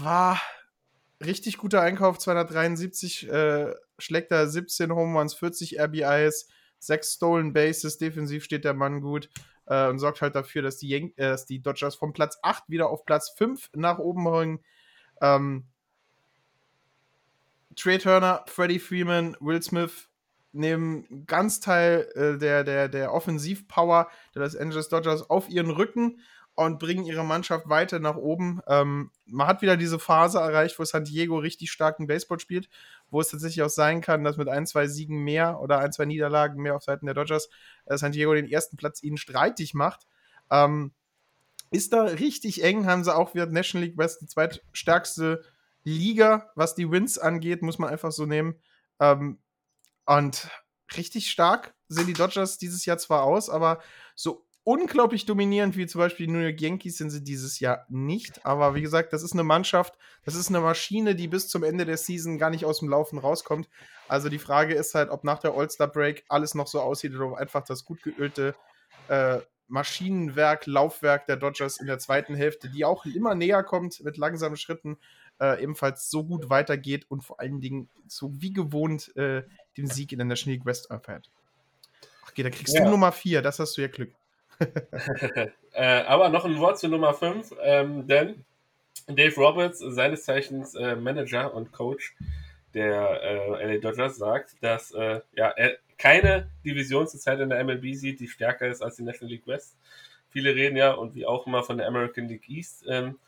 war 0.00 0.40
richtig 1.24 1.58
guter 1.58 1.80
Einkauf, 1.80 2.18
273, 2.18 3.28
äh, 3.30 3.74
schlägt 3.98 4.30
da 4.32 4.46
17 4.46 4.92
Home 4.92 5.18
Runs, 5.18 5.34
40 5.34 5.80
RBIs, 5.80 6.48
6 6.78 7.14
Stolen 7.14 7.52
Bases, 7.52 7.98
defensiv 7.98 8.44
steht 8.44 8.64
der 8.64 8.74
Mann 8.74 9.00
gut 9.00 9.28
äh, 9.66 9.88
und 9.88 9.98
sorgt 9.98 10.22
halt 10.22 10.34
dafür, 10.34 10.62
dass 10.62 10.78
die, 10.78 10.88
Yen 10.88 11.16
äh, 11.16 11.30
dass 11.30 11.46
die 11.46 11.62
Dodgers 11.62 11.94
von 11.94 12.12
Platz 12.12 12.38
8 12.42 12.64
wieder 12.68 12.88
auf 12.88 13.04
Platz 13.04 13.30
5 13.36 13.70
nach 13.74 13.98
oben 13.98 14.26
holen. 14.26 14.58
Ähm, 15.20 15.66
Trey 17.76 17.98
Turner, 17.98 18.44
Freddie 18.48 18.78
Freeman, 18.78 19.36
Will 19.40 19.62
Smith 19.62 20.08
nehmen 20.52 21.24
ganz 21.26 21.60
Teil 21.60 22.08
äh, 22.14 22.38
der, 22.38 22.64
der, 22.64 22.88
der 22.88 23.12
Offensivpower 23.12 24.10
der 24.34 24.42
Los 24.42 24.56
Angeles 24.56 24.88
Dodgers 24.88 25.28
auf 25.30 25.48
ihren 25.48 25.70
Rücken 25.70 26.20
und 26.54 26.78
bringen 26.78 27.04
ihre 27.04 27.24
Mannschaft 27.24 27.68
weiter 27.68 27.98
nach 27.98 28.16
oben. 28.16 28.60
Ähm, 28.66 29.10
man 29.26 29.46
hat 29.46 29.62
wieder 29.62 29.76
diese 29.76 29.98
Phase 29.98 30.38
erreicht, 30.38 30.78
wo 30.78 30.84
San 30.84 31.04
Diego 31.04 31.38
richtig 31.38 31.70
starken 31.70 32.06
Baseball 32.06 32.40
spielt, 32.40 32.68
wo 33.10 33.20
es 33.20 33.28
tatsächlich 33.28 33.62
auch 33.62 33.70
sein 33.70 34.00
kann, 34.00 34.24
dass 34.24 34.36
mit 34.36 34.48
ein, 34.48 34.66
zwei 34.66 34.86
Siegen 34.86 35.24
mehr 35.24 35.60
oder 35.60 35.78
ein, 35.78 35.92
zwei 35.92 36.04
Niederlagen 36.04 36.60
mehr 36.60 36.76
auf 36.76 36.84
Seiten 36.84 37.06
der 37.06 37.14
Dodgers 37.14 37.48
äh, 37.86 37.96
San 37.96 38.12
Diego 38.12 38.34
den 38.34 38.48
ersten 38.48 38.76
Platz 38.76 39.02
ihnen 39.02 39.16
streitig 39.16 39.72
macht. 39.72 40.06
Ähm, 40.50 40.92
ist 41.70 41.94
da 41.94 42.02
richtig 42.02 42.62
eng, 42.62 42.86
haben 42.86 43.02
sie 43.02 43.14
auch 43.14 43.34
wieder 43.34 43.46
National 43.46 43.86
League 43.86 43.98
West, 43.98 44.20
die 44.20 44.26
zweitstärkste 44.26 45.42
Liga, 45.84 46.50
was 46.54 46.74
die 46.74 46.90
Wins 46.90 47.18
angeht, 47.18 47.62
muss 47.62 47.78
man 47.78 47.88
einfach 47.88 48.12
so 48.12 48.26
nehmen. 48.26 48.56
Ähm, 49.00 49.38
und 50.04 50.48
richtig 50.96 51.30
stark 51.30 51.74
sehen 51.88 52.06
die 52.06 52.12
Dodgers 52.12 52.58
dieses 52.58 52.84
Jahr 52.84 52.98
zwar 52.98 53.22
aus, 53.22 53.48
aber 53.48 53.80
so 54.14 54.44
unglaublich 54.64 55.26
dominierend 55.26 55.76
wie 55.76 55.86
zum 55.86 55.98
Beispiel 56.00 56.26
die 56.26 56.32
New 56.32 56.38
York 56.38 56.60
Yankees 56.60 56.96
sind 56.96 57.10
sie 57.10 57.24
dieses 57.24 57.60
Jahr 57.60 57.84
nicht. 57.88 58.44
Aber 58.46 58.74
wie 58.74 58.82
gesagt, 58.82 59.12
das 59.12 59.22
ist 59.22 59.32
eine 59.32 59.42
Mannschaft, 59.42 59.98
das 60.24 60.34
ist 60.34 60.48
eine 60.48 60.60
Maschine, 60.60 61.14
die 61.14 61.28
bis 61.28 61.48
zum 61.48 61.64
Ende 61.64 61.84
der 61.84 61.96
Season 61.96 62.38
gar 62.38 62.50
nicht 62.50 62.64
aus 62.64 62.78
dem 62.78 62.88
Laufen 62.88 63.18
rauskommt. 63.18 63.68
Also 64.08 64.28
die 64.28 64.38
Frage 64.38 64.74
ist 64.74 64.94
halt, 64.94 65.10
ob 65.10 65.24
nach 65.24 65.38
der 65.38 65.52
All-Star-Break 65.54 66.24
alles 66.28 66.54
noch 66.54 66.66
so 66.66 66.80
aussieht 66.80 67.14
oder 67.14 67.32
ob 67.32 67.38
einfach 67.38 67.64
das 67.64 67.84
gut 67.84 68.02
geölte 68.02 68.54
äh, 69.08 69.38
Maschinenwerk, 69.68 70.66
Laufwerk 70.66 71.26
der 71.26 71.36
Dodgers 71.36 71.80
in 71.80 71.86
der 71.86 71.98
zweiten 71.98 72.34
Hälfte, 72.34 72.68
die 72.68 72.84
auch 72.84 73.06
immer 73.06 73.34
näher 73.34 73.62
kommt 73.62 74.04
mit 74.04 74.18
langsamen 74.18 74.56
Schritten, 74.56 74.98
äh, 75.40 75.62
ebenfalls 75.62 76.10
so 76.10 76.24
gut 76.24 76.50
weitergeht 76.50 77.06
und 77.08 77.24
vor 77.24 77.40
allen 77.40 77.60
Dingen 77.60 77.88
so 78.06 78.30
wie 78.34 78.52
gewohnt 78.52 79.16
äh, 79.16 79.44
den 79.76 79.86
Sieg 79.86 80.12
in 80.12 80.18
der 80.18 80.26
National 80.26 80.56
League 80.56 80.66
West 80.66 80.90
erfährt. 80.90 81.30
Ach, 82.22 82.30
okay, 82.30 82.42
da 82.42 82.50
kriegst 82.50 82.74
ja. 82.74 82.84
du 82.84 82.90
Nummer 82.90 83.12
4, 83.12 83.40
das 83.40 83.58
hast 83.58 83.76
du 83.76 83.80
ja 83.80 83.88
Glück. 83.88 84.12
äh, 85.72 86.02
aber 86.02 86.28
noch 86.28 86.44
ein 86.44 86.58
Wort 86.58 86.78
zu 86.78 86.88
Nummer 86.88 87.14
5, 87.14 87.54
ähm, 87.62 88.06
denn 88.06 88.44
Dave 89.06 89.34
Roberts, 89.36 89.78
seines 89.78 90.24
Zeichens 90.24 90.74
äh, 90.74 90.96
Manager 90.96 91.54
und 91.54 91.72
Coach 91.72 92.14
der 92.74 93.22
äh, 93.22 93.74
LA 93.74 93.80
Dodgers, 93.80 94.16
sagt, 94.16 94.56
dass 94.62 94.92
äh, 94.92 95.20
ja, 95.34 95.50
er 95.50 95.76
keine 95.98 96.48
Division 96.64 97.06
zurzeit 97.06 97.38
in 97.40 97.50
der 97.50 97.62
MLB 97.62 97.94
sieht, 97.94 98.20
die 98.20 98.28
stärker 98.28 98.66
ist 98.66 98.82
als 98.82 98.96
die 98.96 99.02
National 99.02 99.32
League 99.32 99.46
West. 99.46 99.76
Viele 100.30 100.54
reden 100.54 100.76
ja 100.76 100.92
und 100.92 101.14
wie 101.14 101.26
auch 101.26 101.46
immer 101.46 101.62
von 101.62 101.76
der 101.78 101.86
American 101.86 102.28
League 102.28 102.48
East, 102.48 102.84
ähm, 102.88 103.18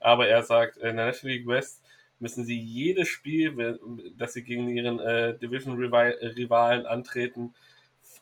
aber 0.00 0.28
er 0.28 0.42
sagt, 0.42 0.76
in 0.78 0.96
der 0.96 1.06
National 1.06 1.36
League 1.36 1.46
West 1.46 1.82
müssen 2.18 2.44
sie 2.44 2.58
jedes 2.58 3.08
Spiel, 3.08 3.78
das 4.16 4.32
sie 4.32 4.42
gegen 4.42 4.68
ihren 4.68 4.98
äh, 5.00 5.36
Division-Rivalen 5.38 6.86
antreten, 6.86 7.54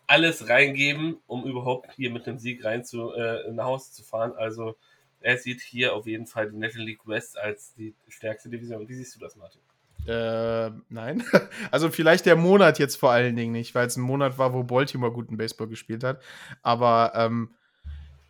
alles 0.06 0.48
reingeben, 0.48 1.18
um 1.26 1.44
überhaupt 1.44 1.92
hier 1.94 2.10
mit 2.10 2.26
dem 2.26 2.38
Sieg 2.38 2.64
rein 2.64 2.84
zu, 2.84 3.12
äh, 3.12 3.50
nach 3.52 3.64
Hause 3.64 3.92
zu 3.92 4.02
fahren. 4.02 4.32
Also 4.36 4.76
er 5.20 5.38
sieht 5.38 5.62
hier 5.62 5.94
auf 5.94 6.06
jeden 6.06 6.26
Fall 6.26 6.50
die 6.50 6.56
National 6.56 6.86
League 6.86 7.06
West 7.06 7.38
als 7.38 7.74
die 7.74 7.94
stärkste 8.08 8.50
Division. 8.50 8.86
Wie 8.88 8.94
siehst 8.94 9.14
du 9.16 9.20
das, 9.20 9.36
Martin? 9.36 9.60
Äh, 10.06 10.70
nein. 10.88 11.24
Also 11.70 11.90
vielleicht 11.90 12.26
der 12.26 12.36
Monat 12.36 12.78
jetzt 12.78 12.96
vor 12.96 13.10
allen 13.10 13.34
Dingen 13.36 13.52
nicht, 13.52 13.74
weil 13.74 13.86
es 13.86 13.96
ein 13.96 14.02
Monat 14.02 14.38
war, 14.38 14.52
wo 14.52 14.62
Baltimore 14.62 15.12
guten 15.12 15.36
Baseball 15.36 15.66
gespielt 15.66 16.04
hat. 16.04 16.22
Aber 16.62 17.12
ähm, 17.14 17.54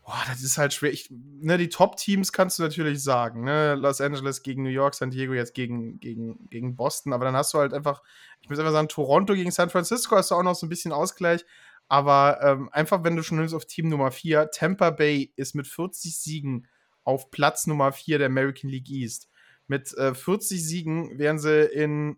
boah, 0.04 0.22
das 0.28 0.42
ist 0.42 0.56
halt 0.56 0.72
schwer. 0.72 0.92
Ich, 0.92 1.10
ne, 1.10 1.58
die 1.58 1.68
Top-Teams 1.68 2.32
kannst 2.32 2.58
du 2.58 2.62
natürlich 2.62 3.02
sagen. 3.02 3.44
Ne? 3.44 3.74
Los 3.74 4.00
Angeles 4.00 4.42
gegen 4.42 4.62
New 4.62 4.70
York, 4.70 4.94
San 4.94 5.10
Diego 5.10 5.32
jetzt 5.32 5.54
gegen, 5.54 5.98
gegen, 6.00 6.48
gegen 6.48 6.76
Boston. 6.76 7.12
Aber 7.12 7.24
dann 7.24 7.36
hast 7.36 7.52
du 7.54 7.58
halt 7.58 7.74
einfach, 7.74 8.02
ich 8.40 8.48
muss 8.48 8.58
einfach 8.58 8.72
sagen, 8.72 8.88
Toronto 8.88 9.34
gegen 9.34 9.50
San 9.50 9.70
Francisco 9.70 10.16
hast 10.16 10.30
du 10.30 10.36
auch 10.36 10.42
noch 10.42 10.54
so 10.54 10.66
ein 10.66 10.70
bisschen 10.70 10.92
Ausgleich. 10.92 11.44
Aber 11.88 12.40
ähm, 12.42 12.68
einfach, 12.72 13.04
wenn 13.04 13.16
du 13.16 13.22
schon 13.22 13.38
nimmst 13.38 13.54
auf 13.54 13.66
Team 13.66 13.88
Nummer 13.88 14.10
4, 14.10 14.50
Tampa 14.50 14.90
Bay 14.90 15.32
ist 15.36 15.54
mit 15.54 15.66
40 15.66 16.18
Siegen 16.18 16.66
auf 17.04 17.30
Platz 17.30 17.66
Nummer 17.66 17.92
4 17.92 18.18
der 18.18 18.26
American 18.28 18.70
League 18.70 18.90
East. 18.90 19.28
Mit 19.66 19.92
äh, 19.94 20.14
40 20.14 20.64
Siegen 20.64 21.18
wären 21.18 21.38
sie 21.38 21.64
in 21.64 22.16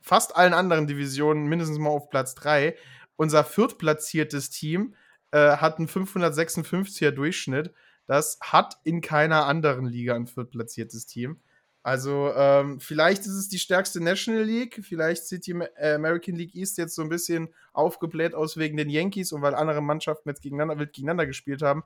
fast 0.00 0.36
allen 0.36 0.54
anderen 0.54 0.86
Divisionen 0.86 1.46
mindestens 1.46 1.78
mal 1.78 1.90
auf 1.90 2.08
Platz 2.10 2.34
3. 2.36 2.76
Unser 3.16 3.44
viertplatziertes 3.44 4.50
Team 4.50 4.94
äh, 5.32 5.56
hat 5.56 5.78
einen 5.78 5.88
556er 5.88 7.10
Durchschnitt. 7.10 7.72
Das 8.06 8.38
hat 8.40 8.78
in 8.84 9.00
keiner 9.00 9.46
anderen 9.46 9.86
Liga 9.86 10.14
ein 10.14 10.26
viertplatziertes 10.26 11.06
Team. 11.06 11.40
Also 11.82 12.32
ähm, 12.34 12.78
vielleicht 12.78 13.22
ist 13.22 13.34
es 13.34 13.48
die 13.48 13.58
stärkste 13.58 14.02
National 14.02 14.42
League, 14.42 14.80
vielleicht 14.82 15.26
sieht 15.26 15.46
die 15.46 15.52
äh, 15.52 15.94
American 15.94 16.34
League 16.34 16.54
East 16.54 16.76
jetzt 16.76 16.94
so 16.94 17.00
ein 17.00 17.08
bisschen 17.08 17.48
aufgebläht 17.72 18.34
aus 18.34 18.58
wegen 18.58 18.76
den 18.76 18.90
Yankees 18.90 19.32
und 19.32 19.40
weil 19.40 19.54
andere 19.54 19.80
Mannschaften 19.80 20.28
jetzt 20.28 20.42
gegeneinander, 20.42 20.78
wild 20.78 20.92
gegeneinander 20.92 21.26
gespielt 21.26 21.62
haben. 21.62 21.82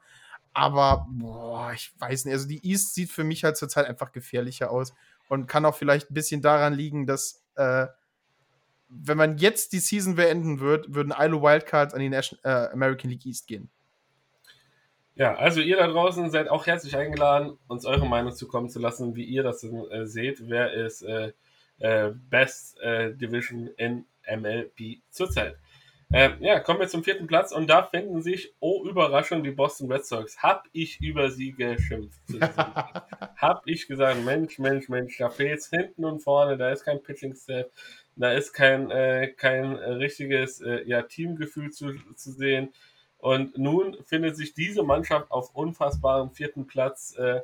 Aber, 0.53 1.07
boah, 1.11 1.73
ich 1.75 1.93
weiß 1.99 2.25
nicht. 2.25 2.35
Also 2.35 2.49
die 2.49 2.65
East 2.67 2.95
sieht 2.95 3.11
für 3.11 3.25
mich 3.25 3.45
halt 3.45 3.57
zurzeit 3.57 3.87
einfach 3.87 4.13
gefährlicher 4.13 4.71
aus. 4.71 4.95
Und 5.29 5.47
kann 5.47 5.65
auch 5.65 5.75
vielleicht 5.75 6.11
ein 6.11 6.15
bisschen 6.15 6.43
daran 6.43 6.75
liegen, 6.75 7.07
dass, 7.07 7.45
äh, 7.57 7.87
wenn 8.89 9.17
man 9.17 9.39
jetzt 9.39 9.73
die 9.73 9.81
Season 9.81 10.15
beenden 10.15 10.61
würde, 10.61 10.95
würden 10.95 11.13
alle 11.13 11.41
Wildcards 11.41 11.95
an 11.95 12.01
die 12.01 12.09
National, 12.09 12.69
äh, 12.69 12.73
American 12.73 13.11
League 13.11 13.27
East 13.27 13.49
gehen. 13.49 13.71
Ja, 15.17 15.35
also 15.37 15.61
ihr 15.61 15.77
da 15.77 15.87
draußen 15.87 16.31
seid 16.31 16.49
auch 16.49 16.67
herzlich 16.67 16.97
eingeladen, 16.97 17.57
uns 17.69 17.87
eure 17.87 18.07
Meinung 18.07 18.33
zukommen 18.33 18.69
zu 18.69 18.81
lassen, 18.81 19.15
wie 19.15 19.25
ihr 19.25 19.45
das 19.45 19.62
äh, 19.62 20.07
seht. 20.07 20.49
Wer 20.49 20.73
ist 20.73 21.03
äh, 21.03 21.33
äh, 21.79 22.11
Best 22.31 22.81
äh, 22.81 23.15
Division 23.15 23.69
in 23.77 24.07
MLB 24.29 25.03
zurzeit? 25.11 25.57
Ähm, 26.12 26.37
ja, 26.41 26.61
kommen 26.61 26.81
wir 26.81 26.89
zum 26.89 27.03
vierten 27.03 27.27
Platz 27.27 27.51
und 27.53 27.69
da 27.69 27.83
finden 27.83 28.23
sich, 28.23 28.55
oh 28.61 28.85
Überraschung, 28.87 29.43
die 29.43 29.51
Boston 29.51 29.91
Red 29.91 30.05
Sox. 30.05 30.43
Hab 30.43 30.67
ich 30.73 31.01
über 31.01 31.31
sie 31.31 31.53
geschimpft. 31.53 32.21
Hab 33.37 33.62
ich 33.67 33.89
gesagt, 33.89 34.25
Mensch, 34.25 34.59
Mensch, 34.59 34.89
Mensch, 34.89 35.17
da 35.19 35.29
fehlt's 35.31 35.71
hinten 35.71 36.05
und 36.05 36.21
vorne, 36.21 36.57
da 36.57 36.71
ist 36.71 36.85
kein 36.85 37.03
Pitching 37.03 37.35
Staff, 37.35 37.67
da 38.17 38.33
ist 38.33 38.53
kein, 38.53 38.91
äh, 38.91 39.33
kein 39.37 39.75
richtiges 39.75 40.61
äh, 40.61 40.83
ja, 40.87 41.03
Teamgefühl 41.03 41.71
zu, 41.71 41.95
zu 42.15 42.33
sehen. 42.33 42.73
Und 43.25 43.57
nun 43.57 43.97
findet 44.05 44.37
sich 44.37 44.53
diese 44.53 44.83
Mannschaft 44.83 45.31
auf 45.31 45.55
unfassbarem 45.55 46.31
vierten 46.33 46.66
Platz 46.66 47.16
äh, 47.18 47.41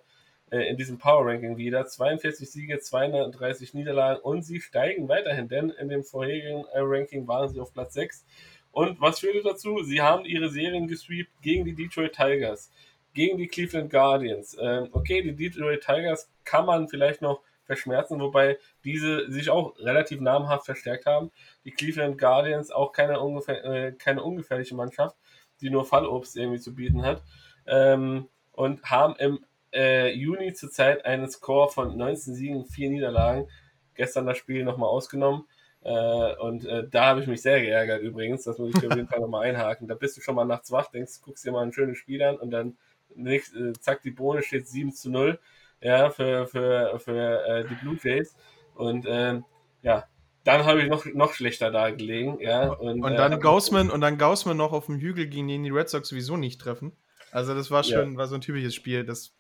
äh 0.51 0.69
in 0.69 0.77
diesem 0.77 0.99
Power 0.99 1.25
Ranking 1.25 1.57
wieder. 1.57 1.87
42 1.87 2.51
Siege, 2.51 2.79
230 2.81 3.73
Niederlagen 3.73 4.21
und 4.21 4.43
sie 4.43 4.61
steigen 4.61 5.09
weiterhin, 5.09 5.49
denn 5.49 5.71
in 5.71 5.89
dem 5.89 6.05
vorherigen 6.05 6.67
äh, 6.75 6.81
Ranking 6.81 7.27
waren 7.27 7.49
sie 7.49 7.61
auf 7.61 7.73
Platz 7.73 7.95
6. 7.95 8.27
Und 8.73 9.01
was 9.01 9.21
führte 9.21 9.41
dazu? 9.43 9.83
Sie 9.83 10.03
haben 10.03 10.27
ihre 10.27 10.51
Serien 10.51 10.87
gesweept 10.87 11.31
gegen 11.41 11.65
die 11.65 11.75
Detroit 11.75 12.13
Tigers, 12.13 12.71
gegen 13.15 13.39
die 13.39 13.49
Cleveland 13.49 13.91
Guardians. 13.91 14.55
Ähm, 14.61 14.91
okay, 14.93 15.23
die 15.23 15.35
Detroit 15.35 15.81
Tigers 15.81 16.31
kann 16.45 16.67
man 16.67 16.89
vielleicht 16.91 17.23
noch 17.23 17.41
verschmerzen, 17.65 18.21
wobei 18.21 18.59
diese 18.85 19.31
sich 19.31 19.49
auch 19.49 19.79
relativ 19.79 20.21
namhaft 20.21 20.67
verstärkt 20.67 21.07
haben. 21.07 21.31
Die 21.65 21.71
Cleveland 21.71 22.19
Guardians 22.19 22.71
auch 22.71 22.93
keine, 22.93 23.19
ungefähr, 23.19 23.65
äh, 23.65 23.93
keine 23.93 24.23
ungefährliche 24.23 24.75
Mannschaft, 24.75 25.17
die 25.61 25.71
nur 25.71 25.85
Fallobst 25.85 26.37
irgendwie 26.37 26.61
zu 26.61 26.75
bieten 26.75 27.03
hat. 27.03 27.23
Ähm, 27.67 28.29
und 28.53 28.83
haben 28.85 29.15
im 29.17 29.45
äh, 29.73 30.13
Juni 30.13 30.53
zurzeit 30.53 31.05
einen 31.05 31.31
Score 31.31 31.71
von 31.71 31.97
19 31.97 32.35
Siegen, 32.35 32.65
4 32.65 32.91
Niederlagen. 32.91 33.49
Gestern 33.95 34.27
das 34.27 34.39
Spiel 34.39 34.65
nochmal 34.65 34.89
ausgenommen. 34.89 35.45
Äh, 35.83 36.37
und 36.37 36.67
äh, 36.67 36.89
da 36.89 37.07
habe 37.07 37.21
ich 37.21 37.27
mich 37.27 37.43
sehr 37.43 37.61
geärgert 37.61 38.03
übrigens, 38.03 38.45
das 38.45 38.59
muss 38.59 38.75
ich 38.75 38.87
auf 38.87 38.95
jeden 38.95 39.09
Fall 39.09 39.21
nochmal 39.21 39.49
einhaken. 39.49 39.89
Da 39.89 39.95
bist 39.95 40.17
du 40.17 40.21
schon 40.21 40.35
mal 40.35 40.45
nachts 40.45 40.71
wach, 40.71 40.91
denkst, 40.91 41.23
guckst 41.23 41.45
dir 41.45 41.53
mal 41.53 41.63
ein 41.63 41.73
schönes 41.73 41.97
Spiel 41.97 42.23
an 42.23 42.37
und 42.37 42.51
dann 42.51 42.77
nicht, 43.15 43.55
äh, 43.55 43.73
zack, 43.81 44.03
die 44.03 44.11
Bohne 44.11 44.43
steht 44.43 44.69
7 44.69 44.93
zu 44.93 45.11
0 45.11 45.39
ja, 45.81 46.11
für, 46.11 46.47
für, 46.47 46.99
für 46.99 47.47
äh, 47.47 47.65
die 47.65 47.75
Blue 47.75 47.97
Jays. 48.03 48.37
Und 48.75 49.07
ähm, 49.09 49.45
ja, 49.83 50.05
dann 50.45 50.65
habe 50.65 50.83
ich 50.83 50.89
noch, 50.89 51.05
noch 51.07 51.35
schlechter 51.35 51.71
da 51.71 51.91
gelegen. 51.91 52.39
Ja, 52.41 52.71
und, 52.71 53.03
und 53.03 53.15
dann 53.15 53.33
äh, 53.33 53.39
Gaussman 53.39 53.91
und 53.91 54.01
dann 54.01 54.19
Gaussman 54.19 54.57
noch 54.57 54.73
auf 54.73 54.87
dem 54.87 54.99
Hügel, 54.99 55.27
gegen 55.27 55.49
den 55.49 55.65
die 55.65 55.71
Red 55.71 55.89
Sox 55.89 56.09
sowieso 56.09 56.37
nicht 56.37 56.61
treffen. 56.61 56.93
Also 57.33 57.55
das 57.55 57.71
war 57.71 57.85
schon, 57.85 58.13
ja. 58.13 58.19
war 58.19 58.27
so 58.27 58.35
ein 58.35 58.41
typisches 58.41 58.75
Spiel. 58.75 59.05
Das, 59.05 59.33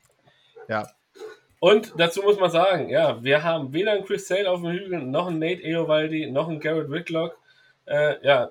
ja, 0.68 0.86
und 1.60 1.92
dazu 1.98 2.22
muss 2.22 2.40
man 2.40 2.50
sagen, 2.50 2.88
ja, 2.88 3.22
wir 3.22 3.42
haben 3.42 3.74
weder 3.74 3.92
einen 3.92 4.04
Chris 4.04 4.26
Sale 4.26 4.50
auf 4.50 4.62
dem 4.62 4.72
Hügel, 4.72 5.02
noch 5.02 5.26
einen 5.26 5.38
Nate 5.38 5.62
Eovaldi, 5.62 6.30
noch 6.30 6.48
einen 6.48 6.58
Garrett 6.58 6.90
Whitlock. 6.90 7.38
Äh, 7.84 8.14
ja, 8.26 8.50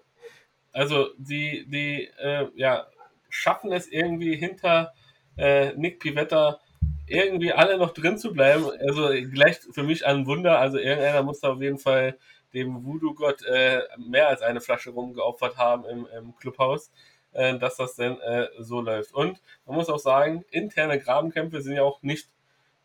also 0.71 1.07
die, 1.17 1.65
die 1.67 2.07
äh, 2.19 2.47
ja, 2.55 2.85
schaffen 3.29 3.71
es 3.71 3.87
irgendwie 3.87 4.35
hinter 4.35 4.93
äh, 5.37 5.73
Nick 5.73 5.99
Pivetta 5.99 6.59
irgendwie 7.07 7.51
alle 7.51 7.79
noch 7.79 7.93
drin 7.93 8.19
zu 8.19 8.31
bleiben. 8.31 8.65
Also 8.79 9.09
gleich 9.31 9.57
für 9.71 9.81
mich 9.81 10.05
ein 10.05 10.27
Wunder. 10.27 10.59
Also 10.59 10.77
irgendeiner 10.77 11.23
muss 11.23 11.39
da 11.39 11.53
auf 11.53 11.61
jeden 11.61 11.79
Fall 11.79 12.15
dem 12.53 12.85
Voodoo-Gott 12.85 13.43
äh, 13.45 13.81
mehr 13.97 14.27
als 14.27 14.41
eine 14.41 14.61
Flasche 14.61 14.91
rumgeopfert 14.91 15.57
haben 15.57 15.85
im, 15.85 16.07
im 16.17 16.35
Clubhaus, 16.35 16.91
äh, 17.33 17.57
dass 17.57 17.77
das 17.77 17.95
denn 17.95 18.19
äh, 18.21 18.47
so 18.57 18.81
läuft. 18.81 19.13
Und 19.13 19.41
man 19.65 19.75
muss 19.75 19.89
auch 19.89 19.99
sagen, 19.99 20.45
interne 20.51 20.99
Grabenkämpfe 20.99 21.61
sind 21.61 21.75
ja 21.75 21.83
auch 21.83 22.01
nicht 22.01 22.29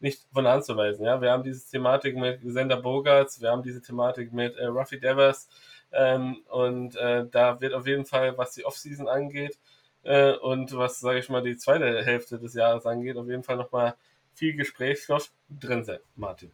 nicht 0.04 0.26
von 0.32 0.46
anzuweisen. 0.46 1.04
Ja? 1.04 1.20
Wir 1.20 1.30
haben 1.32 1.42
diese 1.42 1.68
Thematik 1.68 2.16
mit 2.16 2.40
Sender 2.44 2.76
Bogarts, 2.76 3.40
wir 3.40 3.50
haben 3.50 3.62
diese 3.62 3.80
Thematik 3.80 4.32
mit 4.32 4.54
äh, 4.56 4.66
Ruffy 4.66 5.00
Devers 5.00 5.48
ähm, 5.92 6.44
und 6.48 6.94
äh, 6.96 7.26
da 7.30 7.60
wird 7.60 7.72
auf 7.72 7.86
jeden 7.86 8.04
Fall, 8.04 8.36
was 8.36 8.52
die 8.52 8.64
Offseason 8.66 9.08
angeht 9.08 9.58
äh, 10.02 10.32
und 10.32 10.76
was, 10.76 11.00
sage 11.00 11.18
ich 11.18 11.28
mal, 11.30 11.42
die 11.42 11.56
zweite 11.56 12.04
Hälfte 12.04 12.38
des 12.38 12.54
Jahres 12.54 12.84
angeht, 12.86 13.16
auf 13.16 13.28
jeden 13.28 13.42
Fall 13.42 13.56
nochmal 13.56 13.94
viel 14.34 14.54
Gesprächsstoff 14.54 15.32
drin 15.48 15.84
sein, 15.84 16.00
Martin. 16.16 16.52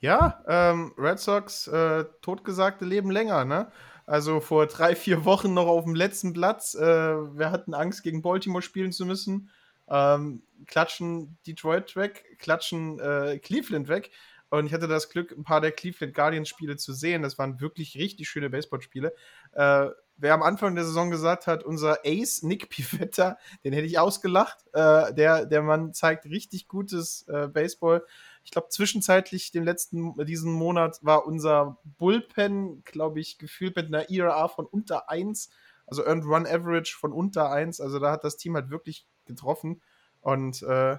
Ja, 0.00 0.42
ähm, 0.46 0.92
Red 0.98 1.18
Sox, 1.18 1.66
äh, 1.68 2.04
totgesagte 2.22 2.84
leben 2.84 3.10
länger, 3.10 3.44
ne? 3.44 3.70
Also 4.04 4.40
vor 4.40 4.66
drei, 4.66 4.94
vier 4.94 5.24
Wochen 5.24 5.52
noch 5.54 5.66
auf 5.66 5.84
dem 5.84 5.94
letzten 5.94 6.32
Platz. 6.32 6.74
Äh, 6.74 6.80
wir 6.82 7.50
hatten 7.50 7.74
Angst, 7.74 8.02
gegen 8.02 8.22
Baltimore 8.22 8.62
spielen 8.62 8.92
zu 8.92 9.04
müssen 9.04 9.50
ähm, 9.88 10.42
klatschen 10.66 11.38
Detroit 11.46 11.96
weg, 11.96 12.36
klatschen 12.38 12.98
äh, 12.98 13.38
Cleveland 13.38 13.88
weg. 13.88 14.10
Und 14.48 14.66
ich 14.66 14.72
hatte 14.72 14.86
das 14.86 15.08
Glück, 15.08 15.32
ein 15.32 15.42
paar 15.42 15.60
der 15.60 15.72
Cleveland 15.72 16.14
Guardians-Spiele 16.14 16.76
zu 16.76 16.92
sehen. 16.92 17.22
Das 17.22 17.36
waren 17.36 17.60
wirklich 17.60 17.96
richtig 17.96 18.28
schöne 18.28 18.48
Baseballspiele. 18.48 19.12
Äh, 19.52 19.86
wer 20.16 20.34
am 20.34 20.42
Anfang 20.42 20.76
der 20.76 20.84
Saison 20.84 21.10
gesagt 21.10 21.46
hat, 21.48 21.64
unser 21.64 21.98
Ace 22.04 22.42
Nick 22.42 22.68
Pivetta, 22.70 23.38
den 23.64 23.72
hätte 23.72 23.86
ich 23.86 23.98
ausgelacht. 23.98 24.58
Äh, 24.72 25.12
der, 25.14 25.46
der 25.46 25.62
Mann 25.62 25.92
zeigt 25.92 26.26
richtig 26.26 26.68
gutes 26.68 27.26
äh, 27.28 27.48
Baseball. 27.48 28.04
Ich 28.46 28.52
glaube, 28.52 28.68
zwischenzeitlich, 28.68 29.50
den 29.50 29.64
letzten, 29.64 30.14
diesen 30.24 30.52
Monat, 30.52 31.00
war 31.02 31.26
unser 31.26 31.78
Bullpen, 31.82 32.84
glaube 32.84 33.18
ich, 33.18 33.38
gefühlt 33.38 33.74
mit 33.74 33.86
einer 33.86 34.08
ERA 34.08 34.46
von 34.46 34.66
unter 34.66 35.10
1 35.10 35.50
Also 35.84 36.04
Earned 36.04 36.24
Run 36.24 36.46
Average 36.46 36.96
von 36.96 37.12
unter 37.12 37.50
1. 37.50 37.80
Also 37.80 37.98
da 37.98 38.12
hat 38.12 38.22
das 38.22 38.36
Team 38.36 38.54
halt 38.54 38.70
wirklich 38.70 39.04
getroffen. 39.24 39.82
Und 40.20 40.62
äh, 40.62 40.96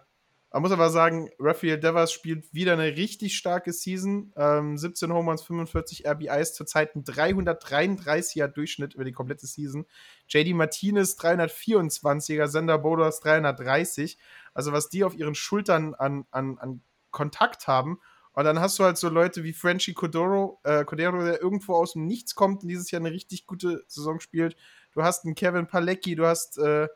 man 0.52 0.62
muss 0.62 0.74
aber 0.74 0.90
sagen, 0.90 1.30
Raphael 1.40 1.80
Devers 1.80 2.12
spielt 2.12 2.54
wieder 2.54 2.74
eine 2.74 2.98
richtig 2.98 3.38
starke 3.38 3.72
Season. 3.72 4.34
Ähm, 4.36 4.78
17 4.78 5.14
Home 5.14 5.30
Runs, 5.30 5.42
45 5.44 6.06
RBIs, 6.06 6.54
zurzeit 6.54 6.98
ein 6.98 7.06
333er 7.06 8.48
Durchschnitt 8.50 8.94
über 8.94 9.06
die 9.06 9.14
komplette 9.14 9.48
Season. 9.48 9.86
JD 10.28 10.54
Martinez 10.54 11.18
324er, 11.18 12.48
Sender 12.48 12.78
Boders 12.78 13.22
330. 13.22 14.18
Also 14.54 14.74
was 14.74 14.90
die 14.90 15.06
auf 15.06 15.16
ihren 15.16 15.36
Schultern 15.36 15.96
an, 15.96 16.26
an, 16.32 16.58
an 16.58 16.82
Kontakt 17.18 17.68
haben. 17.68 18.00
Und 18.34 18.44
dann 18.44 18.60
hast 18.60 18.78
du 18.78 18.84
halt 18.84 18.98
so 18.98 19.10
Leute 19.10 19.44
wie 19.44 19.52
Frenchy 19.54 19.96
Cordero, 19.96 20.60
äh, 20.64 20.86
Cordero, 20.86 21.24
der 21.24 21.42
irgendwo 21.42 21.74
aus 21.74 21.94
dem 21.94 22.06
Nichts 22.06 22.36
kommt 22.36 22.62
und 22.62 22.70
dieses 22.70 22.92
Jahr 22.92 23.02
eine 23.02 23.12
richtig 23.12 23.48
gute 23.48 23.84
Saison 23.88 24.20
spielt. 24.20 24.56
Du 24.92 25.02
hast 25.02 25.26
einen 25.26 25.34
Kevin 25.34 25.66
Palecki, 25.66 26.16
du 26.16 26.28
hast 26.28 26.60
äh, 26.60 26.88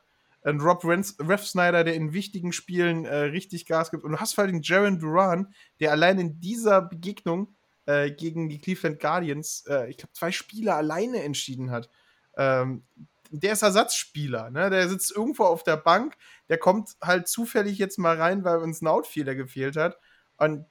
ein 0.43 0.61
Rob 0.61 0.85
Ref 0.85 1.47
Snyder, 1.47 1.83
der 1.83 1.95
in 1.95 2.13
wichtigen 2.13 2.51
Spielen 2.51 3.05
äh, 3.05 3.15
richtig 3.15 3.65
Gas 3.65 3.89
gibt. 3.89 4.03
Und 4.03 4.11
du 4.11 4.19
hast 4.19 4.35
vor 4.35 4.43
allem 4.43 4.61
Jaron 4.61 4.99
Duran, 4.99 5.51
der 5.79 5.91
allein 5.91 6.19
in 6.19 6.39
dieser 6.39 6.79
Begegnung 6.83 7.55
äh, 7.87 8.11
gegen 8.11 8.47
die 8.47 8.59
Cleveland 8.59 8.99
Guardians, 8.99 9.65
äh, 9.67 9.89
ich 9.89 9.97
glaube, 9.97 10.13
zwei 10.13 10.31
Spiele 10.31 10.75
alleine 10.75 11.23
entschieden 11.23 11.71
hat. 11.71 11.89
Ähm, 12.37 12.83
der 13.31 13.53
ist 13.53 13.63
Ersatzspieler, 13.63 14.51
ne? 14.51 14.69
Der 14.69 14.87
sitzt 14.89 15.15
irgendwo 15.15 15.45
auf 15.45 15.63
der 15.63 15.77
Bank, 15.77 16.17
der 16.49 16.57
kommt 16.57 16.97
halt 17.01 17.27
zufällig 17.27 17.79
jetzt 17.79 17.97
mal 17.97 18.17
rein, 18.17 18.43
weil 18.43 18.57
uns 18.57 18.81
ein 18.81 18.87
Outfielder 18.87 19.33
gefehlt 19.33 19.77
hat. 19.77 19.97
Und 20.41 20.65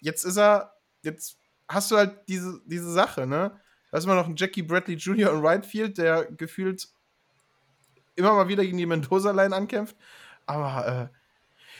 jetzt 0.00 0.24
ist 0.24 0.38
er, 0.38 0.72
jetzt 1.02 1.36
hast 1.68 1.90
du 1.90 1.96
halt 1.96 2.18
diese, 2.28 2.62
diese 2.64 2.90
Sache, 2.90 3.26
ne? 3.26 3.60
Da 3.90 3.98
ist 3.98 4.04
immer 4.04 4.14
noch 4.14 4.26
ein 4.26 4.36
Jackie 4.36 4.62
Bradley 4.62 4.96
Jr. 4.96 5.30
in 5.32 5.44
Right 5.44 5.66
Field, 5.66 5.98
der 5.98 6.24
gefühlt 6.24 6.88
immer 8.16 8.32
mal 8.32 8.48
wieder 8.48 8.62
gegen 8.62 8.78
die 8.78 8.86
Mendoza-Line 8.86 9.54
ankämpft. 9.54 9.96
Aber 10.46 11.10
äh, 11.12 11.16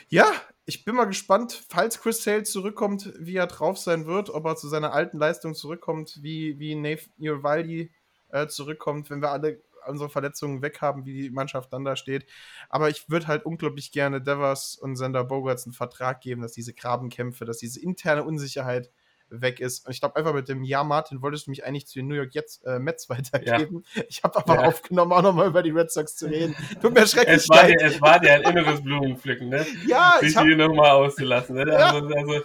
ja, 0.08 0.30
ich 0.66 0.84
bin 0.84 0.94
mal 0.94 1.06
gespannt, 1.06 1.64
falls 1.70 2.02
Chris 2.02 2.22
Sale 2.22 2.42
zurückkommt, 2.42 3.10
wie 3.18 3.36
er 3.36 3.46
drauf 3.46 3.78
sein 3.78 4.04
wird, 4.04 4.28
ob 4.28 4.44
er 4.44 4.56
zu 4.56 4.68
seiner 4.68 4.92
alten 4.92 5.16
Leistung 5.16 5.54
zurückkommt, 5.54 6.18
wie, 6.22 6.58
wie 6.58 6.74
Nathan 6.74 7.42
Valdi 7.42 7.90
äh, 8.28 8.46
zurückkommt, 8.46 9.08
wenn 9.08 9.22
wir 9.22 9.30
alle 9.30 9.62
unsere 9.86 10.10
Verletzungen 10.10 10.62
weg 10.62 10.80
haben, 10.80 11.04
wie 11.06 11.14
die 11.14 11.30
Mannschaft 11.30 11.72
dann 11.72 11.84
da 11.84 11.96
steht. 11.96 12.26
Aber 12.68 12.88
ich 12.88 13.08
würde 13.08 13.26
halt 13.26 13.44
unglaublich 13.44 13.92
gerne 13.92 14.20
Devers 14.20 14.76
und 14.76 14.96
Sander 14.96 15.24
Bogarts 15.24 15.66
einen 15.66 15.72
Vertrag 15.72 16.20
geben, 16.20 16.42
dass 16.42 16.52
diese 16.52 16.74
Grabenkämpfe, 16.74 17.44
dass 17.44 17.58
diese 17.58 17.80
interne 17.80 18.24
Unsicherheit 18.24 18.90
weg 19.32 19.60
ist. 19.60 19.86
Und 19.86 19.92
ich 19.92 20.00
glaube 20.00 20.16
einfach 20.16 20.34
mit 20.34 20.48
dem 20.48 20.62
Ja, 20.62 20.84
Martin, 20.84 21.22
wolltest 21.22 21.46
du 21.46 21.50
mich 21.50 21.64
eigentlich 21.64 21.86
zu 21.86 21.98
den 21.98 22.08
New 22.08 22.14
York 22.14 22.34
Jets, 22.34 22.58
äh, 22.64 22.78
Mets 22.78 23.08
weitergeben. 23.08 23.84
Ja. 23.94 24.02
Ich 24.08 24.22
habe 24.22 24.38
aber 24.38 24.54
ja. 24.54 24.68
aufgenommen, 24.68 25.12
auch 25.12 25.22
nochmal 25.22 25.48
über 25.48 25.62
die 25.62 25.70
Red 25.70 25.90
Sox 25.90 26.16
zu 26.16 26.26
reden. 26.26 26.54
Tut 26.80 26.94
mir 26.94 27.06
schrecklich 27.06 27.36
es 27.36 27.48
war 27.48 27.62
leid. 27.62 27.80
Dir, 27.80 27.86
es 27.86 28.00
war 28.00 28.20
dir 28.20 28.34
ein 28.34 28.42
inneres 28.42 28.82
Blumenpflücken, 28.82 29.48
ne? 29.48 29.66
Ja, 29.86 30.18
Dich 30.20 30.30
ich 30.30 30.36
habe... 30.36 30.54
nochmal 30.56 30.90
auszulassen, 30.90 31.56
ne? 31.56 31.66
Ja. 31.68 31.92
Also, 31.92 32.06
also 32.06 32.42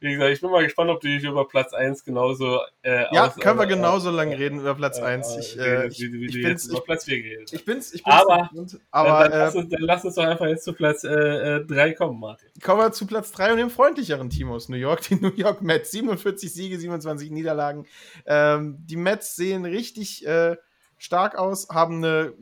wie 0.00 0.12
gesagt, 0.12 0.32
ich 0.32 0.40
bin 0.40 0.50
mal 0.50 0.64
gespannt, 0.64 0.90
ob 0.90 1.00
du 1.00 1.08
dich 1.08 1.22
über 1.22 1.46
Platz 1.46 1.74
1 1.74 2.04
genauso. 2.04 2.60
Äh, 2.82 3.04
ja, 3.14 3.28
aus, 3.28 3.36
können 3.36 3.58
wir 3.58 3.66
äh, 3.66 3.68
genauso 3.68 4.10
lange 4.10 4.38
reden 4.38 4.60
über 4.60 4.74
Platz 4.74 4.98
äh, 4.98 5.02
1. 5.02 5.36
Ich, 5.36 5.58
äh, 5.58 5.88
ich, 5.88 6.00
wie, 6.00 6.12
wie 6.12 6.26
ich, 6.26 6.42
bin's, 6.42 6.70
ich, 6.70 6.84
Platz 6.84 7.04
4 7.04 7.22
geredet 7.22 7.52
Ich 7.52 7.64
bin's, 7.66 7.92
ich 7.92 8.02
bin's. 8.02 8.16
Aber, 8.16 8.50
aber 8.90 9.28
dann, 9.28 9.38
lass 9.38 9.54
uns, 9.54 9.68
dann 9.68 9.82
lass 9.82 10.04
uns 10.04 10.14
doch 10.14 10.24
einfach 10.24 10.46
jetzt 10.46 10.64
zu 10.64 10.72
Platz 10.72 11.02
3 11.02 11.66
äh, 11.68 11.94
kommen, 11.94 12.18
Martin. 12.18 12.48
Kommen 12.62 12.80
wir 12.80 12.92
zu 12.92 13.06
Platz 13.06 13.30
3 13.32 13.52
und 13.52 13.58
dem 13.58 13.70
freundlicheren 13.70 14.30
Team 14.30 14.50
aus 14.50 14.70
New 14.70 14.76
York, 14.76 15.02
die 15.08 15.16
New 15.16 15.32
York 15.34 15.60
Mets. 15.60 15.90
47 15.90 16.52
Siege, 16.52 16.78
27 16.78 17.30
Niederlagen. 17.30 17.86
Ähm, 18.24 18.78
die 18.80 18.96
Mets 18.96 19.36
sehen 19.36 19.66
richtig 19.66 20.26
äh, 20.26 20.56
stark 20.96 21.36
aus, 21.36 21.68
haben 21.68 21.96
eine, 21.96 22.32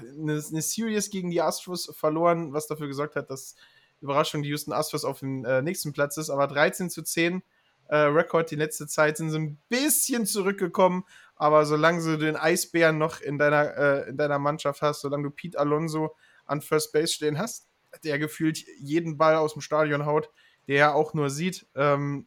eine, 0.00 0.32
eine 0.32 0.62
Series 0.62 1.10
gegen 1.10 1.30
die 1.30 1.40
Astros 1.40 1.92
verloren, 1.96 2.52
was 2.52 2.68
dafür 2.68 2.86
gesorgt 2.86 3.16
hat, 3.16 3.28
dass 3.30 3.56
Überraschung 4.00 4.42
die 4.42 4.48
Houston 4.50 4.72
Astros 4.72 5.04
auf 5.04 5.20
dem 5.20 5.44
äh, 5.44 5.62
nächsten 5.62 5.92
Platz 5.92 6.16
ist. 6.16 6.30
Aber 6.30 6.46
13 6.46 6.90
zu 6.90 7.02
10 7.02 7.42
äh, 7.88 7.96
Rekord 7.96 8.50
die 8.50 8.56
letzte 8.56 8.86
Zeit 8.86 9.16
sind 9.16 9.30
sie 9.30 9.38
ein 9.38 9.58
bisschen 9.68 10.26
zurückgekommen. 10.26 11.04
Aber 11.36 11.66
solange 11.66 12.02
du 12.02 12.18
den 12.18 12.36
Eisbären 12.36 12.98
noch 12.98 13.20
in 13.20 13.38
deiner, 13.38 13.76
äh, 13.76 14.08
in 14.10 14.16
deiner 14.16 14.38
Mannschaft 14.38 14.82
hast, 14.82 15.00
solange 15.00 15.24
du 15.24 15.30
Pete 15.30 15.58
Alonso 15.58 16.14
an 16.46 16.60
First 16.60 16.92
Base 16.92 17.12
stehen 17.12 17.38
hast, 17.38 17.68
der 18.04 18.18
gefühlt 18.18 18.64
jeden 18.78 19.16
Ball 19.16 19.36
aus 19.36 19.54
dem 19.54 19.62
Stadion 19.62 20.06
haut, 20.06 20.30
der 20.66 20.78
er 20.78 20.94
auch 20.94 21.14
nur 21.14 21.30
sieht, 21.30 21.66
ähm, 21.74 22.26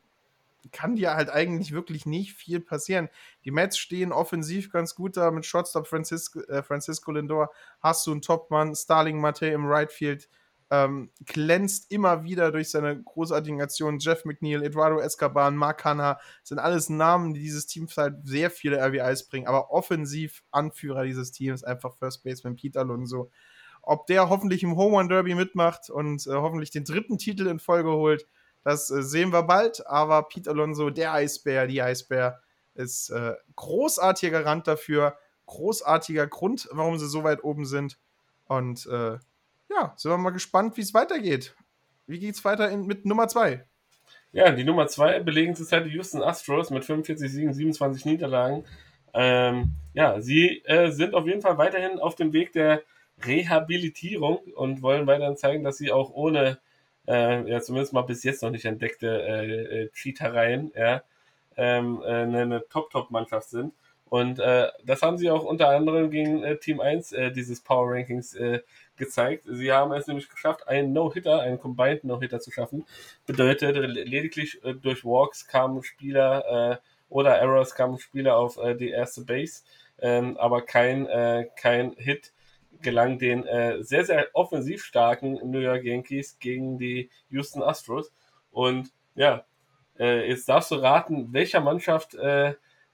kann 0.71 0.95
dir 0.95 1.15
halt 1.15 1.29
eigentlich 1.29 1.71
wirklich 1.71 2.05
nicht 2.05 2.33
viel 2.33 2.59
passieren. 2.59 3.09
Die 3.45 3.51
Mets 3.51 3.77
stehen 3.77 4.11
offensiv 4.11 4.71
ganz 4.71 4.95
gut 4.95 5.17
da 5.17 5.31
mit 5.31 5.45
Shortstop 5.45 5.87
Francisco, 5.87 6.39
äh, 6.41 6.61
Francisco 6.61 7.11
Lindor. 7.11 7.51
Hast 7.79 8.05
du 8.05 8.11
einen 8.11 8.21
Topmann, 8.21 8.75
Starling 8.75 9.19
Mate 9.19 9.47
im 9.47 9.65
Right 9.65 9.91
Field 9.91 10.29
ähm, 10.71 11.11
glänzt 11.25 11.91
immer 11.91 12.23
wieder 12.23 12.51
durch 12.53 12.71
seine 12.71 13.03
großartigen 13.03 13.61
Aktionen. 13.61 13.99
Jeff 13.99 14.23
McNeil, 14.23 14.63
Eduardo 14.63 14.99
Escobar, 14.99 15.51
Mark 15.51 15.83
Hanna 15.83 16.17
sind 16.43 16.59
alles 16.59 16.89
Namen, 16.89 17.33
die 17.33 17.41
dieses 17.41 17.67
Team 17.67 17.87
halt 17.95 18.15
sehr 18.23 18.49
viele 18.49 18.81
RBIs 18.81 19.27
bringen, 19.27 19.47
aber 19.47 19.71
offensiv 19.71 20.43
Anführer 20.49 21.03
dieses 21.03 21.33
Teams, 21.33 21.65
einfach 21.65 21.97
First 21.97 22.23
Baseman 22.23 22.55
Pete 22.55 22.79
Alonso. 22.79 23.29
Ob 23.81 24.07
der 24.07 24.29
hoffentlich 24.29 24.63
im 24.63 24.77
Home 24.77 24.95
Run 24.95 25.09
Derby 25.09 25.35
mitmacht 25.35 25.89
und 25.89 26.25
äh, 26.25 26.31
hoffentlich 26.31 26.71
den 26.71 26.85
dritten 26.85 27.17
Titel 27.17 27.47
in 27.47 27.59
Folge 27.59 27.91
holt, 27.91 28.25
das 28.63 28.89
äh, 28.91 29.03
sehen 29.03 29.33
wir 29.33 29.43
bald. 29.43 29.85
Aber 29.87 30.23
Pete 30.29 30.49
Alonso, 30.49 30.89
der 30.89 31.13
Eisbär, 31.13 31.67
die 31.67 31.81
Eisbär, 31.81 32.39
ist 32.75 33.09
äh, 33.09 33.33
großartiger 33.57 34.43
Garant 34.43 34.67
dafür, 34.67 35.17
großartiger 35.47 36.27
Grund, 36.27 36.69
warum 36.71 36.97
sie 36.97 37.09
so 37.09 37.25
weit 37.25 37.43
oben 37.43 37.65
sind. 37.65 37.99
Und 38.45 38.85
äh, 38.85 39.17
ja, 39.73 39.93
sind 39.97 40.11
wir 40.11 40.17
mal 40.17 40.31
gespannt, 40.31 40.77
wie 40.77 40.81
es 40.81 40.93
weitergeht. 40.93 41.55
Wie 42.07 42.19
geht 42.19 42.35
es 42.35 42.43
weiter 42.45 42.69
in, 42.69 42.85
mit 42.85 43.05
Nummer 43.05 43.27
2? 43.27 43.65
Ja, 44.33 44.51
die 44.51 44.63
Nummer 44.63 44.87
2 44.87 45.19
belegen 45.19 45.55
zurzeit 45.55 45.85
die 45.85 45.91
Houston 45.91 46.21
Astros 46.21 46.69
mit 46.69 46.85
45 46.85 47.29
Siegen, 47.29 47.53
27 47.53 48.05
Niederlagen. 48.05 48.63
Ähm, 49.13 49.73
ja, 49.93 50.21
sie 50.21 50.63
äh, 50.65 50.91
sind 50.91 51.13
auf 51.13 51.27
jeden 51.27 51.41
Fall 51.41 51.57
weiterhin 51.57 51.99
auf 51.99 52.15
dem 52.15 52.31
Weg 52.31 52.53
der 52.53 52.81
Rehabilitierung 53.25 54.37
und 54.55 54.81
wollen 54.81 55.05
weiterhin 55.05 55.37
zeigen, 55.37 55.63
dass 55.63 55.77
sie 55.77 55.91
auch 55.91 56.11
ohne, 56.11 56.59
äh, 57.07 57.49
ja, 57.49 57.61
zumindest 57.61 57.93
mal 57.93 58.03
bis 58.03 58.23
jetzt 58.23 58.41
noch 58.41 58.51
nicht 58.51 58.65
entdeckte 58.65 59.21
äh, 59.21 59.83
äh 59.83 59.89
Cheatereien, 59.93 60.71
ja, 60.75 61.03
ähm, 61.57 62.01
äh, 62.03 62.07
eine, 62.07 62.41
eine 62.41 62.67
Top-Top-Mannschaft 62.69 63.49
sind. 63.49 63.73
Und 64.05 64.39
äh, 64.39 64.67
das 64.83 65.01
haben 65.01 65.17
sie 65.17 65.29
auch 65.29 65.43
unter 65.43 65.69
anderem 65.69 66.11
gegen 66.11 66.43
äh, 66.43 66.57
Team 66.57 66.81
1 66.81 67.13
äh, 67.13 67.31
dieses 67.31 67.61
Power 67.61 67.91
Rankings 67.93 68.33
äh, 68.33 68.59
gezeigt. 69.01 69.45
Sie 69.49 69.71
haben 69.71 69.91
es 69.93 70.05
nämlich 70.05 70.29
geschafft, 70.29 70.67
einen 70.67 70.93
No-Hitter, 70.93 71.41
einen 71.41 71.59
Combined 71.59 72.03
No-Hitter 72.03 72.39
zu 72.39 72.51
schaffen. 72.51 72.85
Bedeutet, 73.25 73.75
lediglich 73.75 74.63
äh, 74.63 74.75
durch 74.75 75.03
Walks 75.03 75.47
kamen 75.47 75.83
Spieler 75.83 76.71
äh, 76.71 76.77
oder 77.09 77.35
Errors 77.37 77.73
kamen 77.73 77.97
Spieler 77.97 78.37
auf 78.37 78.57
äh, 78.57 78.75
die 78.75 78.91
erste 78.91 79.25
Base, 79.25 79.63
ähm, 79.99 80.37
aber 80.37 80.61
kein, 80.61 81.07
äh, 81.07 81.47
kein 81.55 81.93
Hit 81.97 82.31
gelang 82.83 83.17
den 83.17 83.45
äh, 83.47 83.83
sehr, 83.83 84.05
sehr 84.05 84.27
offensiv 84.33 84.83
starken 84.83 85.39
New 85.49 85.59
York 85.59 85.83
Yankees 85.83 86.37
gegen 86.39 86.77
die 86.77 87.09
Houston 87.31 87.63
Astros. 87.63 88.13
Und 88.51 88.91
ja, 89.15 89.45
jetzt 89.97 90.49
darfst 90.49 90.71
du 90.71 90.75
raten, 90.75 91.31
welcher 91.31 91.59
Mannschaft 91.59 92.17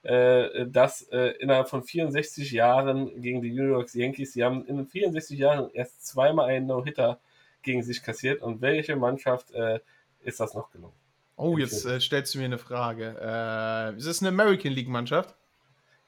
äh, 0.07 0.45
äh, 0.45 0.67
das 0.69 1.01
äh, 1.11 1.33
innerhalb 1.39 1.67
von 1.67 1.83
64 1.83 2.51
Jahren 2.53 3.21
gegen 3.21 3.41
die 3.41 3.51
New 3.51 3.67
York 3.67 3.93
Yankees, 3.93 4.31
sie 4.31 4.43
haben 4.43 4.65
in 4.65 4.87
64 4.87 5.37
Jahren 5.37 5.69
erst 5.73 6.07
zweimal 6.07 6.49
einen 6.49 6.65
No-Hitter 6.65 7.19
gegen 7.61 7.83
sich 7.83 8.01
kassiert. 8.01 8.41
Und 8.41 8.61
welche 8.61 8.95
Mannschaft 8.95 9.51
äh, 9.51 9.81
ist 10.23 10.39
das 10.39 10.53
noch 10.53 10.71
gelungen? 10.71 10.93
Oh, 11.35 11.57
jetzt 11.57 11.85
äh, 11.85 11.99
stellst 11.99 12.33
du 12.33 12.39
mir 12.39 12.45
eine 12.45 12.57
Frage. 12.57 13.17
Äh, 13.21 13.97
ist 13.97 14.05
es 14.05 14.21
eine 14.21 14.29
American 14.29 14.71
League 14.71 14.87
Mannschaft? 14.87 15.35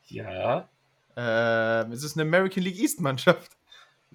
Ja. 0.07 0.69
Äh, 1.17 1.91
ist 1.91 2.03
es 2.03 2.17
eine 2.17 2.21
American 2.21 2.63
League 2.63 2.79
East 2.79 3.01
Mannschaft? 3.01 3.51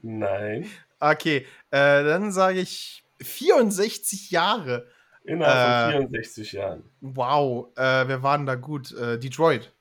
Nein. 0.00 0.66
Okay, 0.98 1.46
dann 1.70 2.32
sage 2.32 2.60
ich 2.60 3.04
64 3.20 4.30
Jahre. 4.30 4.86
Innerhalb 5.24 5.92
von 5.92 6.00
64 6.08 6.52
Jahren. 6.52 6.84
Wow, 7.02 7.68
wer 7.76 8.22
war 8.22 8.38
denn 8.38 8.46
da 8.46 8.54
gut? 8.54 8.90
Detroit. 8.90 9.73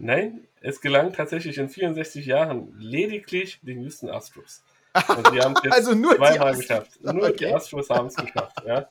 Nein, 0.00 0.46
es 0.60 0.80
gelang 0.80 1.12
tatsächlich 1.12 1.58
in 1.58 1.68
64 1.68 2.24
Jahren 2.24 2.72
lediglich 2.78 3.58
den 3.62 3.82
Houston 3.82 4.10
Astros. 4.10 4.62
Und 5.08 5.34
die 5.34 5.40
haben 5.40 5.54
es 5.56 5.62
jetzt 5.64 5.74
also 5.74 5.94
nur 5.94 6.16
zweimal 6.16 6.56
geschafft. 6.56 7.02
Nur 7.02 7.24
okay. 7.24 7.36
die 7.38 7.46
Astros 7.46 7.90
haben 7.90 8.06
es 8.06 8.14
geschafft, 8.14 8.62
ja. 8.64 8.88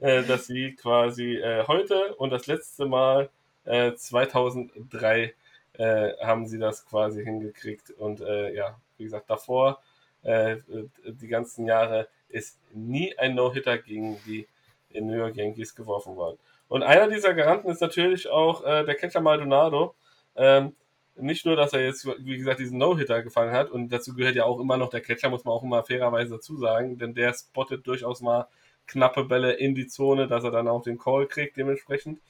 Äh, 0.00 0.22
dass 0.24 0.46
sie 0.46 0.74
quasi 0.74 1.36
äh, 1.36 1.66
heute 1.66 2.14
und 2.16 2.30
das 2.30 2.46
letzte 2.46 2.86
Mal 2.86 3.30
äh, 3.64 3.94
2003 3.94 5.34
äh, 5.74 6.12
haben 6.20 6.46
sie 6.46 6.58
das 6.58 6.86
quasi 6.86 7.24
hingekriegt. 7.24 7.90
Und 7.90 8.20
äh, 8.20 8.54
ja, 8.54 8.78
wie 8.96 9.04
gesagt, 9.04 9.28
davor 9.30 9.80
äh, 10.22 10.56
die 11.04 11.28
ganzen 11.28 11.66
Jahre 11.66 12.08
ist 12.28 12.58
nie 12.72 13.16
ein 13.18 13.34
No-Hitter 13.34 13.78
gegen 13.78 14.20
die 14.24 14.46
New 14.92 15.16
York 15.16 15.36
Yankees 15.36 15.74
geworfen 15.74 16.14
worden. 16.14 16.38
Und 16.68 16.84
einer 16.84 17.08
dieser 17.08 17.34
Garanten 17.34 17.68
ist 17.70 17.80
natürlich 17.80 18.28
auch 18.28 18.62
der 18.62 18.94
Catcher 18.94 19.20
Maldonado, 19.20 19.94
ähm, 20.36 20.74
nicht 21.16 21.46
nur, 21.46 21.56
dass 21.56 21.72
er 21.72 21.84
jetzt, 21.84 22.06
wie 22.06 22.36
gesagt, 22.36 22.58
diesen 22.58 22.78
No-Hitter 22.78 23.22
gefangen 23.22 23.52
hat, 23.52 23.70
und 23.70 23.90
dazu 23.90 24.14
gehört 24.14 24.34
ja 24.34 24.44
auch 24.44 24.60
immer 24.60 24.76
noch 24.76 24.90
der 24.90 25.00
Catcher, 25.00 25.30
muss 25.30 25.44
man 25.44 25.54
auch 25.54 25.62
immer 25.62 25.84
fairerweise 25.84 26.34
dazu 26.34 26.56
sagen, 26.56 26.98
denn 26.98 27.14
der 27.14 27.32
spottet 27.34 27.86
durchaus 27.86 28.20
mal 28.20 28.48
knappe 28.86 29.24
Bälle 29.24 29.52
in 29.52 29.74
die 29.74 29.86
Zone, 29.86 30.26
dass 30.26 30.44
er 30.44 30.50
dann 30.50 30.68
auch 30.68 30.82
den 30.82 30.98
Call 30.98 31.26
kriegt 31.26 31.56
dementsprechend. 31.56 32.20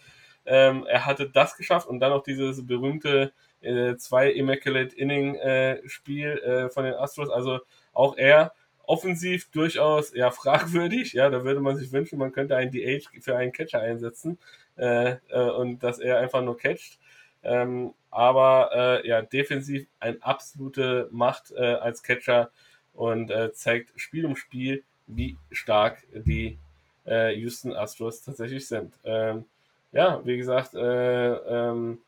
Ähm, 0.46 0.84
er 0.86 1.06
hatte 1.06 1.28
das 1.30 1.56
geschafft 1.56 1.88
und 1.88 2.00
dann 2.00 2.10
noch 2.10 2.22
dieses 2.22 2.66
berühmte 2.66 3.32
äh, 3.60 3.96
zwei 3.96 4.30
Immaculate 4.30 4.94
Inning 4.94 5.36
äh, 5.36 5.80
Spiel 5.88 6.38
äh, 6.38 6.68
von 6.70 6.84
den 6.84 6.94
Astros. 6.94 7.30
Also 7.30 7.60
auch 7.92 8.16
er 8.16 8.52
offensiv 8.86 9.50
durchaus 9.50 10.14
ja 10.14 10.30
fragwürdig. 10.30 11.14
Ja, 11.14 11.30
da 11.30 11.44
würde 11.44 11.60
man 11.60 11.76
sich 11.76 11.92
wünschen, 11.92 12.18
man 12.18 12.32
könnte 12.32 12.56
einen 12.56 12.70
DH 12.70 13.08
für 13.20 13.36
einen 13.36 13.52
Catcher 13.52 13.80
einsetzen 13.80 14.38
äh, 14.76 15.16
äh, 15.30 15.50
und 15.50 15.82
dass 15.82 15.98
er 15.98 16.18
einfach 16.18 16.42
nur 16.42 16.58
catcht. 16.58 16.98
Ähm, 17.44 17.94
aber 18.10 18.70
äh, 18.72 19.08
ja, 19.08 19.22
defensiv 19.22 19.86
eine 19.98 20.18
absolute 20.22 21.08
Macht 21.10 21.50
äh, 21.52 21.74
als 21.74 22.02
Catcher 22.02 22.50
und 22.94 23.30
äh, 23.30 23.52
zeigt 23.52 23.92
Spiel 24.00 24.24
um 24.24 24.36
Spiel, 24.36 24.84
wie 25.06 25.36
stark 25.50 26.04
die 26.12 26.58
äh, 27.06 27.34
Houston 27.34 27.72
Astros 27.72 28.22
tatsächlich 28.22 28.68
sind. 28.68 28.94
Ähm, 29.04 29.44
ja, 29.92 30.24
wie 30.24 30.36
gesagt, 30.36 30.74
äh, 30.74 31.32
ähm, 31.34 31.98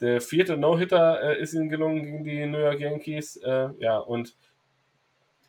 der 0.00 0.20
vierte 0.20 0.56
No-Hitter 0.56 1.22
äh, 1.22 1.40
ist 1.40 1.54
ihnen 1.54 1.68
gelungen 1.68 2.02
gegen 2.02 2.24
die 2.24 2.46
New 2.46 2.58
York 2.58 2.80
Yankees. 2.80 3.40
Ja, 3.78 3.98
und 3.98 4.34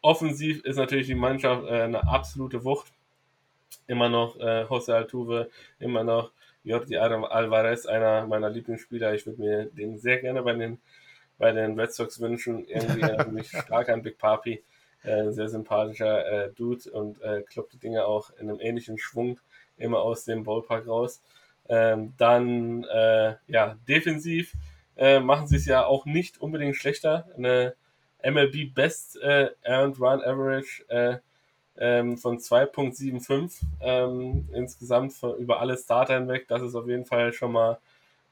offensiv 0.02 0.64
ist 0.64 0.78
natürlich 0.78 1.08
die 1.08 1.16
Mannschaft 1.16 1.68
eine 1.68 2.08
absolute 2.08 2.64
Wucht. 2.64 2.92
Immer 3.88 4.10
noch 4.10 4.38
Jose 4.70 4.96
Altuve, 4.96 5.50
immer 5.80 6.04
noch 6.04 6.32
Jordi 6.64 6.98
Alvarez, 6.98 7.86
einer 7.86 8.26
meiner 8.26 8.50
Lieblingsspieler. 8.50 9.14
Ich 9.14 9.26
würde 9.26 9.42
mir 9.42 9.66
den 9.66 9.98
sehr 9.98 10.20
gerne 10.20 10.42
bei 10.44 10.54
den, 10.54 10.80
bei 11.38 11.52
den 11.52 11.80
Red 11.80 11.94
Sox 11.94 12.20
wünschen. 12.20 12.66
Irgendwie 12.68 13.02
äh, 13.02 13.28
mich 13.32 13.50
stark 13.50 13.90
an 13.90 14.02
Big 14.04 14.18
Papi. 14.18 14.64
Äh, 15.04 15.32
sehr 15.32 15.50
sympathischer 15.50 16.46
äh, 16.46 16.52
Dude 16.54 16.90
und 16.92 17.22
äh, 17.22 17.42
kloppt 17.42 17.74
die 17.74 17.78
Dinge 17.78 18.06
auch 18.06 18.30
in 18.40 18.50
einem 18.50 18.62
ähnlichen 18.62 18.98
Schwung 18.98 19.38
immer 19.78 20.00
aus 20.00 20.24
dem 20.24 20.46
Ballpark 20.46 20.88
raus. 20.88 21.22
Ähm, 21.68 22.14
dann, 22.18 22.86
äh, 22.86 23.36
ja, 23.48 23.76
defensiv 23.88 24.54
äh, 24.96 25.20
machen 25.20 25.48
sie 25.48 25.58
es 25.58 25.66
ja 25.66 25.86
auch 25.86 26.06
nicht 26.06 26.40
unbedingt 26.40 26.78
schlechter. 26.78 27.28
Eine 27.36 27.76
MLB 28.24 28.74
Best 28.74 29.22
äh, 29.22 29.50
Earned 29.64 30.00
Run 30.00 30.22
Average 30.22 30.86
äh, 30.88 31.18
ähm, 31.78 32.18
von 32.18 32.38
2.75 32.38 33.62
ähm, 33.82 34.48
insgesamt 34.54 35.14
für, 35.14 35.36
über 35.36 35.60
alle 35.60 35.78
Starter 35.78 36.16
hinweg. 36.16 36.48
Das 36.48 36.62
ist 36.62 36.76
auf 36.76 36.88
jeden 36.88 37.06
Fall 37.06 37.34
schon 37.34 37.52
mal 37.52 37.80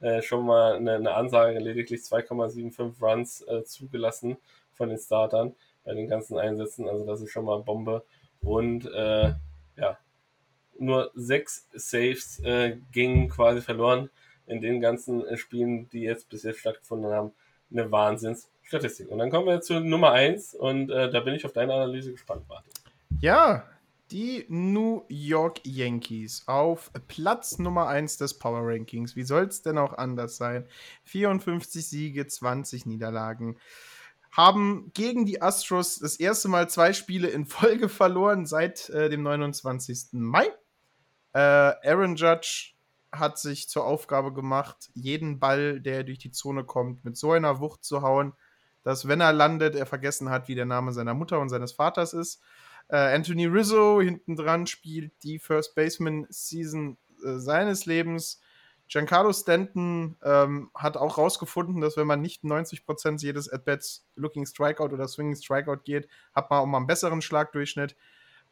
äh, 0.01 0.21
schon 0.21 0.45
mal 0.45 0.75
eine, 0.75 0.95
eine 0.95 1.13
Ansage, 1.13 1.59
lediglich 1.59 2.01
2,75 2.01 3.01
Runs 3.01 3.41
äh, 3.43 3.63
zugelassen 3.63 4.37
von 4.73 4.89
den 4.89 4.97
Startern 4.97 5.55
bei 5.83 5.93
den 5.93 6.07
ganzen 6.07 6.37
Einsätzen. 6.37 6.89
Also 6.89 7.05
das 7.05 7.21
ist 7.21 7.31
schon 7.31 7.45
mal 7.45 7.59
Bombe. 7.59 8.03
Und 8.41 8.85
äh, 8.91 9.33
ja, 9.77 9.97
nur 10.79 11.11
sechs 11.13 11.67
Saves 11.73 12.39
äh, 12.39 12.77
gingen 12.91 13.29
quasi 13.29 13.61
verloren 13.61 14.09
in 14.47 14.61
den 14.61 14.81
ganzen 14.81 15.25
äh, 15.27 15.37
Spielen, 15.37 15.87
die 15.89 16.01
jetzt 16.01 16.29
bis 16.29 16.43
jetzt 16.43 16.59
stattgefunden 16.59 17.11
haben. 17.11 17.31
Eine 17.71 17.91
Wahnsinnsstatistik. 17.91 19.09
Und 19.09 19.19
dann 19.19 19.29
kommen 19.29 19.45
wir 19.45 19.61
zu 19.61 19.79
Nummer 19.79 20.11
1 20.11 20.55
und 20.55 20.89
äh, 20.89 21.11
da 21.11 21.19
bin 21.19 21.35
ich 21.35 21.45
auf 21.45 21.53
deine 21.53 21.73
Analyse 21.73 22.11
gespannt, 22.11 22.43
Martin. 22.49 22.71
Ja, 23.21 23.69
die 24.09 24.47
New 24.49 25.03
York 25.07 25.61
Yankees 25.63 26.47
auf 26.47 26.91
Platz 27.07 27.59
Nummer 27.59 27.87
1 27.87 28.17
des 28.17 28.39
Power 28.39 28.61
Rankings. 28.63 29.15
Wie 29.15 29.21
soll 29.21 29.43
es 29.43 29.61
denn 29.61 29.77
auch 29.77 29.93
anders 29.93 30.37
sein? 30.37 30.67
54 31.03 31.87
Siege, 31.87 32.25
20 32.25 32.87
Niederlagen 32.87 33.59
haben 34.31 34.89
gegen 34.95 35.27
die 35.27 35.39
Astros 35.39 35.99
das 35.99 36.15
erste 36.15 36.47
Mal 36.47 36.67
zwei 36.67 36.93
Spiele 36.93 37.27
in 37.27 37.45
Folge 37.45 37.89
verloren 37.89 38.47
seit 38.47 38.89
äh, 38.89 39.07
dem 39.07 39.21
29. 39.21 40.13
Mai. 40.13 40.47
Äh, 41.33 41.39
Aaron 41.39 42.15
Judge 42.15 42.73
hat 43.11 43.37
sich 43.37 43.69
zur 43.69 43.85
Aufgabe 43.85 44.33
gemacht, 44.33 44.89
jeden 44.95 45.39
Ball, 45.39 45.79
der 45.79 46.03
durch 46.03 46.17
die 46.17 46.31
Zone 46.31 46.63
kommt, 46.63 47.05
mit 47.05 47.17
so 47.17 47.33
einer 47.33 47.59
Wucht 47.59 47.83
zu 47.83 48.01
hauen, 48.01 48.33
dass 48.81 49.07
wenn 49.07 49.21
er 49.21 49.31
landet, 49.31 49.75
er 49.75 49.85
vergessen 49.85 50.31
hat, 50.31 50.47
wie 50.47 50.55
der 50.55 50.65
Name 50.65 50.91
seiner 50.91 51.13
Mutter 51.13 51.39
und 51.39 51.49
seines 51.49 51.73
Vaters 51.73 52.13
ist. 52.13 52.41
Äh, 52.91 53.15
Anthony 53.15 53.45
Rizzo 53.45 54.01
hinten 54.01 54.35
dran 54.35 54.67
spielt 54.67 55.13
die 55.23 55.39
First 55.39 55.75
Baseman 55.75 56.27
Season 56.29 56.97
äh, 57.23 57.37
seines 57.37 57.85
Lebens. 57.85 58.41
Giancarlo 58.89 59.31
Stanton 59.31 60.17
ähm, 60.21 60.69
hat 60.75 60.97
auch 60.97 61.17
rausgefunden, 61.17 61.79
dass 61.79 61.95
wenn 61.95 62.07
man 62.07 62.21
nicht 62.21 62.43
90% 62.43 63.21
jedes 63.21 63.49
At-Bats 63.49 64.05
Looking 64.15 64.45
Strikeout 64.45 64.89
oder 64.93 65.07
Swinging 65.07 65.37
Strikeout 65.37 65.83
geht, 65.85 66.09
hat 66.35 66.49
man 66.49 66.59
auch 66.59 66.65
mal 66.65 66.79
einen 66.79 66.87
besseren 66.87 67.21
Schlagdurchschnitt. 67.21 67.95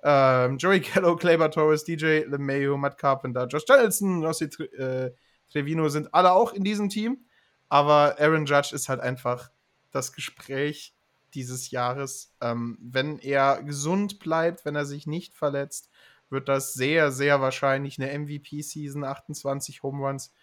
Ähm, 0.02 0.58
Joey 0.58 0.80
Gallo, 0.94 1.18
Claver 1.18 1.52
Torres, 1.52 1.84
DJ 1.84 2.24
LeMayo, 2.26 2.78
Matt 2.78 2.98
Carpenter, 2.98 3.46
Josh 3.48 3.66
Donaldson, 3.66 4.24
Rossi 4.24 4.46
äh, 4.46 5.12
Trevino 5.52 5.90
sind 5.90 6.14
alle 6.14 6.32
auch 6.32 6.54
in 6.54 6.64
diesem 6.64 6.88
Team. 6.88 7.26
Aber 7.68 8.16
Aaron 8.18 8.46
Judge 8.46 8.74
ist 8.74 8.88
halt 8.88 9.02
einfach 9.02 9.52
das 9.92 10.14
Gespräch 10.14 10.96
dieses 11.36 11.72
Jahres. 11.72 12.36
Ähm, 12.42 12.78
wenn 12.82 13.20
er 13.20 13.64
gesund 13.64 14.20
bleibt, 14.20 14.66
wenn 14.66 14.76
er 14.76 14.86
sich 14.86 15.08
nicht 15.08 15.34
verletzt, 15.34 15.90
wird 16.30 16.48
das 16.48 16.74
sehr, 16.74 17.12
sehr 17.12 17.42
wahrscheinlich 17.42 18.00
eine 18.00 18.18
MVP-Season. 18.18 19.04
28 19.04 19.84
Home 19.84 20.06
Runs 20.06 20.34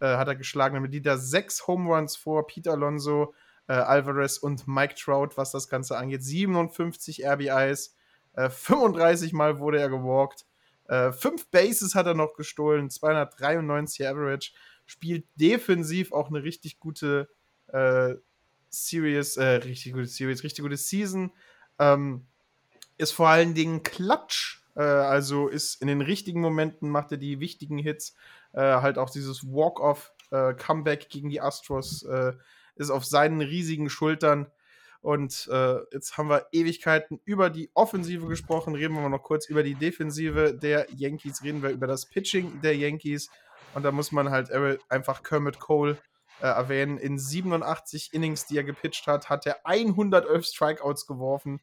äh, 0.00 0.06
hat 0.16 0.28
er 0.28 0.36
geschlagen. 0.36 0.74
Damit 0.74 0.92
liegt 0.92 1.06
er 1.06 1.18
sechs 1.18 1.66
Home 1.66 1.92
Runs 1.92 2.16
vor 2.16 2.46
Peter 2.46 2.72
Alonso, 2.72 3.34
äh, 3.68 3.74
Alvarez 3.74 4.38
und 4.38 4.66
Mike 4.66 4.94
Trout, 4.94 5.36
was 5.36 5.52
das 5.52 5.68
Ganze 5.68 5.96
angeht. 5.96 6.22
57 6.22 7.24
RBIs, 7.26 7.94
äh, 8.34 8.50
35 8.50 9.32
Mal 9.32 9.58
wurde 9.58 9.80
er 9.80 9.88
gewalkt. 9.88 10.46
Äh, 10.88 11.12
fünf 11.12 11.50
Bases 11.50 11.94
hat 11.94 12.06
er 12.06 12.14
noch 12.14 12.34
gestohlen, 12.34 12.90
293 12.90 14.06
Average. 14.06 14.52
Spielt 14.84 15.26
defensiv 15.34 16.12
auch 16.12 16.28
eine 16.28 16.42
richtig 16.42 16.78
gute 16.78 17.28
äh, 17.68 18.14
Series, 18.84 19.36
äh, 19.36 19.44
richtig 19.44 19.92
gute 19.92 20.06
Series, 20.06 20.42
richtig 20.44 20.62
gute 20.62 20.76
Season. 20.76 21.32
Ähm, 21.78 22.26
ist 22.98 23.12
vor 23.12 23.28
allen 23.28 23.54
Dingen 23.54 23.82
Klatsch 23.82 24.60
äh, 24.76 24.82
also 24.82 25.48
ist 25.48 25.80
in 25.82 25.88
den 25.88 26.02
richtigen 26.02 26.40
Momenten 26.40 26.88
macht 26.88 27.10
er 27.10 27.18
die 27.18 27.40
wichtigen 27.40 27.78
Hits. 27.78 28.14
Äh, 28.52 28.60
halt 28.60 28.98
auch 28.98 29.10
dieses 29.10 29.44
Walk-off-Comeback 29.44 31.04
äh, 31.04 31.08
gegen 31.08 31.30
die 31.30 31.40
Astros 31.40 32.04
äh, 32.04 32.32
ist 32.76 32.90
auf 32.90 33.04
seinen 33.04 33.40
riesigen 33.40 33.90
Schultern. 33.90 34.46
Und 35.00 35.48
äh, 35.52 35.78
jetzt 35.92 36.18
haben 36.18 36.28
wir 36.28 36.46
Ewigkeiten 36.52 37.20
über 37.24 37.48
die 37.48 37.70
Offensive 37.74 38.26
gesprochen. 38.26 38.74
Reden 38.74 38.94
wir 38.94 39.02
mal 39.02 39.08
noch 39.08 39.22
kurz 39.22 39.48
über 39.48 39.62
die 39.62 39.74
Defensive 39.74 40.54
der 40.54 40.86
Yankees. 40.94 41.42
Reden 41.42 41.62
wir 41.62 41.70
über 41.70 41.86
das 41.86 42.06
Pitching 42.06 42.60
der 42.60 42.76
Yankees. 42.76 43.30
Und 43.74 43.84
da 43.84 43.92
muss 43.92 44.10
man 44.10 44.30
halt 44.30 44.50
einfach 44.88 45.22
Kermit 45.22 45.60
Cole 45.60 45.98
äh, 46.40 46.46
erwähnen. 46.46 46.98
In 46.98 47.18
87 47.18 48.12
Innings, 48.12 48.46
die 48.46 48.56
er 48.56 48.64
gepitcht 48.64 49.06
hat, 49.06 49.28
hat 49.30 49.46
er 49.46 49.60
111 49.64 50.46
Strikeouts 50.46 51.06
geworfen. 51.06 51.60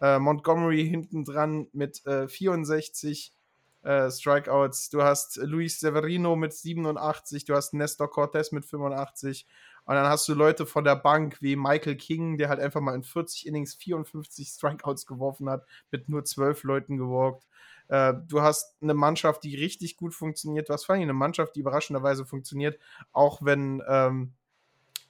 Äh, 0.00 0.18
Montgomery 0.18 0.86
hinten 0.88 1.24
dran 1.24 1.68
mit 1.72 2.04
äh, 2.06 2.28
64 2.28 3.34
äh, 3.82 4.10
Strikeouts. 4.10 4.90
Du 4.90 5.02
hast 5.02 5.36
Luis 5.36 5.80
Severino 5.80 6.36
mit 6.36 6.52
87, 6.52 7.44
du 7.44 7.54
hast 7.54 7.74
Nestor 7.74 8.10
Cortez 8.10 8.52
mit 8.52 8.64
85. 8.64 9.46
Und 9.84 9.94
dann 9.94 10.06
hast 10.06 10.28
du 10.28 10.34
Leute 10.34 10.66
von 10.66 10.84
der 10.84 10.96
Bank 10.96 11.38
wie 11.40 11.56
Michael 11.56 11.96
King, 11.96 12.38
der 12.38 12.48
halt 12.48 12.60
einfach 12.60 12.80
mal 12.80 12.94
in 12.94 13.02
40 13.02 13.46
Innings 13.46 13.74
54 13.74 14.48
Strikeouts 14.48 15.06
geworfen 15.06 15.48
hat, 15.48 15.66
mit 15.90 16.08
nur 16.08 16.24
12 16.24 16.62
Leuten 16.64 16.96
gewalkt. 16.96 17.46
Äh, 17.90 18.14
du 18.28 18.40
hast 18.40 18.76
eine 18.80 18.94
Mannschaft, 18.94 19.42
die 19.42 19.56
richtig 19.56 19.96
gut 19.96 20.14
funktioniert. 20.14 20.68
Hast 20.70 20.84
vor 20.84 20.94
allem 20.94 21.02
eine 21.02 21.12
Mannschaft, 21.12 21.56
die 21.56 21.60
überraschenderweise 21.60 22.24
funktioniert, 22.24 22.78
auch 23.10 23.42
wenn 23.42 23.82
ähm, 23.88 24.32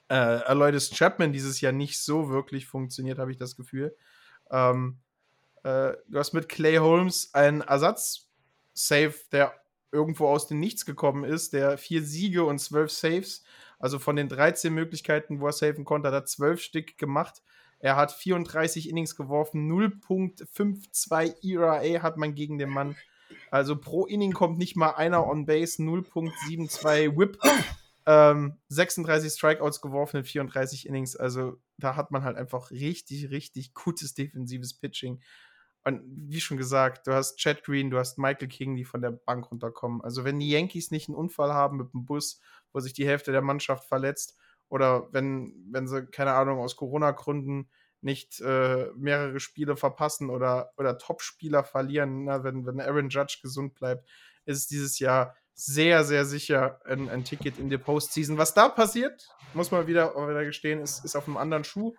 äh, 0.09 0.15
Aloydis 0.15 0.91
Chapman 0.91 1.33
dieses 1.33 1.61
Jahr 1.61 1.73
nicht 1.73 2.03
so 2.03 2.31
wirklich 2.31 2.67
funktioniert, 2.67 3.19
habe 3.19 3.31
ich 3.31 3.37
das 3.37 3.55
Gefühl. 3.55 3.95
Ähm, 4.51 4.99
äh, 5.63 5.93
du 6.09 6.19
hast 6.19 6.33
mit 6.33 6.49
Clay 6.49 6.77
Holmes 6.77 7.35
einen 7.35 7.61
Ersatz-Save, 7.61 9.15
der 9.31 9.53
irgendwo 9.93 10.29
aus 10.29 10.47
dem 10.47 10.59
Nichts 10.59 10.87
gekommen 10.87 11.25
ist, 11.25 11.53
der 11.53 11.77
vier 11.77 12.03
Siege 12.03 12.45
und 12.45 12.61
zwölf 12.61 12.91
Saves, 12.91 13.45
also 13.79 13.99
von 13.99 14.17
den 14.17 14.31
13 14.31 14.73
Möglichkeiten, 14.73 15.41
wo 15.41 15.47
er 15.47 15.53
saven 15.53 15.85
konnte, 15.85 16.09
hat 16.09 16.15
er 16.15 16.25
zwölf 16.25 16.63
Stück 16.63 16.97
gemacht. 16.97 17.43
Er 17.81 17.97
hat 17.97 18.13
34 18.13 18.89
Innings 18.89 19.17
geworfen, 19.17 19.71
0.52 19.71 21.43
ERA 21.43 22.03
hat 22.03 22.19
man 22.19 22.35
gegen 22.35 22.59
den 22.59 22.71
Mann. 22.71 22.95
Also 23.51 23.77
pro 23.77 24.07
Inning 24.07 24.33
kommt 24.33 24.59
nicht 24.59 24.77
mal 24.77 24.91
einer 24.91 25.27
on 25.27 25.47
Base, 25.47 25.83
0.72 25.83 27.17
Whip. 27.17 27.39
Ähm, 28.07 28.57
36 28.69 29.33
Strikeouts 29.33 29.81
geworfen 29.81 30.19
in 30.19 30.25
34 30.25 30.87
Innings. 30.87 31.17
Also 31.17 31.59
da 31.79 31.97
hat 31.97 32.11
man 32.11 32.25
halt 32.25 32.37
einfach 32.37 32.71
richtig, 32.71 33.31
richtig 33.31 33.75
gutes 33.75 34.15
defensives 34.15 34.75
Pitching. 34.75 35.21
Und 35.85 36.03
wie 36.05 36.41
schon 36.41 36.57
gesagt, 36.57 37.07
du 37.07 37.13
hast 37.13 37.37
Chad 37.39 37.65
Green, 37.65 37.91
du 37.91 37.99
hast 37.99 38.19
Michael 38.19 38.49
King, 38.49 38.77
die 38.77 38.85
von 38.85 39.01
der 39.01 39.13
Bank 39.13 39.51
runterkommen. 39.51 40.03
Also 40.03 40.25
wenn 40.25 40.39
die 40.39 40.51
Yankees 40.51 40.91
nicht 40.91 41.09
einen 41.09 41.17
Unfall 41.17 41.53
haben 41.53 41.79
mit 41.79 41.93
dem 41.93 42.05
Bus, 42.05 42.41
wo 42.73 42.81
sich 42.81 42.93
die 42.93 43.07
Hälfte 43.07 43.33
der 43.33 43.43
Mannschaft 43.43 43.89
verletzt 43.89 44.37
oder 44.71 45.13
wenn, 45.13 45.53
wenn 45.71 45.87
sie, 45.87 46.07
keine 46.07 46.33
Ahnung, 46.33 46.61
aus 46.61 46.77
Corona-Gründen 46.77 47.69
nicht 48.01 48.41
äh, 48.41 48.87
mehrere 48.97 49.41
Spiele 49.41 49.77
verpassen 49.77 50.31
oder, 50.31 50.73
oder 50.79 50.97
Top-Spieler 50.97 51.65
verlieren, 51.65 52.25
na, 52.25 52.45
wenn, 52.45 52.65
wenn 52.65 52.81
Aaron 52.81 53.11
Judge 53.11 53.41
gesund 53.43 53.75
bleibt, 53.75 54.09
ist 54.47 54.59
es 54.59 54.67
dieses 54.69 54.99
Jahr 54.99 55.37
sehr, 55.55 56.05
sehr 56.05 56.25
sicher 56.25 56.81
ein, 56.87 57.11
ein 57.11 57.25
Ticket 57.25 57.59
in 57.59 57.69
die 57.69 57.77
Postseason. 57.77 58.39
Was 58.39 58.55
da 58.55 58.71
passiert, 58.71 59.29
muss 59.53 59.71
man 59.71 59.87
wieder, 59.87 60.15
wieder 60.15 60.45
gestehen, 60.45 60.81
ist, 60.81 61.05
ist 61.05 61.17
auf 61.17 61.27
einem 61.27 61.37
anderen 61.37 61.65
Schuh. 61.65 61.95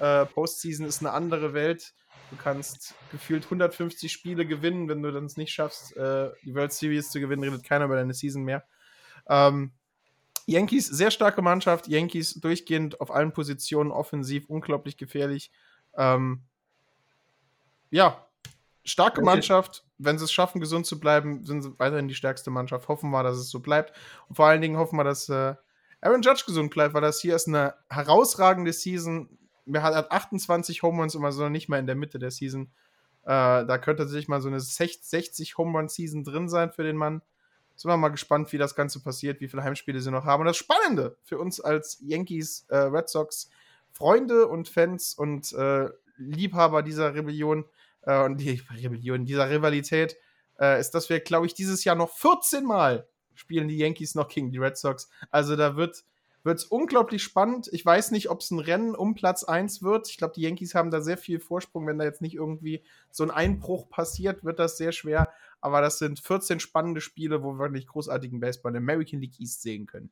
Äh, 0.00 0.26
Postseason 0.26 0.86
ist 0.86 1.00
eine 1.00 1.12
andere 1.12 1.54
Welt. 1.54 1.94
Du 2.30 2.36
kannst 2.36 2.94
gefühlt 3.12 3.44
150 3.44 4.10
Spiele 4.10 4.46
gewinnen, 4.46 4.88
wenn 4.88 5.02
du 5.02 5.12
dann 5.12 5.26
es 5.26 5.36
nicht 5.36 5.52
schaffst, 5.52 5.96
äh, 5.96 6.30
die 6.42 6.54
World 6.54 6.72
Series 6.72 7.10
zu 7.10 7.20
gewinnen, 7.20 7.44
redet 7.44 7.62
keiner 7.64 7.84
über 7.84 7.96
deine 7.96 8.14
Season 8.14 8.42
mehr. 8.42 8.64
Ähm, 9.28 9.72
Yankees, 10.46 10.86
sehr 10.86 11.10
starke 11.10 11.42
Mannschaft. 11.42 11.88
Yankees 11.88 12.34
durchgehend 12.34 13.00
auf 13.00 13.10
allen 13.10 13.32
Positionen 13.32 13.90
offensiv, 13.90 14.48
unglaublich 14.48 14.96
gefährlich. 14.96 15.50
Ähm, 15.96 16.42
ja, 17.90 18.26
starke. 18.84 19.22
Mannschaft. 19.22 19.84
Wenn 19.98 20.18
sie 20.18 20.24
es 20.24 20.32
schaffen, 20.32 20.60
gesund 20.60 20.86
zu 20.86 20.98
bleiben, 20.98 21.44
sind 21.44 21.62
sie 21.62 21.78
weiterhin 21.78 22.08
die 22.08 22.14
stärkste 22.14 22.50
Mannschaft. 22.50 22.88
Hoffen 22.88 23.10
wir, 23.10 23.22
dass 23.22 23.36
es 23.36 23.50
so 23.50 23.60
bleibt. 23.60 23.96
Und 24.28 24.34
vor 24.34 24.46
allen 24.46 24.60
Dingen 24.60 24.76
hoffen 24.76 24.96
wir, 24.96 25.04
dass 25.04 25.28
äh, 25.28 25.54
Aaron 26.00 26.22
Judge 26.22 26.44
gesund 26.46 26.70
bleibt, 26.70 26.94
weil 26.94 27.00
das 27.00 27.20
hier 27.20 27.36
ist 27.36 27.48
eine 27.48 27.74
herausragende 27.88 28.72
Season. 28.72 29.38
Er 29.66 29.82
hat 29.82 30.10
28 30.10 30.82
Home 30.82 31.00
Runs 31.00 31.14
immer 31.14 31.32
so 31.32 31.48
nicht 31.48 31.68
mal 31.68 31.78
in 31.78 31.86
der 31.86 31.94
Mitte 31.94 32.18
der 32.18 32.30
Season. 32.30 32.70
Äh, 33.22 33.64
da 33.64 33.78
könnte 33.78 34.06
sich 34.06 34.28
mal 34.28 34.42
so 34.42 34.48
eine 34.48 34.60
60 34.60 35.56
Home 35.56 35.78
Run 35.78 35.88
Season 35.88 36.24
drin 36.24 36.48
sein 36.48 36.70
für 36.72 36.82
den 36.82 36.96
Mann. 36.96 37.22
Sind 37.76 37.90
wir 37.90 37.96
mal 37.96 38.08
gespannt, 38.08 38.52
wie 38.52 38.58
das 38.58 38.74
Ganze 38.74 39.00
passiert, 39.00 39.40
wie 39.40 39.48
viele 39.48 39.64
Heimspiele 39.64 40.00
sie 40.00 40.10
noch 40.10 40.24
haben. 40.24 40.40
Und 40.42 40.46
das 40.46 40.56
Spannende 40.56 41.16
für 41.24 41.38
uns 41.38 41.60
als 41.60 41.98
Yankees, 42.00 42.66
äh, 42.68 42.76
Red 42.76 43.08
Sox, 43.08 43.50
Freunde 43.90 44.46
und 44.46 44.68
Fans 44.68 45.14
und 45.14 45.52
äh, 45.52 45.88
Liebhaber 46.16 46.82
dieser 46.82 47.14
Rebellion 47.14 47.64
äh, 48.02 48.22
und 48.22 48.38
die 48.38 48.62
Rebellion, 48.70 49.24
dieser 49.24 49.50
Rivalität, 49.50 50.16
äh, 50.60 50.78
ist, 50.80 50.92
dass 50.92 51.08
wir, 51.08 51.20
glaube 51.20 51.46
ich, 51.46 51.54
dieses 51.54 51.84
Jahr 51.84 51.96
noch 51.96 52.10
14 52.10 52.64
Mal 52.64 53.08
spielen 53.34 53.68
die 53.68 53.78
Yankees 53.78 54.14
noch 54.14 54.28
gegen 54.28 54.50
die 54.50 54.58
Red 54.58 54.76
Sox. 54.76 55.08
Also 55.30 55.56
da 55.56 55.76
wird 55.76 56.04
es 56.44 56.64
unglaublich 56.64 57.22
spannend. 57.22 57.68
Ich 57.72 57.84
weiß 57.84 58.10
nicht, 58.10 58.28
ob 58.28 58.40
es 58.40 58.50
ein 58.50 58.58
Rennen 58.58 58.94
um 58.94 59.14
Platz 59.14 59.44
1 59.44 59.82
wird. 59.82 60.08
Ich 60.08 60.18
glaube, 60.18 60.34
die 60.34 60.42
Yankees 60.42 60.74
haben 60.74 60.90
da 60.90 61.00
sehr 61.00 61.16
viel 61.16 61.40
Vorsprung. 61.40 61.86
Wenn 61.86 61.98
da 61.98 62.04
jetzt 62.04 62.20
nicht 62.20 62.34
irgendwie 62.34 62.82
so 63.10 63.24
ein 63.24 63.30
Einbruch 63.30 63.88
passiert, 63.88 64.44
wird 64.44 64.58
das 64.58 64.76
sehr 64.76 64.92
schwer. 64.92 65.32
Aber 65.60 65.80
das 65.80 65.98
sind 65.98 66.20
14 66.20 66.60
spannende 66.60 67.00
Spiele, 67.00 67.42
wo 67.42 67.54
wir 67.54 67.58
wirklich 67.58 67.86
großartigen 67.86 68.40
Baseball 68.40 68.72
in 68.72 68.78
American 68.78 69.20
League 69.20 69.40
East 69.40 69.62
sehen 69.62 69.86
können. 69.86 70.10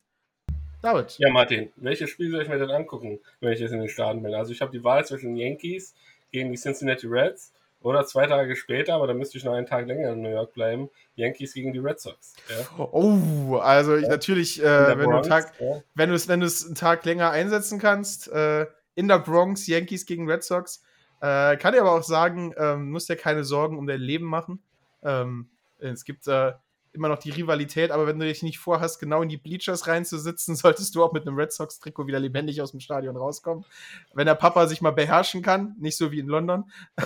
David. 0.81 1.15
Ja, 1.19 1.31
Martin, 1.31 1.71
welches 1.77 2.09
Spiel 2.09 2.31
soll 2.31 2.41
ich 2.41 2.49
mir 2.49 2.57
denn 2.57 2.71
angucken, 2.71 3.19
wenn 3.39 3.53
ich 3.53 3.59
jetzt 3.59 3.71
in 3.71 3.79
den 3.79 3.87
Staaten 3.87 4.21
bin? 4.21 4.33
Also 4.33 4.51
ich 4.51 4.61
habe 4.61 4.71
die 4.71 4.83
Wahl 4.83 5.05
zwischen 5.05 5.35
Yankees 5.37 5.93
gegen 6.31 6.51
die 6.51 6.57
Cincinnati 6.57 7.07
Reds 7.07 7.53
oder 7.83 8.05
zwei 8.05 8.25
Tage 8.25 8.55
später, 8.55 8.95
aber 8.95 9.07
da 9.07 9.13
müsste 9.13 9.37
ich 9.37 9.43
noch 9.43 9.53
einen 9.53 9.67
Tag 9.67 9.85
länger 9.87 10.11
in 10.11 10.21
New 10.21 10.31
York 10.31 10.53
bleiben, 10.53 10.89
Yankees 11.15 11.53
gegen 11.53 11.73
die 11.73 11.79
Red 11.79 11.99
Sox. 11.99 12.33
Ja. 12.49 12.87
Oh, 12.91 13.57
also 13.57 13.95
ich, 13.95 14.07
natürlich, 14.07 14.63
äh, 14.63 14.97
wenn, 14.97 15.09
Bronx, 15.09 15.27
du 15.27 15.29
Tag, 15.29 15.53
ja. 15.59 15.81
wenn 15.93 16.09
du 16.09 16.15
es 16.15 16.27
wenn 16.27 16.41
einen 16.41 16.75
Tag 16.75 17.05
länger 17.05 17.29
einsetzen 17.29 17.79
kannst, 17.79 18.31
äh, 18.31 18.65
in 18.95 19.07
der 19.07 19.19
Bronx 19.19 19.67
Yankees 19.67 20.05
gegen 20.05 20.29
Red 20.29 20.43
Sox, 20.43 20.83
äh, 21.21 21.57
kann 21.57 21.73
ich 21.73 21.81
aber 21.81 21.91
auch 21.91 22.03
sagen, 22.03 22.53
ähm, 22.57 22.89
musst 22.91 23.09
dir 23.09 23.15
keine 23.15 23.43
Sorgen 23.43 23.77
um 23.77 23.85
dein 23.85 24.01
Leben 24.01 24.25
machen. 24.25 24.63
Ähm, 25.03 25.49
es 25.79 26.05
gibt 26.05 26.27
äh, 26.27 26.53
immer 26.93 27.09
noch 27.09 27.19
die 27.19 27.31
Rivalität, 27.31 27.91
aber 27.91 28.07
wenn 28.07 28.19
du 28.19 28.25
dich 28.25 28.43
nicht 28.43 28.59
vorhast, 28.59 28.99
genau 28.99 29.21
in 29.21 29.29
die 29.29 29.37
Bleachers 29.37 29.87
reinzusitzen, 29.87 30.55
solltest 30.55 30.95
du 30.95 31.03
auch 31.03 31.11
mit 31.11 31.27
einem 31.27 31.37
Red 31.37 31.51
Sox-Trikot 31.51 32.07
wieder 32.07 32.19
lebendig 32.19 32.61
aus 32.61 32.71
dem 32.71 32.79
Stadion 32.79 33.17
rauskommen. 33.17 33.65
Wenn 34.13 34.25
der 34.25 34.35
Papa 34.35 34.67
sich 34.67 34.81
mal 34.81 34.91
beherrschen 34.91 35.41
kann, 35.41 35.75
nicht 35.79 35.97
so 35.97 36.11
wie 36.11 36.19
in 36.19 36.27
London. 36.27 36.65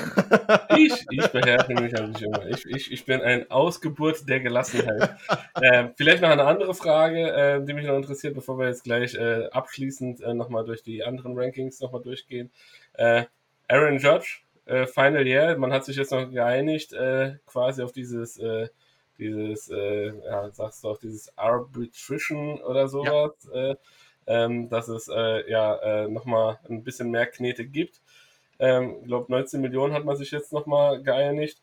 Ich, 0.77 1.05
ich 1.09 1.27
beherrsche 1.27 1.73
mich 1.73 1.93
halt 1.93 2.09
nicht 2.09 2.21
immer. 2.21 2.45
Ich, 2.47 2.65
ich, 2.65 2.91
ich 2.91 3.05
bin 3.05 3.21
ein 3.21 3.49
Ausgeburt 3.49 4.29
der 4.29 4.39
Gelassenheit. 4.39 5.17
äh, 5.55 5.89
vielleicht 5.95 6.21
noch 6.21 6.29
eine 6.29 6.45
andere 6.45 6.73
Frage, 6.73 7.31
äh, 7.31 7.65
die 7.65 7.73
mich 7.73 7.85
noch 7.85 7.95
interessiert, 7.95 8.35
bevor 8.35 8.59
wir 8.59 8.67
jetzt 8.67 8.83
gleich 8.83 9.15
äh, 9.15 9.47
abschließend 9.51 10.21
äh, 10.21 10.33
nochmal 10.33 10.65
durch 10.65 10.83
die 10.83 11.03
anderen 11.03 11.37
Rankings 11.37 11.79
nochmal 11.79 12.01
durchgehen. 12.01 12.51
Äh, 12.93 13.25
Aaron 13.67 13.97
Judge, 13.97 14.39
äh, 14.65 14.85
Final 14.85 15.25
Year, 15.25 15.57
man 15.57 15.73
hat 15.73 15.85
sich 15.85 15.97
jetzt 15.97 16.11
noch 16.11 16.29
geeinigt, 16.29 16.93
äh, 16.93 17.35
quasi 17.45 17.81
auf 17.81 17.91
dieses, 17.91 18.37
äh, 18.37 18.69
dieses, 19.17 19.69
äh, 19.69 20.13
ja, 20.25 20.49
sagst 20.51 20.83
du 20.83 20.89
auch, 20.89 20.99
dieses 20.99 21.35
Arbitration 21.37 22.61
oder 22.61 22.87
sowas, 22.87 23.31
ja. 23.53 23.71
äh, 23.71 23.75
ähm, 24.27 24.69
dass 24.69 24.87
es 24.87 25.07
äh, 25.07 25.49
ja 25.49 25.75
äh, 25.75 26.07
nochmal 26.07 26.59
ein 26.69 26.83
bisschen 26.83 27.11
mehr 27.11 27.27
Knete 27.27 27.65
gibt. 27.65 28.01
Ähm, 28.59 28.97
ich 29.01 29.07
glaube, 29.07 29.31
19 29.31 29.61
Millionen 29.61 29.93
hat 29.93 30.05
man 30.05 30.17
sich 30.17 30.31
jetzt 30.31 30.51
nochmal 30.53 31.01
geeinigt. 31.01 31.61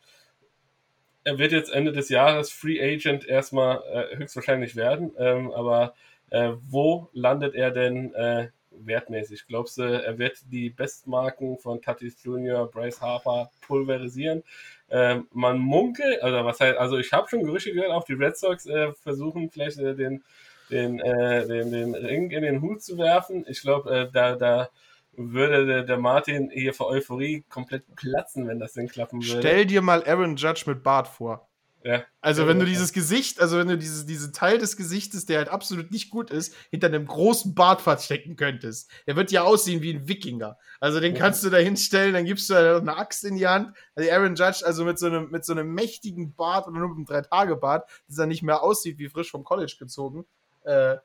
Er 1.23 1.37
wird 1.37 1.51
jetzt 1.51 1.71
Ende 1.71 1.91
des 1.91 2.09
Jahres 2.09 2.51
Free 2.51 2.81
Agent 2.81 3.27
erstmal 3.27 3.81
äh, 3.91 4.17
höchstwahrscheinlich 4.17 4.75
werden, 4.75 5.11
ähm, 5.17 5.51
aber 5.51 5.95
äh, 6.29 6.53
wo 6.69 7.09
landet 7.13 7.55
er 7.55 7.71
denn 7.71 8.13
äh, 8.13 8.49
wertmäßig? 8.71 9.47
Glaubst 9.47 9.77
du, 9.77 9.83
er 9.83 10.17
wird 10.17 10.37
die 10.51 10.69
Bestmarken 10.69 11.57
von 11.57 11.81
Tatis 11.81 12.23
Jr., 12.23 12.69
Bryce 12.69 13.01
Harper 13.01 13.49
pulverisieren? 13.61 14.43
Ähm, 14.89 15.27
man 15.33 15.57
munkelt, 15.57 16.21
also 16.21 16.45
was 16.45 16.59
heißt, 16.59 16.77
also 16.77 16.97
ich 16.97 17.11
habe 17.11 17.27
schon 17.27 17.43
Gerüchte 17.43 17.73
gehört, 17.73 17.91
auch 17.91 18.03
die 18.03 18.13
Red 18.13 18.37
Sox 18.37 18.65
äh, 18.67 18.93
versuchen 18.93 19.49
vielleicht 19.49 19.79
äh, 19.79 19.95
den, 19.95 20.23
den, 20.69 20.99
äh, 20.99 21.47
den, 21.47 21.71
den 21.71 21.95
Ring 21.95 22.29
in 22.29 22.43
den 22.43 22.61
Hut 22.61 22.83
zu 22.83 22.97
werfen. 22.97 23.45
Ich 23.47 23.61
glaube, 23.61 23.89
äh, 23.89 24.11
da, 24.11 24.35
da 24.35 24.69
würde 25.13 25.65
der, 25.65 25.83
der, 25.83 25.97
Martin 25.97 26.51
hier 26.51 26.73
vor 26.73 26.87
Euphorie 26.87 27.43
komplett 27.49 27.83
platzen, 27.95 28.47
wenn 28.47 28.59
das 28.59 28.73
denn 28.73 28.87
klappen 28.87 29.25
würde. 29.25 29.39
Stell 29.39 29.65
dir 29.65 29.81
mal 29.81 30.03
Aaron 30.03 30.35
Judge 30.35 30.63
mit 30.67 30.83
Bart 30.83 31.07
vor. 31.07 31.47
Ja. 31.85 32.03
Also 32.19 32.47
wenn 32.47 32.57
du 32.57 32.65
dieses 32.65 32.93
Gesicht, 32.93 33.39
also 33.39 33.59
wenn 33.59 33.67
du 33.67 33.77
dieses, 33.77 34.07
diesen 34.07 34.33
Teil 34.33 34.57
des 34.57 34.75
Gesichtes, 34.75 35.27
der 35.27 35.37
halt 35.37 35.49
absolut 35.49 35.91
nicht 35.91 36.09
gut 36.09 36.31
ist, 36.31 36.55
hinter 36.71 36.87
einem 36.87 37.05
großen 37.05 37.53
Bart 37.53 37.79
verstecken 37.79 38.35
könntest. 38.35 38.89
Der 39.05 39.15
wird 39.15 39.31
ja 39.31 39.43
aussehen 39.43 39.83
wie 39.83 39.93
ein 39.93 40.07
Wikinger. 40.07 40.57
Also 40.79 40.99
den 40.99 41.13
kannst 41.13 41.43
du 41.43 41.51
da 41.51 41.57
hinstellen, 41.57 42.15
dann 42.15 42.25
gibst 42.25 42.49
du 42.49 42.55
halt 42.55 42.81
eine 42.81 42.97
Axt 42.97 43.23
in 43.23 43.35
die 43.35 43.45
Hand. 43.45 43.77
Also 43.93 44.09
Aaron 44.09 44.33
Judge, 44.33 44.65
also 44.65 44.83
mit 44.83 44.97
so 44.97 45.05
einem, 45.05 45.29
mit 45.29 45.45
so 45.45 45.53
einem 45.53 45.75
mächtigen 45.75 46.33
Bart 46.33 46.67
oder 46.67 46.79
nur 46.79 46.89
mit 46.89 46.97
einem 46.97 47.05
Drei-Tage-Bart, 47.05 47.87
dass 48.07 48.17
er 48.17 48.25
nicht 48.25 48.41
mehr 48.41 48.63
aussieht 48.63 48.97
wie 48.97 49.07
frisch 49.07 49.29
vom 49.29 49.43
College 49.43 49.75
gezogen. 49.77 50.25
Äh, 50.63 50.95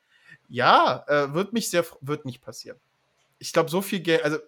ja, 0.48 1.05
äh, 1.09 1.35
wird 1.35 1.52
mich 1.52 1.69
sehr, 1.69 1.85
wird 2.01 2.24
nicht 2.24 2.40
passieren. 2.40 2.78
Ich 3.39 3.52
glaube, 3.52 3.69
so 3.69 3.82
viel 3.82 4.01
Geld, 4.01 4.24
also 4.24 4.39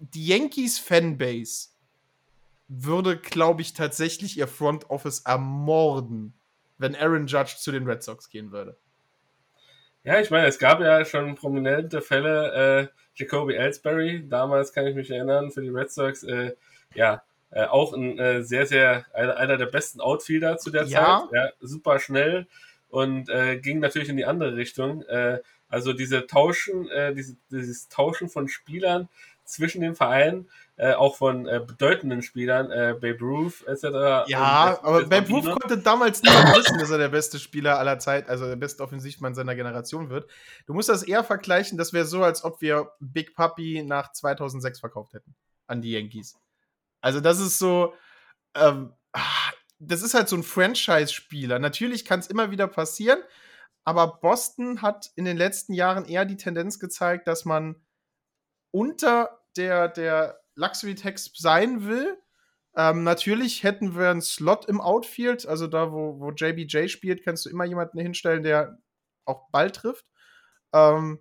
die 0.00 0.26
Yankees 0.26 0.80
Fanbase 0.80 1.68
würde, 2.72 3.16
glaube 3.16 3.62
ich, 3.62 3.74
tatsächlich 3.74 4.38
ihr 4.38 4.46
Front 4.46 4.90
Office 4.90 5.22
ermorden, 5.26 6.34
wenn 6.78 6.94
Aaron 6.94 7.26
Judge 7.26 7.56
zu 7.58 7.72
den 7.72 7.84
Red 7.84 8.02
Sox 8.04 8.30
gehen 8.30 8.52
würde. 8.52 8.76
Ja, 10.04 10.20
ich 10.20 10.30
meine, 10.30 10.46
es 10.46 10.58
gab 10.58 10.80
ja 10.80 11.04
schon 11.04 11.34
prominente 11.34 12.00
Fälle. 12.00 12.88
Äh, 12.88 13.00
Jacoby 13.16 13.54
Ellsbury, 13.54 14.24
damals 14.28 14.72
kann 14.72 14.86
ich 14.86 14.94
mich 14.94 15.10
erinnern, 15.10 15.50
für 15.50 15.60
die 15.60 15.68
Red 15.68 15.90
Sox, 15.90 16.22
äh, 16.22 16.54
ja, 16.94 17.22
äh, 17.50 17.64
auch 17.64 17.92
ein 17.92 18.18
äh, 18.18 18.42
sehr, 18.44 18.66
sehr, 18.66 19.04
einer, 19.12 19.56
der 19.56 19.66
besten 19.66 20.00
Outfielder 20.00 20.56
zu 20.56 20.70
der 20.70 20.84
ja. 20.84 21.28
Zeit. 21.28 21.32
Ja, 21.32 21.50
super 21.60 21.98
schnell 21.98 22.46
und 22.88 23.28
äh, 23.28 23.58
ging 23.58 23.80
natürlich 23.80 24.08
in 24.08 24.16
die 24.16 24.24
andere 24.24 24.54
Richtung. 24.54 25.02
Äh, 25.02 25.40
also 25.68 25.92
diese 25.92 26.26
Tauschen, 26.26 26.88
diese, 27.14 27.36
dieses 27.48 27.88
Tauschen 27.88 28.28
von 28.28 28.48
Spielern 28.48 29.08
zwischen 29.50 29.80
den 29.80 29.94
Vereinen 29.94 30.48
äh, 30.76 30.94
auch 30.94 31.16
von 31.16 31.46
äh, 31.46 31.60
bedeutenden 31.64 32.22
Spielern, 32.22 32.70
äh, 32.70 32.94
Babe 32.98 33.18
Ruth 33.20 33.66
etc. 33.66 34.28
Ja, 34.28 34.72
und, 34.72 34.84
aber 34.84 35.04
Babe 35.04 35.28
Ruth 35.28 35.60
konnte 35.60 35.76
damals 35.78 36.22
nicht 36.22 36.32
wissen, 36.56 36.78
dass 36.78 36.90
er 36.90 36.98
der 36.98 37.08
beste 37.08 37.38
Spieler 37.38 37.78
aller 37.78 37.98
Zeit, 37.98 38.28
also 38.28 38.46
der 38.46 38.56
beste 38.56 38.82
Offensivmann 38.82 39.34
seiner 39.34 39.54
Generation 39.54 40.08
wird. 40.08 40.30
Du 40.66 40.72
musst 40.72 40.88
das 40.88 41.02
eher 41.02 41.22
vergleichen, 41.22 41.76
das 41.76 41.92
wäre 41.92 42.06
so, 42.06 42.22
als 42.22 42.44
ob 42.44 42.62
wir 42.62 42.92
Big 42.98 43.34
Puppy 43.34 43.82
nach 43.82 44.12
2006 44.12 44.80
verkauft 44.80 45.12
hätten 45.12 45.34
an 45.66 45.82
die 45.82 45.92
Yankees. 45.92 46.38
Also 47.00 47.20
das 47.20 47.40
ist 47.40 47.58
so, 47.58 47.94
ähm, 48.54 48.94
das 49.78 50.02
ist 50.02 50.14
halt 50.14 50.28
so 50.28 50.36
ein 50.36 50.42
Franchise-Spieler. 50.42 51.58
Natürlich 51.58 52.04
kann 52.04 52.20
es 52.20 52.26
immer 52.26 52.50
wieder 52.50 52.66
passieren, 52.66 53.20
aber 53.84 54.18
Boston 54.20 54.82
hat 54.82 55.10
in 55.16 55.24
den 55.24 55.36
letzten 55.36 55.72
Jahren 55.74 56.04
eher 56.04 56.24
die 56.24 56.36
Tendenz 56.36 56.78
gezeigt, 56.78 57.28
dass 57.28 57.44
man 57.44 57.76
unter 58.70 59.39
der, 59.56 59.88
der 59.88 60.40
Luxury 60.54 60.94
Tax 60.94 61.30
sein 61.34 61.86
will. 61.86 62.18
Ähm, 62.76 63.02
natürlich 63.02 63.62
hätten 63.64 63.96
wir 63.96 64.10
einen 64.10 64.22
Slot 64.22 64.66
im 64.66 64.80
Outfield, 64.80 65.46
also 65.46 65.66
da, 65.66 65.92
wo, 65.92 66.20
wo 66.20 66.30
JBJ 66.30 66.88
spielt, 66.88 67.24
kannst 67.24 67.46
du 67.46 67.50
immer 67.50 67.64
jemanden 67.64 67.98
hinstellen, 67.98 68.42
der 68.42 68.78
auch 69.24 69.50
Ball 69.50 69.70
trifft. 69.70 70.06
Ähm, 70.72 71.20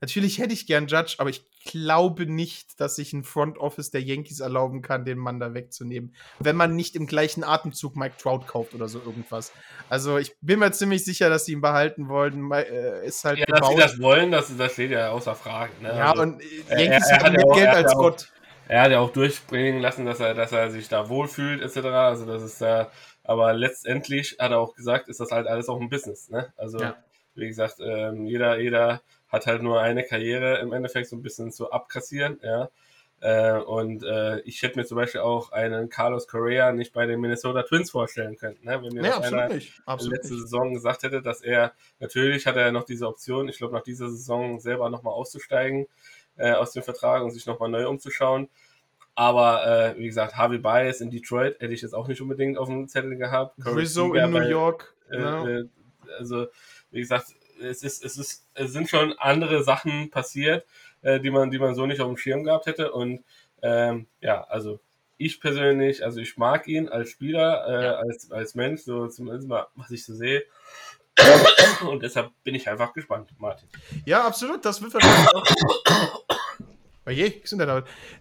Natürlich 0.00 0.38
hätte 0.38 0.52
ich 0.52 0.66
gern 0.66 0.86
Judge, 0.86 1.16
aber 1.18 1.28
ich 1.30 1.44
glaube 1.64 2.26
nicht, 2.26 2.80
dass 2.80 2.96
sich 2.96 3.12
ein 3.12 3.24
Front 3.24 3.58
Office 3.58 3.90
der 3.90 4.00
Yankees 4.00 4.40
erlauben 4.40 4.80
kann, 4.80 5.04
den 5.04 5.18
Mann 5.18 5.40
da 5.40 5.54
wegzunehmen. 5.54 6.14
Wenn 6.38 6.56
man 6.56 6.76
nicht 6.76 6.94
im 6.94 7.06
gleichen 7.06 7.42
Atemzug 7.42 7.96
Mike 7.96 8.14
Trout 8.16 8.46
kauft 8.46 8.74
oder 8.74 8.88
so 8.88 9.00
irgendwas. 9.00 9.52
Also 9.88 10.18
ich 10.18 10.36
bin 10.40 10.60
mir 10.60 10.70
ziemlich 10.70 11.04
sicher, 11.04 11.28
dass 11.28 11.46
sie 11.46 11.52
ihn 11.52 11.60
behalten 11.60 12.08
wollen. 12.08 12.50
Äh, 12.52 13.06
ist 13.06 13.24
halt 13.24 13.38
ja, 13.38 13.44
gebaut. 13.46 13.62
dass 13.62 13.68
sie 13.70 13.76
das 13.76 14.00
wollen, 14.00 14.30
das, 14.30 14.56
das 14.56 14.72
steht 14.72 14.92
ja 14.92 15.10
außer 15.10 15.34
Frage. 15.34 15.72
Ne? 15.82 15.88
Ja, 15.88 16.12
also, 16.12 16.22
und 16.22 16.40
äh, 16.68 16.84
Yankees 16.84 17.12
haben 17.12 17.32
mehr 17.32 17.44
Geld 17.54 17.68
als 17.68 17.92
auch, 17.92 17.98
Gott. 17.98 18.32
Er 18.68 18.82
hat 18.82 18.92
ja 18.92 19.00
auch 19.00 19.10
durchbringen 19.10 19.80
lassen, 19.80 20.04
dass 20.04 20.20
er, 20.20 20.34
dass 20.34 20.52
er 20.52 20.70
sich 20.70 20.88
da 20.88 21.08
wohlfühlt, 21.08 21.62
etc. 21.62 21.86
Also 21.86 22.26
das 22.26 22.42
ist 22.42 22.60
ja, 22.60 22.90
aber 23.24 23.52
letztendlich 23.52 24.36
hat 24.38 24.52
er 24.52 24.58
auch 24.58 24.74
gesagt, 24.74 25.08
ist 25.08 25.20
das 25.20 25.30
halt 25.30 25.46
alles 25.46 25.68
auch 25.68 25.80
ein 25.80 25.88
Business. 25.88 26.28
Ne? 26.28 26.52
Also 26.56 26.78
ja. 26.78 26.96
wie 27.34 27.48
gesagt, 27.48 27.76
ähm, 27.80 28.26
jeder, 28.26 28.60
jeder 28.60 29.00
hat 29.28 29.46
halt 29.46 29.62
nur 29.62 29.80
eine 29.80 30.04
Karriere 30.04 30.58
im 30.58 30.72
Endeffekt 30.72 31.08
so 31.08 31.16
ein 31.16 31.22
bisschen 31.22 31.52
zu 31.52 31.70
abkassieren, 31.70 32.40
ja. 32.42 32.70
Äh, 33.20 33.58
und 33.58 34.04
äh, 34.04 34.38
ich 34.40 34.62
hätte 34.62 34.78
mir 34.78 34.84
zum 34.84 34.96
Beispiel 34.96 35.22
auch 35.22 35.50
einen 35.50 35.88
Carlos 35.88 36.28
Correa 36.28 36.70
nicht 36.72 36.92
bei 36.92 37.04
den 37.04 37.20
Minnesota 37.20 37.64
Twins 37.64 37.90
vorstellen 37.90 38.36
können. 38.36 38.58
Ne? 38.62 38.80
Wenn 38.80 38.92
mir 38.92 39.02
nee, 39.02 39.08
das 39.08 39.32
einer 39.32 39.48
letzte 39.48 40.34
nicht. 40.34 40.42
Saison 40.42 40.72
gesagt 40.72 41.02
hätte, 41.02 41.20
dass 41.20 41.40
er, 41.40 41.72
natürlich 41.98 42.46
hat 42.46 42.56
er 42.56 42.70
noch 42.70 42.84
diese 42.84 43.08
Option, 43.08 43.48
ich 43.48 43.58
glaube 43.58 43.74
nach 43.74 43.82
dieser 43.82 44.08
Saison 44.08 44.60
selber 44.60 44.88
nochmal 44.88 45.14
auszusteigen 45.14 45.88
äh, 46.36 46.52
aus 46.52 46.70
dem 46.72 46.84
Vertrag 46.84 47.24
und 47.24 47.32
sich 47.32 47.44
nochmal 47.46 47.68
neu 47.68 47.88
umzuschauen. 47.88 48.48
Aber 49.16 49.66
äh, 49.66 49.98
wie 49.98 50.06
gesagt, 50.06 50.36
Harvey 50.36 50.58
Bias 50.58 51.00
in 51.00 51.10
Detroit 51.10 51.58
hätte 51.58 51.74
ich 51.74 51.82
jetzt 51.82 51.94
auch 51.94 52.06
nicht 52.06 52.20
unbedingt 52.20 52.56
auf 52.56 52.68
dem 52.68 52.86
Zettel 52.86 53.16
gehabt. 53.16 53.56
Rizzo 53.66 54.14
in 54.14 54.30
New 54.30 54.48
York. 54.48 54.94
Äh, 55.10 55.20
ja. 55.20 55.44
Äh, 55.44 55.64
also 56.20 56.46
wie 56.92 57.00
gesagt, 57.00 57.34
es, 57.60 57.82
ist, 57.82 58.04
es, 58.04 58.16
ist, 58.18 58.46
es 58.54 58.72
sind 58.72 58.88
schon 58.88 59.12
andere 59.18 59.62
Sachen 59.62 60.10
passiert, 60.10 60.66
äh, 61.02 61.20
die, 61.20 61.30
man, 61.30 61.50
die 61.50 61.58
man 61.58 61.74
so 61.74 61.86
nicht 61.86 62.00
auf 62.00 62.08
dem 62.08 62.16
Schirm 62.16 62.44
gehabt 62.44 62.66
hätte. 62.66 62.92
Und 62.92 63.24
ähm, 63.62 64.06
ja, 64.20 64.44
also 64.44 64.80
ich 65.16 65.40
persönlich, 65.40 66.04
also 66.04 66.20
ich 66.20 66.36
mag 66.36 66.68
ihn 66.68 66.88
als 66.88 67.10
Spieler, 67.10 67.66
äh, 67.66 67.84
ja. 67.84 67.94
als, 67.96 68.30
als 68.30 68.54
Mensch, 68.54 68.82
so 68.82 69.08
zumindest 69.08 69.48
mal, 69.48 69.66
was 69.74 69.90
ich 69.90 70.04
so 70.04 70.14
sehe. 70.14 70.44
Und 71.88 72.02
deshalb 72.02 72.30
bin 72.44 72.54
ich 72.54 72.68
einfach 72.68 72.92
gespannt, 72.92 73.30
Martin. 73.38 73.68
Ja, 74.06 74.24
absolut. 74.24 74.64
Das 74.64 74.80
wird 74.80 74.94
wahrscheinlich 74.94 75.34
auch. 75.34 76.24
Oh 77.06 77.10
je, 77.10 77.40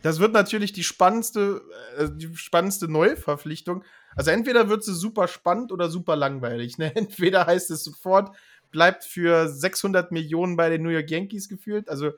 das 0.01 0.19
wird 0.19 0.31
natürlich 0.31 0.71
die 0.71 0.83
spannendste, 0.85 1.61
äh, 1.97 2.07
die 2.09 2.33
spannendste 2.37 2.87
Neuverpflichtung. 2.87 3.83
Also 4.15 4.31
entweder 4.31 4.69
wird 4.69 4.85
sie 4.85 4.95
super 4.95 5.27
spannend 5.27 5.73
oder 5.73 5.89
super 5.89 6.15
langweilig. 6.15 6.77
Ne? 6.77 6.91
Entweder 6.95 7.45
heißt 7.45 7.69
es 7.69 7.83
sofort, 7.83 8.33
bleibt 8.77 9.05
für 9.05 9.47
600 9.47 10.11
Millionen 10.11 10.55
bei 10.55 10.69
den 10.69 10.83
New 10.83 10.89
York 10.89 11.09
Yankees 11.09 11.49
gefühlt. 11.49 11.89
Also 11.89 12.11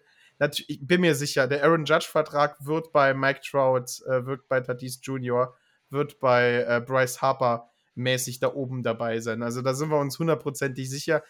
ich 0.68 0.86
bin 0.86 1.00
mir 1.00 1.16
sicher, 1.16 1.48
der 1.48 1.64
Aaron 1.64 1.86
Judge-Vertrag 1.86 2.58
wird 2.66 2.92
bei 2.92 3.14
Mike 3.14 3.40
Trout, 3.50 4.04
äh, 4.06 4.26
wird 4.26 4.50
bei 4.50 4.60
Tatis 4.60 5.00
Jr., 5.02 5.56
wird 5.90 6.20
bei 6.20 6.66
äh, 6.68 6.82
Bryce 6.86 7.22
Harper 7.22 7.70
mäßig 7.96 8.42
da 8.42 8.54
oben 8.54 8.84
dabei 8.84 9.22
sein. 9.22 9.42
Also 9.42 9.62
da 9.62 9.74
sind 9.74 9.90
wir 9.90 10.00
uns 10.00 10.20
hundertprozentig 10.20 10.90
sicher. 10.90 11.24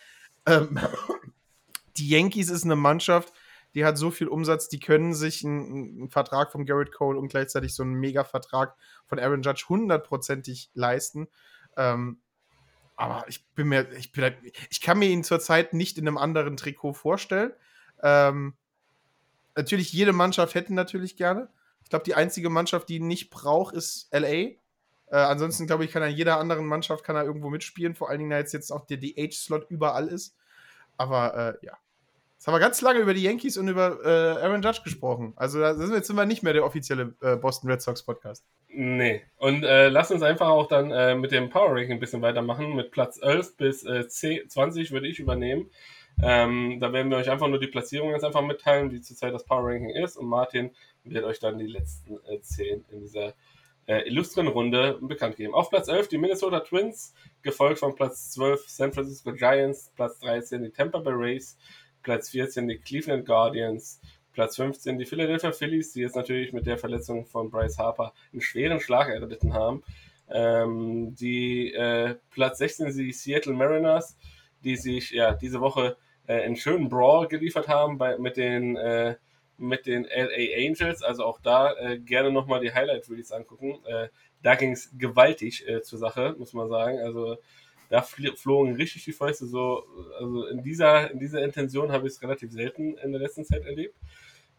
Ähm, 0.47 0.79
die 1.97 2.09
Yankees 2.09 2.49
ist 2.49 2.63
eine 2.63 2.75
Mannschaft, 2.75 3.31
die 3.75 3.85
hat 3.85 3.99
so 3.99 4.09
viel 4.09 4.29
Umsatz, 4.29 4.67
die 4.67 4.79
können 4.79 5.13
sich 5.13 5.45
einen, 5.45 5.99
einen 5.99 6.09
Vertrag 6.09 6.51
von 6.51 6.65
Garrett 6.65 6.91
Cole 6.91 7.19
und 7.19 7.27
gleichzeitig 7.27 7.75
so 7.75 7.83
einen 7.83 7.93
Mega-Vertrag 7.93 8.75
von 9.05 9.19
Aaron 9.19 9.43
Judge 9.43 9.65
hundertprozentig 9.69 10.71
leisten. 10.73 11.27
Ähm, 11.77 12.19
aber 12.99 13.25
ich 13.29 13.47
bin 13.55 13.69
mir, 13.69 13.89
ich 13.93 14.11
bin, 14.11 14.33
ich 14.69 14.81
kann 14.81 14.99
mir 14.99 15.07
ihn 15.07 15.23
zurzeit 15.23 15.73
nicht 15.73 15.97
in 15.97 16.05
einem 16.05 16.17
anderen 16.17 16.57
Trikot 16.57 16.93
vorstellen. 16.93 17.53
Ähm, 18.03 18.55
natürlich, 19.55 19.93
jede 19.93 20.11
Mannschaft 20.11 20.53
hätte 20.53 20.73
natürlich 20.73 21.15
gerne. 21.15 21.47
Ich 21.83 21.89
glaube, 21.89 22.03
die 22.03 22.15
einzige 22.15 22.49
Mannschaft, 22.49 22.89
die 22.89 22.97
ihn 22.97 23.07
nicht 23.07 23.29
braucht, 23.29 23.73
ist 23.73 24.09
LA. 24.11 24.27
Äh, 24.27 24.57
ansonsten, 25.11 25.65
glaube 25.65 25.85
ich, 25.85 25.91
kann 25.91 26.01
er 26.01 26.09
in 26.09 26.17
jeder 26.17 26.39
anderen 26.39 26.65
Mannschaft 26.65 27.05
kann 27.05 27.15
er 27.15 27.23
irgendwo 27.23 27.49
mitspielen, 27.49 27.95
vor 27.95 28.09
allen 28.09 28.19
Dingen, 28.19 28.31
da 28.31 28.37
jetzt, 28.37 28.51
jetzt 28.51 28.69
auch 28.69 28.85
der 28.85 28.97
DH-Slot 28.97 29.67
überall 29.69 30.09
ist. 30.09 30.35
Aber 30.97 31.57
äh, 31.61 31.65
ja. 31.65 31.77
Jetzt 32.35 32.47
haben 32.47 32.53
wir 32.53 32.59
ganz 32.59 32.81
lange 32.81 32.99
über 32.99 33.13
die 33.13 33.23
Yankees 33.23 33.55
und 33.55 33.69
über 33.69 34.03
äh, 34.03 34.43
Aaron 34.43 34.61
Judge 34.61 34.81
gesprochen. 34.83 35.31
Also 35.37 35.59
da 35.59 35.73
sind 35.73 35.89
wir, 35.89 35.95
jetzt 35.95 36.07
sind 36.07 36.17
wir 36.17 36.25
nicht 36.25 36.43
mehr 36.43 36.53
der 36.53 36.65
offizielle 36.65 37.15
äh, 37.21 37.37
Boston 37.37 37.71
Red 37.71 37.81
Sox 37.81 38.03
Podcast. 38.03 38.45
Nee. 38.71 39.23
Und 39.37 39.63
äh, 39.63 39.89
lass 39.89 40.11
uns 40.11 40.21
einfach 40.21 40.47
auch 40.47 40.67
dann 40.67 40.91
äh, 40.91 41.15
mit 41.15 41.31
dem 41.31 41.49
Power 41.49 41.71
Ranking 41.71 41.93
ein 41.93 41.99
bisschen 41.99 42.21
weitermachen. 42.21 42.75
Mit 42.75 42.91
Platz 42.91 43.19
11 43.21 43.57
bis 43.57 43.83
äh, 43.83 44.07
10, 44.07 44.49
20 44.49 44.91
würde 44.91 45.07
ich 45.07 45.19
übernehmen. 45.19 45.71
Ähm, 46.21 46.79
da 46.79 46.93
werden 46.93 47.09
wir 47.09 47.17
euch 47.17 47.29
einfach 47.29 47.47
nur 47.47 47.59
die 47.59 47.67
Platzierung 47.67 48.11
jetzt 48.11 48.25
einfach 48.25 48.41
mitteilen, 48.41 48.91
wie 48.91 49.01
zurzeit 49.01 49.33
das 49.33 49.45
Power 49.45 49.65
Ranking 49.65 49.89
ist. 49.89 50.17
Und 50.17 50.27
Martin 50.27 50.71
wird 51.03 51.25
euch 51.25 51.39
dann 51.39 51.57
die 51.57 51.67
letzten 51.67 52.19
äh, 52.27 52.41
10 52.41 52.85
in 52.89 52.99
dieser 53.01 53.33
äh, 53.87 54.07
illustren 54.07 54.47
Runde 54.47 54.99
bekannt 55.01 55.37
geben. 55.37 55.55
Auf 55.55 55.71
Platz 55.71 55.87
11 55.87 56.09
die 56.09 56.19
Minnesota 56.19 56.59
Twins, 56.59 57.13
gefolgt 57.41 57.79
von 57.79 57.95
Platz 57.95 58.31
12 58.31 58.69
San 58.69 58.93
Francisco 58.93 59.33
Giants, 59.33 59.91
Platz 59.95 60.19
13 60.19 60.61
die 60.61 60.71
Tampa 60.71 60.99
Bay 60.99 61.13
Rays, 61.15 61.57
Platz 62.03 62.29
14 62.29 62.67
die 62.67 62.77
Cleveland 62.77 63.25
Guardians, 63.25 63.99
Platz 64.39 64.55
15 64.55 64.97
die 64.97 65.05
Philadelphia 65.05 65.51
Phillies, 65.51 65.91
die 65.91 65.99
jetzt 65.99 66.15
natürlich 66.15 66.53
mit 66.53 66.65
der 66.65 66.77
Verletzung 66.77 67.25
von 67.25 67.49
Bryce 67.49 67.77
Harper 67.77 68.13
einen 68.31 68.39
schweren 68.39 68.79
Schlag 68.79 69.09
erlitten 69.09 69.53
haben. 69.53 69.83
Ähm, 70.29 71.13
die 71.13 71.73
äh, 71.73 72.15
Platz 72.29 72.59
16 72.59 72.95
die 72.95 73.11
Seattle 73.11 73.51
Mariners, 73.51 74.15
die 74.63 74.77
sich 74.77 75.11
ja 75.11 75.33
diese 75.33 75.59
Woche 75.59 75.97
äh, 76.25 76.41
einen 76.41 76.55
schönen 76.55 76.87
Brawl 76.87 77.27
geliefert 77.27 77.67
haben 77.67 77.97
bei, 77.97 78.17
mit 78.17 78.37
den 78.37 78.77
äh, 78.77 79.17
mit 79.57 79.85
den 79.85 80.05
LA 80.05 80.55
Angels, 80.55 81.03
also 81.03 81.25
auch 81.25 81.41
da 81.41 81.73
äh, 81.73 81.99
gerne 81.99 82.31
nochmal 82.31 82.61
die 82.61 82.73
Highlight 82.73 83.09
Reels 83.09 83.33
angucken. 83.33 83.83
Äh, 83.87 84.07
da 84.41 84.55
ging 84.55 84.71
es 84.71 84.89
gewaltig 84.97 85.67
äh, 85.67 85.81
zur 85.81 85.99
Sache, 85.99 86.33
muss 86.39 86.53
man 86.53 86.69
sagen. 86.69 86.99
Also 86.99 87.35
da 87.89 88.03
flogen 88.03 88.75
richtig 88.75 89.03
die 89.03 89.11
Fäuste 89.11 89.47
so, 89.47 89.83
also 90.17 90.45
in 90.45 90.63
dieser, 90.63 91.11
in 91.11 91.19
dieser 91.19 91.43
Intention 91.43 91.91
habe 91.91 92.07
ich 92.07 92.13
es 92.13 92.21
relativ 92.21 92.53
selten 92.53 92.97
in 92.99 93.11
der 93.11 93.19
letzten 93.19 93.43
Zeit 93.43 93.65
erlebt. 93.65 93.95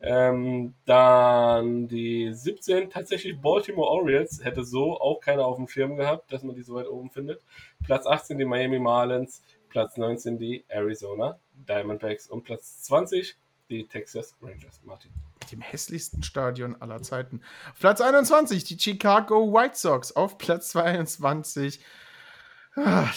Ähm, 0.03 0.75
dann 0.87 1.87
die 1.87 2.33
17 2.33 2.89
tatsächlich 2.89 3.39
Baltimore 3.39 3.89
Orioles 3.89 4.43
hätte 4.43 4.65
so 4.65 4.99
auch 4.99 5.21
keiner 5.21 5.45
auf 5.45 5.57
dem 5.57 5.69
Schirm 5.69 5.97
gehabt, 5.97 6.33
dass 6.33 6.43
man 6.43 6.55
die 6.55 6.63
so 6.63 6.75
weit 6.75 6.89
oben 6.89 7.11
findet. 7.11 7.43
Platz 7.85 8.07
18 8.07 8.39
die 8.39 8.47
Miami 8.47 8.79
Marlins, 8.79 9.43
Platz 9.69 9.99
19 9.99 10.39
die 10.39 10.65
Arizona 10.69 11.39
Diamondbacks 11.69 12.29
und 12.29 12.45
Platz 12.45 12.83
20 12.85 13.37
die 13.69 13.87
Texas 13.87 14.35
Rangers. 14.43 14.81
Martin. 14.85 15.11
Dem 15.53 15.61
hässlichsten 15.61 16.23
Stadion 16.23 16.81
aller 16.81 17.03
Zeiten. 17.03 17.43
Platz 17.79 18.01
21 18.01 18.65
die 18.65 18.79
Chicago 18.79 19.53
White 19.53 19.77
Sox. 19.77 20.13
Auf 20.13 20.39
Platz 20.39 20.71
22 20.71 21.81
Ah, 21.81 21.83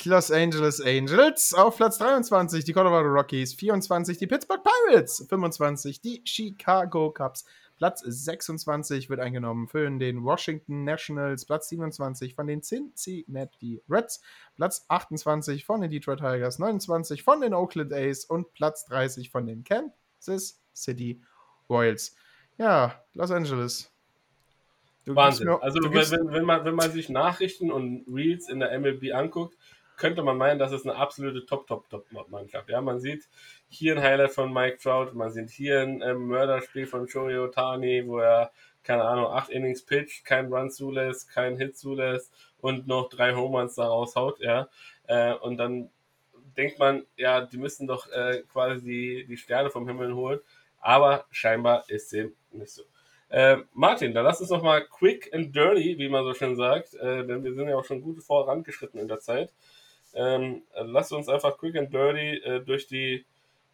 Los 0.03 0.29
Angeles 0.29 0.81
Angels 0.81 1.53
auf 1.53 1.77
Platz 1.77 1.97
23, 1.97 2.65
die 2.65 2.73
Colorado 2.73 3.07
Rockies, 3.07 3.53
24 3.53 4.17
die 4.17 4.27
Pittsburgh 4.27 4.61
Pirates, 4.61 5.25
25 5.29 6.01
die 6.01 6.21
Chicago 6.25 7.11
Cubs, 7.11 7.45
Platz 7.77 8.01
26 8.01 9.09
wird 9.09 9.21
eingenommen 9.21 9.67
für 9.67 9.89
den 9.89 10.23
Washington 10.23 10.83
Nationals, 10.83 11.45
Platz 11.45 11.69
27 11.69 12.35
von 12.35 12.47
den 12.47 12.61
Cincinnati 12.61 13.81
Reds, 13.89 14.21
Platz 14.55 14.85
28 14.89 15.63
von 15.63 15.79
den 15.79 15.91
Detroit 15.91 16.19
Tigers, 16.19 16.59
29 16.59 17.23
von 17.23 17.39
den 17.39 17.53
Oakland 17.53 17.93
A's 17.93 18.25
und 18.25 18.51
Platz 18.53 18.85
30 18.85 19.29
von 19.29 19.45
den 19.45 19.63
Kansas 19.63 20.61
City 20.75 21.21
Royals. 21.69 22.15
Ja, 22.57 23.01
Los 23.13 23.31
Angeles. 23.31 23.92
Du 25.05 25.15
Wahnsinn. 25.15 25.47
Mir, 25.47 25.61
also 25.61 25.79
wenn, 25.83 26.31
wenn, 26.33 26.45
man, 26.45 26.65
wenn 26.65 26.75
man 26.75 26.91
sich 26.91 27.09
Nachrichten 27.09 27.71
und 27.71 28.05
Reels 28.07 28.49
in 28.49 28.59
der 28.59 28.77
MLB 28.79 29.13
anguckt, 29.13 29.57
könnte 29.97 30.23
man 30.23 30.37
meinen, 30.37 30.59
das 30.59 30.71
ist 30.71 30.85
eine 30.85 30.95
absolute 30.95 31.45
Top-Top-Top-Mannschaft. 31.45 32.69
Ja, 32.69 32.81
man 32.81 32.99
sieht 32.99 33.27
hier 33.69 33.95
ein 33.95 34.03
Highlight 34.03 34.31
von 34.31 34.51
Mike 34.51 34.77
Trout, 34.77 35.11
man 35.13 35.31
sieht 35.31 35.49
hier 35.49 35.81
ein 35.81 36.01
äh, 36.01 36.13
Mörderspiel 36.13 36.87
von 36.87 37.07
Shohei 37.07 37.39
Otani, 37.39 38.03
wo 38.07 38.19
er, 38.19 38.51
keine 38.83 39.03
Ahnung, 39.03 39.27
acht 39.27 39.49
Innings 39.49 39.85
pitcht, 39.85 40.25
kein 40.25 40.51
Run 40.51 40.71
zulässt, 40.71 41.29
kein 41.29 41.57
Hit 41.57 41.77
zulässt 41.77 42.33
und 42.59 42.87
noch 42.87 43.09
drei 43.09 43.35
Homeruns 43.35 43.75
da 43.75 43.85
raushaut, 43.85 44.39
ja. 44.39 44.67
Äh, 45.07 45.33
und 45.35 45.57
dann 45.57 45.89
denkt 46.57 46.79
man, 46.79 47.05
ja, 47.15 47.41
die 47.41 47.57
müssen 47.57 47.87
doch 47.87 48.09
äh, 48.11 48.43
quasi 48.51 48.83
die, 48.83 49.25
die 49.25 49.37
Sterne 49.37 49.69
vom 49.69 49.87
Himmel 49.87 50.13
holen. 50.15 50.39
Aber 50.79 51.25
scheinbar 51.31 51.89
ist 51.89 52.11
dem 52.11 52.33
nicht 52.51 52.71
so. 52.71 52.83
Äh, 53.33 53.63
Martin, 53.73 54.13
dann 54.13 54.25
lass 54.25 54.41
uns 54.41 54.51
nochmal 54.51 54.85
quick 54.85 55.33
and 55.33 55.55
dirty, 55.55 55.97
wie 55.97 56.07
man 56.07 56.23
so 56.23 56.35
schön 56.35 56.55
sagt, 56.55 56.93
äh, 56.93 57.25
denn 57.25 57.43
wir 57.43 57.55
sind 57.55 57.67
ja 57.67 57.75
auch 57.75 57.83
schon 57.83 58.03
gut 58.03 58.21
vorangeschritten 58.21 58.99
in 58.99 59.07
der 59.07 59.21
Zeit. 59.21 59.51
Ähm, 60.13 60.61
lass 60.75 61.11
uns 61.11 61.27
einfach 61.27 61.57
quick 61.57 61.75
and 61.75 61.91
dirty 61.91 62.37
äh, 62.43 62.59
durch, 62.59 62.85
die, 62.85 63.25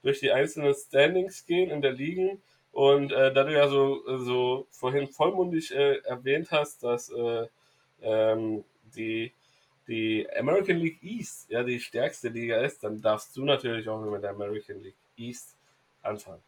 durch 0.01 0.21
die 0.21 0.31
einzelnen 0.31 0.73
Standings 0.73 1.45
gehen 1.45 1.71
in 1.71 1.81
der 1.81 1.91
Ligen. 1.91 2.41
Und 2.71 3.11
äh, 3.11 3.33
da 3.33 3.43
du 3.43 3.51
ja 3.51 3.67
so, 3.67 4.01
so 4.19 4.65
vorhin 4.71 5.09
vollmundig 5.09 5.75
äh, 5.75 5.97
erwähnt 6.05 6.51
hast, 6.51 6.81
dass 6.83 7.09
äh, 7.09 7.47
ähm, 8.01 8.63
die, 8.95 9.33
die 9.89 10.25
American 10.37 10.77
League 10.77 11.03
East 11.03 11.49
ja 11.49 11.63
die 11.63 11.81
stärkste 11.81 12.29
Liga 12.29 12.61
ist, 12.61 12.81
dann 12.81 13.01
darfst 13.01 13.35
du 13.35 13.43
natürlich 13.43 13.89
auch 13.89 13.99
mit 13.99 14.23
der 14.23 14.29
American 14.29 14.81
League 14.81 14.95
East 15.17 15.57
anfangen. 16.01 16.41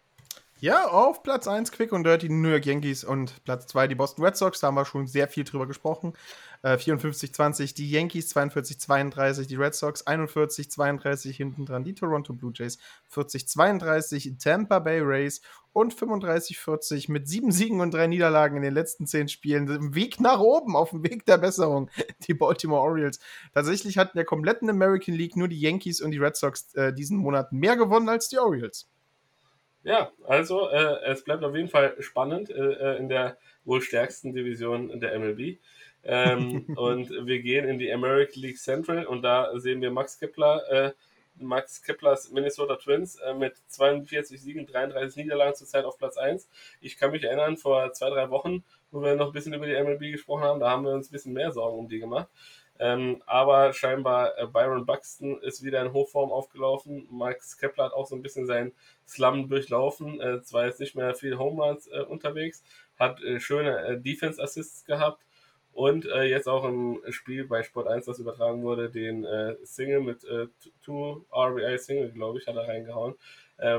Ja, 0.64 0.86
auf 0.90 1.24
Platz 1.24 1.48
1 1.48 1.72
Quick 1.72 1.92
und 1.92 2.04
Dirty 2.04 2.30
New 2.30 2.50
York 2.50 2.68
Yankees 2.68 3.04
und 3.04 3.44
Platz 3.46 3.66
2 3.66 3.88
die 3.88 3.96
Boston 3.96 4.24
Red 4.24 4.38
Sox. 4.38 4.60
Da 4.60 4.68
haben 4.68 4.76
wir 4.76 4.86
schon 4.86 5.08
sehr 5.08 5.28
viel 5.28 5.44
drüber 5.44 5.66
gesprochen. 5.66 6.14
Äh, 6.62 6.76
54-20 6.76 7.74
die 7.74 7.90
Yankees, 7.90 8.36
42-32 8.36 9.48
die 9.48 9.56
Red 9.56 9.74
Sox, 9.74 10.06
41-32 10.06 11.32
hinten 11.32 11.66
dran 11.66 11.84
die 11.84 11.96
Toronto 11.96 12.34
Blue 12.34 12.52
Jays, 12.54 12.78
40-32 13.12 14.38
Tampa 14.38 14.78
Bay 14.78 15.00
Rays 15.02 15.42
und 15.74 15.96
35-40 15.96 17.12
mit 17.12 17.28
sieben 17.28 17.52
Siegen 17.52 17.82
und 17.82 17.92
drei 17.92 18.06
Niederlagen 18.06 18.58
in 18.58 18.62
den 18.62 18.76
letzten 18.76 19.08
zehn 19.08 19.30
Spielen. 19.30 19.68
Im 19.68 19.96
Weg 19.96 20.20
nach 20.20 20.42
oben, 20.42 20.76
auf 20.76 20.92
dem 20.92 21.04
Weg 21.04 21.26
der 21.26 21.40
Besserung, 21.40 21.90
die 22.28 22.36
Baltimore 22.36 22.84
Orioles. 22.84 23.20
Tatsächlich 23.56 23.98
hatten 23.98 24.16
der 24.16 24.26
kompletten 24.26 24.70
American 24.70 25.16
League 25.16 25.36
nur 25.36 25.48
die 25.48 25.60
Yankees 25.60 26.02
und 26.02 26.12
die 26.12 26.20
Red 26.20 26.36
Sox 26.36 26.72
äh, 26.76 26.94
diesen 26.94 27.18
Monat 27.18 27.52
mehr 27.52 27.78
gewonnen 27.78 28.10
als 28.10 28.30
die 28.30 28.38
Orioles. 28.38 28.91
Ja, 29.84 30.12
also 30.28 30.70
äh, 30.70 31.04
es 31.06 31.24
bleibt 31.24 31.44
auf 31.44 31.56
jeden 31.56 31.70
Fall 31.70 31.96
spannend 32.00 32.50
äh, 32.52 32.74
äh 32.74 32.98
in 32.98 33.10
der 33.10 33.38
wohl 33.66 33.82
stärksten 33.82 34.34
Division 34.34 35.00
der 35.00 35.18
MLB. 35.18 35.58
Ähm, 36.04 36.66
und 36.76 37.10
wir 37.10 37.42
gehen 37.42 37.68
in 37.68 37.80
die 37.80 37.92
American 37.92 38.42
League 38.42 38.58
Central 38.58 39.06
und 39.06 39.22
da 39.24 39.58
sehen 39.60 39.82
wir 39.82 39.92
Max 39.92 40.20
Kepler, 40.20 40.70
äh, 40.70 40.92
Max 41.36 41.82
Keplers 41.82 42.32
Minnesota 42.32 42.76
Twins 42.76 43.16
äh, 43.16 43.34
mit 43.34 43.56
42 43.68 44.42
Siegen, 44.42 44.68
33 44.68 45.24
Niederlagen 45.24 45.56
zurzeit 45.56 45.86
auf 45.86 45.98
Platz 45.98 46.18
1. 46.18 46.48
Ich 46.82 46.98
kann 46.98 47.12
mich 47.12 47.24
erinnern, 47.24 47.58
vor 47.58 47.92
zwei, 47.94 48.10
drei 48.10 48.30
Wochen, 48.30 48.64
wo 48.92 49.02
wir 49.02 49.16
noch 49.16 49.28
ein 49.28 49.34
bisschen 49.34 49.54
über 49.54 49.66
die 49.66 49.74
MLB 49.82 50.12
gesprochen 50.12 50.44
haben, 50.44 50.60
da 50.60 50.70
haben 50.70 50.84
wir 50.84 50.92
uns 50.92 51.10
ein 51.10 51.14
bisschen 51.14 51.34
mehr 51.34 51.52
Sorgen 51.52 51.80
um 51.80 51.88
die 51.88 52.00
gemacht. 52.00 52.28
Ähm, 52.82 53.22
aber 53.28 53.74
scheinbar 53.74 54.36
äh, 54.40 54.48
Byron 54.48 54.88
Buxton 54.88 55.40
ist 55.44 55.64
wieder 55.64 55.86
in 55.86 55.94
Hochform 55.94 56.32
aufgelaufen. 56.32 57.08
Max 57.12 57.56
Kepler 57.60 57.86
hat 57.86 57.94
auch 57.94 58.08
so 58.08 58.16
ein 58.16 58.24
bisschen 58.24 58.48
seinen 58.48 58.72
Slum 59.08 59.48
durchlaufen. 59.48 60.20
Äh, 60.20 60.42
zwar 60.42 60.66
jetzt 60.66 60.80
nicht 60.80 60.96
mehr 60.96 61.14
viel 61.14 61.38
Home 61.38 61.64
Runs 61.64 61.86
äh, 61.86 62.00
unterwegs, 62.00 62.64
hat 62.98 63.22
äh, 63.22 63.40
schöne 63.40 63.78
äh, 63.86 64.02
Defense 64.02 64.42
Assists 64.42 64.84
gehabt 64.84 65.22
und 65.74 66.08
äh, 66.08 66.24
jetzt 66.24 66.50
auch 66.50 66.66
im 66.66 67.00
Spiel 67.10 67.46
bei 67.46 67.62
Sport 67.62 67.88
1, 67.88 68.06
das 68.06 68.18
übertragen 68.18 68.64
wurde, 68.64 68.90
den 68.90 69.28
Single 69.64 70.02
mit 70.02 70.24
äh, 70.24 70.48
Two 70.84 71.24
RBI 71.32 71.78
Single, 71.78 72.10
glaube 72.10 72.40
ich, 72.40 72.48
hat 72.48 72.56
er 72.56 72.68
reingehauen, 72.68 73.14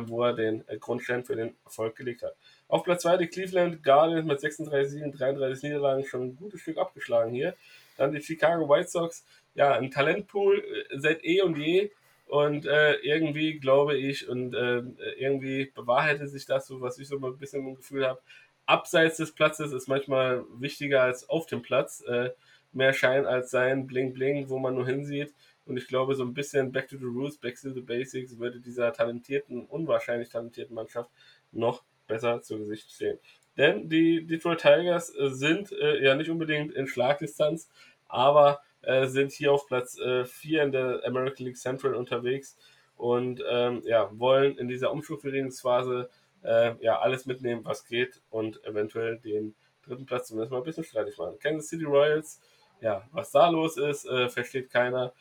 wo 0.06 0.22
er 0.22 0.32
den 0.32 0.62
Grundstein 0.78 1.24
für 1.24 1.34
den 1.34 1.56
Erfolg 1.64 1.96
gelegt 1.96 2.22
hat. 2.22 2.36
Auf 2.68 2.84
Platz 2.84 3.02
2 3.02 3.16
die 3.16 3.26
Cleveland 3.26 3.82
Guardians 3.82 4.24
mit 4.24 4.40
36 4.40 4.92
Siegen, 4.92 5.10
33 5.10 5.64
Niederlagen 5.64 6.04
schon 6.04 6.22
ein 6.22 6.36
gutes 6.36 6.60
Stück 6.60 6.78
abgeschlagen 6.78 7.32
hier. 7.32 7.56
Dann 7.96 8.12
die 8.12 8.20
Chicago 8.20 8.68
White 8.68 8.88
Sox, 8.88 9.24
ja, 9.54 9.72
ein 9.72 9.90
Talentpool 9.90 10.58
äh, 10.58 10.98
seit 10.98 11.24
eh 11.24 11.42
und 11.42 11.56
je. 11.58 11.90
Und 12.26 12.66
äh, 12.66 12.94
irgendwie 13.02 13.58
glaube 13.58 13.96
ich, 13.96 14.28
und 14.28 14.54
äh, 14.54 14.82
irgendwie 15.18 15.66
bewahrheitet 15.74 16.30
sich 16.30 16.46
das 16.46 16.66
so, 16.66 16.80
was 16.80 16.98
ich 16.98 17.08
so 17.08 17.18
ein 17.18 17.38
bisschen 17.38 17.66
im 17.66 17.74
Gefühl 17.74 18.06
habe. 18.06 18.20
Abseits 18.64 19.18
des 19.18 19.32
Platzes 19.32 19.72
ist 19.72 19.88
manchmal 19.88 20.44
wichtiger 20.54 21.02
als 21.02 21.28
auf 21.28 21.46
dem 21.46 21.62
Platz. 21.62 22.02
Äh, 22.06 22.30
mehr 22.72 22.92
Schein 22.92 23.26
als 23.26 23.50
sein, 23.50 23.86
Bling 23.86 24.12
Bling, 24.12 24.48
wo 24.48 24.58
man 24.58 24.74
nur 24.74 24.86
hinsieht. 24.86 25.34
Und 25.64 25.76
ich 25.76 25.86
glaube, 25.86 26.14
so 26.14 26.24
ein 26.24 26.34
bisschen 26.34 26.72
Back 26.72 26.88
to 26.88 26.96
the 26.96 27.04
Roots, 27.04 27.38
Back 27.38 27.60
to 27.60 27.72
the 27.72 27.80
Basics 27.80 28.38
würde 28.38 28.60
dieser 28.60 28.92
talentierten, 28.92 29.66
unwahrscheinlich 29.66 30.28
talentierten 30.28 30.74
Mannschaft 30.74 31.10
noch 31.52 31.84
besser 32.06 32.42
zu 32.42 32.58
Gesicht 32.58 32.90
stehen. 32.90 33.18
Denn 33.56 33.88
die 33.88 34.26
Detroit 34.26 34.60
Tigers 34.60 35.14
äh, 35.14 35.28
sind 35.30 35.72
äh, 35.72 36.02
ja 36.02 36.14
nicht 36.14 36.30
unbedingt 36.30 36.72
in 36.72 36.86
Schlagdistanz, 36.86 37.68
aber 38.08 38.60
äh, 38.82 39.06
sind 39.06 39.32
hier 39.32 39.52
auf 39.52 39.66
Platz 39.66 39.96
4 39.96 40.60
äh, 40.60 40.64
in 40.64 40.72
der 40.72 41.02
American 41.04 41.46
League 41.46 41.56
Central 41.56 41.94
unterwegs 41.94 42.56
und 42.96 43.42
ähm, 43.48 43.82
ja, 43.84 44.10
wollen 44.18 44.56
in 44.58 44.68
dieser 44.68 44.90
Umstrukturierungsphase 44.92 46.08
äh, 46.42 46.74
ja 46.80 46.98
alles 46.98 47.26
mitnehmen, 47.26 47.64
was 47.64 47.86
geht 47.86 48.20
und 48.30 48.64
eventuell 48.64 49.18
den 49.18 49.54
dritten 49.84 50.06
Platz 50.06 50.28
zumindest 50.28 50.52
mal 50.52 50.58
ein 50.58 50.64
bisschen 50.64 50.84
streitig 50.84 51.16
machen. 51.18 51.38
Kansas 51.38 51.68
City 51.68 51.84
Royals, 51.84 52.40
ja, 52.80 53.02
was 53.12 53.30
da 53.30 53.48
los 53.48 53.76
ist, 53.76 54.08
versteht 54.28 54.70
keiner. 54.70 55.12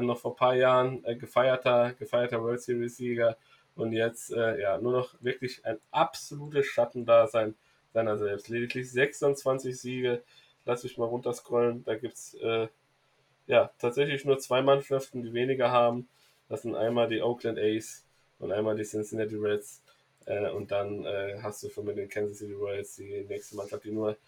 noch 0.00 0.18
vor 0.18 0.32
ein 0.32 0.36
paar 0.36 0.54
Jahren 0.54 1.02
gefeierter, 1.18 1.94
gefeierter 1.94 2.42
World 2.42 2.60
Series 2.60 2.96
Sieger 2.96 3.36
und 3.74 3.92
jetzt 3.92 4.30
ja 4.30 4.78
nur 4.78 4.92
noch 4.92 5.14
wirklich 5.20 5.64
ein 5.64 5.78
absolutes 5.90 6.66
Schattendasein 6.66 7.54
seiner 7.96 8.18
selbst. 8.18 8.48
Lediglich 8.48 8.90
26 8.92 9.80
Siege. 9.80 10.22
Lass 10.66 10.84
mich 10.84 10.98
mal 10.98 11.06
runterscrollen. 11.06 11.82
Da 11.84 11.94
gibt 11.94 12.14
es 12.14 12.34
äh, 12.34 12.68
ja 13.46 13.70
tatsächlich 13.78 14.26
nur 14.26 14.38
zwei 14.38 14.60
Mannschaften, 14.60 15.22
die 15.22 15.32
weniger 15.32 15.70
haben. 15.70 16.06
Das 16.50 16.62
sind 16.62 16.74
einmal 16.74 17.08
die 17.08 17.22
Oakland 17.22 17.58
A's 17.58 18.04
und 18.38 18.52
einmal 18.52 18.76
die 18.76 18.84
Cincinnati 18.84 19.36
Reds. 19.36 19.82
Äh, 20.26 20.50
und 20.50 20.70
dann 20.70 21.06
äh, 21.06 21.38
hast 21.42 21.62
du 21.62 21.70
schon 21.70 21.86
mit 21.86 21.96
den 21.96 22.10
Kansas 22.10 22.38
City 22.38 22.52
Royals 22.52 22.96
die 22.96 23.24
nächste 23.24 23.56
Mannschaft, 23.56 23.84
die 23.84 23.92
nur 23.92 24.18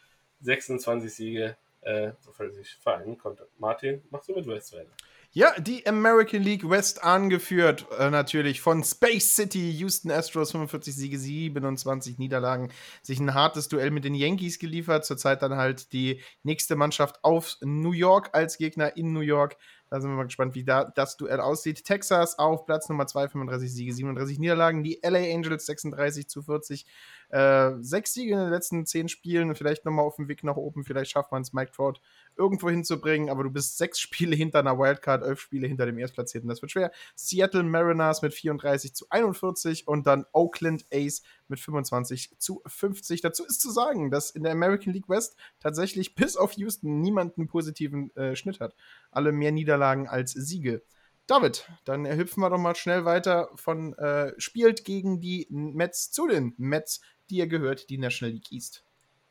26 0.41 1.13
Siege 1.13 1.57
äh, 1.83 2.13
sich 2.53 2.75
vereinen 2.77 3.19
konnte. 3.19 3.49
Martin, 3.59 4.03
machst 4.09 4.31
du 4.31 4.35
mit 4.35 4.47
West 4.47 4.73
weiter? 4.73 4.93
Ja, 5.33 5.53
die 5.61 5.87
American 5.87 6.43
League 6.43 6.69
West 6.69 7.05
angeführt 7.05 7.87
äh, 7.99 8.09
natürlich 8.09 8.63
von 8.63 8.83
Space 8.83 9.37
City, 9.37 9.71
Houston 9.73 10.11
Astros, 10.11 10.53
45 10.53 10.97
Siege, 10.97 11.19
27 11.19 12.17
Niederlagen, 12.17 12.71
sich 13.03 13.21
ein 13.21 13.35
hartes 13.35 13.69
Duell 13.69 13.91
mit 13.91 14.05
den 14.05 14.15
Yankees 14.15 14.59
geliefert. 14.59 15.05
Zurzeit 15.05 15.43
dann 15.43 15.57
halt 15.57 15.93
die 15.93 16.23
nächste 16.45 16.77
Mannschaft 16.77 17.23
auf 17.25 17.59
New 17.61 17.93
York 17.93 18.31
als 18.33 18.57
Gegner 18.57 18.97
in 18.97 19.13
New 19.13 19.21
York. 19.21 19.59
Da 19.91 20.01
sind 20.01 20.11
wir 20.11 20.17
mal 20.17 20.25
gespannt, 20.25 20.55
wie 20.55 20.65
da 20.65 20.85
das 20.85 21.19
Duell 21.19 21.41
aussieht. 21.41 21.85
Texas 21.85 22.39
auf 22.39 22.65
Platz 22.65 22.89
Nummer 22.89 23.07
2, 23.07 23.29
35 23.29 23.73
Siege, 23.73 23.93
37 23.93 24.39
Niederlagen. 24.39 24.83
Die 24.83 24.99
LA 25.03 25.35
Angels 25.35 25.67
36 25.67 26.29
zu 26.29 26.43
40. 26.43 26.87
Äh, 27.31 27.73
sechs 27.81 28.15
Siege 28.15 28.33
in 28.33 28.39
den 28.39 28.51
letzten 28.51 28.87
zehn 28.87 29.09
Spielen. 29.09 29.55
Vielleicht 29.55 29.85
nochmal 29.85 30.05
auf 30.05 30.17
dem 30.17 30.29
Weg 30.29 30.45
nach 30.45 30.57
oben. 30.57 30.85
Vielleicht 30.85 31.11
schafft 31.11 31.31
man 31.31 31.43
es, 31.43 31.53
Mike 31.53 31.73
Trout 31.73 32.01
irgendwo 32.37 32.71
hinzubringen. 32.71 33.29
Aber 33.29 33.43
du 33.43 33.51
bist 33.51 33.79
sechs 33.79 34.01
Spiele 34.01 34.35
hinter 34.35 34.61
einer 34.61 34.79
Wildcard, 34.79 35.23
elf 35.23 35.41
Spiele 35.41 35.67
hinter 35.67 35.87
dem 35.87 35.99
Erstplatzierten. 35.99 36.49
Das 36.49 36.63
wird 36.63 36.73
schwer. 36.73 36.91
Seattle 37.15 37.63
Mariners 37.63 38.23
mit 38.23 38.33
34 38.33 38.95
zu 38.95 39.07
41 39.11 39.87
und 39.87 40.07
dann 40.07 40.25
Oakland 40.33 40.85
Ace 40.93 41.23
mit 41.49 41.61
25 41.61 42.39
zu 42.39 42.63
50. 42.67 43.21
Dazu 43.21 43.45
ist 43.45 43.61
zu 43.61 43.71
sagen, 43.71 44.11
dass 44.11 44.31
in 44.31 44.43
der 44.43 44.53
American 44.53 44.93
League 44.93 45.09
West 45.09 45.37
tatsächlich 45.61 46.15
bis 46.15 46.37
auf 46.37 46.53
Houston 46.53 47.01
niemand 47.01 47.37
einen 47.37 47.49
positiven 47.49 48.15
äh, 48.17 48.37
Schnitt 48.37 48.61
hat. 48.61 48.75
Alle 49.11 49.33
mehr 49.33 49.53
Niederlagen 49.53 50.09
als 50.09 50.33
Siege. 50.33 50.83
David, 51.29 51.69
dann 51.85 52.07
hüpfen 52.07 52.43
wir 52.43 52.49
doch 52.49 52.59
mal 52.59 52.75
schnell 52.75 53.05
weiter 53.05 53.51
von 53.55 53.93
äh, 53.99 54.33
spielt 54.39 54.87
gegen 54.87 55.21
die 55.21 55.47
Mets 55.51 56.11
zu 56.11 56.27
den 56.27 56.55
Mets, 56.57 57.03
die 57.31 57.37
ihr 57.37 57.47
gehört, 57.47 57.91
die 57.91 57.99
National 57.99 58.35
League 58.35 58.53
East. 58.53 58.85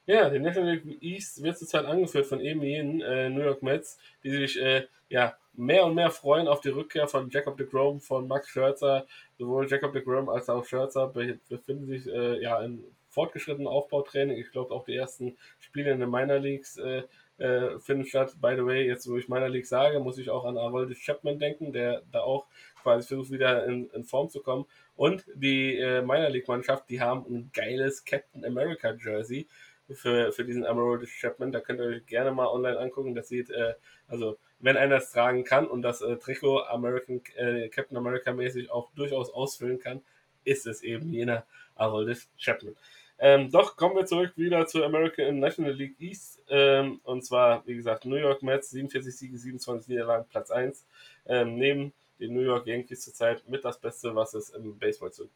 Ja, 0.06 0.30
die 0.30 0.40
National 0.40 0.76
League 0.76 1.04
East 1.04 1.44
wird 1.44 1.58
zurzeit 1.58 1.86
angeführt 1.86 2.28
von 2.28 2.40
eben 2.40 2.64
jenen 2.64 3.02
äh, 3.02 3.30
New 3.30 3.42
York 3.42 3.62
Mets, 3.62 4.00
die 4.24 4.32
sich 4.32 4.62
äh, 4.62 4.88
ja, 5.10 5.36
mehr 5.54 5.86
und 5.86 5.96
mehr 5.96 6.12
freuen 6.12 6.48
auf 6.48 6.62
die 6.62 6.70
Rückkehr 6.70 7.08
von 7.08 7.30
Jacob 7.30 7.58
de 7.58 7.68
Grom, 7.68 8.00
von 8.00 8.28
Max 8.28 8.50
Scherzer. 8.50 9.06
Sowohl 9.38 9.68
Jacob 9.70 9.92
de 9.92 10.02
Grom 10.04 10.30
als 10.30 10.50
auch 10.50 10.64
Scherzer 10.64 11.08
befinden 11.08 11.88
sich 11.88 12.08
äh, 12.08 12.42
ja 12.42 12.62
in 12.62 12.84
fortgeschrittenen 13.10 13.68
Aufbautraining. 13.68 14.38
Ich 14.38 14.52
glaube, 14.52 14.74
auch 14.74 14.86
die 14.86 14.96
ersten 14.96 15.36
Spiele 15.60 15.92
in 15.92 16.00
den 16.00 16.10
Minor 16.10 16.40
Leagues 16.40 16.78
äh, 16.78 17.04
äh, 17.38 17.80
finden 17.80 18.06
statt. 18.06 18.36
By 18.40 18.54
the 18.56 18.66
way, 18.66 18.88
jetzt 18.88 19.10
wo 19.10 19.18
ich 19.18 19.28
Minor 19.28 19.50
League 19.50 19.68
sage, 19.68 20.00
muss 20.00 20.18
ich 20.18 20.30
auch 20.30 20.46
an 20.46 20.58
Aroldis 20.58 21.00
Chapman 21.00 21.40
denken, 21.40 21.74
der 21.74 22.04
da 22.12 22.22
auch 22.22 22.46
quasi 22.88 23.06
versucht, 23.06 23.32
wieder 23.32 23.66
in, 23.66 23.90
in 23.90 24.06
Form 24.06 24.30
zu 24.30 24.42
kommen. 24.42 24.66
Und 24.96 25.26
die 25.36 25.76
äh, 25.76 26.02
Minor 26.02 26.30
League 26.30 26.48
Mannschaft, 26.48 26.90
die 26.90 27.02
haben 27.02 27.26
ein 27.30 27.52
geiles 27.54 28.06
Captain 28.06 28.46
America 28.46 28.96
Jersey 28.98 29.46
für, 29.92 30.32
für 30.32 30.46
diesen 30.46 30.66
Aroldis 30.66 31.10
Chapman. 31.10 31.52
Da 31.52 31.60
könnt 31.60 31.82
ihr 31.82 31.88
euch 31.88 32.06
gerne 32.06 32.32
mal 32.32 32.48
online 32.48 32.80
angucken. 32.80 33.14
Das 33.14 33.28
sieht, 33.28 33.50
äh, 33.50 33.74
also 34.08 34.38
wenn 34.60 34.78
einer 34.78 34.96
es 34.96 35.12
tragen 35.12 35.44
kann 35.44 35.68
und 35.68 35.82
das 35.82 36.02
äh, 36.02 36.16
Trikot 36.16 36.62
American 36.64 37.22
äh, 37.36 37.68
Captain 37.68 37.98
America 37.98 38.32
mäßig 38.32 38.72
auch 38.72 38.90
durchaus 38.96 39.30
ausfüllen 39.32 39.80
kann, 39.80 40.02
ist 40.46 40.66
es 40.66 40.82
eben 40.82 41.12
jener 41.12 41.46
Aroldis 41.76 42.30
Chapman. 42.38 42.76
Ähm, 43.20 43.52
doch 43.52 43.76
kommen 43.76 43.96
wir 43.96 44.06
zurück 44.06 44.34
wieder 44.38 44.66
zur 44.68 44.86
American 44.86 45.40
National 45.40 45.74
League 45.74 46.00
East. 46.00 46.42
Ähm, 46.50 47.02
und 47.04 47.26
zwar, 47.26 47.66
wie 47.68 47.76
gesagt, 47.76 48.06
New 48.06 48.16
York 48.16 48.44
Mets, 48.44 48.70
47 48.70 49.18
Siege, 49.18 49.38
27 49.38 49.90
Niederlagen, 49.90 50.26
Platz 50.30 50.52
1. 50.52 50.86
Ähm, 51.26 51.56
neben 51.56 51.94
den 52.20 52.34
New 52.34 52.42
York 52.42 52.68
Yankees 52.68 53.02
zurzeit 53.02 53.48
mit 53.48 53.64
das 53.64 53.80
Beste, 53.80 54.16
was 54.16 54.34
es 54.34 54.50
im 54.50 54.78
Baseball 54.78 55.12
zu 55.12 55.30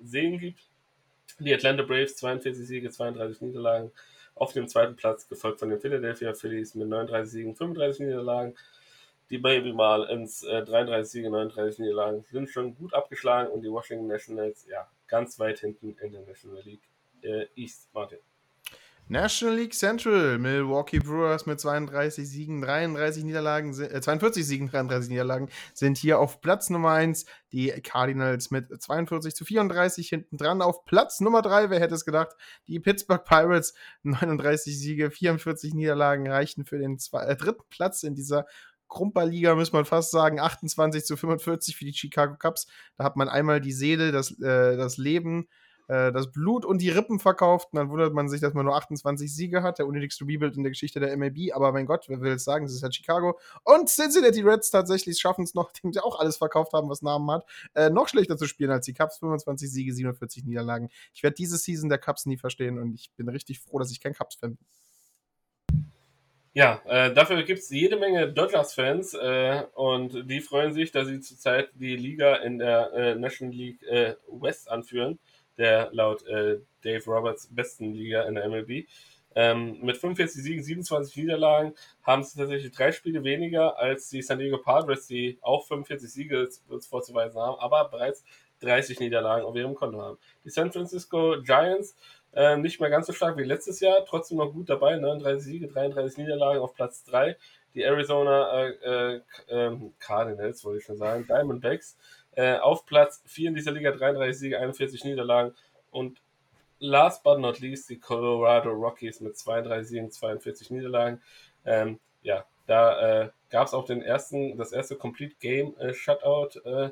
sehen 0.00 0.38
gibt. 0.38 0.60
Die 1.38 1.54
Atlanta 1.54 1.82
Braves, 1.82 2.16
42 2.16 2.66
Siege, 2.66 2.90
32 2.90 3.40
Niederlagen. 3.42 3.92
Auf 4.34 4.52
dem 4.52 4.68
zweiten 4.68 4.96
Platz, 4.96 5.28
gefolgt 5.28 5.58
von 5.58 5.70
den 5.70 5.80
Philadelphia 5.80 6.32
Phillies 6.32 6.74
mit 6.74 6.88
39 6.88 7.30
Siegen, 7.30 7.56
35 7.56 8.06
Niederlagen. 8.06 8.54
Die 9.30 9.38
Baby 9.38 9.72
Marlins, 9.72 10.42
äh, 10.44 10.64
33 10.64 11.10
Siege, 11.10 11.30
39 11.30 11.80
Niederlagen, 11.80 12.24
sind 12.30 12.48
schon 12.48 12.74
gut 12.76 12.94
abgeschlagen 12.94 13.50
und 13.50 13.62
die 13.62 13.70
Washington 13.70 14.06
Nationals, 14.06 14.66
ja, 14.70 14.88
ganz 15.06 15.38
weit 15.38 15.58
hinten 15.58 15.96
in 16.00 16.12
der 16.12 16.22
National 16.22 16.62
League 16.62 16.88
äh, 17.22 17.46
East, 17.56 17.88
Martin. 17.92 18.18
National 19.10 19.56
League 19.56 19.74
Central, 19.74 20.38
Milwaukee 20.38 20.98
Brewers 20.98 21.46
mit 21.46 21.58
32 21.58 22.28
Siegen, 22.28 22.60
33 22.60 23.24
Niederlagen, 23.24 23.70
äh, 23.80 24.00
42 24.00 24.46
Siegen, 24.46 24.68
33 24.68 25.08
Niederlagen 25.08 25.48
sind 25.72 25.96
hier 25.96 26.18
auf 26.18 26.42
Platz 26.42 26.68
Nummer 26.68 26.90
1. 26.90 27.24
Die 27.52 27.68
Cardinals 27.70 28.50
mit 28.50 28.82
42 28.82 29.34
zu 29.34 29.46
34 29.46 30.08
hinten 30.08 30.36
dran 30.36 30.60
auf 30.60 30.84
Platz 30.84 31.20
Nummer 31.20 31.40
3. 31.40 31.70
Wer 31.70 31.80
hätte 31.80 31.94
es 31.94 32.04
gedacht? 32.04 32.36
Die 32.66 32.80
Pittsburgh 32.80 33.24
Pirates 33.24 33.72
39 34.02 34.78
Siege, 34.78 35.10
44 35.10 35.72
Niederlagen 35.72 36.28
reichten 36.28 36.66
für 36.66 36.78
den 36.78 36.98
zwei, 36.98 37.24
äh, 37.24 37.36
dritten 37.36 37.64
Platz 37.70 38.02
in 38.02 38.14
dieser 38.14 38.44
Krumperliga, 38.88 39.54
muss 39.54 39.72
man 39.72 39.84
fast 39.84 40.10
sagen, 40.10 40.40
28 40.40 41.04
zu 41.04 41.16
45 41.16 41.76
für 41.76 41.84
die 41.84 41.94
Chicago 41.94 42.36
Cubs. 42.38 42.66
Da 42.96 43.04
hat 43.04 43.16
man 43.16 43.28
einmal 43.28 43.60
die 43.60 43.72
Seele, 43.72 44.12
das, 44.12 44.32
äh, 44.40 44.76
das 44.76 44.98
Leben 44.98 45.48
äh, 45.88 46.12
das 46.12 46.30
Blut 46.30 46.64
und 46.64 46.80
die 46.80 46.90
Rippen 46.90 47.18
verkauft. 47.18 47.68
Und 47.72 47.78
dann 47.78 47.90
wundert 47.90 48.12
man 48.12 48.28
sich, 48.28 48.40
dass 48.40 48.54
man 48.54 48.64
nur 48.64 48.76
28 48.76 49.34
Siege 49.34 49.62
hat. 49.62 49.78
Der 49.78 49.86
unnötigste 49.86 50.24
Rebuild 50.24 50.56
in 50.56 50.62
der 50.62 50.70
Geschichte 50.70 51.00
der 51.00 51.16
MLB. 51.16 51.52
Aber 51.52 51.72
mein 51.72 51.86
Gott, 51.86 52.04
wer 52.08 52.20
will 52.20 52.32
es 52.32 52.44
sagen? 52.44 52.64
Das 52.66 52.74
ist 52.74 52.82
halt 52.82 52.94
Chicago. 52.94 53.38
Und 53.64 53.88
Cincinnati 53.88 54.42
Reds 54.42 54.70
tatsächlich 54.70 55.18
schaffen 55.18 55.44
es 55.44 55.54
noch, 55.54 55.72
dem 55.82 55.92
sie 55.92 56.02
auch 56.02 56.18
alles 56.18 56.36
verkauft 56.36 56.72
haben, 56.72 56.88
was 56.88 57.02
Namen 57.02 57.30
hat, 57.30 57.44
äh, 57.74 57.90
noch 57.90 58.08
schlechter 58.08 58.36
zu 58.36 58.46
spielen 58.46 58.70
als 58.70 58.86
die 58.86 58.94
Cubs. 58.94 59.18
25 59.18 59.70
Siege, 59.70 59.92
47 59.92 60.44
Niederlagen. 60.44 60.90
Ich 61.12 61.22
werde 61.22 61.34
diese 61.34 61.56
Season 61.56 61.88
der 61.88 61.98
Cubs 61.98 62.26
nie 62.26 62.36
verstehen 62.36 62.78
und 62.78 62.94
ich 62.94 63.10
bin 63.16 63.28
richtig 63.28 63.60
froh, 63.60 63.78
dass 63.78 63.90
ich 63.90 64.00
kein 64.00 64.14
Cubs-Fan 64.14 64.56
bin. 64.56 64.66
Ja, 66.54 66.82
äh, 66.86 67.14
dafür 67.14 67.42
gibt 67.44 67.60
es 67.60 67.70
jede 67.70 67.96
Menge 67.96 68.32
Dodgers-Fans 68.32 69.14
äh, 69.14 69.62
und 69.74 70.28
die 70.28 70.40
freuen 70.40 70.72
sich, 70.72 70.90
dass 70.90 71.06
sie 71.06 71.20
zurzeit 71.20 71.70
die 71.74 71.96
Liga 71.96 72.36
in 72.36 72.58
der 72.58 72.92
äh, 72.92 73.14
National 73.14 73.54
League 73.54 73.82
äh, 73.84 74.16
West 74.28 74.70
anführen 74.70 75.18
der 75.58 75.90
laut 75.92 76.26
äh, 76.26 76.60
Dave 76.82 77.04
Roberts 77.06 77.48
besten 77.50 77.92
Liga 77.92 78.22
in 78.22 78.34
der 78.36 78.48
MLB. 78.48 78.86
Ähm, 79.34 79.78
mit 79.82 79.98
45 79.98 80.42
Siegen, 80.42 80.62
27 80.62 81.16
Niederlagen 81.16 81.74
haben 82.02 82.24
sie 82.24 82.38
tatsächlich 82.38 82.72
drei 82.72 82.92
Spiele 82.92 83.22
weniger 83.22 83.78
als 83.78 84.08
die 84.08 84.22
San 84.22 84.38
Diego 84.38 84.58
Padres, 84.58 85.06
die 85.06 85.38
auch 85.42 85.66
45 85.66 86.10
Siege 86.10 86.48
vorzuweisen 86.88 87.40
haben, 87.40 87.58
aber 87.60 87.88
bereits 87.88 88.24
30 88.60 89.00
Niederlagen 89.00 89.44
auf 89.44 89.54
ihrem 89.54 89.74
Konto 89.74 90.00
haben. 90.00 90.18
Die 90.44 90.50
San 90.50 90.72
Francisco 90.72 91.36
Giants 91.42 91.94
äh, 92.32 92.56
nicht 92.56 92.80
mehr 92.80 92.90
ganz 92.90 93.06
so 93.06 93.12
stark 93.12 93.36
wie 93.36 93.44
letztes 93.44 93.80
Jahr, 93.80 94.04
trotzdem 94.04 94.38
noch 94.38 94.52
gut 94.52 94.68
dabei, 94.68 94.96
39 94.96 95.44
Siege, 95.44 95.68
33 95.68 96.18
Niederlagen 96.18 96.60
auf 96.60 96.74
Platz 96.74 97.04
3. 97.04 97.36
Die 97.74 97.82
Arizona 97.82 98.64
äh, 98.64 99.14
äh, 99.16 99.20
ähm, 99.48 99.94
Cardinals, 99.98 100.64
wollte 100.64 100.78
ich 100.78 100.84
schon 100.84 100.96
sagen, 100.96 101.26
Diamondbacks 101.28 101.96
äh, 102.38 102.56
auf 102.58 102.86
Platz 102.86 103.20
4 103.26 103.48
in 103.48 103.54
dieser 103.56 103.72
Liga, 103.72 103.90
33 103.90 104.38
Siege, 104.38 104.60
41 104.60 105.04
Niederlagen. 105.04 105.56
Und 105.90 106.22
last 106.78 107.24
but 107.24 107.40
not 107.40 107.58
least 107.58 107.90
die 107.90 107.98
Colorado 107.98 108.70
Rockies 108.70 109.20
mit 109.20 109.36
32 109.36 109.88
Siegen, 109.88 110.10
42 110.12 110.70
Niederlagen. 110.70 111.20
Ähm, 111.64 111.98
ja, 112.22 112.44
da 112.68 113.22
äh, 113.22 113.30
gab 113.50 113.66
es 113.66 113.74
auch 113.74 113.84
den 113.84 114.02
ersten, 114.02 114.56
das 114.56 114.70
erste 114.70 114.94
Complete 114.94 115.34
Game 115.40 115.76
äh, 115.78 115.92
Shutout, 115.92 116.60
äh, 116.64 116.90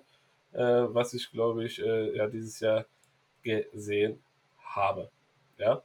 äh 0.53 0.93
was 0.93 1.15
ich 1.15 1.31
glaube 1.31 1.65
ich 1.65 1.81
äh, 1.81 2.17
ja 2.17 2.27
dieses 2.27 2.59
Jahr 2.59 2.85
gesehen 3.45 4.21
habe. 4.59 5.11
Ja, 5.59 5.83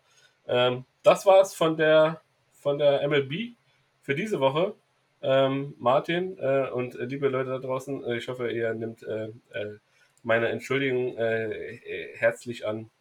ähm, 0.48 0.86
das 1.04 1.28
war's 1.28 1.54
von 1.54 1.78
der 1.78 2.22
von 2.54 2.80
der 2.80 3.08
MLB 3.08 3.56
für 4.02 4.16
diese 4.16 4.40
Woche 4.40 4.74
ähm, 5.22 5.76
Martin 5.78 6.38
äh, 6.38 6.70
und 6.70 6.96
äh, 6.96 7.06
liebe 7.06 7.28
Leute 7.30 7.50
da 7.50 7.60
draußen. 7.60 8.04
Äh, 8.04 8.18
ich 8.18 8.28
hoffe, 8.28 8.52
ihr 8.52 8.74
nimmt 8.74 9.04
äh, 9.04 9.30
meine 10.24 10.50
Entschuldigung 10.50 11.18
herzlich 11.18 12.68
an, 12.68 12.92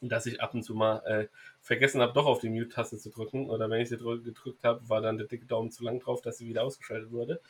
dass 0.00 0.26
ich 0.26 0.40
ab 0.40 0.54
und 0.54 0.62
zu 0.62 0.76
mal 0.76 1.28
vergessen 1.60 2.00
habe, 2.00 2.12
doch 2.12 2.26
auf 2.26 2.38
die 2.38 2.48
Mute-Taste 2.48 2.96
zu 2.96 3.10
drücken. 3.10 3.50
Oder 3.50 3.68
wenn 3.68 3.80
ich 3.80 3.88
sie 3.88 3.96
gedrückt 3.96 4.62
habe, 4.62 4.88
war 4.88 5.00
dann 5.00 5.18
der 5.18 5.26
dicke 5.26 5.46
Daumen 5.46 5.72
zu 5.72 5.82
lang 5.82 5.98
drauf, 5.98 6.20
dass 6.20 6.38
sie 6.38 6.46
wieder 6.46 6.62
ausgeschaltet 6.62 7.10
wurde. 7.10 7.40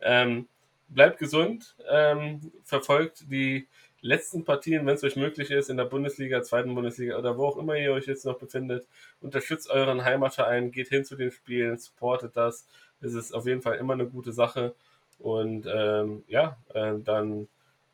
Ähm, 0.00 0.48
bleibt 0.88 1.18
gesund, 1.18 1.76
ähm, 1.88 2.50
verfolgt 2.64 3.30
die 3.30 3.68
letzten 4.00 4.44
Partien, 4.44 4.86
wenn 4.86 4.94
es 4.94 5.04
euch 5.04 5.16
möglich 5.16 5.50
ist, 5.50 5.70
in 5.70 5.76
der 5.76 5.84
Bundesliga, 5.84 6.42
zweiten 6.42 6.74
Bundesliga 6.74 7.18
oder 7.18 7.36
wo 7.38 7.46
auch 7.46 7.58
immer 7.58 7.76
ihr 7.76 7.92
euch 7.92 8.06
jetzt 8.06 8.24
noch 8.24 8.38
befindet. 8.38 8.86
Unterstützt 9.20 9.70
euren 9.70 10.04
Heimatverein, 10.04 10.72
geht 10.72 10.88
hin 10.88 11.04
zu 11.04 11.16
den 11.16 11.30
Spielen, 11.30 11.78
supportet 11.78 12.36
das 12.36 12.66
ist 13.00 13.14
es 13.14 13.32
auf 13.32 13.46
jeden 13.46 13.62
Fall 13.62 13.76
immer 13.76 13.94
eine 13.94 14.06
gute 14.06 14.32
Sache. 14.32 14.74
Und 15.18 15.66
ähm, 15.72 16.24
ja, 16.28 16.56
äh, 16.74 16.94
dann 16.98 17.48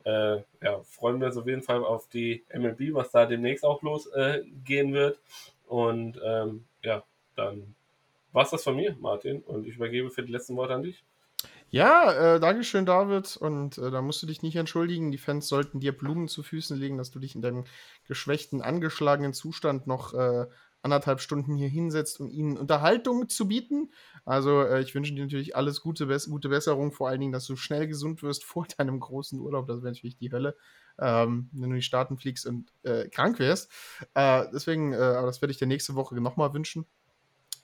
äh, 0.05 0.37
ja, 0.61 0.81
freuen 0.83 1.19
wir 1.19 1.27
uns 1.27 1.37
auf 1.37 1.47
jeden 1.47 1.61
Fall 1.61 1.83
auf 1.83 2.07
die 2.07 2.43
MLB, 2.53 2.93
was 2.93 3.11
da 3.11 3.25
demnächst 3.25 3.65
auch 3.65 3.81
losgehen 3.81 4.89
äh, 4.89 4.93
wird. 4.93 5.19
Und 5.67 6.19
ähm, 6.23 6.65
ja, 6.81 7.03
dann 7.35 7.75
war 8.31 8.43
es 8.43 8.51
das 8.51 8.63
von 8.63 8.75
mir, 8.75 8.95
Martin. 8.99 9.41
Und 9.41 9.67
ich 9.67 9.75
übergebe 9.75 10.09
für 10.09 10.23
die 10.23 10.31
letzten 10.31 10.55
Worte 10.55 10.75
an 10.75 10.83
dich. 10.83 11.03
Ja, 11.69 12.35
äh, 12.35 12.39
Dankeschön, 12.39 12.85
David. 12.85 13.35
Und 13.35 13.77
äh, 13.77 13.91
da 13.91 14.01
musst 14.01 14.23
du 14.23 14.27
dich 14.27 14.41
nicht 14.41 14.55
entschuldigen. 14.55 15.11
Die 15.11 15.17
Fans 15.17 15.49
sollten 15.49 15.81
dir 15.81 15.95
Blumen 15.95 16.29
zu 16.29 16.41
Füßen 16.41 16.77
legen, 16.77 16.97
dass 16.97 17.11
du 17.11 17.19
dich 17.19 17.35
in 17.35 17.41
deinem 17.41 17.65
geschwächten, 18.07 18.61
angeschlagenen 18.61 19.33
Zustand 19.33 19.87
noch 19.87 20.13
äh, 20.13 20.45
anderthalb 20.87 21.19
Stunden 21.19 21.55
hier 21.55 21.67
hinsetzt, 21.67 22.19
um 22.19 22.29
ihnen 22.29 22.57
Unterhaltung 22.57 23.29
zu 23.29 23.47
bieten. 23.47 23.91
Also 24.25 24.61
äh, 24.61 24.81
ich 24.81 24.95
wünsche 24.95 25.13
dir 25.13 25.23
natürlich 25.23 25.55
alles 25.55 25.81
Gute, 25.81 26.07
Bess 26.07 26.29
gute 26.29 26.49
Besserung, 26.49 26.91
vor 26.91 27.09
allen 27.09 27.19
Dingen, 27.19 27.31
dass 27.31 27.45
du 27.45 27.55
schnell 27.55 27.87
gesund 27.87 28.23
wirst 28.23 28.43
vor 28.43 28.65
deinem 28.77 28.99
großen 28.99 29.39
Urlaub. 29.39 29.67
Das 29.67 29.77
wäre 29.77 29.93
natürlich 29.93 30.17
die 30.17 30.31
Hölle, 30.31 30.55
ähm, 30.99 31.49
wenn 31.51 31.69
du 31.69 31.75
in 31.75 31.75
die 31.75 31.81
Staaten 31.81 32.17
fliegst 32.17 32.45
und 32.45 32.71
äh, 32.83 33.07
krank 33.09 33.39
wärst. 33.39 33.69
Äh, 34.13 34.45
deswegen, 34.53 34.93
äh, 34.93 34.97
aber 34.97 35.27
das 35.27 35.41
werde 35.41 35.51
ich 35.51 35.57
dir 35.57 35.67
nächste 35.67 35.95
Woche 35.95 36.15
nochmal 36.15 36.53
wünschen. 36.53 36.85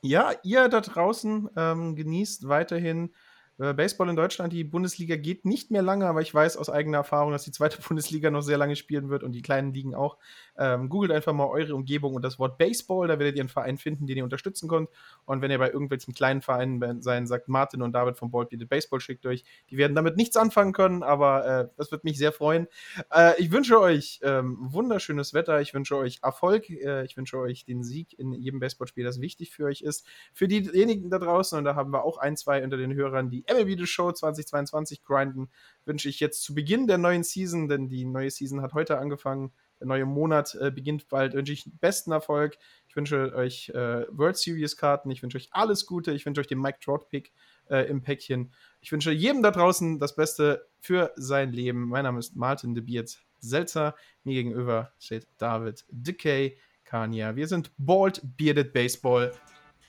Ja, 0.01 0.33
ihr 0.43 0.67
da 0.67 0.81
draußen 0.81 1.49
ähm, 1.55 1.95
genießt 1.95 2.49
weiterhin 2.49 3.13
äh, 3.59 3.73
Baseball 3.73 4.09
in 4.09 4.15
Deutschland, 4.15 4.51
die 4.51 4.63
Bundesliga 4.63 5.15
geht 5.15 5.45
nicht 5.45 5.71
mehr 5.71 5.81
lange, 5.81 6.07
aber 6.07 6.21
ich 6.21 6.33
weiß 6.33 6.57
aus 6.57 6.69
eigener 6.69 6.97
Erfahrung, 6.97 7.31
dass 7.31 7.43
die 7.43 7.51
zweite 7.51 7.81
Bundesliga 7.87 8.31
noch 8.31 8.41
sehr 8.41 8.57
lange 8.57 8.75
spielen 8.75 9.09
wird 9.09 9.23
und 9.23 9.33
die 9.33 9.41
kleinen 9.41 9.73
Ligen 9.73 9.95
auch. 9.95 10.17
Ähm, 10.57 10.89
googelt 10.89 11.11
einfach 11.11 11.33
mal 11.33 11.47
eure 11.47 11.75
Umgebung 11.75 12.15
und 12.15 12.23
das 12.23 12.39
Wort 12.39 12.57
Baseball, 12.57 13.07
da 13.07 13.19
werdet 13.19 13.35
ihr 13.35 13.41
einen 13.41 13.49
Verein 13.49 13.77
finden, 13.77 14.07
den 14.07 14.17
ihr 14.17 14.23
unterstützen 14.23 14.67
könnt. 14.67 14.89
Und 15.25 15.41
wenn 15.41 15.51
ihr 15.51 15.59
bei 15.59 15.69
irgendwelchen 15.69 16.13
kleinen 16.13 16.41
Vereinen 16.41 17.01
seid, 17.01 17.27
sagt 17.27 17.47
Martin 17.47 17.81
und 17.81 17.93
David 17.93 18.17
von 18.17 18.31
Ball 18.31 18.45
Beat 18.45 18.67
Baseball 18.67 18.99
schickt 18.99 19.25
euch. 19.25 19.43
Die 19.69 19.77
werden 19.77 19.95
damit 19.95 20.17
nichts 20.17 20.35
anfangen 20.35 20.73
können, 20.73 21.03
aber 21.03 21.45
äh, 21.45 21.67
das 21.77 21.91
wird 21.91 22.03
mich 22.03 22.17
sehr 22.17 22.31
freuen. 22.31 22.67
Äh, 23.11 23.39
ich 23.39 23.51
wünsche 23.51 23.79
euch 23.79 24.19
ähm, 24.23 24.57
wunderschönes 24.59 25.33
Wetter, 25.33 25.61
ich 25.61 25.73
wünsche 25.73 25.95
euch 25.95 26.19
Erfolg, 26.23 26.69
äh, 26.69 27.05
ich 27.05 27.17
wünsche 27.17 27.37
euch 27.37 27.65
den 27.65 27.83
Sieg 27.83 28.17
in 28.17 28.33
jedem 28.33 28.59
Baseballspiel, 28.59 29.03
das 29.03 29.21
wichtig 29.21 29.51
für 29.51 29.65
euch 29.65 29.81
ist. 29.81 30.05
Für 30.33 30.47
diejenigen 30.47 31.09
da 31.09 31.19
draußen, 31.19 31.57
und 31.57 31.65
da 31.65 31.75
haben 31.75 31.91
wir 31.91 32.03
auch 32.03 32.17
ein, 32.17 32.35
zwei 32.35 32.63
unter 32.63 32.77
den 32.77 32.93
Hörern, 32.93 33.29
die 33.29 33.42
MLB 33.51 33.77
The 33.79 33.87
Show 33.87 34.11
2022 34.11 35.03
grinden, 35.03 35.49
wünsche 35.85 36.09
ich 36.09 36.19
jetzt 36.19 36.43
zu 36.43 36.53
Beginn 36.53 36.87
der 36.87 36.97
neuen 36.97 37.23
Season, 37.23 37.67
denn 37.67 37.87
die 37.89 38.05
neue 38.05 38.31
Season 38.31 38.61
hat 38.61 38.73
heute 38.73 38.97
angefangen, 38.97 39.51
der 39.79 39.87
neue 39.87 40.05
Monat 40.05 40.55
äh, 40.55 40.71
beginnt 40.71 41.09
bald, 41.09 41.33
wünsche 41.33 41.51
ich 41.51 41.69
besten 41.81 42.11
Erfolg. 42.11 42.57
Ich 42.87 42.95
wünsche 42.95 43.35
euch 43.35 43.69
äh, 43.69 44.05
World 44.11 44.37
Series 44.37 44.77
Karten, 44.77 45.11
ich 45.11 45.21
wünsche 45.21 45.37
euch 45.37 45.49
alles 45.51 45.85
Gute, 45.85 46.11
ich 46.11 46.25
wünsche 46.25 46.41
euch 46.41 46.47
den 46.47 46.61
Mike 46.61 46.79
Trout 46.81 47.09
Pick 47.09 47.33
äh, 47.69 47.87
im 47.89 48.01
Päckchen. 48.01 48.53
Ich 48.81 48.91
wünsche 48.91 49.11
jedem 49.11 49.43
da 49.43 49.51
draußen 49.51 49.99
das 49.99 50.15
Beste 50.15 50.67
für 50.79 51.11
sein 51.15 51.51
Leben. 51.51 51.89
Mein 51.89 52.03
Name 52.03 52.19
ist 52.19 52.35
Martin 52.35 52.75
de 52.75 52.83
Beard 52.83 53.17
Selzer. 53.39 53.95
Mir 54.23 54.35
gegenüber 54.35 54.93
steht 54.99 55.27
David 55.37 55.85
Decay 55.89 56.57
Kania. 56.85 57.35
Wir 57.35 57.47
sind 57.47 57.71
Bald 57.77 58.21
Bearded 58.37 58.71
Baseball. 58.71 59.31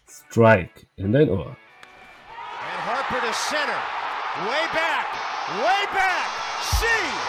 Strike 0.08 0.86
in 0.96 1.12
dein 1.12 1.30
Ohr. 1.30 1.56
Harper 3.06 3.26
to 3.26 3.34
center. 3.34 4.48
Way 4.48 4.64
back. 4.72 5.06
Way 5.60 5.84
back. 5.92 6.30
See. 6.80 7.23